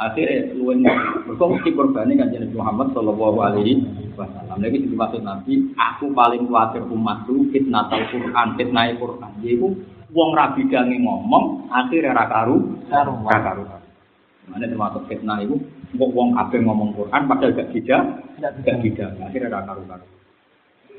Akhirnya 0.00 0.56
luwih 0.56 0.80
mergo 0.80 1.44
mesti 1.52 1.70
korbane 1.76 2.16
kanjeng 2.16 2.48
Nabi 2.48 2.56
Muhammad 2.56 2.88
sallallahu 2.96 3.38
alaihi 3.44 3.84
wasallam. 4.16 4.56
Lagi 4.56 4.88
dimaksud 4.88 5.20
Nabi, 5.20 5.72
aku 5.76 6.10
paling 6.16 6.48
khawatir 6.48 6.82
umatku 6.88 7.52
fitnah 7.52 7.92
Al-Qur'an, 7.92 8.56
fitnah 8.56 8.88
Al-Qur'an. 8.88 9.32
Yaiku 9.44 9.68
wong 10.12 10.30
rabi 10.32 10.64
gange 10.72 10.96
ngomong, 10.96 11.68
akhirnya 11.68 12.16
ra 12.16 12.24
karu, 12.24 12.82
Karu. 12.88 13.12
ra 13.24 13.38
karu. 13.44 13.64
Mana 14.48 14.64
termasuk 14.68 15.06
fitnah 15.12 15.44
itu, 15.44 15.60
kok 15.94 16.12
wong 16.12 16.34
kabeh 16.40 16.60
ngomong 16.64 16.96
Quran 16.96 17.22
padahal 17.28 17.52
gak 17.52 17.70
tidak, 17.76 18.02
gak 18.40 18.78
tidak, 18.80 19.08
akhirnya 19.20 19.52
ra 19.52 19.60
karu 19.68 19.82
karu. 19.86 20.06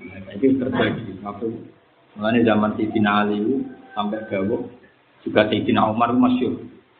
Nah, 0.03 0.33
itu 0.37 0.57
terjadi. 0.57 1.17
Waktu 1.21 1.47
Mulanya 2.13 2.53
zaman 2.53 2.77
Sayyidina 2.77 3.25
Ali 3.25 3.41
itu 3.41 3.65
sampai 3.97 4.21
gawok 4.29 4.69
juga 5.25 5.49
Sayyidina 5.49 5.81
Umar 5.89 6.13
itu 6.13 6.21
masyur. 6.21 6.53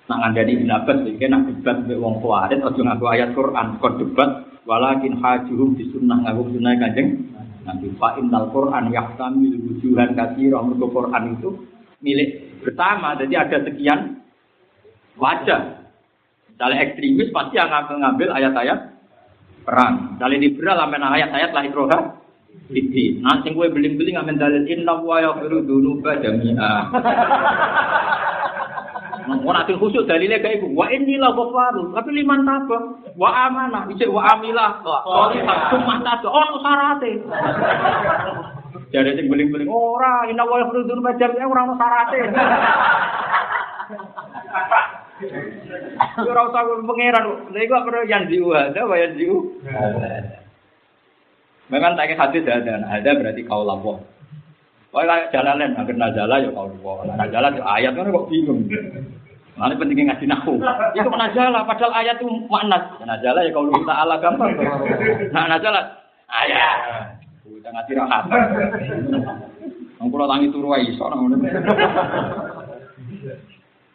Nak 0.04 0.18
ngandani 0.20 0.52
Ibn 0.60 0.70
Abbas, 0.84 0.98
jadi 1.08 1.32
nak 1.32 1.48
debat 1.48 1.78
mbek 1.88 1.96
wong 1.96 2.20
Khawarij, 2.20 2.60
aja 2.60 2.82
ngaku 2.84 3.06
ayat 3.08 3.30
Quran, 3.32 3.68
kok 3.80 3.96
debat 4.04 4.30
walakin 4.68 5.16
hajuhum 5.24 5.80
di 5.80 5.88
sunnah 5.96 6.20
ngaku 6.28 6.60
sunnah 6.60 6.76
kanjeng. 6.76 7.32
Nanti 7.64 7.88
fa 7.96 8.20
innal 8.20 8.52
Quran 8.52 8.92
yahtamil 8.92 9.56
wujuhan 9.64 10.12
katsira 10.12 10.60
mergo 10.60 10.92
Quran 10.92 11.40
itu 11.40 11.50
milik 12.04 12.60
bersama, 12.60 13.16
jadi 13.16 13.48
ada 13.48 13.64
sekian 13.64 14.20
wajah. 15.16 15.88
Misalnya 16.52 16.78
ekstremis 16.84 17.32
pasti 17.32 17.56
yang 17.56 17.72
ngambil, 17.72 18.28
ayat-ayat 18.36 18.80
perang. 19.64 20.20
Misalnya 20.20 20.38
liberal 20.44 20.84
amen 20.84 21.00
ayat-ayat 21.00 21.52
lah 21.56 21.64
ikroha. 21.64 22.00
Ini, 22.70 23.24
nanti 23.24 23.50
gue 23.50 23.68
beling-beling 23.72 24.20
amen 24.20 24.36
dalil 24.38 24.68
inna 24.68 25.00
wa 25.00 25.24
yaghfiru 25.24 25.64
dzunuba 25.64 26.20
jami'a. 26.20 26.74
Nanti 29.28 29.74
khusus 29.80 30.04
dalilnya 30.04 30.44
kayak 30.44 30.60
ibu. 30.60 30.74
Wa 30.76 30.92
inni 30.92 31.16
la 31.16 31.32
ghafaru. 31.32 31.96
Tapi 31.96 32.10
liman 32.12 32.44
taba. 32.44 32.78
Wa 33.16 33.30
amana. 33.48 33.88
Ijek 33.92 34.12
wa 34.12 34.22
amila. 34.36 34.82
Solihah. 34.84 35.58
Sumah 35.72 35.98
taba. 36.04 36.28
Oh, 36.28 36.60
sarate. 36.60 37.12
Jadi 38.94 39.10
sing 39.18 39.26
beling-beling 39.26 39.66
ora 39.74 40.30
inna 40.30 40.46
wa 40.46 40.62
yaghfiru 40.62 40.86
dzunuba 40.86 41.18
jami'a 41.18 41.50
ora 41.50 41.66
ono 41.66 41.76
sarate. 41.82 42.20
Ora 46.22 46.42
usah 46.46 46.62
kulo 46.62 46.86
pangeran. 46.86 47.26
Lha 47.50 47.60
iku 47.66 47.74
perlu 47.90 48.06
yang 48.06 48.30
diu 48.30 48.54
ada 48.54 48.86
wa 48.86 48.94
yang 48.94 49.18
diu. 49.18 49.58
Memang 51.74 51.98
tak 51.98 52.14
hadis 52.14 52.46
ada, 52.46 52.86
ada 52.86 53.10
berarti 53.18 53.42
kau 53.50 53.66
lapor. 53.66 53.98
Wah, 54.94 55.10
kayak 55.10 55.34
jalanan, 55.34 55.74
agar 55.74 55.96
nazala 55.98 56.38
ya 56.38 56.54
kau 56.54 56.70
lapor. 56.70 57.10
Nazala 57.18 57.50
itu 57.50 57.66
ayat 57.66 57.98
kan 57.98 58.14
kok 58.14 58.30
bingung. 58.30 58.62
Mana 59.58 59.74
pentingnya 59.74 60.14
ngaji 60.14 60.26
nahu. 60.30 60.62
Itu 60.94 61.10
nazala, 61.10 61.66
padahal 61.66 61.98
ayat 61.98 62.22
itu 62.22 62.30
makna. 62.46 63.02
Nazala 63.02 63.42
ya 63.42 63.50
kau 63.50 63.66
lupa 63.66 63.90
Allah 63.90 64.22
gampang. 64.22 64.54
Nah 65.34 65.50
nazala, 65.50 65.98
ayat. 66.30 66.78
Kita 67.42 67.70
ngaji 67.74 67.92
rahat. 67.98 68.24
Ang 69.98 70.12
kula 70.14 70.30
tangi 70.30 70.52
turu 70.54 70.68
wae 70.70 70.86
iso 70.86 71.10
nang 71.10 71.32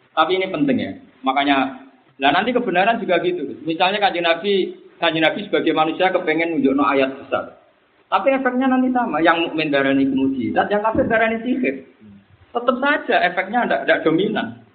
Tapi 0.09 0.31
ini 0.35 0.51
penting 0.51 0.77
ya. 0.83 0.91
Makanya 1.23 1.85
lah 2.19 2.31
nanti 2.35 2.51
kebenaran 2.51 2.99
juga 2.99 3.23
gitu. 3.23 3.55
Misalnya 3.63 4.03
kanjeng 4.03 4.27
Nabi, 4.27 4.75
kanjeng 4.99 5.23
Nabi 5.23 5.47
sebagai 5.47 5.71
manusia 5.71 6.11
kepengen 6.11 6.59
nunjukno 6.59 6.83
ayat 6.83 7.13
besar. 7.23 7.58
Tapi 8.09 8.27
efeknya 8.33 8.65
nanti 8.65 8.89
sama. 8.89 9.21
Yang 9.21 9.49
mukmin 9.49 9.69
darani 9.69 10.09
mujizat, 10.09 10.65
yang 10.73 10.81
kafir 10.81 11.05
darani 11.05 11.37
sihir. 11.45 11.85
Tetap 12.49 12.75
saja 12.81 13.15
efeknya 13.29 13.69
tidak 13.69 14.01
dominan. 14.01 14.65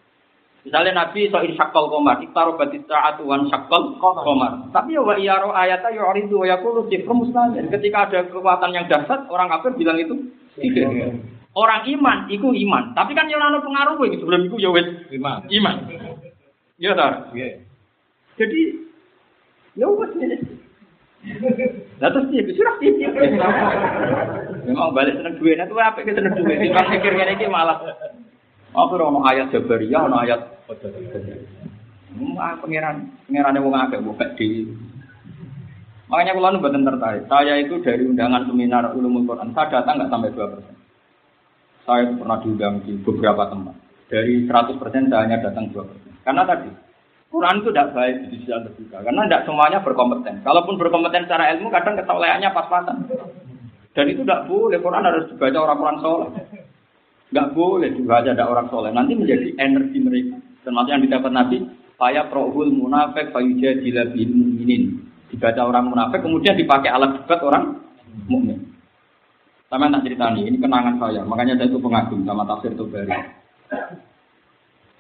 Misalnya 0.65 1.05
Nabi 1.05 1.29
so 1.29 1.45
insyakkal 1.45 1.93
komar, 1.93 2.25
iktaro 2.25 2.57
batis 2.57 2.81
sa'atu 2.89 3.29
wan 3.29 3.45
syakkal 3.53 4.01
komar. 4.01 4.73
Tapi 4.73 4.97
ya 4.97 5.03
wa 5.05 5.13
iyaro 5.19 5.53
ayata 5.53 5.93
yu'ridu 5.93 6.41
wa 6.41 6.47
yakulu 6.49 6.89
sifru 6.89 7.13
muslimin. 7.13 7.69
Ketika 7.69 8.09
ada 8.09 8.25
kekuatan 8.25 8.73
yang 8.73 8.89
dahsyat, 8.89 9.29
orang 9.29 9.53
kafir 9.53 9.77
bilang 9.77 10.01
itu 10.01 10.15
sihir. 10.57 10.89
Orang 11.53 11.85
iman, 11.85 12.33
iku 12.33 12.51
iman. 12.51 12.97
Tapi 12.97 13.13
kan 13.13 13.29
yang 13.29 13.45
pengaruh 13.61 14.01
ini 14.09 14.17
sebelum 14.19 14.49
itu 14.49 14.57
ya 14.59 14.73
wes 14.73 14.89
Iman. 15.13 15.45
iman. 15.53 15.77
Iya 16.81 16.93
tar. 16.97 17.13
Iya. 17.37 17.61
Jadi 18.41 18.61
ya 19.77 19.87
wes 19.87 20.11
ini. 21.25 21.67
Lah 21.99 22.09
terus 22.13 22.29
dia 22.31 22.45
sudah 22.53 22.75
sih. 22.79 22.91
Memang 24.65 24.97
balik 24.97 25.17
seneng 25.21 25.37
duit, 25.41 25.61
itu 25.61 25.75
apa 25.77 26.01
kita 26.01 26.21
seneng 26.21 26.37
duit? 26.41 26.57
Timbang 26.61 26.89
pikir 26.89 27.13
ngene 27.17 27.33
iki 27.37 27.47
malah. 27.49 27.81
Apa 28.75 28.93
ono 28.97 29.21
ayat 29.25 29.53
Jabariyah, 29.53 30.09
ono 30.09 30.17
ayat 30.21 30.41
Hmm, 32.15 32.39
ah, 32.39 32.55
pangeran, 32.63 33.11
pangeran 33.27 33.59
wong 33.59 33.75
akeh 33.75 33.99
di. 34.39 34.71
Makanya 36.07 36.39
kalau 36.39 36.55
nu 36.55 36.63
mboten 36.63 36.87
tertarik. 36.87 37.27
Saya 37.27 37.59
itu 37.59 37.83
dari 37.83 38.07
undangan 38.07 38.47
seminar 38.47 38.95
ulumul 38.95 39.27
Quran, 39.27 39.51
saya 39.51 39.83
datang 39.83 39.99
nggak 39.99 40.11
sampai 40.15 40.31
dua 40.31 40.47
persen. 40.47 40.77
Saya 41.83 42.01
itu 42.07 42.15
pernah 42.23 42.39
diundang 42.39 42.75
di 42.87 42.93
beberapa 43.03 43.51
tempat. 43.51 43.75
Dari 44.07 44.47
100 44.47 44.79
persen 44.79 45.11
saya 45.11 45.27
hanya 45.27 45.43
datang 45.43 45.75
dua 45.75 45.91
persen. 45.91 46.13
Karena 46.23 46.47
tadi 46.47 46.71
Quran 47.33 47.61
itu 47.61 47.71
tidak 47.75 47.93
baik 47.93 48.17
di 48.31 48.39
yang 48.47 48.63
terbuka, 48.63 48.99
karena 49.03 49.21
tidak 49.27 49.43
semuanya 49.45 49.79
berkompeten. 49.83 50.35
Kalaupun 50.47 50.79
berkompeten 50.79 51.27
secara 51.27 51.51
ilmu, 51.57 51.67
kadang 51.73 51.99
ketolehannya 51.99 52.51
pas-pasan. 52.55 52.97
Dan 53.95 54.05
itu 54.11 54.23
tidak 54.23 54.47
boleh, 54.47 54.79
Quran 54.79 55.07
harus 55.07 55.27
dibaca 55.31 55.59
orang-orang 55.59 55.99
soleh. 55.99 56.31
Nggak 57.35 57.51
boleh 57.51 57.91
dibaca 57.91 58.31
ada 58.31 58.47
orang 58.47 58.71
soleh. 58.71 58.91
Nanti 58.95 59.19
menjadi 59.19 59.51
energi 59.59 59.99
mereka. 59.99 60.37
Termasuk 60.63 60.91
yang 60.95 61.03
didapat 61.03 61.31
Nabi, 61.35 61.59
Faya 61.95 62.27
prohul 62.27 62.75
munafik 62.75 63.31
fayuja 63.31 63.79
bil 63.79 64.31
mukminin. 64.35 64.99
Dibaca 65.31 65.63
orang 65.67 65.91
munafik, 65.91 66.23
kemudian 66.23 66.59
dipakai 66.59 66.91
alat 66.91 67.23
debat 67.23 67.43
orang 67.43 67.83
mukmin. 68.27 68.63
Sama 69.71 69.91
tak 69.91 70.07
ceritani, 70.07 70.47
ini 70.47 70.59
kenangan 70.59 71.03
saya. 71.03 71.27
Makanya 71.27 71.59
saya 71.59 71.67
itu 71.67 71.83
pengagum 71.83 72.23
sama 72.23 72.47
tafsir 72.47 72.71
Tobari. 72.79 73.11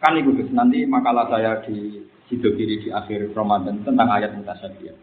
Kan 0.02 0.18
ibu 0.18 0.34
nanti 0.50 0.82
makalah 0.82 1.30
saya 1.30 1.62
di 1.62 2.02
Sidogiri 2.28 2.80
di 2.80 2.88
akhir 2.88 3.36
Ramadan 3.36 3.84
tentang 3.84 4.08
ayat 4.08 4.32
mutasyabih. 4.32 4.96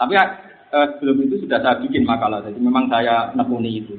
Tapi 0.00 0.12
eh, 0.16 0.86
sebelum 0.96 1.16
itu 1.24 1.44
sudah 1.44 1.60
saya 1.60 1.76
bikin 1.84 2.08
makalah, 2.08 2.40
jadi 2.42 2.58
memang 2.58 2.88
saya 2.88 3.30
nekuni 3.36 3.84
itu. 3.84 3.94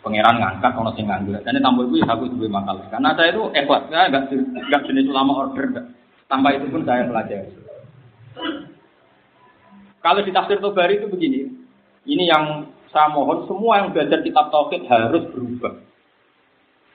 Pangeran 0.00 0.40
ngangkat, 0.40 0.72
ono 0.80 0.96
sing 0.96 1.12
nganggur. 1.12 1.44
Dan 1.44 1.60
tampil 1.60 1.92
itu 1.92 2.00
ya 2.00 2.08
aku 2.08 2.24
juga 2.32 2.48
makalah. 2.56 2.88
Karena 2.88 3.12
saya 3.12 3.36
itu 3.36 3.42
ikhlas, 3.52 3.84
saya 3.92 4.08
nggak 4.08 4.22
nggak 4.72 4.82
jenis 4.88 5.12
ulama 5.12 5.32
order. 5.44 5.64
Enggak. 5.68 5.86
Tanpa 6.24 6.48
itu 6.56 6.66
pun 6.72 6.82
saya 6.88 7.04
pelajari. 7.04 7.52
Kalau 10.00 10.20
di 10.24 10.32
tafsir 10.32 10.56
Tobari 10.64 10.96
itu 10.96 11.12
begini, 11.12 11.52
ini 12.08 12.24
yang 12.24 12.72
saya 12.88 13.12
mohon 13.12 13.44
semua 13.44 13.84
yang 13.84 13.92
belajar 13.92 14.24
kitab 14.24 14.48
tauhid 14.48 14.88
harus 14.88 15.28
berubah. 15.36 15.89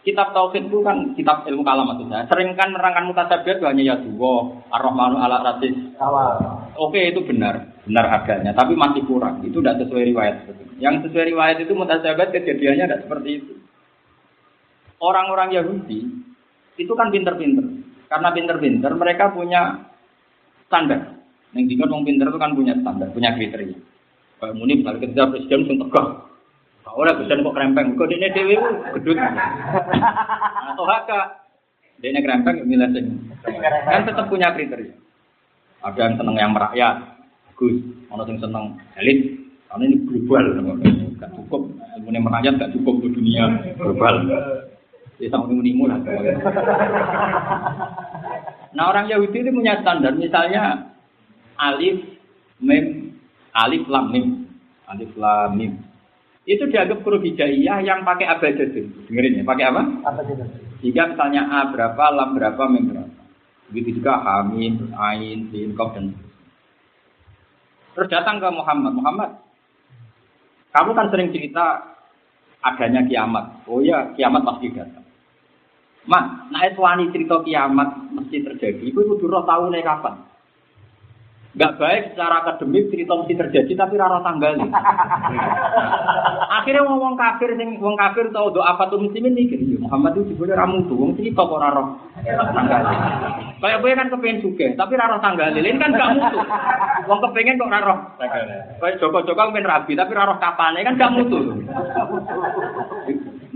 Kitab 0.05 0.37
tauhid 0.37 0.69
itu 0.69 0.85
kan 0.85 1.17
kitab 1.17 1.49
ilmu 1.49 1.65
kalam 1.65 1.89
maksudnya. 1.89 2.29
Sering 2.29 2.53
kan 2.53 2.69
menerangkan 2.69 3.09
mutasyabihat 3.09 3.57
hanya 3.65 3.81
ya 3.81 3.95
dua, 4.05 4.53
ar-rahmanu 4.69 5.17
ala 5.17 5.41
rasis. 5.41 5.73
Oke 6.77 7.09
itu 7.09 7.25
benar, 7.25 7.73
benar 7.89 8.05
adanya, 8.21 8.53
tapi 8.53 8.77
masih 8.77 9.01
kurang. 9.09 9.41
Itu 9.41 9.65
tidak 9.65 9.81
sesuai 9.81 10.05
riwayat. 10.13 10.35
Yang 10.77 11.09
sesuai 11.09 11.33
riwayat 11.33 11.57
itu 11.57 11.73
mutasyabihat 11.73 12.29
kejadiannya 12.37 12.85
tidak 12.85 13.01
seperti 13.09 13.29
itu. 13.41 13.53
Orang-orang 15.01 15.57
Yahudi 15.57 16.05
itu 16.77 16.93
kan 16.93 17.09
pinter-pinter. 17.09 17.65
Karena 18.05 18.29
pinter-pinter 18.29 18.91
mereka 18.93 19.33
punya 19.33 19.89
standar. 20.69 21.17
Yang 21.57 21.65
dikatakan 21.73 22.05
pinter 22.05 22.27
itu 22.29 22.37
kan 22.37 22.51
punya 22.53 22.73
standar, 22.77 23.09
punya 23.09 23.33
kriteria. 23.33 23.79
Kayak 24.37 24.53
muni 24.53 24.85
misalnya 24.85 25.01
ketika 25.01 25.33
presiden 25.33 25.65
pun 25.65 25.77
tegak. 25.87 26.07
Lah 26.95 27.11
presiden 27.11 27.43
kok 27.43 27.55
krempeng, 27.59 27.99
kok 27.99 28.07
ini 28.07 28.31
dewi 28.31 28.55
gedut. 28.95 29.19
Atau 30.71 30.87
haka, 30.87 31.43
ini 31.99 32.23
krempeng 32.23 32.63
milih 32.63 32.87
sing. 32.95 33.05
Kan 33.43 34.07
tetap 34.07 34.31
punya 34.31 34.55
kriteria. 34.55 34.95
Ada 35.83 35.99
yang 35.99 36.15
seneng 36.15 36.35
yang 36.39 36.51
merakyat, 36.55 37.19
Gus. 37.59 37.77
Ada 38.09 38.25
yang 38.31 38.39
seneng 38.39 38.65
elit, 38.95 39.37
karena 39.67 39.83
ini 39.91 39.97
global. 40.07 40.43
Gak 41.19 41.31
cukup, 41.35 41.67
ilmu 41.99 42.09
merakyat 42.31 42.63
gak 42.63 42.73
cukup 42.79 43.03
ke 43.03 43.07
dunia 43.11 43.43
global. 43.75 44.15
Ya 45.19 45.27
sama 45.31 45.47
menimu 45.51 45.87
lah. 45.87 45.99
Nah 48.75 48.83
orang 48.91 49.07
Yahudi 49.07 49.47
itu 49.47 49.51
punya 49.51 49.79
standar, 49.79 50.11
misalnya 50.15 50.91
alif, 51.55 52.03
mem, 52.59 53.15
alif 53.55 53.83
lam 53.87 54.11
mim, 54.11 54.47
alif 54.91 55.11
lam 55.15 55.55
mim. 55.55 55.84
Itu 56.45 56.69
dianggap 56.69 57.01
huruf 57.01 57.25
hijaiyah 57.25 57.81
yang 57.81 58.05
pakai 58.05 58.29
abjadun. 58.29 59.09
Dengerin 59.09 59.41
ya, 59.41 59.43
pakai 59.43 59.65
apa? 59.65 59.81
Jika 60.85 61.01
misalnya 61.09 61.41
a 61.49 61.59
berapa, 61.73 62.05
lam 62.13 62.37
berapa, 62.37 62.63
mim 62.69 62.93
berapa. 62.93 63.21
Begitu 63.73 63.97
juga 63.97 64.21
hamim, 64.21 64.93
ain, 64.93 65.49
sin, 65.49 65.73
kof 65.73 65.97
dan 65.97 66.13
Terus 67.97 68.11
datang 68.11 68.37
ke 68.43 68.49
Muhammad, 68.51 68.93
Muhammad, 68.93 69.29
kamu 70.75 70.91
kan 70.91 71.07
sering 71.09 71.31
cerita 71.31 71.95
adanya 72.59 73.07
kiamat. 73.07 73.63
Oh 73.71 73.79
ya, 73.79 74.11
kiamat 74.13 74.43
pasti 74.43 74.67
datang. 74.75 75.07
Mak, 76.05 76.53
naik 76.53 76.77
wani 76.77 77.09
cerita 77.09 77.41
kiamat 77.41 78.13
mesti 78.13 78.43
terjadi. 78.43 78.83
Itu 78.83 79.01
kudu 79.01 79.31
roh 79.31 79.47
tahu 79.47 79.73
nih 79.73 79.81
kapan. 79.81 80.21
Gak 81.55 81.79
baik 81.79 82.11
secara 82.11 82.43
akademik 82.43 82.91
cerita 82.91 83.15
mesti 83.15 83.31
terjadi 83.31 83.71
tapi 83.79 83.95
rara 83.95 84.19
tanggal. 84.19 84.59
Akhirnya 86.51 86.83
ngomong 86.83 87.15
kafir 87.15 87.55
sing 87.55 87.79
wong 87.79 87.95
kafir 87.95 88.27
tau 88.35 88.51
doa 88.51 88.75
apa 88.75 88.91
tuh 88.91 88.99
muslimin 88.99 89.31
mikir 89.31 89.63
ya 89.63 89.79
Muhammad 89.79 90.19
itu 90.19 90.35
juga 90.35 90.59
ramu 90.59 90.83
tuh 90.91 90.99
wong 90.99 91.15
cerita 91.15 91.47
kok 91.47 91.55
rara 91.63 91.95
tanggal. 92.27 92.81
Kayak 93.63 93.79
gue 93.79 93.91
kan 93.95 94.11
kepengen 94.11 94.43
juga 94.43 94.67
tapi 94.75 94.93
rara 94.99 95.17
tanggal. 95.23 95.55
Ini 95.55 95.79
kan 95.79 95.95
gak 95.95 96.11
mutu. 96.19 96.39
Wong 97.07 97.19
kepengen 97.23 97.55
kok 97.55 97.71
rara 97.71 97.95
Kayak 98.83 98.99
Joko-Joko 98.99 99.55
pengen 99.55 99.63
rabi 99.71 99.95
tapi 99.95 100.11
rara 100.11 100.35
kapan 100.35 100.83
kan 100.83 100.99
gak 100.99 101.13
mutu. 101.15 101.39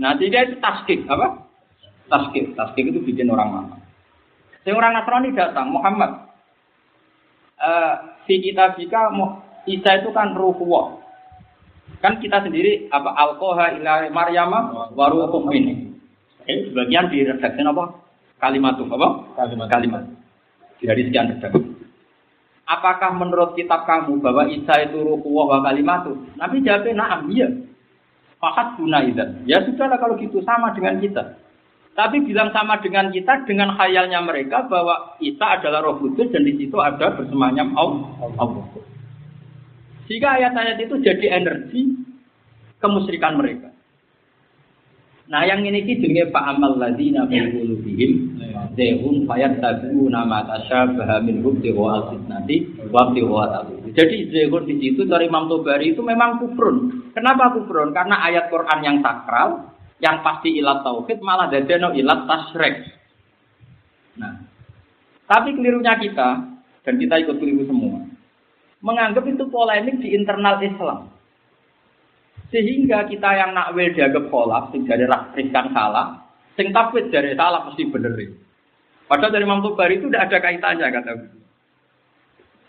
Nah, 0.00 0.16
tiga 0.16 0.48
itu 0.48 0.56
taskik 0.64 1.04
apa? 1.04 1.44
Taskik, 2.08 2.56
taskik 2.56 2.88
itu 2.88 3.04
bikin 3.04 3.28
orang 3.28 3.52
mana? 3.52 3.76
Yang 4.64 4.76
orang 4.80 4.92
Nasrani 4.96 5.36
datang, 5.36 5.68
Muhammad, 5.68 6.29
uh, 7.60 7.94
si 8.24 8.40
kita 8.40 8.74
jika 8.80 9.12
Isa 9.68 10.00
itu 10.00 10.10
kan 10.10 10.32
ruhullah. 10.32 10.98
Kan 12.00 12.16
kita 12.16 12.40
sendiri 12.40 12.88
apa 12.88 13.12
alkoha 13.12 13.76
ila 13.76 14.08
Maryama 14.08 14.90
waruhum 14.96 15.52
ini. 15.52 15.92
Eh, 16.48 16.72
sebagian 16.72 17.12
di 17.12 17.22
redaksi 17.28 17.60
apa? 17.60 18.00
Kalimat 18.40 18.80
apa? 18.80 19.08
Kalimat. 19.36 19.68
Kalimat. 19.68 20.02
Dari 20.80 21.02
sekian 21.06 21.36
redaksi. 21.36 21.60
Apakah 22.64 23.12
menurut 23.18 23.52
kitab 23.58 23.84
kamu 23.84 24.22
bahwa 24.24 24.48
Isa 24.48 24.80
itu 24.80 25.02
ruhullah 25.02 25.58
wa 25.58 25.66
kalimatu? 25.66 26.16
Nabi 26.40 26.64
jawabnya 26.64 27.02
na'am, 27.04 27.20
iya. 27.28 27.50
Fakat 28.40 28.80
guna 28.80 29.04
Ya 29.44 29.60
sudahlah 29.66 30.00
kalau 30.00 30.16
gitu 30.16 30.40
sama 30.40 30.72
dengan 30.72 30.96
kita. 30.96 31.36
Tapi 31.90 32.22
bilang 32.22 32.54
sama 32.54 32.78
dengan 32.78 33.10
kita 33.10 33.44
dengan 33.44 33.74
khayalnya 33.74 34.22
mereka 34.22 34.64
bahwa 34.70 35.18
Isa 35.18 35.58
adalah 35.58 35.82
roh 35.84 35.98
kudus 35.98 36.30
dan 36.30 36.46
di 36.46 36.54
situ 36.56 36.78
ada 36.78 37.18
bersemayam 37.18 37.74
Allah. 37.74 38.70
Sehingga 40.06 40.38
ayat-ayat 40.38 40.78
itu 40.80 40.94
jadi 41.02 41.26
energi 41.42 41.82
kemusyrikan 42.78 43.36
mereka. 43.36 43.70
Nah 45.30 45.46
yang 45.46 45.62
ini 45.62 45.86
ki 45.86 46.02
jenenge 46.02 46.34
Pak 46.34 46.42
Amal 46.42 46.74
ladina 46.74 47.22
fi 47.30 47.38
qulubihim 47.38 48.34
zehum 48.74 49.30
fayattabi'una 49.30 50.26
ma 50.26 50.42
tashabaha 50.42 51.22
min 51.22 51.38
hubti 51.46 51.70
wa 51.70 52.02
al-fitnati 52.02 52.90
wa 52.90 53.14
wa 53.14 53.62
Jadi 53.94 54.16
zehun 54.34 54.62
di 54.66 54.74
situ 54.82 55.06
dari 55.06 55.30
Imam 55.30 55.46
Tobari 55.46 55.94
itu 55.94 56.02
memang 56.02 56.42
kufrun. 56.42 57.06
Kenapa 57.14 57.54
kufrun? 57.54 57.94
Karena 57.94 58.18
ayat 58.26 58.50
Quran 58.50 58.80
yang 58.82 58.96
sakral 59.06 59.70
yang 60.00 60.24
pasti 60.24 60.56
ilat 60.56 60.80
tauhid 60.82 61.20
malah 61.20 61.52
dadeno 61.52 61.92
ilat 61.92 62.24
tasrek. 62.24 62.74
Nah, 64.16 64.34
tapi 65.28 65.54
kelirunya 65.54 65.94
kita 66.00 66.28
dan 66.82 66.94
kita 66.96 67.14
ikut 67.22 67.36
keliru 67.38 67.68
semua 67.68 68.10
menganggap 68.80 69.24
itu 69.28 69.44
polemik 69.48 70.00
di 70.00 70.16
internal 70.16 70.56
Islam. 70.60 71.12
Sehingga 72.50 73.06
kita 73.06 73.30
yang 73.38 73.54
nakwil 73.54 73.94
dianggap 73.94 74.26
kolap, 74.26 74.74
sing 74.74 74.82
dari 74.82 75.06
riskan 75.06 75.70
salah, 75.70 76.18
sing 76.58 76.74
takwid 76.74 77.06
dari 77.14 77.38
salah 77.38 77.62
mesti 77.70 77.86
bener. 77.86 78.16
Padahal 79.06 79.30
dari 79.30 79.46
Imam 79.46 79.62
Tubari 79.62 80.02
itu 80.02 80.10
tidak 80.10 80.30
ada 80.30 80.38
kaitannya 80.38 80.86
kata 80.90 81.12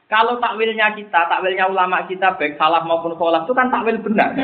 Kalau 0.05 0.37
takwilnya 0.37 0.93
kita, 0.93 1.25
takwilnya 1.25 1.65
ulama 1.65 2.05
kita 2.05 2.37
baik 2.37 2.61
salah 2.61 2.85
maupun 2.85 3.17
kolap 3.17 3.49
itu 3.49 3.53
kan 3.57 3.73
takwil 3.73 3.97
benar 4.05 4.37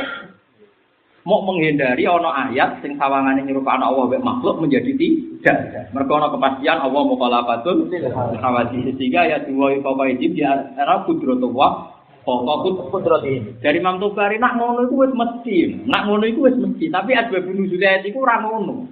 mau 1.28 1.44
menghindari 1.44 2.08
ono 2.08 2.32
ayat 2.32 2.80
sing 2.80 2.96
sawangane 2.96 3.44
nyerupakno 3.44 3.92
Allah 3.92 4.16
mek 4.16 4.24
makhluk 4.24 4.64
menjadi 4.64 4.96
tidak. 4.96 5.92
Mergo 5.92 6.16
ono 6.16 6.32
kepastian 6.32 6.80
Allah 6.80 7.04
mukhalafatun 7.04 7.92
khawati 8.40 8.96
sehingga 8.96 9.28
ya 9.28 9.38
dua 9.44 9.76
itu 9.76 9.84
wajib 9.84 10.32
di 10.32 10.42
era 10.48 11.04
kudratullah 11.04 12.00
Pokok 12.28 12.92
kudrati. 12.92 13.40
Dari 13.64 13.80
Imam 13.80 14.04
Tobari 14.04 14.36
nak 14.36 14.60
ngono 14.60 14.84
iku 14.84 15.08
wis 15.08 15.16
mesti. 15.16 15.88
Nak 15.88 16.12
ngono 16.12 16.28
iku 16.28 16.44
wis 16.44 16.60
mesti, 16.60 16.92
tapi 16.92 17.16
asbab 17.16 17.48
nuzul 17.48 17.80
ayat 17.80 18.04
iku 18.04 18.20
ora 18.20 18.44
ngono. 18.44 18.84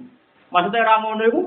Maksudnya 0.48 0.80
ora 0.80 0.96
ngono 1.04 1.22
iku 1.28 1.40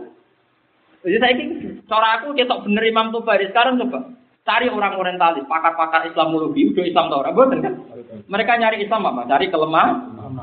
Jadi 0.99 1.15
saya 1.15 1.31
ini, 1.33 1.79
cara 1.87 2.21
aku 2.21 2.37
ketok 2.37 2.69
bener 2.69 2.83
Imam 2.85 3.09
Tobari. 3.09 3.49
Sekarang 3.49 3.81
coba 3.81 4.05
cari 4.43 4.67
orang 4.67 4.99
orientalis, 4.99 5.47
pakar-pakar 5.47 6.11
Islamologi, 6.11 6.75
udah 6.75 6.83
Islam 6.83 7.07
tau 7.07 7.23
orang 7.23 7.63
kan? 7.63 7.73
Mereka 8.27 8.51
nyari 8.59 8.83
Islam 8.83 9.07
apa? 9.07 9.23
Cari 9.31 9.47
kelemah, 9.47 9.87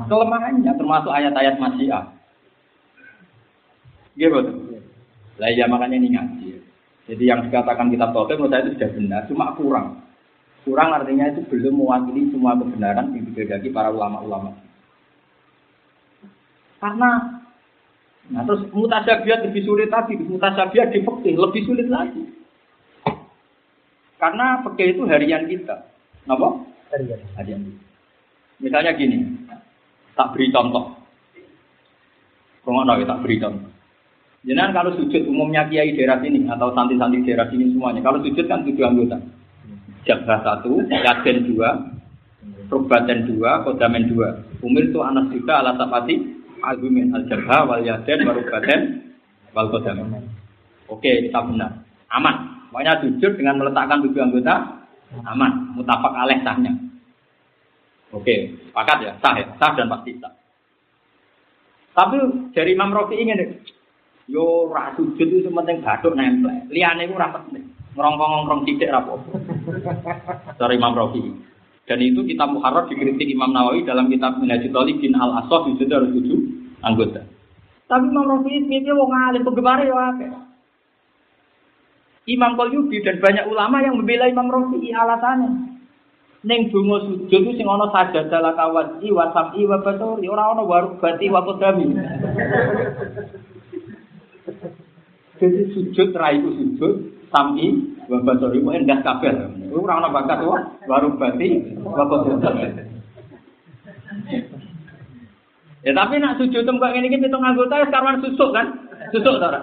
kelemahannya 0.09 0.73
termasuk 0.75 1.13
ayat-ayat 1.13 1.57
masyiah. 1.59 2.05
Gitu. 4.17 4.39
Lah 5.37 5.51
ya 5.53 5.69
makanya 5.69 5.97
ini 6.01 6.09
ngaji. 6.17 6.51
Jadi 7.07 7.25
yang 7.29 7.45
dikatakan 7.47 7.93
kitab 7.93 8.11
Tauhid 8.11 8.41
menurut 8.41 8.51
saya 8.51 8.63
itu 8.67 8.73
sudah 8.75 8.91
benar, 8.99 9.21
cuma 9.31 9.55
kurang. 9.55 9.87
Kurang 10.67 10.91
artinya 10.91 11.31
itu 11.31 11.47
belum 11.47 11.79
mewakili 11.79 12.27
semua 12.35 12.59
kebenaran 12.59 13.15
yang 13.15 13.31
dibagi 13.31 13.71
para 13.71 13.95
ulama-ulama. 13.95 14.59
Karena 16.83 17.37
Nah 18.27 18.43
terus 18.43 18.67
mutasabiat 18.75 19.47
lebih 19.47 19.63
sulit 19.63 19.87
lagi, 19.87 20.19
mutasabiat 20.19 20.91
di 20.91 20.99
fikih 20.99 21.35
lebih 21.39 21.63
sulit 21.63 21.87
lagi. 21.87 22.27
Karena 24.19 24.67
fikih 24.67 24.99
itu 24.99 25.03
harian 25.07 25.47
kita. 25.47 25.87
Kenapa? 26.27 26.67
Harian. 26.91 27.21
Harian. 27.39 27.63
Misalnya 28.59 28.99
gini, 28.99 29.46
Tak 30.17 30.33
beri 30.33 30.49
contoh. 30.49 30.97
Kalau 32.65 32.83
tak 32.83 33.21
beri 33.23 33.37
contoh. 33.39 33.71
Jangan 34.47 34.71
kalau 34.71 34.95
sujud 34.95 35.27
umumnya 35.27 35.67
kiai 35.67 35.91
daerah 35.99 36.23
sini 36.23 36.47
atau 36.47 36.71
santri-santri 36.71 37.27
daerah 37.27 37.51
sini 37.51 37.75
semuanya. 37.75 37.99
Kalau 38.01 38.23
sujud 38.23 38.47
kan 38.47 38.63
tujuh 38.63 38.87
anggota. 38.87 39.19
Jaga 40.07 40.39
satu, 40.47 40.87
yakin 40.87 41.51
dua, 41.51 41.83
Rubaten 42.71 43.31
dua, 43.31 43.63
kodamen 43.63 44.11
dua. 44.11 44.43
Umir 44.63 44.91
itu 44.91 44.99
anak 45.03 45.31
juga 45.31 45.63
ala 45.63 45.79
tapati 45.79 46.19
agumin 46.63 47.15
al 47.15 47.27
jabha 47.31 47.63
wal 47.63 47.83
yaden 47.83 48.27
warubaten 48.27 48.81
wal 49.51 49.71
kodamen. 49.71 50.23
Oke, 50.87 51.27
kita 51.27 51.43
benar. 51.43 51.83
Aman. 52.15 52.71
Makanya 52.71 53.03
jujur 53.03 53.35
dengan 53.35 53.59
meletakkan 53.63 54.03
tujuh 54.07 54.23
anggota 54.23 54.83
aman. 55.27 55.75
Mutafak 55.75 56.15
aleh 56.15 56.39
sahnya. 56.47 56.86
Oke, 58.15 58.55
sepakat 58.71 58.99
ya, 59.03 59.13
sah 59.19 59.35
ya, 59.35 59.47
sah 59.59 59.75
dan 59.75 59.91
pasti 59.91 60.15
sah. 60.23 60.31
Tapi 61.97 62.17
dari 62.53 62.77
Imam 62.77 62.93
Rafi 62.93 63.17
ingin 63.17 63.57
yo 64.29 64.69
ra 64.69 64.93
sujud 64.95 65.27
itu 65.27 65.49
penting 65.49 65.81
bathuk 65.81 66.13
nempel. 66.13 66.53
Liyane 66.69 67.09
iku 67.09 67.17
ora 67.17 67.33
penting. 67.41 67.73
Ngrongkong-ngrongkong 67.97 68.61
sithik 68.69 68.93
ra 68.93 69.01
apa. 69.01 69.17
Dari 70.61 70.77
Imam 70.77 70.93
Rafi. 70.93 71.33
Dan 71.89 72.05
itu 72.05 72.21
kitab 72.29 72.53
Muharrar 72.53 72.91
dikritik 72.93 73.25
Imam 73.25 73.57
Nawawi 73.57 73.89
dalam 73.89 74.13
kitab 74.13 74.37
Minhajul 74.37 74.75
Talibin 74.75 75.17
Al 75.17 75.41
Asaf 75.41 75.65
itu 75.71 75.89
harus 75.89 76.13
tujuh 76.13 76.39
anggota. 76.85 77.25
Tapi 77.89 78.05
Imam 78.13 78.29
Rafi 78.29 78.61
itu 78.61 78.93
wong 78.93 79.11
alim 79.17 79.47
penggemar 79.47 79.81
ya 79.81 79.97
akeh. 80.13 80.29
Imam 82.27 82.59
Qalyubi 82.59 83.07
dan 83.07 83.23
banyak 83.23 83.47
ulama 83.47 83.79
yang 83.87 83.95
membela 83.97 84.27
Imam 84.27 84.51
Rafi 84.51 84.91
alasannya. 84.91 85.76
Neng 86.47 86.71
donga 86.71 87.03
sujud 87.11 87.27
itu 87.27 87.59
sing 87.59 87.67
ana 87.67 87.91
sajadah 87.91 88.39
la 88.39 88.55
kawati 88.55 89.11
wa 89.11 89.35
sam'i 89.35 89.67
wa 89.67 89.83
basari 89.83 90.31
ora 90.31 90.55
ana 90.55 90.63
warubati 90.63 91.27
wa 91.27 91.43
qadami. 91.43 91.91
Jadi 95.43 95.61
sujud 95.75 96.15
ra 96.15 96.31
iku 96.31 96.55
sujud 96.55 96.93
sam'i 97.35 97.99
wa 98.07 98.23
basari 98.23 98.63
ku 98.63 98.71
endah 98.71 99.03
kabeh. 99.03 99.35
Ora 99.75 99.99
ana 99.99 100.15
bakat 100.15 100.47
wa 100.47 100.55
warubati 100.87 101.83
wa 101.83 102.07
qadami. 102.07 102.67
Ya 105.83 105.99
tapi 105.99 106.15
nak 106.23 106.39
sujud 106.39 106.63
tem 106.63 106.79
kok 106.79 106.95
ngene 106.95 107.11
iki 107.11 107.27
pitung 107.27 107.43
anggota 107.43 107.83
wis 107.83 107.91
karwan 107.91 108.23
susuk 108.23 108.55
kan? 108.55 108.87
Susuk 109.11 109.43
ta 109.43 109.51
ora? 109.51 109.61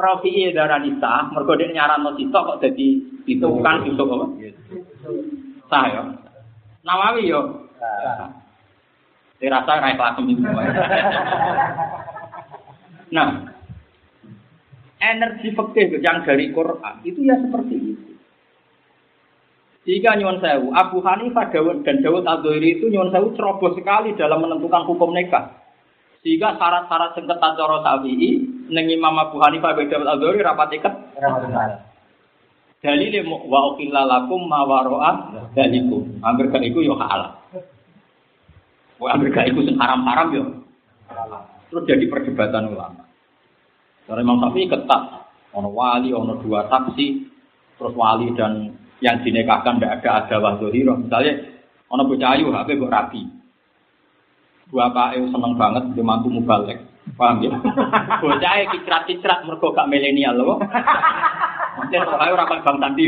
Rafi'i 0.00 0.48
darah 0.56 0.80
nisa, 0.80 1.28
mergo 1.28 1.60
dhek 1.60 1.76
nyaranno 1.76 2.16
sitok 2.16 2.56
kok 2.56 2.60
dadi 2.64 3.04
itu 3.28 3.48
kan 3.60 3.84
susuk 3.84 4.08
apa? 4.08 4.26
Sah 5.74 5.90
ya. 5.90 6.02
Nawawi 6.86 7.26
yo. 7.26 7.66
Dirasa 9.42 9.82
ra 9.82 9.90
ikhlas 9.90 10.22
itu. 10.22 10.46
Nah, 13.10 13.50
energi 15.02 15.50
fikih 15.50 15.98
yang 15.98 16.22
dari 16.22 16.54
Quran 16.54 16.94
itu 17.02 17.20
ya 17.26 17.34
seperti 17.42 17.74
itu. 17.74 18.10
Jika 19.84 20.16
nyuwun 20.16 20.40
sewu, 20.40 20.72
Abu 20.72 21.04
Hanifah 21.04 21.52
Dawud 21.52 21.84
dan 21.84 22.00
Dawud 22.00 22.24
Adzoiri 22.24 22.80
itu 22.80 22.88
nyuwun 22.88 23.12
sewu 23.12 23.36
ceroboh 23.36 23.76
sekali 23.76 24.16
dalam 24.16 24.40
menentukan 24.40 24.88
hukum 24.88 25.12
nikah. 25.12 25.60
Sehingga 26.24 26.56
syarat-syarat 26.56 27.12
sing 27.12 27.28
ketat 27.28 27.52
cara 27.52 27.84
Syafi'i 27.84 28.30
ning 28.70 28.86
Imam 28.88 29.12
Abu 29.18 29.36
Hanifah 29.42 29.76
dan 29.76 29.90
Dawud 29.90 30.08
Adzoiri 30.08 30.40
rapat 30.40 30.72
iket. 30.78 30.94
Dalile 32.84 33.24
wa 33.24 33.72
ukhilla 33.72 34.04
lakum 34.04 34.44
ma 34.44 34.60
waro'a 34.68 35.10
dalikum. 35.56 36.20
Angger 36.20 36.52
gak 36.52 36.68
iku 36.68 36.84
yo 36.84 37.00
halal. 37.00 37.32
Wa 39.00 39.16
angger 39.16 39.32
gak 39.32 39.48
iku 39.48 39.64
sing 39.64 39.80
haram-haram 39.80 40.28
yo. 40.36 40.44
Terus 41.72 41.88
jadi 41.88 42.04
perdebatan 42.12 42.76
ulama. 42.76 43.08
Karena 44.04 44.20
Imam 44.20 44.36
Syafi'i 44.36 44.68
ketat. 44.68 45.02
Ono 45.56 45.72
wali, 45.72 46.12
ono 46.12 46.36
dua 46.44 46.68
saksi, 46.68 47.06
terus 47.78 47.94
wali 47.96 48.34
dan 48.36 48.74
yang 49.00 49.22
dinikahkan 49.24 49.80
tidak 49.80 50.02
ada 50.02 50.26
ada 50.26 50.36
wahdohiro. 50.42 50.98
Misalnya, 50.98 51.40
ono 51.88 52.04
bocah 52.04 52.34
ayu, 52.36 52.50
HP 52.50 52.68
kok 52.74 52.90
rapi. 52.90 53.22
Dua 54.68 54.90
pak 54.90 55.14
seneng 55.14 55.54
banget 55.54 55.94
dia 55.94 56.04
mantu 56.04 56.28
mubalek. 56.28 56.82
Paham 57.14 57.38
ya? 57.44 57.54
Bocah 58.24 58.50
ayu 58.58 58.66
kicrat-kicrat 58.74 59.46
mergo 59.46 59.70
gak 59.70 59.86
milenial 59.86 60.34
loh. 60.34 60.58
Mungkin 61.74 62.00
kan 62.06 62.60
bang 62.62 62.76
tadi. 62.78 63.04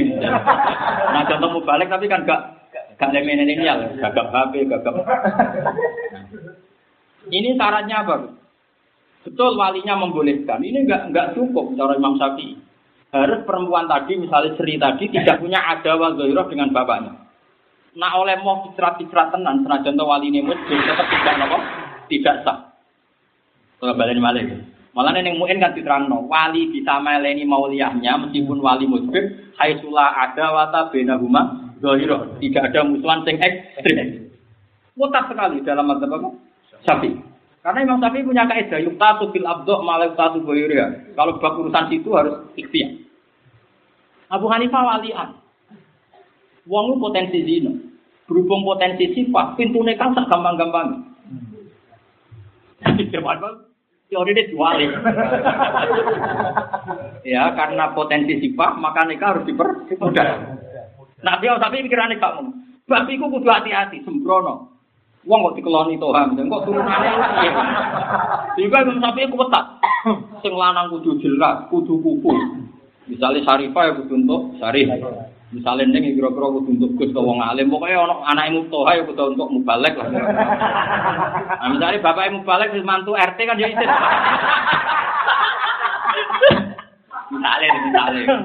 Nah 1.13 1.23
contoh 1.29 1.49
mubalek 1.55 1.89
tapi 1.91 2.07
kan 2.11 2.27
gak 2.27 2.41
gak 2.99 3.13
milenial, 3.13 3.95
gagap 4.01 4.27
HP, 4.33 4.67
gagap. 4.67 4.95
Ini 7.27 7.59
syaratnya 7.59 7.97
apa? 8.07 8.17
Betul 9.27 9.59
walinya 9.59 9.99
membolehkan. 9.99 10.63
Ini 10.63 10.87
enggak 10.87 11.03
enggak 11.11 11.27
cukup 11.35 11.75
cara 11.75 11.99
Imam 11.99 12.15
Syafi'i. 12.15 12.55
Harus 13.11 13.43
perempuan 13.43 13.91
tadi 13.91 14.19
misalnya 14.19 14.55
Sri 14.55 14.79
tadi 14.79 15.11
tidak 15.11 15.43
punya 15.43 15.63
ada 15.63 15.99
wazoiroh 15.99 16.47
dengan 16.51 16.71
bapaknya. 16.71 17.27
Nah 17.97 18.13
oleh 18.21 18.37
mau 18.45 18.67
cicrat-cicrat 18.69 19.33
tenan, 19.33 19.65
senajan 19.65 19.97
wali 19.97 20.29
ini 20.29 20.45
muslim 20.45 20.79
tetap 20.85 21.09
tidak 21.09 21.35
nopo, 21.41 21.59
tidak 22.13 22.35
sah. 22.45 22.59
Kalau 23.81 23.97
balik 23.97 24.21
balik. 24.21 24.76
Malah 24.97 25.13
neng 25.13 25.37
muin 25.37 25.61
kan 25.61 25.77
diterangno, 25.77 26.25
wali 26.25 26.73
bisa 26.73 26.97
meleni 27.05 27.45
mauliyahnya 27.45 28.17
meskipun 28.17 28.65
wali 28.65 28.89
muslim, 28.89 29.29
haitsula 29.61 30.09
ada 30.17 30.57
wata 30.57 30.89
benahuma 30.89 31.69
zohiroh. 31.85 32.41
Tidak 32.41 32.73
ada 32.73 32.81
musuhan 32.81 33.21
sing 33.29 33.37
ekstrim. 33.37 34.33
Mutar 34.97 35.29
sekali 35.29 35.61
dalam 35.61 35.93
madzhab 35.93 36.17
apa? 36.17 36.33
Syafi'i. 36.89 37.21
Karena 37.61 37.85
Imam 37.85 38.01
Syafi'i 38.01 38.25
punya 38.25 38.49
kaidah 38.49 38.81
yuktatu 38.81 39.29
fil 39.37 39.45
abdo 39.45 39.85
malah 39.85 40.09
yuktatu 40.09 40.41
boyuria. 40.41 41.13
Kalau 41.13 41.37
bab 41.45 41.61
urusan 41.61 41.93
situ 41.93 42.17
harus 42.17 42.49
ikhtiar. 42.57 42.97
Abu 44.33 44.49
Hanifah 44.49 44.97
walian. 44.97 45.37
Wong 46.65 46.97
potensi 46.97 47.45
zina. 47.45 47.77
Berhubung 48.25 48.65
potensi 48.65 49.13
sifat, 49.13 49.61
pintu 49.61 49.85
nekang 49.85 50.17
sak 50.17 50.27
gampang-gampang. 50.27 51.05
Jadi 52.83 53.13
teori 54.07 54.33
dia 54.35 54.55
wali. 54.55 54.87
ya, 57.27 57.51
karena 57.59 57.91
potensi 57.91 58.39
sifat, 58.39 58.79
maka 58.79 59.03
nikah 59.07 59.35
harus 59.35 59.47
dipermudah. 59.47 60.29
Nah, 61.23 61.35
dia 61.43 61.59
tapi 61.59 61.83
pikirannya 61.87 62.23
kamu. 62.23 62.45
Bab 62.87 63.11
iku 63.11 63.27
kudu 63.27 63.51
hati-hati, 63.51 64.07
sembrono. 64.07 64.77
Wong 65.27 65.43
kok 65.43 65.57
dikeloni 65.59 65.99
Tuhan, 65.99 66.39
kok 66.39 66.63
turunane 66.63 67.11
piye? 67.19 67.51
Juga 68.63 68.87
Imam 68.87 69.03
Syafi'i 69.03 69.27
kuwetat. 69.27 69.67
Sing 70.39 70.55
lanang 70.55 70.95
kudu 70.95 71.19
jelas, 71.19 71.67
kudu 71.67 71.99
kuku. 71.99 72.31
Misalnya 73.11 73.43
Syarifah 73.43 73.83
ya 73.91 73.93
kudu 73.99 74.15
untuk 74.23 74.55
Syarif. 74.63 74.87
Misalnya 75.55 75.87
ning 75.95 76.19
kira-kira 76.19 76.47
kudu 76.59 76.75
untuk 76.75 76.91
Gus 76.99 77.15
ke 77.15 77.21
wong 77.23 77.39
alim, 77.39 77.71
pokoknya 77.71 78.03
ana 78.03 78.19
anake 78.35 78.51
Mutoha 78.59 78.99
ya 78.99 79.07
kudu 79.07 79.31
untuk 79.31 79.47
mubalek 79.55 79.95
lah. 79.95 80.11
Nah, 81.57 81.69
misalnya 81.73 82.03
bapak 82.03 82.35
mubalek 82.35 82.75
wis 82.75 82.83
mantu 82.83 83.15
RT 83.15 83.39
kan 83.39 83.59
ya 83.59 83.71
isin. 83.71 83.89
Misalnya, 87.27 87.75
misalnya. 87.83 88.39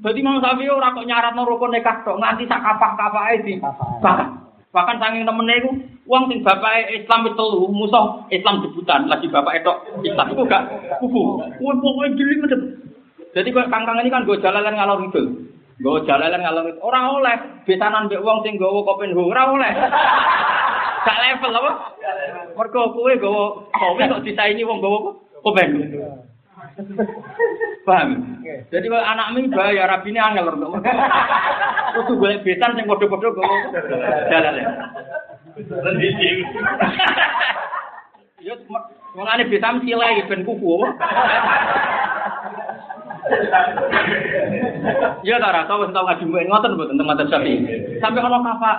Jadi 0.00 0.18
Imam 0.22 0.40
Syafi'i 0.40 0.72
ora 0.72 0.94
kok 0.94 1.08
nyaratno 1.08 1.42
rukun 1.44 1.72
nikah 1.72 2.00
tok 2.04 2.20
nganti 2.20 2.48
sak 2.48 2.62
kapah-kapake 2.62 3.44
di. 3.44 3.54
Bahkan 3.60 4.28
bahkan 4.70 5.00
saking 5.00 5.24
temene 5.24 5.54
iku 5.56 5.70
wong 6.04 6.28
sing 6.28 6.44
bapake 6.44 7.00
Islam 7.00 7.24
wis 7.24 7.34
telu 7.34 7.64
musuh 7.72 8.28
Islam 8.28 8.60
debutan 8.60 9.08
lagi 9.08 9.26
bapak 9.32 9.64
etok 9.64 9.76
Islam 10.04 10.32
iku 10.36 10.44
gak 10.44 10.64
kubu. 11.00 11.40
Kuwi 11.58 11.74
pokoke 11.80 12.08
dili 12.14 12.34
medhep. 12.40 12.60
Jadi 13.32 13.48
kok 13.52 13.68
kangkang 13.72 14.00
ini 14.00 14.12
kan 14.12 14.24
gue 14.24 14.40
jalalan 14.40 14.76
ngalor 14.76 15.00
itu. 15.08 15.22
Gue 15.76 16.00
jalalan 16.08 16.40
ngalor 16.40 16.72
itu. 16.72 16.80
Orang 16.80 17.20
oleh 17.20 17.36
besanan 17.68 18.08
mbek 18.08 18.24
wong 18.24 18.40
sing 18.40 18.56
kopen 18.56 19.12
ho 19.12 19.22
ora 19.28 19.42
oleh. 19.52 19.72
Gak 21.04 21.20
level 21.20 21.52
apa? 21.52 21.72
Mergo 22.56 22.96
kowe 22.96 23.12
gawa 23.20 23.44
kowe 23.76 24.00
kok 24.00 24.24
disaingi 24.24 24.64
wong 24.64 24.80
gawa 24.80 25.12
kopen. 25.44 25.92
Paham? 27.84 28.08
Jadi 28.72 28.86
anak 28.88 29.30
mi 29.36 29.52
bahaya 29.52 29.84
rabine 29.84 30.16
angel 30.16 30.56
untuk. 30.56 30.80
Kudu 32.00 32.12
golek 32.24 32.42
besan 32.42 32.72
sing 32.74 32.88
padha-padha 32.88 33.28
gawa 33.36 33.56
jalalan. 34.32 34.66
Ya, 38.40 38.54
mengane 39.12 39.44
besan 39.52 39.84
silai 39.84 40.24
ben 40.24 40.40
kuku 40.40 40.68
apa? 40.80 40.88
Ya 45.26 45.42
ta 45.42 45.50
ora 45.50 45.66
tau 45.66 45.82
wis 45.82 45.90
tau 45.90 46.06
ngaji 46.06 46.24
mbek 46.30 46.46
ngoten 46.46 46.74
mboten 46.78 46.94
tentang 46.94 47.08
madzhab 47.10 47.28
Syafi'i. 47.30 47.56
Sampai 47.98 48.22
ono 48.22 48.38
kafa. 48.38 48.72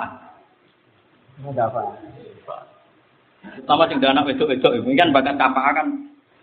Enggak 1.44 1.68
apa. 1.74 1.82
Sama 3.68 3.88
sing 3.92 4.00
anak 4.00 4.28
wedok-wedok 4.28 4.72
ini 4.80 4.96
kan 4.96 5.12
bakat 5.12 5.36
kafa 5.36 5.62
kan 5.76 5.88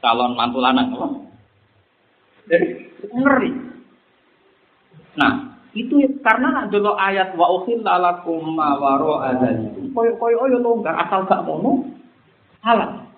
calon 0.05 0.37
mantu 0.37 0.59
lanang. 0.61 0.93
Ngeri. 3.09 3.51
Nah, 5.15 5.33
itu 5.73 5.97
karena 6.21 6.49
nak 6.53 6.69
dulu 6.69 6.93
ayat 6.99 7.33
wa 7.39 7.47
ukhilla 7.57 7.97
lakum 7.97 8.53
ma 8.53 8.77
waro 8.77 9.25
adzalikum. 9.25 9.97
Koyo-koyo 9.97 10.53
yo 10.53 10.59
longgar 10.61 10.93
asal 11.01 11.25
gak 11.25 11.41
mono 11.49 11.89
halal. 12.61 13.09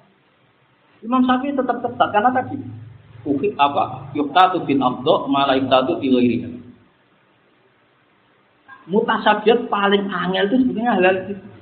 Imam 1.03 1.27
Syafi'i 1.27 1.59
tetap 1.59 1.83
ketat 1.83 2.09
karena 2.15 2.31
tadi 2.31 2.86
ukit 3.27 3.53
apa 3.59 4.07
yuktatu 4.15 4.63
bin 4.63 4.79
abdo 4.79 5.27
malah 5.27 5.59
yuktatu 5.59 5.99
ghairiha 5.99 6.49
mutasabiat 8.87 9.67
paling 9.67 10.07
angel 10.07 10.47
itu 10.47 10.57
sebetulnya 10.63 10.95
halal 10.95 11.17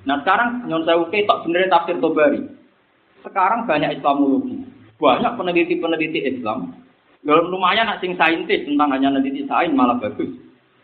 Nah 0.04 0.20
sekarang 0.20 0.68
nyon 0.68 0.84
saya 0.84 1.00
oke 1.00 1.16
tak 1.16 1.38
sebenarnya 1.44 1.72
tafsir 1.72 1.96
Tobari. 1.96 2.40
Sekarang 3.24 3.64
banyak 3.64 3.96
Islamologi, 4.00 4.60
banyak 5.00 5.32
peneliti-peneliti 5.40 6.20
Islam. 6.28 6.76
Kalau 7.24 7.48
lumayan 7.48 7.88
nak 7.88 8.04
sing 8.04 8.20
saintis 8.20 8.68
tentang 8.68 8.92
hanya 8.92 9.16
peneliti 9.16 9.48
sains 9.48 9.72
malah 9.72 9.96
bagus. 9.96 10.28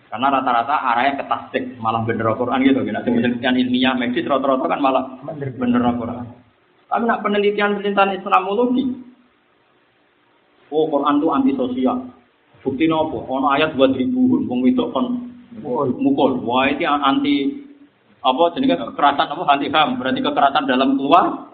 Karena 0.09 0.27
rata-rata 0.32 0.74
arahnya 0.74 1.20
ke 1.23 1.24
tasdik, 1.28 1.65
malah 1.78 2.02
bener 2.02 2.32
Al-Quran 2.32 2.66
gitu. 2.66 2.82
Nah, 2.82 3.05
penelitian 3.05 3.55
ilmiah 3.55 3.94
medis 3.94 4.27
rata-rata 4.27 4.66
kan 4.66 4.81
malah 4.82 5.05
bener 5.39 5.85
Al-Quran. 5.85 6.27
Tapi 6.90 7.05
nak 7.07 7.23
penelitian 7.23 7.78
penelitian 7.78 8.19
Islamologi, 8.19 8.85
oh 10.71 10.87
Quran 10.89 11.19
itu 11.19 11.29
anti 11.31 11.53
sosial. 11.55 11.99
Bukti 12.61 12.85
nopo, 12.87 13.25
ono 13.25 13.51
ayat 13.57 13.73
buat 13.75 13.97
ribu, 13.97 14.45
wong 14.45 14.69
itu 14.69 14.85
kon 14.93 15.33
mukul. 15.99 16.41
Wah 16.45 16.69
itu 16.71 16.87
anti 16.87 17.67
apa 18.21 18.53
jenenge 18.53 18.77
kekerasan 18.77 19.33
apa 19.33 19.43
anti 19.49 19.67
ham 19.73 19.97
berarti 19.97 20.21
kekerasan 20.21 20.69
dalam 20.69 20.97
keluar. 20.97 21.51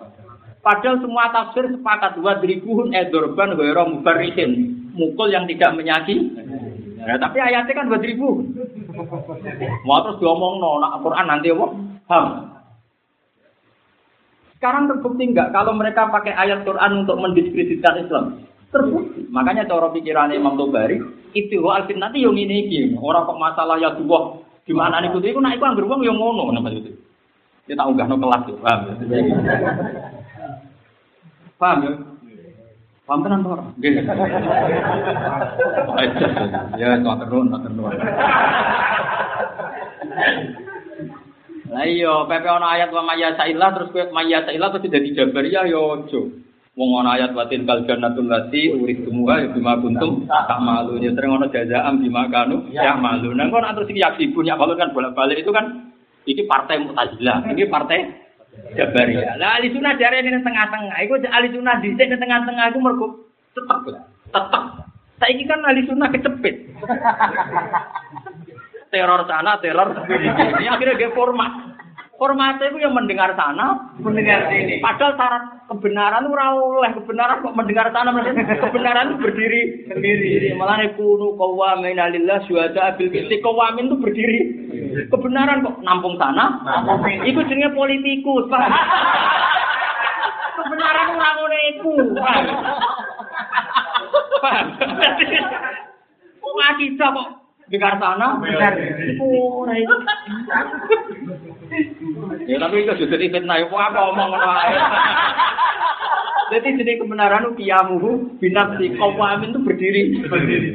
Padahal 0.61 0.99
semua 0.99 1.31
tafsir 1.31 1.71
sepakat 1.71 2.19
dua 2.19 2.43
ribuhun 2.43 2.91
edorban 2.91 3.55
wero 3.55 3.87
mubarisin 3.87 4.83
mukul 4.99 5.31
yang 5.31 5.47
tidak 5.47 5.79
menyakiti 5.79 6.27
ya, 7.07 7.15
tapi 7.23 7.39
ayatnya 7.39 7.71
kan 7.71 7.87
dua 7.87 8.03
ribu. 8.03 8.43
Mau 9.87 9.99
terus 10.03 10.19
diomong 10.19 10.59
no 10.59 10.83
nak 10.83 10.99
Quran 11.07 11.27
nanti 11.31 11.55
apa? 11.55 11.67
Ham 12.11 12.27
sekarang 14.57 14.89
terbukti 14.89 15.25
enggak 15.29 15.53
kalau 15.53 15.77
mereka 15.77 16.09
pakai 16.09 16.33
ayat 16.33 16.65
Quran 16.65 17.05
untuk 17.05 17.21
mendiskreditkan 17.21 18.03
Islam 18.09 18.25
terbukti 18.77 19.25
makanya 19.33 19.65
cara 19.65 19.89
pikiran 19.89 20.37
Imam 20.37 20.61
Tobari 20.61 21.01
itu 21.33 21.65
alfin 21.73 21.97
nanti 21.97 22.21
yang 22.21 22.37
ini 22.37 22.93
orang 23.01 23.25
kok 23.25 23.41
masalah 23.41 23.81
ya 23.81 23.97
dua 23.97 24.47
Gimana 24.67 24.99
nih 24.99 25.15
kudu 25.15 25.31
iku 25.31 25.39
nek 25.39 25.55
iku 25.55 25.65
anggere 25.71 25.87
wong 25.87 26.03
yo 26.03 26.11
ngono 26.11 26.51
nama 26.51 26.75
itu. 26.75 26.91
Dia 27.71 27.79
tak 27.79 27.87
unggahno 27.87 28.19
kelas 28.19 28.43
yo, 28.51 28.59
paham 28.59 28.81
ya? 28.83 28.95
Paham 31.55 31.79
ya? 31.87 31.93
Paham 33.07 33.23
tenan 33.23 33.47
to 33.47 33.49
ora? 33.55 33.65
Nggih. 33.79 33.93
Ya, 36.83 36.99
tak 36.99 37.17
terus, 37.23 37.47
terus. 37.47 37.95
Lah 41.67 41.83
iya, 41.87 42.15
pepe 42.27 42.49
ana 42.51 42.67
ayat 42.75 42.91
wa 42.91 43.03
mayya 43.07 43.39
sailah 43.39 43.71
terus 43.75 43.91
kowe 43.95 44.03
mayya 44.11 44.43
sailah 44.47 44.71
terus 44.75 44.91
dadi 44.91 45.15
jabariyah 45.15 45.67
ya 45.71 45.79
aja. 45.95 46.23
Wong 46.77 46.93
ana 47.01 47.17
ayat 47.17 47.33
watin 47.33 47.65
kal 47.65 47.89
jannatul 47.89 48.29
lati 48.29 48.69
urid 48.69 49.09
semua 49.09 49.41
ya 49.41 49.49
bima 49.49 49.81
kuntum 49.81 50.29
tak 50.29 50.61
malu 50.61 51.01
ya 51.01 51.09
sering 51.17 51.33
ana 51.33 51.49
jazaam 51.49 52.05
bima 52.05 52.29
kanu 52.29 52.69
ya 52.69 52.93
malu. 53.01 53.33
Nang 53.33 53.49
kok 53.49 53.65
terus 53.65 53.89
iki 53.89 54.05
yaksi 54.05 54.29
punya 54.37 54.61
balon 54.61 54.77
kan 54.77 54.93
bolak-balik 54.93 55.41
itu 55.41 55.49
kan 55.57 55.89
iki 56.29 56.45
partai 56.45 56.85
Mu'tazilah, 56.85 57.49
ini 57.49 57.65
partai 57.65 57.99
Jabariyah. 58.77 59.41
Lah 59.41 59.57
ahli 59.57 59.73
sunnah 59.73 59.97
dari 59.97 60.21
ini 60.21 60.45
tengah-tengah. 60.45 60.97
Iku 61.09 61.17
ahli 61.25 61.49
sunnah 61.57 61.81
di 61.81 61.97
tengah-tengah 61.97 62.65
iku 62.69 62.79
mergo 62.85 63.07
tetep 63.57 63.79
tetep. 64.37 64.65
Saiki 65.17 65.49
kan 65.49 65.65
ahli 65.65 65.81
sunnah 65.89 66.13
kecepit. 66.13 66.77
teror 68.93 69.25
sana, 69.25 69.57
teror 69.65 69.97
sini. 70.05 70.69
Akhirnya 70.69 71.01
dia 71.01 71.09
format. 71.17 71.73
Formatnya 72.21 72.69
itu 72.69 72.85
yang 72.85 72.93
mendengar 72.93 73.33
sana, 73.33 73.97
mendengar 73.97 74.53
sini. 74.53 74.77
Padahal 74.81 75.17
syarat 75.17 75.56
kebenaran 75.67 76.27
itu 76.27 76.35
oleh 76.35 76.93
kebenaran 76.95 77.43
kok 77.43 77.57
mendengar 77.59 77.91
sana, 77.91 78.15
kebenaran 78.63 79.19
berdiri 79.19 79.87
sendiri. 79.91 80.55
Malah 80.55 80.79
nih 80.83 80.95
kunu 80.95 81.35
kawamin 81.35 81.99
alillah 81.99 82.43
syuhada 82.47 82.95
abil 82.95 83.11
kisti 83.11 83.43
kawamin 83.43 83.91
itu 83.91 83.97
berdiri. 83.99 84.41
Kebenaran 85.11 85.67
kok 85.67 85.83
nampung 85.83 86.15
sana, 86.19 86.63
itu 87.27 87.41
jenenge 87.47 87.75
politikus. 87.75 88.47
Kebenaran 90.57 91.05
itu 91.07 91.15
ngono 91.15 91.57
iku. 91.71 91.95
Paham? 94.43 94.67
Ngakidah 96.57 97.09
kok 97.13 97.29
dengar 97.67 97.99
sana, 97.99 98.39
dengar. 98.39 98.73
Ya 102.47 102.57
tapi 102.63 102.87
itu 102.87 102.93
sudah 102.95 103.19
fitnah, 103.19 103.59
ya 103.59 103.67
apa 103.67 104.01
omong 104.15 104.29
ngono 104.31 104.49
ae. 104.49 104.75
Jadi 106.47 106.79
jadi 106.79 106.93
kebenaran 107.03 107.51
itu 107.51 107.67
kiamuhu 107.67 108.39
binafsi 108.39 108.95
kawamin 108.95 109.51
itu 109.51 109.61
berdiri. 109.67 110.03
Berdiri. 110.31 110.69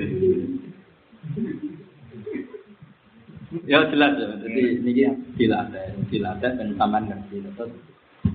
Ya 3.67 3.87
jelas 3.87 4.19
ya. 4.19 4.35
Jadi 4.43 4.61
ini 4.83 4.91
jelas 5.39 5.71
ada, 5.71 5.95
jelas 6.11 6.35
dan 6.43 6.75
taman 6.75 7.07
ngerti. 7.07 7.39
Terus 7.55 7.71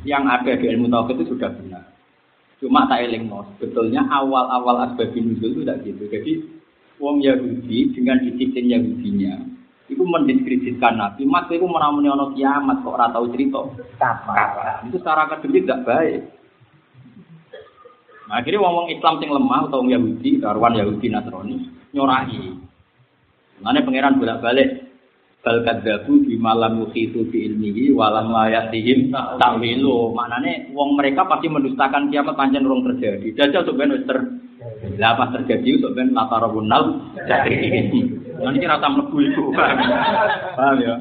yang 0.08 0.24
ada 0.24 0.56
di 0.56 0.64
ilmu 0.64 0.88
tauhid 0.88 1.20
itu 1.20 1.36
sudah 1.36 1.52
benar. 1.52 1.84
Cuma 2.56 2.88
tak 2.88 3.04
eling 3.04 3.28
sebetulnya 3.28 4.00
awal-awal 4.08 4.88
asbabun 4.88 5.36
nuzul 5.36 5.52
itu 5.52 5.60
tidak 5.60 5.84
gitu. 5.84 6.04
Jadi 6.08 6.32
wong 6.96 7.20
Yahudi 7.20 7.92
dengan 7.92 8.20
disiplin 8.24 8.72
Yahudinya 8.72 9.56
itu 9.86 10.02
mendiskreditkan 10.02 10.98
Nabi. 10.98 11.22
Mas 11.26 11.46
itu 11.50 11.62
menamuni 11.62 12.10
ono 12.10 12.34
kiamat 12.34 12.82
kok 12.82 12.94
ora 12.94 13.06
tahu 13.14 13.30
cerita. 13.30 13.62
Itu 14.90 14.98
secara 14.98 15.30
akademik 15.30 15.62
tidak 15.66 15.84
baik. 15.86 16.20
Nah, 18.26 18.42
akhirnya 18.42 18.58
ngomong 18.58 18.90
Islam 18.90 19.22
sing 19.22 19.30
lemah 19.30 19.70
atau 19.70 19.86
Yahudi, 19.86 20.42
karuan 20.42 20.74
Yahudi 20.74 21.06
Nasrani 21.14 21.56
nyorai. 21.94 22.58
Mana 23.62 23.86
pangeran 23.86 24.18
bolak-balik 24.18 24.84
bal 25.46 25.62
kadzabu 25.62 26.26
di 26.26 26.34
malam 26.34 26.82
yuhitu 26.82 27.30
bi 27.30 27.46
ilmihi 27.46 27.94
walam 27.94 28.34
layatihim 28.34 29.14
ta'wilu. 29.14 30.10
Maknane 30.10 30.74
wong 30.74 30.98
mereka 30.98 31.22
pasti 31.30 31.46
mendustakan 31.46 32.10
kiamat 32.10 32.34
pancen 32.34 32.66
urung 32.66 32.82
terjadi. 32.82 33.30
Dajjal 33.30 33.70
ben 33.78 33.94
wis 33.94 34.04
lah 34.94 35.18
pas 35.18 35.34
terjadi 35.34 35.82
sok 35.82 35.98
ben 35.98 36.14
latarabunal 36.14 37.02
jadi. 37.26 37.58
Nah 38.38 38.52
ini 38.54 38.66
rasa 38.68 38.86
mlebu 38.86 39.16
iku. 39.18 39.44
Paham 40.54 40.78
ya? 40.78 40.94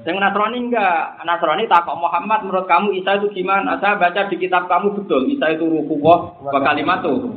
Yang 0.00 0.16
Nasrani 0.16 0.58
enggak, 0.64 1.20
Nasrani 1.28 1.68
takut 1.68 1.96
Muhammad 2.00 2.40
menurut 2.48 2.64
kamu 2.64 2.96
Isa 3.00 3.20
itu 3.20 3.28
gimana? 3.36 3.76
Saya 3.84 4.00
baca 4.00 4.32
di 4.32 4.36
kitab 4.40 4.64
kamu 4.64 4.96
betul, 4.96 5.28
Isa 5.28 5.52
itu 5.52 5.68
ruhullah 5.68 6.40
wa 6.40 6.60
kalimatu. 6.64 7.36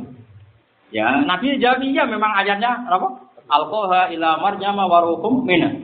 Ya, 0.88 1.20
Nabi 1.26 1.60
jawab 1.60 1.84
iya 1.84 2.08
memang 2.08 2.32
ayatnya 2.32 2.88
apa? 2.88 3.20
Alkoha 3.52 4.08
ila 4.16 4.40
marjama 4.40 4.88
warukum 4.88 5.44
mina. 5.44 5.76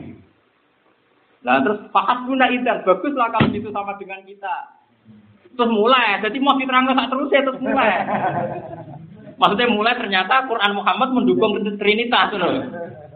Nah 1.44 1.60
terus 1.60 1.84
pahat 1.92 2.24
guna 2.24 2.48
idar, 2.48 2.80
baguslah 2.84 3.28
kalau 3.28 3.52
itu 3.52 3.68
sama 3.72 3.96
dengan 4.00 4.24
kita. 4.24 4.80
Terus 5.52 5.68
mulai, 5.68 6.20
jadi 6.24 6.38
mau 6.40 6.56
diterang 6.56 6.88
tak 6.88 7.10
terus 7.12 7.28
ya 7.28 7.40
terus 7.44 7.60
mulai. 7.60 7.90
Maksudnya 9.40 9.72
mulai 9.72 9.96
ternyata 9.96 10.44
Quran 10.44 10.76
Muhammad 10.76 11.08
mendukung 11.16 11.56
Trinitas 11.80 12.36
loh. 12.36 12.60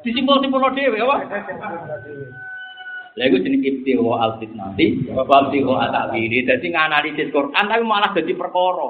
Disimpul-simpul 0.01 0.65
dhewe 0.73 0.99
apa? 1.05 1.17
Lha 3.15 3.31
iku 3.31 3.39
jenenge 3.47 3.69
ibtiwa 3.71 4.19
al-fitnati 4.27 5.07
wa 5.13 5.23
ibtiwa 5.23 5.75
al-ta'wili. 5.87 6.49
Dadi 6.49 6.67
nganalisis 6.73 7.31
Quran 7.31 7.65
tapi 7.69 7.85
malah 7.85 8.11
dadi 8.17 8.33
perkara. 8.33 8.89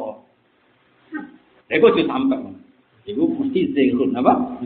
Lha 1.66 1.74
iku 1.74 1.86
sampai. 2.06 2.54
Iku 3.04 3.20
mesti 3.36 3.76
zikrun 3.76 4.16
apa? 4.16 4.64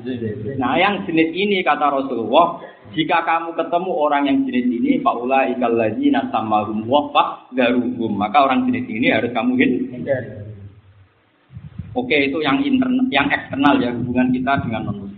Nah, 0.63 0.79
yang 0.79 1.03
jenis 1.11 1.35
ini 1.35 1.59
kata 1.67 1.91
Rasulullah, 1.91 2.63
jika 2.95 3.27
kamu 3.27 3.59
ketemu 3.59 3.91
orang 3.91 4.31
yang 4.31 4.39
jenis 4.47 4.67
ini, 4.79 5.03
faula 5.03 5.51
ikal 5.51 5.75
ladzina 5.75 6.31
samahum 6.31 6.87
wa 6.87 7.11
garuhum, 7.51 8.15
maka 8.15 8.47
orang 8.47 8.71
jenis 8.71 8.87
ini 8.87 9.11
harus 9.11 9.35
kamu 9.35 9.59
hindari. 9.59 10.48
Oke, 11.99 12.31
itu 12.31 12.39
yang 12.39 12.63
internal, 12.63 13.11
yang 13.11 13.27
eksternal 13.27 13.75
ya 13.83 13.91
hubungan 13.91 14.31
kita 14.31 14.63
dengan 14.63 14.87
non 14.87 15.09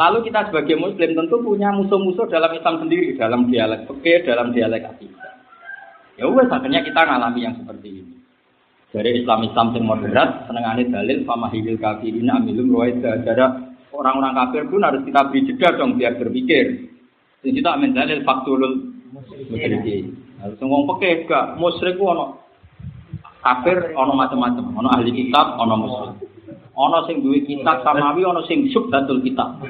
Lalu 0.00 0.32
kita 0.32 0.48
sebagai 0.48 0.80
muslim 0.80 1.12
tentu 1.12 1.36
punya 1.44 1.68
musuh-musuh 1.76 2.24
dalam 2.32 2.56
Islam 2.56 2.80
sendiri, 2.80 3.20
dalam 3.20 3.52
dialek 3.52 3.84
oke, 3.84 4.24
dalam 4.24 4.54
dialek 4.54 4.86
akidah. 4.86 5.34
Ya 6.16 6.24
wes 6.24 6.48
akhirnya 6.48 6.80
kita 6.80 7.04
ngalami 7.04 7.40
yang 7.44 7.54
seperti 7.60 7.88
ini. 8.00 8.14
Dari 8.96 9.22
Islam-Islam 9.22 9.66
yang 9.76 9.84
moderat, 9.84 10.48
senengane 10.48 10.88
dalil 10.88 11.26
famahilil 11.28 11.76
kafirin 11.76 12.32
amilum 12.32 12.72
ruwaida. 12.72 13.20
Jadi 13.20 13.44
orang-orang 13.92 14.34
kafir 14.40 14.62
pun 14.72 14.80
harus 14.82 15.04
kita 15.04 15.20
beri 15.28 15.40
jeda 15.52 15.68
dong 15.76 16.00
biar 16.00 16.16
berpikir. 16.16 16.64
Jadi 17.44 17.50
kita 17.60 17.68
amin 17.76 17.92
dalil 17.92 18.24
faktulul 18.24 18.74
musyrikin. 19.52 20.16
Harus 20.40 20.56
ngomong 20.64 20.96
pakai 20.96 21.28
gak 21.28 21.60
musyrik 21.60 22.00
ono 22.00 22.39
kafir 23.40 23.96
ono 23.96 24.12
macam-macam, 24.16 24.64
ono 24.76 24.88
ahli 24.92 25.10
kitab, 25.12 25.56
ono 25.56 25.74
muslim. 25.76 26.12
Ono 26.76 27.04
sing 27.04 27.20
duwe 27.20 27.44
kitab 27.44 27.84
samawi, 27.84 28.24
ono 28.24 28.40
sing 28.48 28.68
subdatul 28.72 29.20
kitab. 29.20 29.60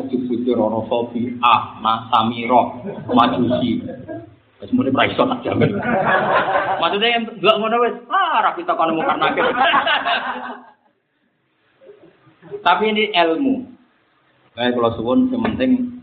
Ojo 0.00 0.16
bujur 0.28 0.56
ono 0.56 0.88
sofi, 0.88 1.36
ah, 1.44 1.76
nasamiro, 1.80 2.80
majusi. 3.10 3.84
Wis 4.62 4.70
muni 4.72 4.94
ra 4.94 5.04
iso 5.04 5.28
tak 5.28 5.44
jamin. 5.44 5.76
Maksudnya 6.80 7.08
yang 7.10 7.24
delok 7.36 7.56
ngono 7.60 7.76
wis, 7.84 7.94
ah 8.08 8.54
kita 8.56 8.72
kono 8.76 8.96
mukar 8.96 9.20
nakir. 9.20 9.44
Tapi 12.64 12.84
ini 12.88 13.12
ilmu. 13.12 13.60
Baik 14.54 14.78
kalau 14.78 14.94
suwun 14.94 15.28
yang 15.34 15.42
penting 15.42 15.93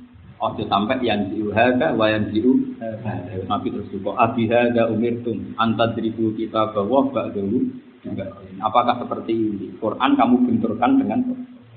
Ojo 0.42 0.66
sampai 0.66 0.98
yang 1.06 1.30
diu 1.30 1.54
hada 1.54 1.94
wa 1.94 2.10
yang 2.10 2.34
diu. 2.34 2.74
Nabi 3.46 3.70
terus 3.70 3.94
juga 3.94 4.18
abi 4.18 4.50
hada 4.50 4.90
umirtum 4.90 5.54
antadribu 5.62 6.34
kita 6.34 6.74
bahwa 6.74 7.14
bak 7.14 7.38
dulu 7.38 7.70
Apakah 8.62 8.98
seperti 8.98 9.34
ini? 9.34 9.68
Quran 9.78 10.18
kamu 10.18 10.36
benturkan 10.50 10.98
dengan. 10.98 11.22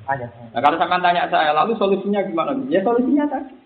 Nah, 0.05 0.61
kalau 0.61 0.77
sampai 0.77 1.01
tanya 1.01 1.29
saya, 1.29 1.53
lalu 1.53 1.77
solusinya 1.77 2.25
gimana? 2.25 2.57
Ya 2.69 2.81
solusinya 2.85 3.29
tadi. 3.29 3.57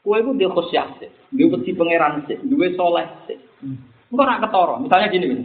Kue 0.00 0.16
itu 0.16 0.32
dia 0.40 0.48
khusyah 0.48 0.86
sih, 0.96 1.10
dia 1.34 1.46
peti 1.52 1.76
pangeran 1.76 2.24
sih, 2.24 2.38
dia 2.40 2.68
soleh 2.72 3.04
sih. 3.28 3.36
Enggak 4.08 4.26
nak 4.26 4.40
ketoro. 4.48 4.80
Misalnya 4.80 5.12
gini, 5.12 5.26
gini. 5.28 5.44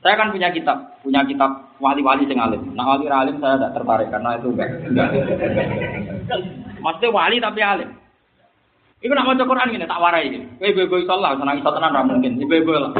Saya 0.00 0.14
kan 0.16 0.32
punya 0.32 0.48
kitab, 0.54 1.02
punya 1.02 1.26
kitab 1.26 1.74
wali-wali 1.82 2.24
sing 2.24 2.38
alim. 2.38 2.70
Nah 2.72 2.86
wali 2.86 3.10
alim 3.10 3.42
saya 3.42 3.58
tidak 3.58 3.74
tertarik 3.76 4.08
karena 4.08 4.38
itu 4.38 4.48
enggak. 4.54 4.68
enggak. 4.94 5.10
Maksudnya 6.80 7.10
wali 7.12 7.36
tapi 7.42 7.60
alim. 7.60 7.90
Iku 9.00 9.12
nak 9.16 9.32
maca 9.32 9.48
Quran 9.48 9.72
gini 9.72 9.88
tak 9.88 9.96
warai 9.96 10.28
iki. 10.28 10.38
Kowe 10.60 10.68
ibu-ibu 10.68 10.96
iso 11.00 11.16
lah, 11.16 11.32
senang 11.32 11.56
iso 11.56 11.72
tenan 11.72 11.96
ra 11.96 12.04
mungkin. 12.04 12.36
Ibu-ibu 12.36 12.70
lah. 12.76 12.92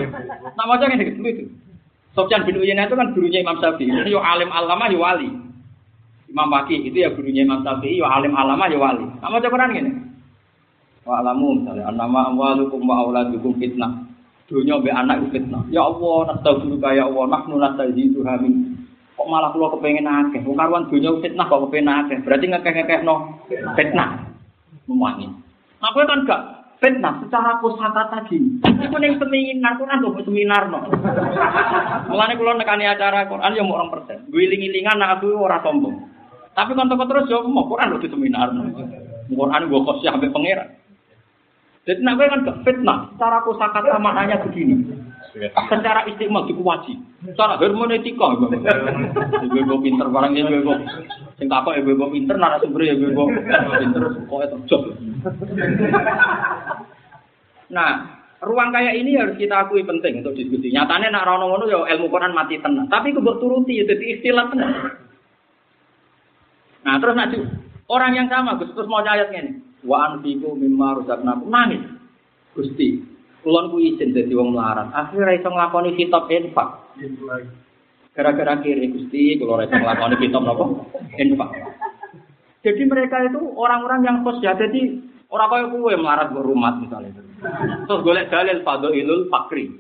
Nak 0.57 0.67
maca 0.67 0.85
ngene 0.89 1.05
gitu 1.13 1.21
itu. 1.29 1.45
Sofyan 2.17 2.43
bin 2.49 2.59
Uyainah 2.59 2.89
itu 2.89 2.97
kan 2.97 3.13
gurunya 3.13 3.45
Imam 3.45 3.61
Syafi'i. 3.61 3.93
Itu 3.93 4.17
yo 4.17 4.21
alim 4.25 4.49
alama 4.49 4.89
yo 4.89 5.05
wali. 5.05 5.29
Imam 6.27 6.51
Waki 6.51 6.89
itu 6.89 7.05
ya 7.05 7.13
gurunya 7.13 7.45
Imam 7.45 7.61
Syafi'i 7.63 8.01
yo 8.01 8.09
alim 8.09 8.33
alama 8.33 8.67
yo 8.73 8.81
wali. 8.81 9.05
Nak 9.21 9.29
maca 9.29 9.47
Quran 9.53 9.77
gini. 9.77 9.93
Wa 11.05 11.21
alamu 11.21 11.61
misalnya 11.61 11.85
annama 11.93 12.33
amwalukum 12.33 12.81
wa 12.81 13.05
auladukum 13.05 13.61
fitnah. 13.61 14.09
Dunia 14.49 14.81
be 14.81 14.91
anak 14.91 15.21
itu 15.23 15.39
fitnah. 15.39 15.63
Ya 15.71 15.85
Allah, 15.87 16.35
nastaghfiruka 16.35 16.91
ya 16.97 17.07
Allah, 17.07 17.25
nahnu 17.29 17.55
nastaghfiru 17.61 18.25
min. 18.43 18.75
Kok 19.15 19.29
malah 19.29 19.53
kula 19.53 19.77
kepengen 19.77 20.09
akeh. 20.09 20.43
Wong 20.49 20.57
karuan 20.57 20.89
dunia 20.89 21.13
fitnah 21.23 21.45
kok 21.47 21.61
kepengen 21.69 21.93
akeh. 21.93 22.17
Berarti 22.25 22.47
ngekeh-ngekehno 22.51 23.15
fitnah. 23.77 24.11
Mewangi. 24.91 25.50
Nah, 25.81 25.91
kowe 25.97 26.05
kan 26.05 26.29
gak 26.29 26.43
fitnah 26.81 27.21
secara 27.25 27.61
kosakata 27.61 28.29
gini. 28.29 28.61
Iku 28.65 28.97
ning 28.97 29.21
seminar 29.21 29.77
Quran 29.77 30.01
kok 30.01 30.25
seminar 30.25 30.69
no. 30.73 30.89
Mulane 32.09 32.37
kula 32.41 32.57
nekani 32.57 32.89
acara 32.89 33.29
Quran 33.29 33.57
ya 33.57 33.65
mau 33.65 33.81
orang 33.81 33.93
persen. 33.93 34.29
Guling-gilingan 34.33 34.97
nak 34.97 35.21
aku 35.21 35.37
ora 35.37 35.61
sombong. 35.61 36.09
Tapi 36.57 36.73
kan 36.77 36.89
terus 36.89 37.29
yo 37.29 37.45
mau 37.49 37.69
Quran 37.69 37.93
lho 37.93 38.01
di 38.01 38.09
seminar. 38.09 38.49
Quran 39.31 39.69
gua 39.69 39.81
kosya 39.89 40.17
sampai 40.17 40.33
pangeran. 40.33 40.69
Jadi 41.85 42.01
nak 42.01 42.17
kan 42.17 42.45
gak 42.49 42.61
fitnah. 42.65 42.99
Secara 43.17 43.39
kosakata 43.45 44.01
maknanya 44.01 44.41
begini. 44.45 44.85
Secara 45.31 46.11
istimewa 46.11 46.43
dikuwaji. 46.47 46.95
Secara 47.23 47.55
hermeneutika. 47.63 48.27
Ibu-ibu 49.47 49.75
pinter 49.79 50.07
barang 50.11 50.35
ibu-ibu. 50.35 50.73
Sing 51.39 51.47
takok 51.47 51.79
ibu-ibu 51.79 52.11
pinter 52.11 52.35
narasumber 52.35 52.83
ya 52.83 52.99
ibu-ibu 52.99 53.31
pinter 53.79 54.03
kok 54.27 54.43
terjog. 54.51 54.83
Nah, 57.71 57.91
ruang 58.43 58.75
kayak 58.75 58.99
ini 58.99 59.15
harus 59.15 59.39
kita 59.39 59.67
akui 59.67 59.87
penting 59.87 60.27
untuk 60.27 60.35
diskusi. 60.35 60.75
Nyatanya 60.75 61.15
nak 61.15 61.27
rono 61.31 61.55
ngono 61.55 61.65
ya 61.71 61.79
ilmu 61.95 62.11
Quran 62.11 62.35
mati 62.35 62.59
tenang. 62.59 62.91
Tapi 62.91 63.15
kebuk 63.15 63.39
turuti 63.39 63.79
ya 63.79 63.87
jadi 63.87 64.05
istilah 64.19 64.51
tenang. 64.51 64.75
Nah, 66.83 66.95
terus 66.99 67.15
nak 67.15 67.31
orang 67.87 68.13
yang 68.19 68.27
sama 68.27 68.59
Gus 68.59 68.75
terus 68.75 68.91
mau 68.91 69.05
ayat 69.07 69.31
ini. 69.31 69.63
Wa 69.87 70.11
anfiqu 70.11 70.59
mimma 70.59 70.99
razaqnakum 70.99 71.47
nangis. 71.47 71.87
Gusti, 72.51 72.99
kulon 73.43 73.73
ku 73.73 73.77
izin 73.81 74.13
dadi 74.13 74.33
wong 74.37 74.55
melarat. 74.57 74.89
Akhirnya 74.93 75.41
iso 75.41 75.49
nglakoni 75.49 75.97
kitab 75.97 76.29
infak. 76.29 76.69
Gara-gara 78.11 78.59
kiri 78.61 78.91
Gusti, 78.93 79.39
kula 79.41 79.65
iso 79.65 79.77
nglakoni 79.77 80.17
kitab 80.21 80.43
napa? 80.45 80.65
Infak. 81.17 81.51
Jadi 82.61 82.83
mereka 82.85 83.25
itu 83.25 83.41
orang-orang 83.57 84.01
yang 84.05 84.17
kos 84.21 84.37
ya. 84.45 84.53
Jadi 84.53 85.01
orang 85.33 85.49
kaya 85.49 85.65
kue 85.73 85.97
melarat 85.97 86.29
ke 86.29 86.41
rumah 86.45 86.77
misalnya. 86.77 87.17
Terus 87.89 88.05
golek 88.05 88.29
dalil 88.29 88.61
fadhailul 88.61 89.33
fakri. 89.33 89.73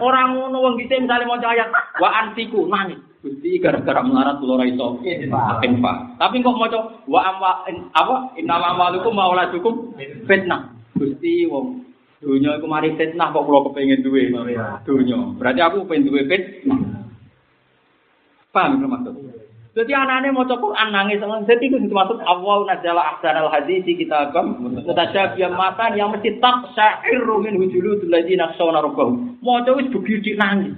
Orang 0.00 0.40
ngono 0.40 0.64
wong 0.64 0.74
gitu 0.80 0.96
misalnya 0.96 1.28
mau 1.28 1.36
ayat 1.36 1.68
wa 2.00 2.08
antiku 2.24 2.64
nangis. 2.64 3.00
Gusti 3.20 3.60
gara-gara 3.60 4.00
melarat 4.00 4.40
kula 4.40 4.64
iso 4.64 4.96
infak. 5.60 5.96
Tapi 6.16 6.40
kok 6.40 6.56
maca 6.56 6.80
wa 7.04 7.20
amma 7.20 7.52
apa 7.92 8.14
innama 8.40 8.72
amalukum 8.72 9.12
wa 9.12 9.28
auladukum 9.28 9.92
fitnah. 10.24 10.72
Gusti 10.96 11.44
wong 11.52 11.91
dunya 12.22 12.54
iku 12.56 12.66
mari 12.70 12.94
fitnah 12.94 13.34
kok 13.34 13.42
kula 13.42 13.66
kepengin 13.66 14.00
duwe 14.06 14.30
dunya. 14.86 15.18
Berarti 15.34 15.60
aku 15.60 15.84
pengen 15.90 16.06
duwe 16.06 16.22
fitnah. 16.30 17.10
Paham 18.54 18.86
maksud? 18.86 19.42
Jadi 19.72 19.88
anak-anaknya 19.88 20.36
mau 20.36 20.44
Quran 20.44 20.88
nangis, 20.92 21.24
jadi 21.48 21.64
itu 21.64 21.80
dimaksud 21.88 22.20
Allah 22.28 22.56
nazala 22.68 23.16
ahsan 23.16 23.40
al 23.40 23.48
hadis 23.48 23.80
kitabam 23.88 24.60
mutasyabiyan 24.68 25.56
matan 25.56 25.96
yang 25.96 26.12
mesti 26.12 26.36
tak 26.44 26.76
syairu 26.76 27.40
min 27.40 27.56
hujulu 27.56 28.04
ladzina 28.04 28.52
naksona 28.52 28.84
rabbahum. 28.84 29.40
Mau 29.40 29.64
wis 29.64 29.88
begitu 29.88 30.36
nangis. 30.36 30.76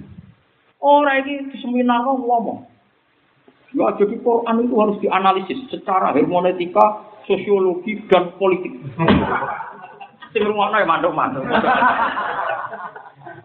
Orang 0.79 1.27
ini 1.27 1.51
di 1.51 1.59
seminar 1.59 2.07
ngomong. 2.07 2.71
Ya, 3.75 3.91
jadi 3.99 4.15
Quran 4.23 4.63
itu 4.63 4.75
harus 4.79 4.97
dianalisis 5.03 5.59
secara 5.67 6.15
hermeneutika, 6.15 7.03
sosiologi, 7.27 7.99
dan 8.07 8.31
politik. 8.39 8.79
Sing 10.35 10.43
rumono 10.43 10.75
ya 10.75 10.83
manduk-manduk. 10.83 11.47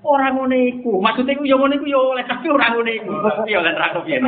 Ora 0.03 0.33
ngono 0.35 0.57
iku. 0.59 0.99
Maksudnya 0.99 1.39
iku 1.39 1.47
ya 1.47 1.55
ngono 1.55 1.79
iku 1.79 1.87
ya 1.87 2.01
oleh 2.03 2.25
tapi 2.27 2.51
ora 2.51 2.73
ngono 2.75 2.91
iku. 2.91 3.13
Ya 3.47 3.63
kan 3.63 3.79
ra 3.79 3.95
kepiye. 3.95 4.19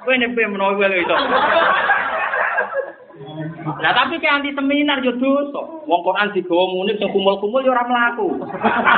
Kowe 0.00 0.14
nek 0.16 0.32
pe 0.34 0.48
menawa 0.48 0.74
kowe 0.74 0.88
itu. 0.90 1.16
Nah 3.60 3.92
tapi 3.92 4.16
ke 4.16 4.26
anti 4.26 4.56
seminar 4.56 5.04
yo 5.04 5.12
dosa. 5.20 5.60
Wong 5.84 6.00
Quran 6.02 6.32
digawa 6.32 6.72
muni 6.72 6.96
sing 6.96 7.12
kumul-kumul 7.12 7.60
yo 7.60 7.76
ora 7.76 7.84
mlaku. 7.84 8.42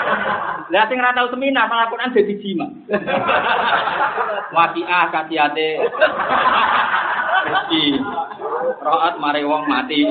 Lah 0.72 0.86
sing 0.86 1.02
ora 1.02 1.12
tau 1.12 1.28
seminar 1.34 1.66
malah 1.66 1.90
Quran 1.90 2.14
dadi 2.14 2.34
jima. 2.38 2.70
Waqiah 4.54 5.04
katiate. 5.10 5.70
Mesti 7.42 7.82
roat 8.82 9.14
mare 9.22 9.40
wong 9.46 9.64
mati. 9.70 10.04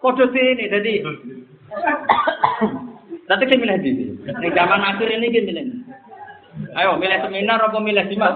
Kodho 0.00 0.26
ini 0.32 0.72
jadi 0.72 0.92
Nanti 3.26 3.42
kita 3.50 3.58
milih 3.58 3.78
di 3.82 3.90
sini. 3.90 4.48
Zaman 4.54 4.80
akhir 4.86 5.08
ini 5.10 5.34
kita 5.34 5.50
milih. 5.50 5.66
Ayo, 6.78 6.96
milih 6.96 7.18
seminar 7.20 7.58
apa 7.58 7.78
milih 7.82 8.06
simak? 8.06 8.32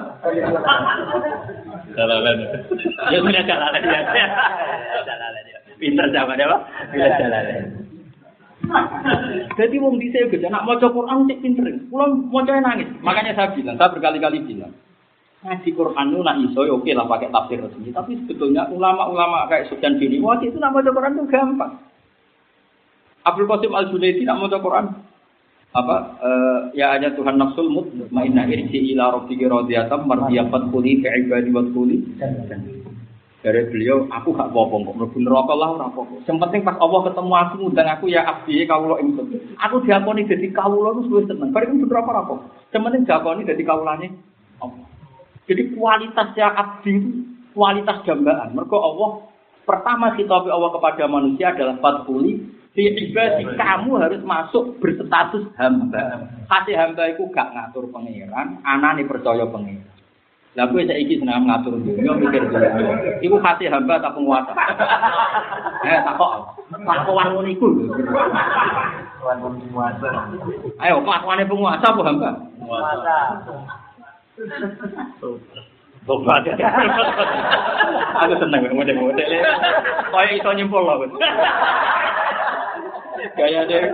Jalalan. 1.95 2.37
Ya 3.15 3.19
milih 3.23 3.43
jalalan 3.47 3.83
ya. 3.87 4.01
Jalalan 5.07 5.45
ya. 5.47 5.59
Pinter 5.79 6.07
zaman 6.11 6.43
ya, 6.43 6.51
Pak. 6.51 6.61
Milih 6.91 7.13
jalalan. 7.17 7.65
Jadi 9.57 9.77
wong 9.81 9.97
dhisik 10.03 10.31
gede 10.31 10.47
nak 10.51 10.67
maca 10.69 10.91
Quran 10.91 11.31
cek 11.31 11.41
pinter. 11.41 11.65
Kula 11.89 12.07
maca 12.11 12.53
nangis. 12.61 12.91
Makanya 13.01 13.33
saya 13.39 13.55
bilang, 13.55 13.79
saya 13.79 13.95
berkali-kali 13.95 14.43
bilang. 14.45 14.75
Ngaji 15.41 15.73
Quran 15.73 16.13
itu 16.13 16.21
nak 16.21 16.37
iso 16.45 16.61
ya 16.69 16.73
oke 16.77 16.93
lah 16.93 17.09
pakai 17.09 17.33
tafsir 17.33 17.65
resmi. 17.65 17.89
Tapi 17.97 18.13
sebetulnya 18.21 18.69
ulama-ulama 18.69 19.49
kayak 19.49 19.73
Sufyan 19.73 19.97
bin 19.97 20.21
Wati 20.21 20.53
itu 20.53 20.61
nak 20.61 20.77
maca 20.77 20.93
Quran 20.93 21.17
itu 21.17 21.25
gampang. 21.33 21.81
Abdul 23.25 23.49
Qasim 23.49 23.73
Al 23.73 23.89
Junaidi 23.89 24.29
nak 24.29 24.37
maca 24.37 24.61
Quran. 24.61 24.87
Apa 25.71 25.97
eh, 26.21 26.59
ya 26.77 26.93
hanya 26.93 27.15
Tuhan 27.17 27.41
nafsul 27.41 27.73
mutmainnah 27.73 28.53
irji 28.53 28.93
ila 28.93 29.17
rabbika 29.17 29.49
radiyatan 29.49 30.03
mardiyatan 30.05 30.69
quli 30.69 31.01
fi 31.01 31.09
ibadi 31.09 31.49
wa 31.55 31.63
quli 31.73 31.97
dari 33.41 33.65
beliau 33.73 34.05
aku 34.13 34.37
gak 34.37 34.53
apa-apa 34.53 34.85
kok 34.85 34.97
mlebu 35.01 35.19
neraka 35.25 35.55
lah 35.57 35.69
ora 35.73 35.87
apa-apa. 35.89 36.21
Sing 36.29 36.37
penting 36.37 36.61
pas 36.61 36.77
Allah 36.77 37.01
ketemu 37.09 37.33
aku 37.33 37.55
ngundang 37.65 37.89
aku 37.89 38.05
ya 38.13 38.21
abdi 38.29 38.69
kawula 38.69 39.01
ingsun 39.01 39.33
aku 39.57 39.77
diakoni 39.89 40.29
dadi 40.29 40.53
kawula 40.53 40.93
terus 41.01 41.09
wis 41.09 41.25
seneng 41.25 41.49
bareng 41.49 41.81
mlebu 41.81 41.89
neraka 41.89 42.11
ora 42.13 42.21
apa 42.29 42.35
sing 42.69 42.81
penting 42.85 43.03
diakoni 43.09 43.49
dadi 43.49 43.63
kawulane 43.65 44.07
Allah 44.61 44.90
jadi 45.51 45.63
kualitas 45.75 46.31
ya 46.39 46.55
abdi 46.55 46.95
itu 46.95 47.11
kualitas 47.51 48.07
dambaan 48.07 48.55
mergo 48.55 48.79
Allah 48.79 49.11
pertama 49.67 50.15
khitab 50.15 50.47
Allah 50.47 50.71
kepada 50.79 51.11
manusia 51.11 51.51
adalah 51.51 51.75
fatkuli 51.83 52.39
di 52.71 52.87
ibadi 52.87 53.43
kamu 53.59 53.99
harus 53.99 54.23
masuk 54.23 54.79
berstatus 54.79 55.43
hamba. 55.59 56.31
Kasih 56.47 56.79
hamba 56.79 57.11
itu 57.11 57.27
gak 57.35 57.51
ngatur 57.51 57.91
pangeran, 57.91 58.63
anane 58.63 59.03
percaya 59.11 59.43
pangeran. 59.51 59.91
Lah 60.59 60.67
gue 60.67 60.83
saiki 60.83 61.19
seneng 61.19 61.47
ngatur 61.47 61.79
dunia 61.79 62.11
mikir 62.15 62.47
dunia. 62.47 63.23
Iku 63.23 63.39
kasih 63.43 63.71
hamba 63.71 64.03
tak 64.03 64.15
penguasa. 64.19 64.55
eh 65.91 65.99
takok. 66.03 66.63
Kelakuan 66.75 67.27
ngono 67.35 67.49
iku. 67.51 67.67
penguasa. 69.23 70.09
Ayo 70.83 71.03
kelakuane 71.07 71.47
penguasa 71.47 71.87
apa 71.91 72.03
hamba? 72.03 72.31
Penguasa. 72.59 73.15
Tobat. 76.09 76.45
Aku 78.25 78.35
seneng 78.41 78.73
model-model. 78.73 79.31
Kayak 80.11 80.33
iso 80.41 80.51
nyimpul 80.57 80.81
loh. 80.81 81.05
Deh. 83.37 83.85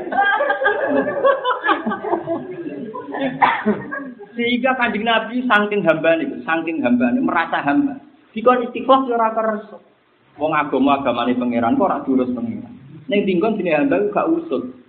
Sehingga 4.37 4.77
kanjeng 4.77 5.05
Nabi 5.09 5.43
saking 5.49 5.83
hamba 5.83 6.21
nih, 6.21 6.29
saking 6.45 6.79
hamba 6.85 7.11
nih 7.11 7.23
merasa 7.25 7.59
hamba. 7.65 7.99
Jika 8.37 8.61
istiqomah 8.69 9.09
ya 9.09 9.17
ora 9.17 9.33
kerso. 9.33 9.81
Wong 10.37 10.53
agama 10.53 11.01
agamane 11.01 11.33
pangeran 11.33 11.81
kok 11.81 11.89
ora 11.89 12.05
diurus 12.05 12.31
pangeran. 12.37 12.75
Ning 13.09 13.25
tinggon 13.25 13.57
sini 13.57 13.73
hamba 13.73 14.13
gak 14.13 14.29
usut. 14.29 14.86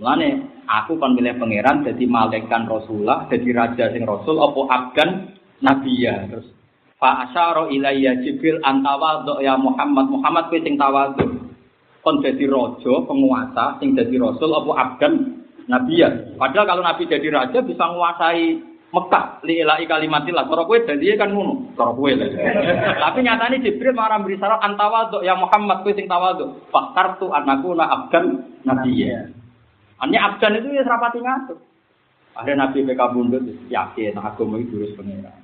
Mulane 0.00 0.48
aku 0.64 0.96
kon 0.96 1.12
milih 1.12 1.36
pangeran 1.36 1.84
jadi 1.84 2.04
malaikat 2.08 2.64
Rasulullah, 2.64 3.28
jadi 3.28 3.48
raja 3.52 3.84
sing 3.92 4.08
Rasul 4.08 4.40
apa 4.40 4.60
abdan 4.72 5.36
nabiya 5.60 6.24
terus 6.32 6.48
fa 7.00 7.28
asyara 7.28 7.72
ilayya 7.72 8.20
Jibril 8.20 8.60
antawadhu 8.60 9.40
ya 9.40 9.56
Muhammad 9.56 10.12
Muhammad 10.12 10.52
kowe 10.52 10.60
sing 10.60 10.76
tawadhu. 10.76 11.48
Kon 12.00 12.24
jadi 12.24 12.48
raja, 12.48 12.94
penguasa 13.04 13.76
sing 13.76 13.92
jadi 13.92 14.16
rasul 14.16 14.52
apa 14.56 14.72
abdan 14.72 15.44
nabiya. 15.68 16.36
Padahal 16.40 16.64
kalau 16.64 16.82
nabi 16.84 17.04
jadi 17.04 17.28
raja 17.28 17.60
bisa 17.60 17.84
menguasai 17.88 18.72
Mekah 18.90 19.38
li 19.46 19.62
ilahi 19.62 19.86
kalimatillah. 19.86 20.50
Cara 20.50 20.66
kowe 20.66 20.78
dadi 20.82 21.14
kan 21.14 21.30
ngono, 21.30 21.76
cara 21.78 21.94
kowe. 21.94 22.10
Tapi 23.06 23.18
nyatane 23.22 23.62
Jibril 23.62 23.94
marah 23.94 24.18
beri 24.18 24.34
syarat 24.34 24.64
antawadhu 24.64 25.22
ya 25.22 25.36
Muhammad 25.38 25.84
kowe 25.86 25.92
sing 25.94 26.08
tawadhu. 26.08 26.58
Fakartu 26.74 27.30
anakku 27.30 27.70
na 27.76 27.86
abdan 27.86 28.48
nabiyya. 28.66 29.39
Hanya 30.00 30.18
abdan 30.32 30.56
itu 30.60 30.68
ya 30.72 30.82
serapati 30.84 31.20
ngatur. 31.20 31.58
Akhirnya 32.32 32.68
Nabi 32.68 32.88
PK 32.88 33.00
Bundut 33.12 33.44
yakin 33.68 34.16
agama 34.16 34.56
itu 34.56 34.80
harus 34.80 34.96
pengiran. 34.96 35.36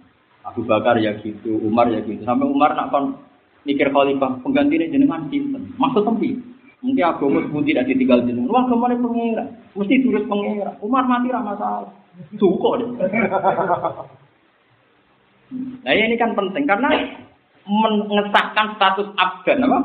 Abu 0.46 0.62
Bakar 0.62 0.96
ya 1.02 1.18
gitu, 1.20 1.58
Umar 1.60 1.90
ya 1.90 2.00
gitu. 2.06 2.22
Sampai 2.22 2.46
Umar 2.46 2.72
nak 2.72 2.94
kon 2.94 3.18
mikir 3.66 3.90
khalifah 3.90 4.40
penggantinya 4.40 4.86
jenengan 4.88 5.26
sinten. 5.28 5.74
Maksud 5.76 6.06
tempi. 6.06 6.38
Mungkin 6.80 7.04
agama 7.04 7.42
sebut 7.42 7.66
tidak 7.66 7.90
ditinggal 7.90 8.22
jenengan. 8.24 8.52
Wah 8.54 8.62
agama 8.64 8.88
ini 8.94 9.02
pengiran. 9.02 9.48
Mesti 9.74 9.94
terus 10.06 10.24
pengiran. 10.30 10.74
Umar 10.80 11.04
mati 11.04 11.28
ramah 11.34 11.58
masalah. 11.58 11.92
Suko 12.38 12.80
deh. 12.80 12.88
Nah 15.82 15.92
ini 15.94 16.16
kan 16.18 16.34
penting 16.34 16.64
karena 16.64 16.90
mengesahkan 17.66 18.78
status 18.78 19.08
abdan 19.18 19.66
apa? 19.66 19.78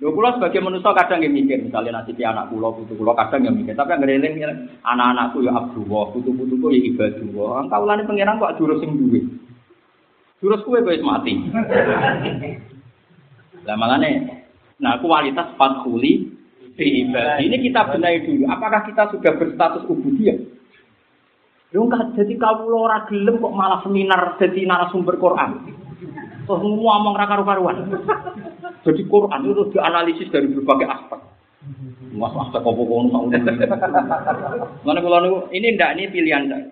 Lho 0.00 0.16
kula 0.16 0.32
sebagai 0.32 0.64
manusia 0.64 0.96
kadang 0.96 1.20
yang 1.20 1.36
mikir, 1.36 1.60
misalnya 1.60 2.00
nanti 2.00 2.16
anak 2.24 2.48
kula, 2.48 2.72
putu 2.72 2.96
kula 2.96 3.12
kadang 3.20 3.44
yang 3.44 3.52
mikir, 3.52 3.76
tapi 3.76 4.00
ngereling 4.00 4.40
anak-anakku 4.80 5.44
ya 5.44 5.52
Abdullah, 5.52 6.08
putu-putuku 6.16 6.72
ya 6.72 6.80
ibadullah. 6.88 7.68
Engkau 7.68 7.84
lani 7.84 8.08
pangeran 8.08 8.40
kok 8.40 8.56
jurus 8.56 8.80
sing 8.80 8.96
duwe. 8.96 9.20
Jurus 10.40 10.64
kuwe 10.64 10.80
wis 10.88 11.04
mati. 11.04 11.36
Lah 13.68 13.76
makane 13.76 14.40
nah 14.80 14.96
kualitas 15.04 15.52
fathuli 15.60 16.32
fi 16.80 17.04
ibadi. 17.04 17.52
Ini 17.52 17.56
kita 17.60 17.92
benahi 17.92 18.24
dulu. 18.24 18.48
Apakah 18.48 18.88
kita 18.88 19.12
sudah 19.12 19.36
berstatus 19.36 19.84
ubudiyah? 19.84 20.40
Lho 21.76 21.84
jadi 22.16 22.34
kawula 22.40 22.76
ora 22.88 22.98
gelem 23.04 23.36
kok 23.36 23.52
malah 23.52 23.84
seminar 23.84 24.40
jadi 24.40 24.64
narasumber 24.64 25.20
Quran. 25.20 25.76
Terus 26.50 26.66
ngomong 26.66 27.14
ra 27.14 27.30
karu-karuan. 27.30 27.86
Jadi 28.82 29.02
Quran 29.06 29.40
itu 29.46 29.62
dianalisis 29.70 30.32
dari 30.34 30.50
berbagai 30.50 30.88
aspek. 30.90 31.20
Mas 32.10 32.34
aspek 32.34 32.58
apa 32.58 32.82
kono 32.82 33.30
sak 33.30 33.54
Mana 34.82 35.00
ini 35.54 35.66
ndak 35.78 35.90
ini 35.94 36.10
pilihan 36.10 36.50
saya. 36.50 36.66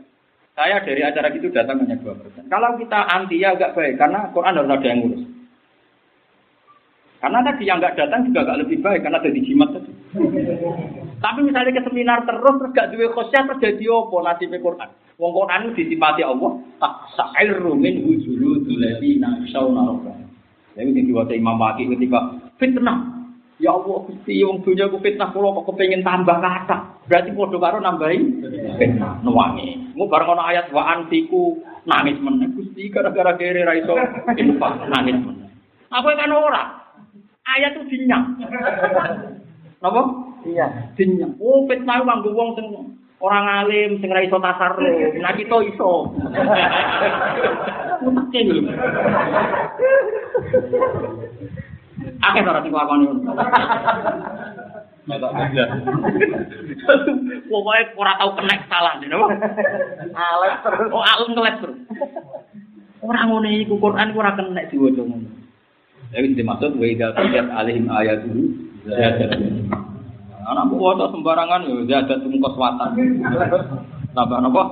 Saya 0.58 0.82
dari 0.82 1.06
acara 1.06 1.30
itu 1.30 1.46
datang 1.54 1.86
hanya 1.86 1.94
dua 2.02 2.18
persen. 2.18 2.42
Kalau 2.50 2.74
kita 2.74 3.06
anti 3.06 3.38
ya 3.38 3.54
agak 3.54 3.78
baik 3.78 3.94
karena 3.94 4.26
Quran 4.34 4.58
harus 4.58 4.74
ada 4.74 4.86
yang 4.90 4.98
ngurus. 5.06 5.22
Karena 7.22 7.38
tadi 7.46 7.62
yang 7.62 7.78
nggak 7.78 7.94
datang 7.94 8.20
juga 8.26 8.40
agak 8.42 8.66
lebih 8.66 8.78
baik 8.82 9.06
karena 9.06 9.22
ada 9.22 9.30
di. 9.30 9.42
Tapi 11.18 11.40
misalnya 11.42 11.74
ke 11.74 11.82
seminar 11.82 12.22
terus 12.22 12.54
terus 12.62 12.74
gak 12.74 12.90
duwe 12.94 13.10
khosyah 13.10 13.42
terjadi 13.54 13.84
apa 13.90 14.16
nasibnya 14.22 14.62
Quran? 14.62 14.90
Wong 15.18 15.32
Quran 15.34 15.74
disipati 15.74 16.22
Allah 16.22 16.62
tak 16.78 16.94
sa'irru 17.18 17.74
min 17.74 18.06
hujuludul 18.06 18.78
ladina 18.78 19.34
yakhshawna 19.42 19.82
rabbahum. 19.82 20.30
Jadi 20.78 20.94
ini 20.94 21.10
diwaca 21.10 21.34
Imam 21.34 21.58
Maki 21.58 21.90
ketika 21.90 22.38
fitnah. 22.62 23.18
Ya 23.58 23.74
Allah, 23.74 24.06
Gusti 24.06 24.38
wong 24.46 24.62
dunya 24.62 24.86
ku 24.86 25.02
fitnah 25.02 25.34
kula 25.34 25.50
kok 25.58 25.74
kepengin 25.74 26.06
tambah 26.06 26.38
kata. 26.38 27.02
Berarti 27.10 27.34
padha 27.34 27.58
karo 27.58 27.78
nambahi 27.82 28.18
fitnah 28.78 29.18
nuwangi. 29.26 29.98
Mu 29.98 30.06
bareng 30.06 30.38
ana 30.38 30.54
ayat 30.54 30.70
wa 30.70 30.86
antiku 30.86 31.58
nangis 31.82 32.14
meneh 32.22 32.54
Gusti 32.54 32.86
gara-gara 32.94 33.34
kere 33.34 33.66
ra 33.66 33.74
iso 33.74 33.98
infak 34.38 34.86
nangis 34.86 35.18
meneh. 35.18 35.50
Apa 35.90 36.14
kan 36.14 36.30
ora? 36.30 36.64
Ayat 37.42 37.74
itu 37.74 37.90
dinyang. 37.90 38.38
Napa? 39.82 40.27
Iya. 40.46 40.66
Dinyang. 40.94 41.38
Oh, 41.42 41.66
fitnah 41.66 42.04
kanggo 42.04 42.30
wong 42.34 42.54
sing 42.54 42.66
orang 43.18 43.46
alim 43.64 43.98
sing 43.98 44.10
ra 44.14 44.22
iso 44.22 44.38
tasarruf. 44.38 45.14
Nah 45.18 45.34
kita 45.34 45.56
iso. 45.66 46.14
Mutake 48.02 48.40
lho. 48.46 48.70
Akeh 52.22 52.42
ora 52.46 52.62
sing 52.62 52.72
lakoni. 52.74 53.06
Pokoknya 57.48 57.82
ora 57.96 58.12
tau 58.20 58.30
kena 58.38 58.54
salah 58.70 58.94
dene. 59.02 59.16
Alat 60.14 60.62
terus. 60.62 60.88
Oh, 60.94 61.02
alem 61.02 61.34
kelet 61.34 61.56
terus. 61.58 61.78
Ora 63.02 63.20
ngene 63.26 63.66
iku 63.66 63.78
Quran 63.82 64.14
ora 64.14 64.36
kena 64.36 64.68
diwaca 64.70 65.02
ngono. 65.02 65.28
Jadi 66.08 66.40
dimaksud 66.40 66.72
wa 66.80 66.86
idza 66.88 67.12
qiyat 67.20 67.48
alaihim 67.52 67.84
ayatuhu 67.92 68.42
Anak 70.48 70.72
waca 70.72 71.12
sembarangan 71.12 71.68
ya 71.68 72.00
zadatum 72.00 72.40
koswatan. 72.40 72.96
Tambah 74.16 74.38
napa? 74.40 74.62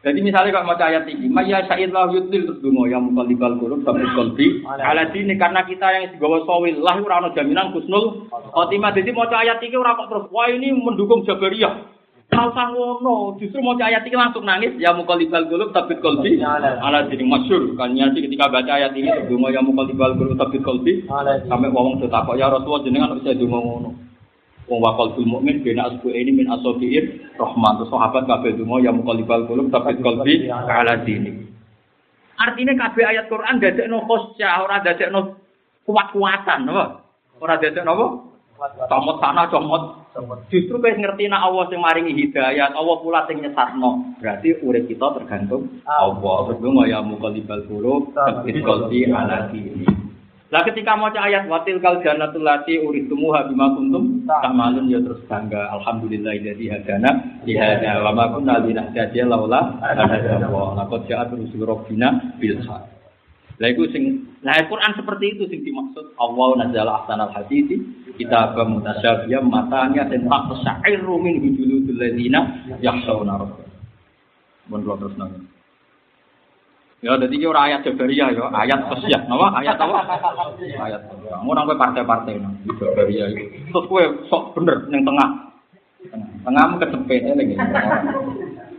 Jadi 0.00 0.24
misalnya 0.24 0.56
kalau 0.56 0.72
mau 0.72 0.80
ayat 0.80 1.04
ini, 1.12 1.28
Maya 1.28 1.60
Sa'id 1.68 1.92
lah 1.92 2.08
yudlil 2.08 2.48
terus 2.48 2.60
dungo 2.64 2.88
yang 2.88 3.04
mukallibal 3.12 3.52
qulub 3.60 3.84
tapi 3.84 4.00
qalbi 4.16 4.64
ala 4.64 5.12
dini 5.12 5.36
karena 5.36 5.60
kita 5.68 5.84
yang 5.92 6.16
digawa 6.16 6.40
sawil 6.48 6.80
lah 6.80 6.96
ora 7.04 7.20
ana 7.20 7.36
jaminan 7.36 7.68
kusnul 7.76 8.24
khotimah. 8.32 8.96
Jadi 8.96 9.12
mau 9.12 9.28
ayat 9.28 9.60
ini 9.60 9.76
ora 9.76 9.92
kok 10.00 10.08
terus 10.08 10.24
wah 10.32 10.48
ini 10.48 10.72
mendukung 10.72 11.28
Jabariyah. 11.28 11.99
Kalau 12.30 12.54
usah 12.54 12.70
ngono, 12.70 13.34
justru 13.42 13.58
mau 13.58 13.74
ayat 13.74 14.06
ini 14.06 14.14
langsung 14.14 14.46
nangis 14.46 14.78
ya 14.78 14.94
mukallibal 14.94 15.50
qulub 15.50 15.74
tapi 15.74 15.98
qalbi 15.98 16.38
ala 16.38 17.10
dini 17.10 17.26
masyhur 17.26 17.74
kan 17.74 17.90
nyati 17.90 18.22
ketika 18.22 18.46
baca 18.46 18.70
ayat 18.70 18.94
ini 18.94 19.10
dungo 19.26 19.50
yang 19.50 19.66
mukallibal 19.66 20.14
qulub 20.14 20.38
tapi 20.38 20.62
qalbi 20.62 21.02
sampai 21.50 21.74
wong 21.74 21.98
takok 21.98 22.38
ya 22.38 22.46
Rasulullah 22.46 22.86
jenengan 22.86 23.18
bisa 23.18 23.34
dungo 23.34 23.58
ngono. 23.58 23.90
Wong 24.70 24.78
wakal 24.78 25.18
bil 25.18 25.26
mukmin 25.26 25.66
bena 25.66 25.90
asbu 25.90 26.14
ini 26.14 26.30
min 26.30 26.46
asofiir 26.46 27.34
rahman. 27.34 27.82
Terus 27.82 27.90
sahabat 27.90 28.22
kabeh 28.30 28.54
donga 28.54 28.78
ya 28.78 28.94
muqallibal 28.94 29.50
qulub 29.50 29.66
tapi 29.74 29.98
qalbi 29.98 30.46
ala 30.46 31.02
dini. 31.02 31.50
Artinya 32.38 32.72
kabeh 32.78 33.04
ayat 33.10 33.26
Quran 33.26 33.58
dadekno 33.58 34.06
khosyah, 34.06 34.64
ora 34.64 34.80
dadekno 34.80 35.36
kuat-kuatan, 35.84 36.72
apa? 36.72 36.84
Ora 37.36 37.60
dadekno 37.60 37.90
apa? 37.92 38.06
Comot 38.60 39.16
sana, 39.24 39.48
comot. 39.48 40.12
Justru 40.52 40.76
kowe 40.76 40.90
ngerti 40.92 41.32
nek 41.32 41.40
Allah 41.48 41.64
sing 41.72 41.80
maringi 41.80 42.12
hidayat, 42.12 42.76
Allah 42.76 42.96
pula 43.00 43.24
sing 43.24 43.40
nyesatno. 43.40 44.20
Berarti 44.20 44.60
urip 44.60 44.84
kita 44.84 45.16
tergantung 45.16 45.80
Allah. 45.88 46.36
Terus 46.50 46.60
donga 46.60 46.84
ya 46.84 47.00
muqallibal 47.00 47.64
qulub 47.64 48.12
tapi 48.12 48.60
qalbi 48.60 49.08
ala 49.08 49.48
dini. 49.48 49.88
Lah 50.50 50.66
ketika 50.66 50.98
mau 50.98 51.06
ayat 51.14 51.46
watil 51.46 51.78
kal 51.78 52.02
jannatul 52.02 52.42
lati 52.42 52.74
uritumuha 52.82 53.46
bima 53.46 53.70
kuntum 53.70 54.26
tamalun 54.26 54.90
ya 54.90 54.98
terus 54.98 55.22
bangga 55.30 55.70
alhamdulillah 55.78 56.34
jadi 56.42 56.64
hadana 56.74 57.10
di 57.46 57.54
hada 57.54 58.02
wa 58.02 58.10
ma 58.10 58.34
kunna 58.34 58.58
linahtadiya 58.58 59.30
laula 59.30 59.78
hada 59.78 60.42
Allah 60.42 60.84
laqad 60.84 61.06
ja'at 61.06 61.30
rusul 61.38 61.62
rabbina 61.62 62.34
bil 62.42 62.58
haq. 62.66 62.99
Lah 63.60 63.68
iku 63.68 63.84
sing 63.92 64.24
nah 64.40 64.56
Quran 64.64 64.96
seperti 64.96 65.36
itu 65.36 65.44
sing 65.52 65.60
dimaksud 65.60 66.16
Allah 66.16 66.64
nazala 66.64 67.04
ahsanal 67.04 67.28
hadisi 67.28 67.76
kita 68.16 68.56
mutasyabiyah 68.56 69.44
matanya 69.44 70.08
dan 70.08 70.24
tak 70.24 70.48
sya'iru 70.64 71.20
min 71.20 71.44
hujuludul 71.44 71.96
ladina 72.00 72.40
yakhshawna 72.80 73.36
rabbah. 73.36 73.68
Mun 74.72 74.80
terus 74.80 75.12
nang. 75.20 75.44
Ya, 77.00 77.16
jadi 77.16 77.32
ini 77.32 77.48
orang 77.48 77.64
ayat 77.72 77.80
Jabariyah 77.88 78.28
ya, 78.36 78.44
ayat 78.52 78.80
sosial, 78.92 79.24
nama 79.24 79.56
ayat 79.56 79.80
apa? 79.80 80.04
Ayat. 80.84 81.00
Kamu 81.08 81.52
nang 81.56 81.64
partai-partai 81.64 82.36
nang 82.36 82.60
Jabariyah 82.64 83.28
itu. 83.32 83.72
Terus 83.72 83.84
kue 83.88 84.04
sok 84.28 84.56
bener 84.56 84.84
yang 84.92 85.04
tengah. 85.04 85.28
Tengah 86.44 86.64
mu 86.68 86.76
kecepet 86.76 87.24
lagi. 87.36 87.56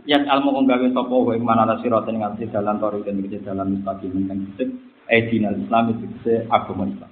Ya 0.02 0.18
almu 0.18 0.50
nggawe 0.66 0.90
sapa 0.90 1.06
kowe 1.06 1.36
mana 1.38 1.62
la 1.62 1.78
siraten 1.78 2.18
nganti 2.18 2.50
dalan 2.50 2.82
tori 2.82 3.06
dan 3.06 3.22
iki 3.22 3.38
dalan 3.38 3.78
mustaqim 3.78 4.26
kang 4.26 4.38
dicet 4.50 4.68
edina 5.06 5.54
Islam 5.54 5.94
itu 5.94 6.06
se 6.26 6.42
agama 6.50 6.90
Islam. 6.90 7.10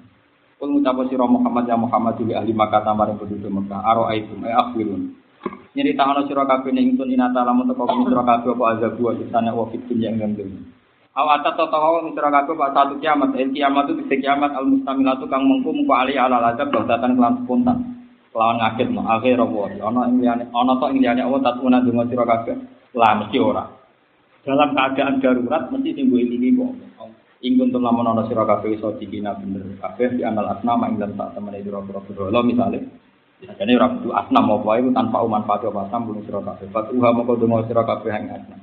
Kul 0.59 0.75
ngucap 0.75 0.99
sira 1.07 1.25
Muhammad 1.25 1.71
ya 1.71 1.79
Muhammad 1.79 2.19
juga 2.19 2.43
ahli 2.43 2.51
Makkah 2.51 2.83
tamare 2.83 3.15
penduduk 3.15 3.49
Mekah. 3.49 3.81
Aro 3.81 4.11
aitum 4.11 4.43
e 4.43 4.51
akhirun. 4.51 5.17
Nyerita 5.73 6.03
ana 6.03 6.27
sira 6.27 6.43
kabeh 6.45 6.75
ning 6.75 6.99
ingsun 6.99 7.15
inata 7.15 7.47
lamun 7.47 7.71
teko 7.71 7.87
sira 7.87 8.27
kabeh 8.27 8.59
apa 8.59 8.65
azabu 8.75 9.07
wa 9.07 9.15
sana 9.31 9.55
wa 9.55 9.71
fit 9.71 9.81
dunya 9.87 10.11
ing 10.11 10.35
dalem. 10.35 10.67
Awata 11.15 11.55
to 11.55 11.65
tawa 11.71 12.03
mitra 12.03 12.29
kabeh 12.29 12.59
pak 12.59 12.75
satu 12.75 12.99
kiamat, 12.99 13.39
el 13.39 13.55
kiamat 13.55 13.87
itu 13.87 14.03
bisa 14.03 14.15
kiamat 14.19 14.51
al 14.51 14.67
mustamilatu 14.67 15.31
kang 15.31 15.47
mengku 15.47 15.71
mengku 15.71 15.95
ali 15.95 16.19
ala 16.19 16.43
lazab 16.43 16.75
kelan 16.75 17.47
spontan. 17.47 18.00
Kelawan 18.31 18.63
ngaget 18.63 18.89
no 18.95 19.03
akhir 19.11 19.43
apa 19.43 19.59
ana 19.83 20.07
ing 20.07 20.23
ana 20.55 20.73
to 20.79 20.87
ing 20.95 21.03
liyane 21.03 21.27
Allah 21.27 21.43
tatuna 21.43 21.83
donga 21.83 22.07
sira 22.07 22.23
kabeh. 22.23 22.57
Lah 22.95 23.19
mesti 23.19 23.39
ora. 23.43 23.67
Dalam 24.47 24.71
keadaan 24.71 25.19
darurat 25.19 25.67
mesti 25.67 25.91
sing 25.99 26.07
mbok 26.07 26.23
ilingi 26.23 26.55
kok. 26.55 26.73
Ingkun 27.43 27.75
tuh 27.75 27.83
lamun 27.83 28.07
ana 28.07 28.23
sira 28.31 28.47
kabeh 28.47 28.79
iso 28.79 28.95
dikina 29.03 29.35
bener 29.35 29.75
kabeh 29.83 30.15
di 30.15 30.23
amal 30.23 30.47
asnam 30.47 30.79
ing 30.87 31.03
dalam 31.03 31.19
sak 31.19 31.35
temene 31.35 31.59
sira 31.59 31.83
kabeh. 31.83 32.31
Lho 32.31 32.41
misale 32.47 32.79
Jadi 33.41 33.73
ora 33.73 33.89
kudu 33.99 34.13
asnam 34.13 34.53
apa 34.53 34.71
iku 34.79 34.91
tanpa 34.93 35.25
manfaat 35.27 35.67
apa 35.67 35.81
asnam 35.91 36.07
bunuh 36.07 36.23
sira 36.23 36.39
kabeh. 36.39 36.67
Fatuha 36.71 37.09
moko 37.11 37.35
donga 37.35 37.67
sira 37.67 37.83
kabeh 37.83 38.15
ing 38.15 38.31
asnam. 38.31 38.61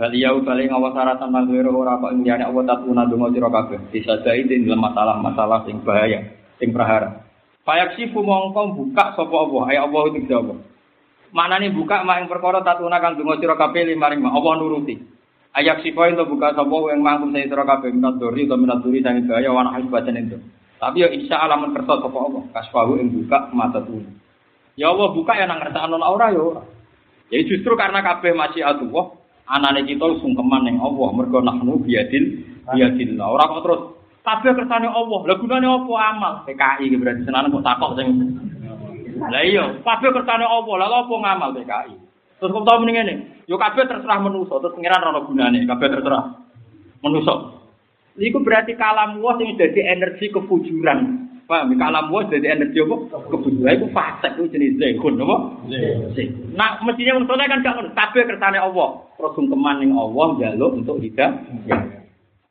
Baliau 0.00 0.40
bali 0.40 0.64
ngawasaratan 0.64 1.28
lan 1.28 1.44
wiro 1.52 1.76
ora 1.76 2.00
kok 2.00 2.08
ing 2.08 2.24
liyane 2.24 2.48
Allah 2.48 2.64
tatuna 2.72 3.04
donga 3.04 3.28
sira 3.36 3.52
kabeh. 3.52 3.78
Disajai 3.92 4.48
ing 4.48 4.64
dalam 4.64 4.80
masalah-masalah 4.80 5.68
sing 5.68 5.84
bahaya, 5.84 6.24
sing 6.56 6.72
prahara. 6.72 7.23
Payak 7.64 7.96
sifu 7.96 8.20
mongko 8.20 8.76
buka 8.76 9.16
sapa 9.16 9.32
Allah, 9.32 9.62
ayo 9.72 9.80
Allah 9.88 10.02
itu 10.12 10.28
jawab. 10.28 10.60
Maknane 11.32 11.72
buka 11.72 12.04
mak 12.04 12.20
ing 12.20 12.28
perkara 12.28 12.60
tatuna 12.60 13.00
kang 13.00 13.16
donga 13.16 13.40
sira 13.40 13.56
kabeh 13.56 13.88
limaring 13.88 14.20
mak 14.20 14.36
Allah 14.36 14.52
nuruti. 14.60 15.00
Ayak 15.56 15.80
sifa 15.80 16.12
itu 16.12 16.28
buka 16.28 16.52
sapa 16.52 16.76
yang 16.92 17.00
mangkum 17.00 17.32
sing 17.32 17.48
sira 17.48 17.64
kabeh 17.64 17.88
minat 17.88 18.20
dori 18.20 18.44
utawa 18.44 18.60
minat 18.60 18.78
duri 18.84 19.00
sing 19.00 19.24
bahaya 19.24 19.48
wana 19.48 19.72
hasbatan 19.72 20.20
itu. 20.20 20.36
Tapi 20.76 21.00
ya 21.00 21.08
insya 21.08 21.40
Allah 21.40 21.56
men 21.56 21.72
kersa 21.72 22.04
sapa 22.04 22.18
Allah, 22.20 22.42
kasfahu 22.52 23.00
ing 23.00 23.08
buka 23.16 23.48
mata 23.56 23.80
tuna. 23.80 24.12
Ya 24.76 24.92
Allah 24.92 25.08
buka 25.16 25.32
ya 25.32 25.48
nang 25.48 25.64
ngersakno 25.64 25.96
ora 25.96 26.26
ya 26.36 26.42
ora. 26.44 26.62
Ya 27.32 27.40
justru 27.48 27.72
karena 27.80 28.04
kabeh 28.04 28.36
masih 28.36 28.60
Allah, 28.60 29.16
anane 29.48 29.88
kita 29.88 30.04
sungkeman 30.20 30.68
ning 30.68 30.76
Allah 30.84 31.08
mergo 31.16 31.40
nahnu 31.40 31.80
biadil 31.80 32.44
biadillah. 32.68 33.24
Ora 33.24 33.48
terus 33.64 33.80
kabeh 34.24 34.52
kersane 34.56 34.88
Allah. 34.88 35.20
Lah 35.28 35.36
gunane 35.36 35.66
apa 35.68 35.92
amal? 36.10 36.32
PKI 36.48 36.88
iki 36.88 36.96
berarti 36.96 37.22
senane 37.28 37.52
kok 37.52 37.64
takok 37.64 37.94
sing 38.00 38.08
Lah 39.14 39.42
iya, 39.44 39.64
kabeh 39.84 40.10
kersane 40.10 40.48
Allah. 40.48 40.74
Lah 40.80 40.88
apa 41.04 41.14
ngamal 41.14 41.50
PKI? 41.60 41.94
Terus 42.40 42.50
kok 42.50 42.64
tau 42.64 42.80
mending 42.80 42.96
ngene. 42.98 43.14
Yo 43.44 43.60
kabeh 43.60 43.84
terserah 43.84 44.18
manusa, 44.24 44.56
terus 44.56 44.72
pengiran 44.72 45.04
ora 45.04 45.20
gunane, 45.28 45.68
kabeh 45.68 45.88
terserah 45.92 46.24
manusa. 47.04 47.60
Iku 48.16 48.40
berarti 48.40 48.72
kalam 48.74 49.20
wa 49.20 49.36
sing 49.36 49.54
dadi 49.60 49.84
energi 49.84 50.32
kefujuran. 50.32 51.22
Paham? 51.44 51.76
Kalam 51.76 52.08
wa 52.08 52.24
dadi 52.24 52.48
energi 52.48 52.80
apa? 52.80 52.96
Kefujuran 53.28 53.76
iku 53.76 53.86
fasik 53.92 54.32
iku 54.40 54.48
jenis 54.48 54.80
zekun 54.80 55.20
apa? 55.20 55.36
Zekun. 56.16 56.56
Nah, 56.56 56.80
mestinya 56.80 57.20
manusa 57.20 57.44
kan 57.44 57.60
gak 57.60 57.74
ngono. 57.76 57.90
Kabeh 57.92 58.22
kersane 58.24 58.58
Allah. 58.58 58.88
Terus 59.20 59.32
sungkeman 59.36 59.84
ning 59.84 59.92
Allah 59.92 60.26
njaluk 60.40 60.70
untuk 60.80 60.96
hidup. 61.04 61.32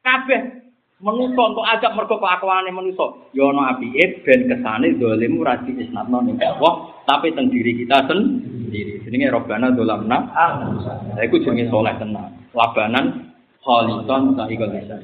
Kabeh 0.06 0.63
manusa 1.04 1.42
untuk 1.52 1.68
ajak 1.68 1.92
mergo 1.94 2.16
kelakuane 2.18 2.72
manusa. 2.72 3.28
Ya 3.36 3.44
ana 3.52 3.76
apike 3.76 4.24
ben 4.24 4.48
kesane 4.48 4.96
zalim 4.96 5.44
ora 5.44 5.60
diisnatno 5.60 6.24
ning 6.24 6.40
Allah, 6.40 6.96
tapi 7.04 7.36
teng 7.36 7.52
diri 7.52 7.76
kita 7.84 8.08
sendiri. 8.08 9.04
Jenenge 9.04 9.36
Robbana 9.36 9.76
dolamna. 9.76 10.32
Lah 10.32 11.24
iku 11.28 11.44
jenenge 11.44 11.68
saleh 11.68 11.94
tenan. 12.00 12.32
Labanan 12.56 13.36
khaliton 13.60 14.40
sahikal 14.40 14.72
lisan. 14.72 15.04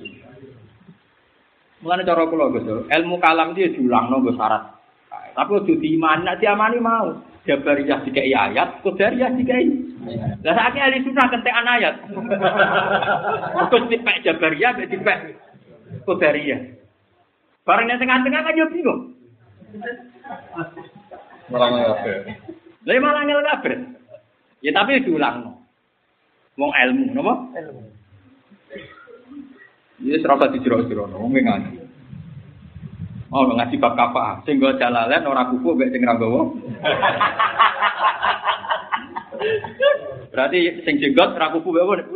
Mulane 1.83 2.03
cara 2.03 2.27
kula 2.27 2.51
Gus, 2.51 2.67
ilmu 2.67 3.15
kalam 3.23 3.55
iki 3.55 3.79
diulangno 3.79 4.19
nggo 4.19 4.35
syarat. 4.35 4.79
Tapi 5.31 5.51
ojo 5.55 5.73
diimani, 5.79 6.27
nek 6.27 6.43
diamani 6.43 6.79
mau. 6.83 7.15
Jabariyah 7.47 8.03
dikai 8.03 8.35
ayat, 8.35 8.83
Qadariyah 8.83 9.31
dikai. 9.39 9.63
Lah 10.43 10.53
saiki 10.59 10.79
ahli 10.83 10.99
sunnah 11.07 11.27
kentekan 11.31 11.63
ayat. 11.65 11.95
Terus 13.71 13.87
dipek 13.87 14.21
Jabariyah, 14.27 14.75
dipek 14.91 15.17
Qadariyah. 16.05 16.61
Bareng 17.65 17.85
nek 17.85 18.01
tengah-tengah 18.01 18.41
kan 18.41 18.57
yo 18.57 18.65
bingung. 18.73 19.01
Malah 21.49 21.67
kabeh. 22.01 22.17
Lah 22.85 22.93
ya 22.93 23.01
malah 23.01 23.21
ngel 23.25 23.45
kabeh. 23.45 23.77
Ya 24.65 24.71
tapi 24.73 25.05
diulangno. 25.05 25.61
Wong 26.59 26.71
ilmu, 26.75 27.15
napa? 27.15 27.33
Ilmu. 27.55 27.81
Ini 29.99 30.17
serasa 30.23 30.51
dijero-jero, 30.51 31.11
wong 31.11 31.31
ngaji. 31.35 31.79
Oh, 33.29 33.45
ngaji 33.45 33.77
bab 33.77 33.93
kafa. 33.93 34.41
Sing 34.49 34.57
nggo 34.57 34.73
jalalen 34.81 35.29
ora 35.29 35.45
kuku 35.53 35.77
mek 35.77 35.93
sing 35.93 36.01
ra 36.01 36.17
nggawa. 36.17 36.49
Berarti 40.33 40.81
sing 40.81 40.97
jenggot 40.97 41.37
ra 41.37 41.53
kuku 41.53 41.69
mek? 41.69 42.09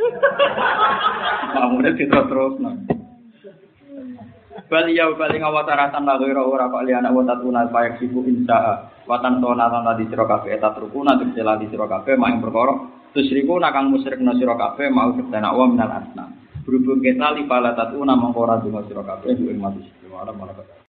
Mamune 1.53 1.93
diterus-terus. 1.93 2.57
Bal 4.71 4.87
ya 4.89 5.11
bali 5.13 5.37
ngawataratan 5.37 6.07
la 6.07 6.15
ghira 6.17 6.41
ora 6.41 6.71
kok 6.71 6.83
liana 6.87 7.11
wa 7.11 7.23
tatuna 7.27 7.67
payak 7.67 7.99
sibu 7.99 8.23
insya 8.23 8.89
watan 9.03 9.43
sona 9.43 9.67
lan 9.67 9.99
di 9.99 10.07
sira 10.07 10.23
kabeh 10.23 10.55
eta 10.55 10.71
trukuna 10.71 11.19
tegese 11.19 11.43
lan 11.43 11.59
di 11.59 11.67
sira 11.67 11.85
kabeh 11.85 12.15
mak 12.15 12.39
perkara 12.39 12.73
tusriku 13.11 13.59
nakang 13.59 13.91
musyrikna 13.91 14.33
sira 14.39 14.55
kabeh 14.55 14.87
mau 14.87 15.11
sedana 15.13 15.51
wa 15.51 15.67
minal 15.67 15.91
asna. 15.91 16.25
Berhubung 16.63 17.03
kita 17.03 17.35
li 17.35 17.43
pala 17.43 17.75
tatuna 17.75 18.15
mongko 18.15 18.39
ora 18.39 18.55
donga 18.63 18.81
sira 18.87 19.03
kabeh 19.03 19.35
ing 19.35 19.59
mati 19.59 19.83
sira. 19.99 20.31
Malah 20.31 20.73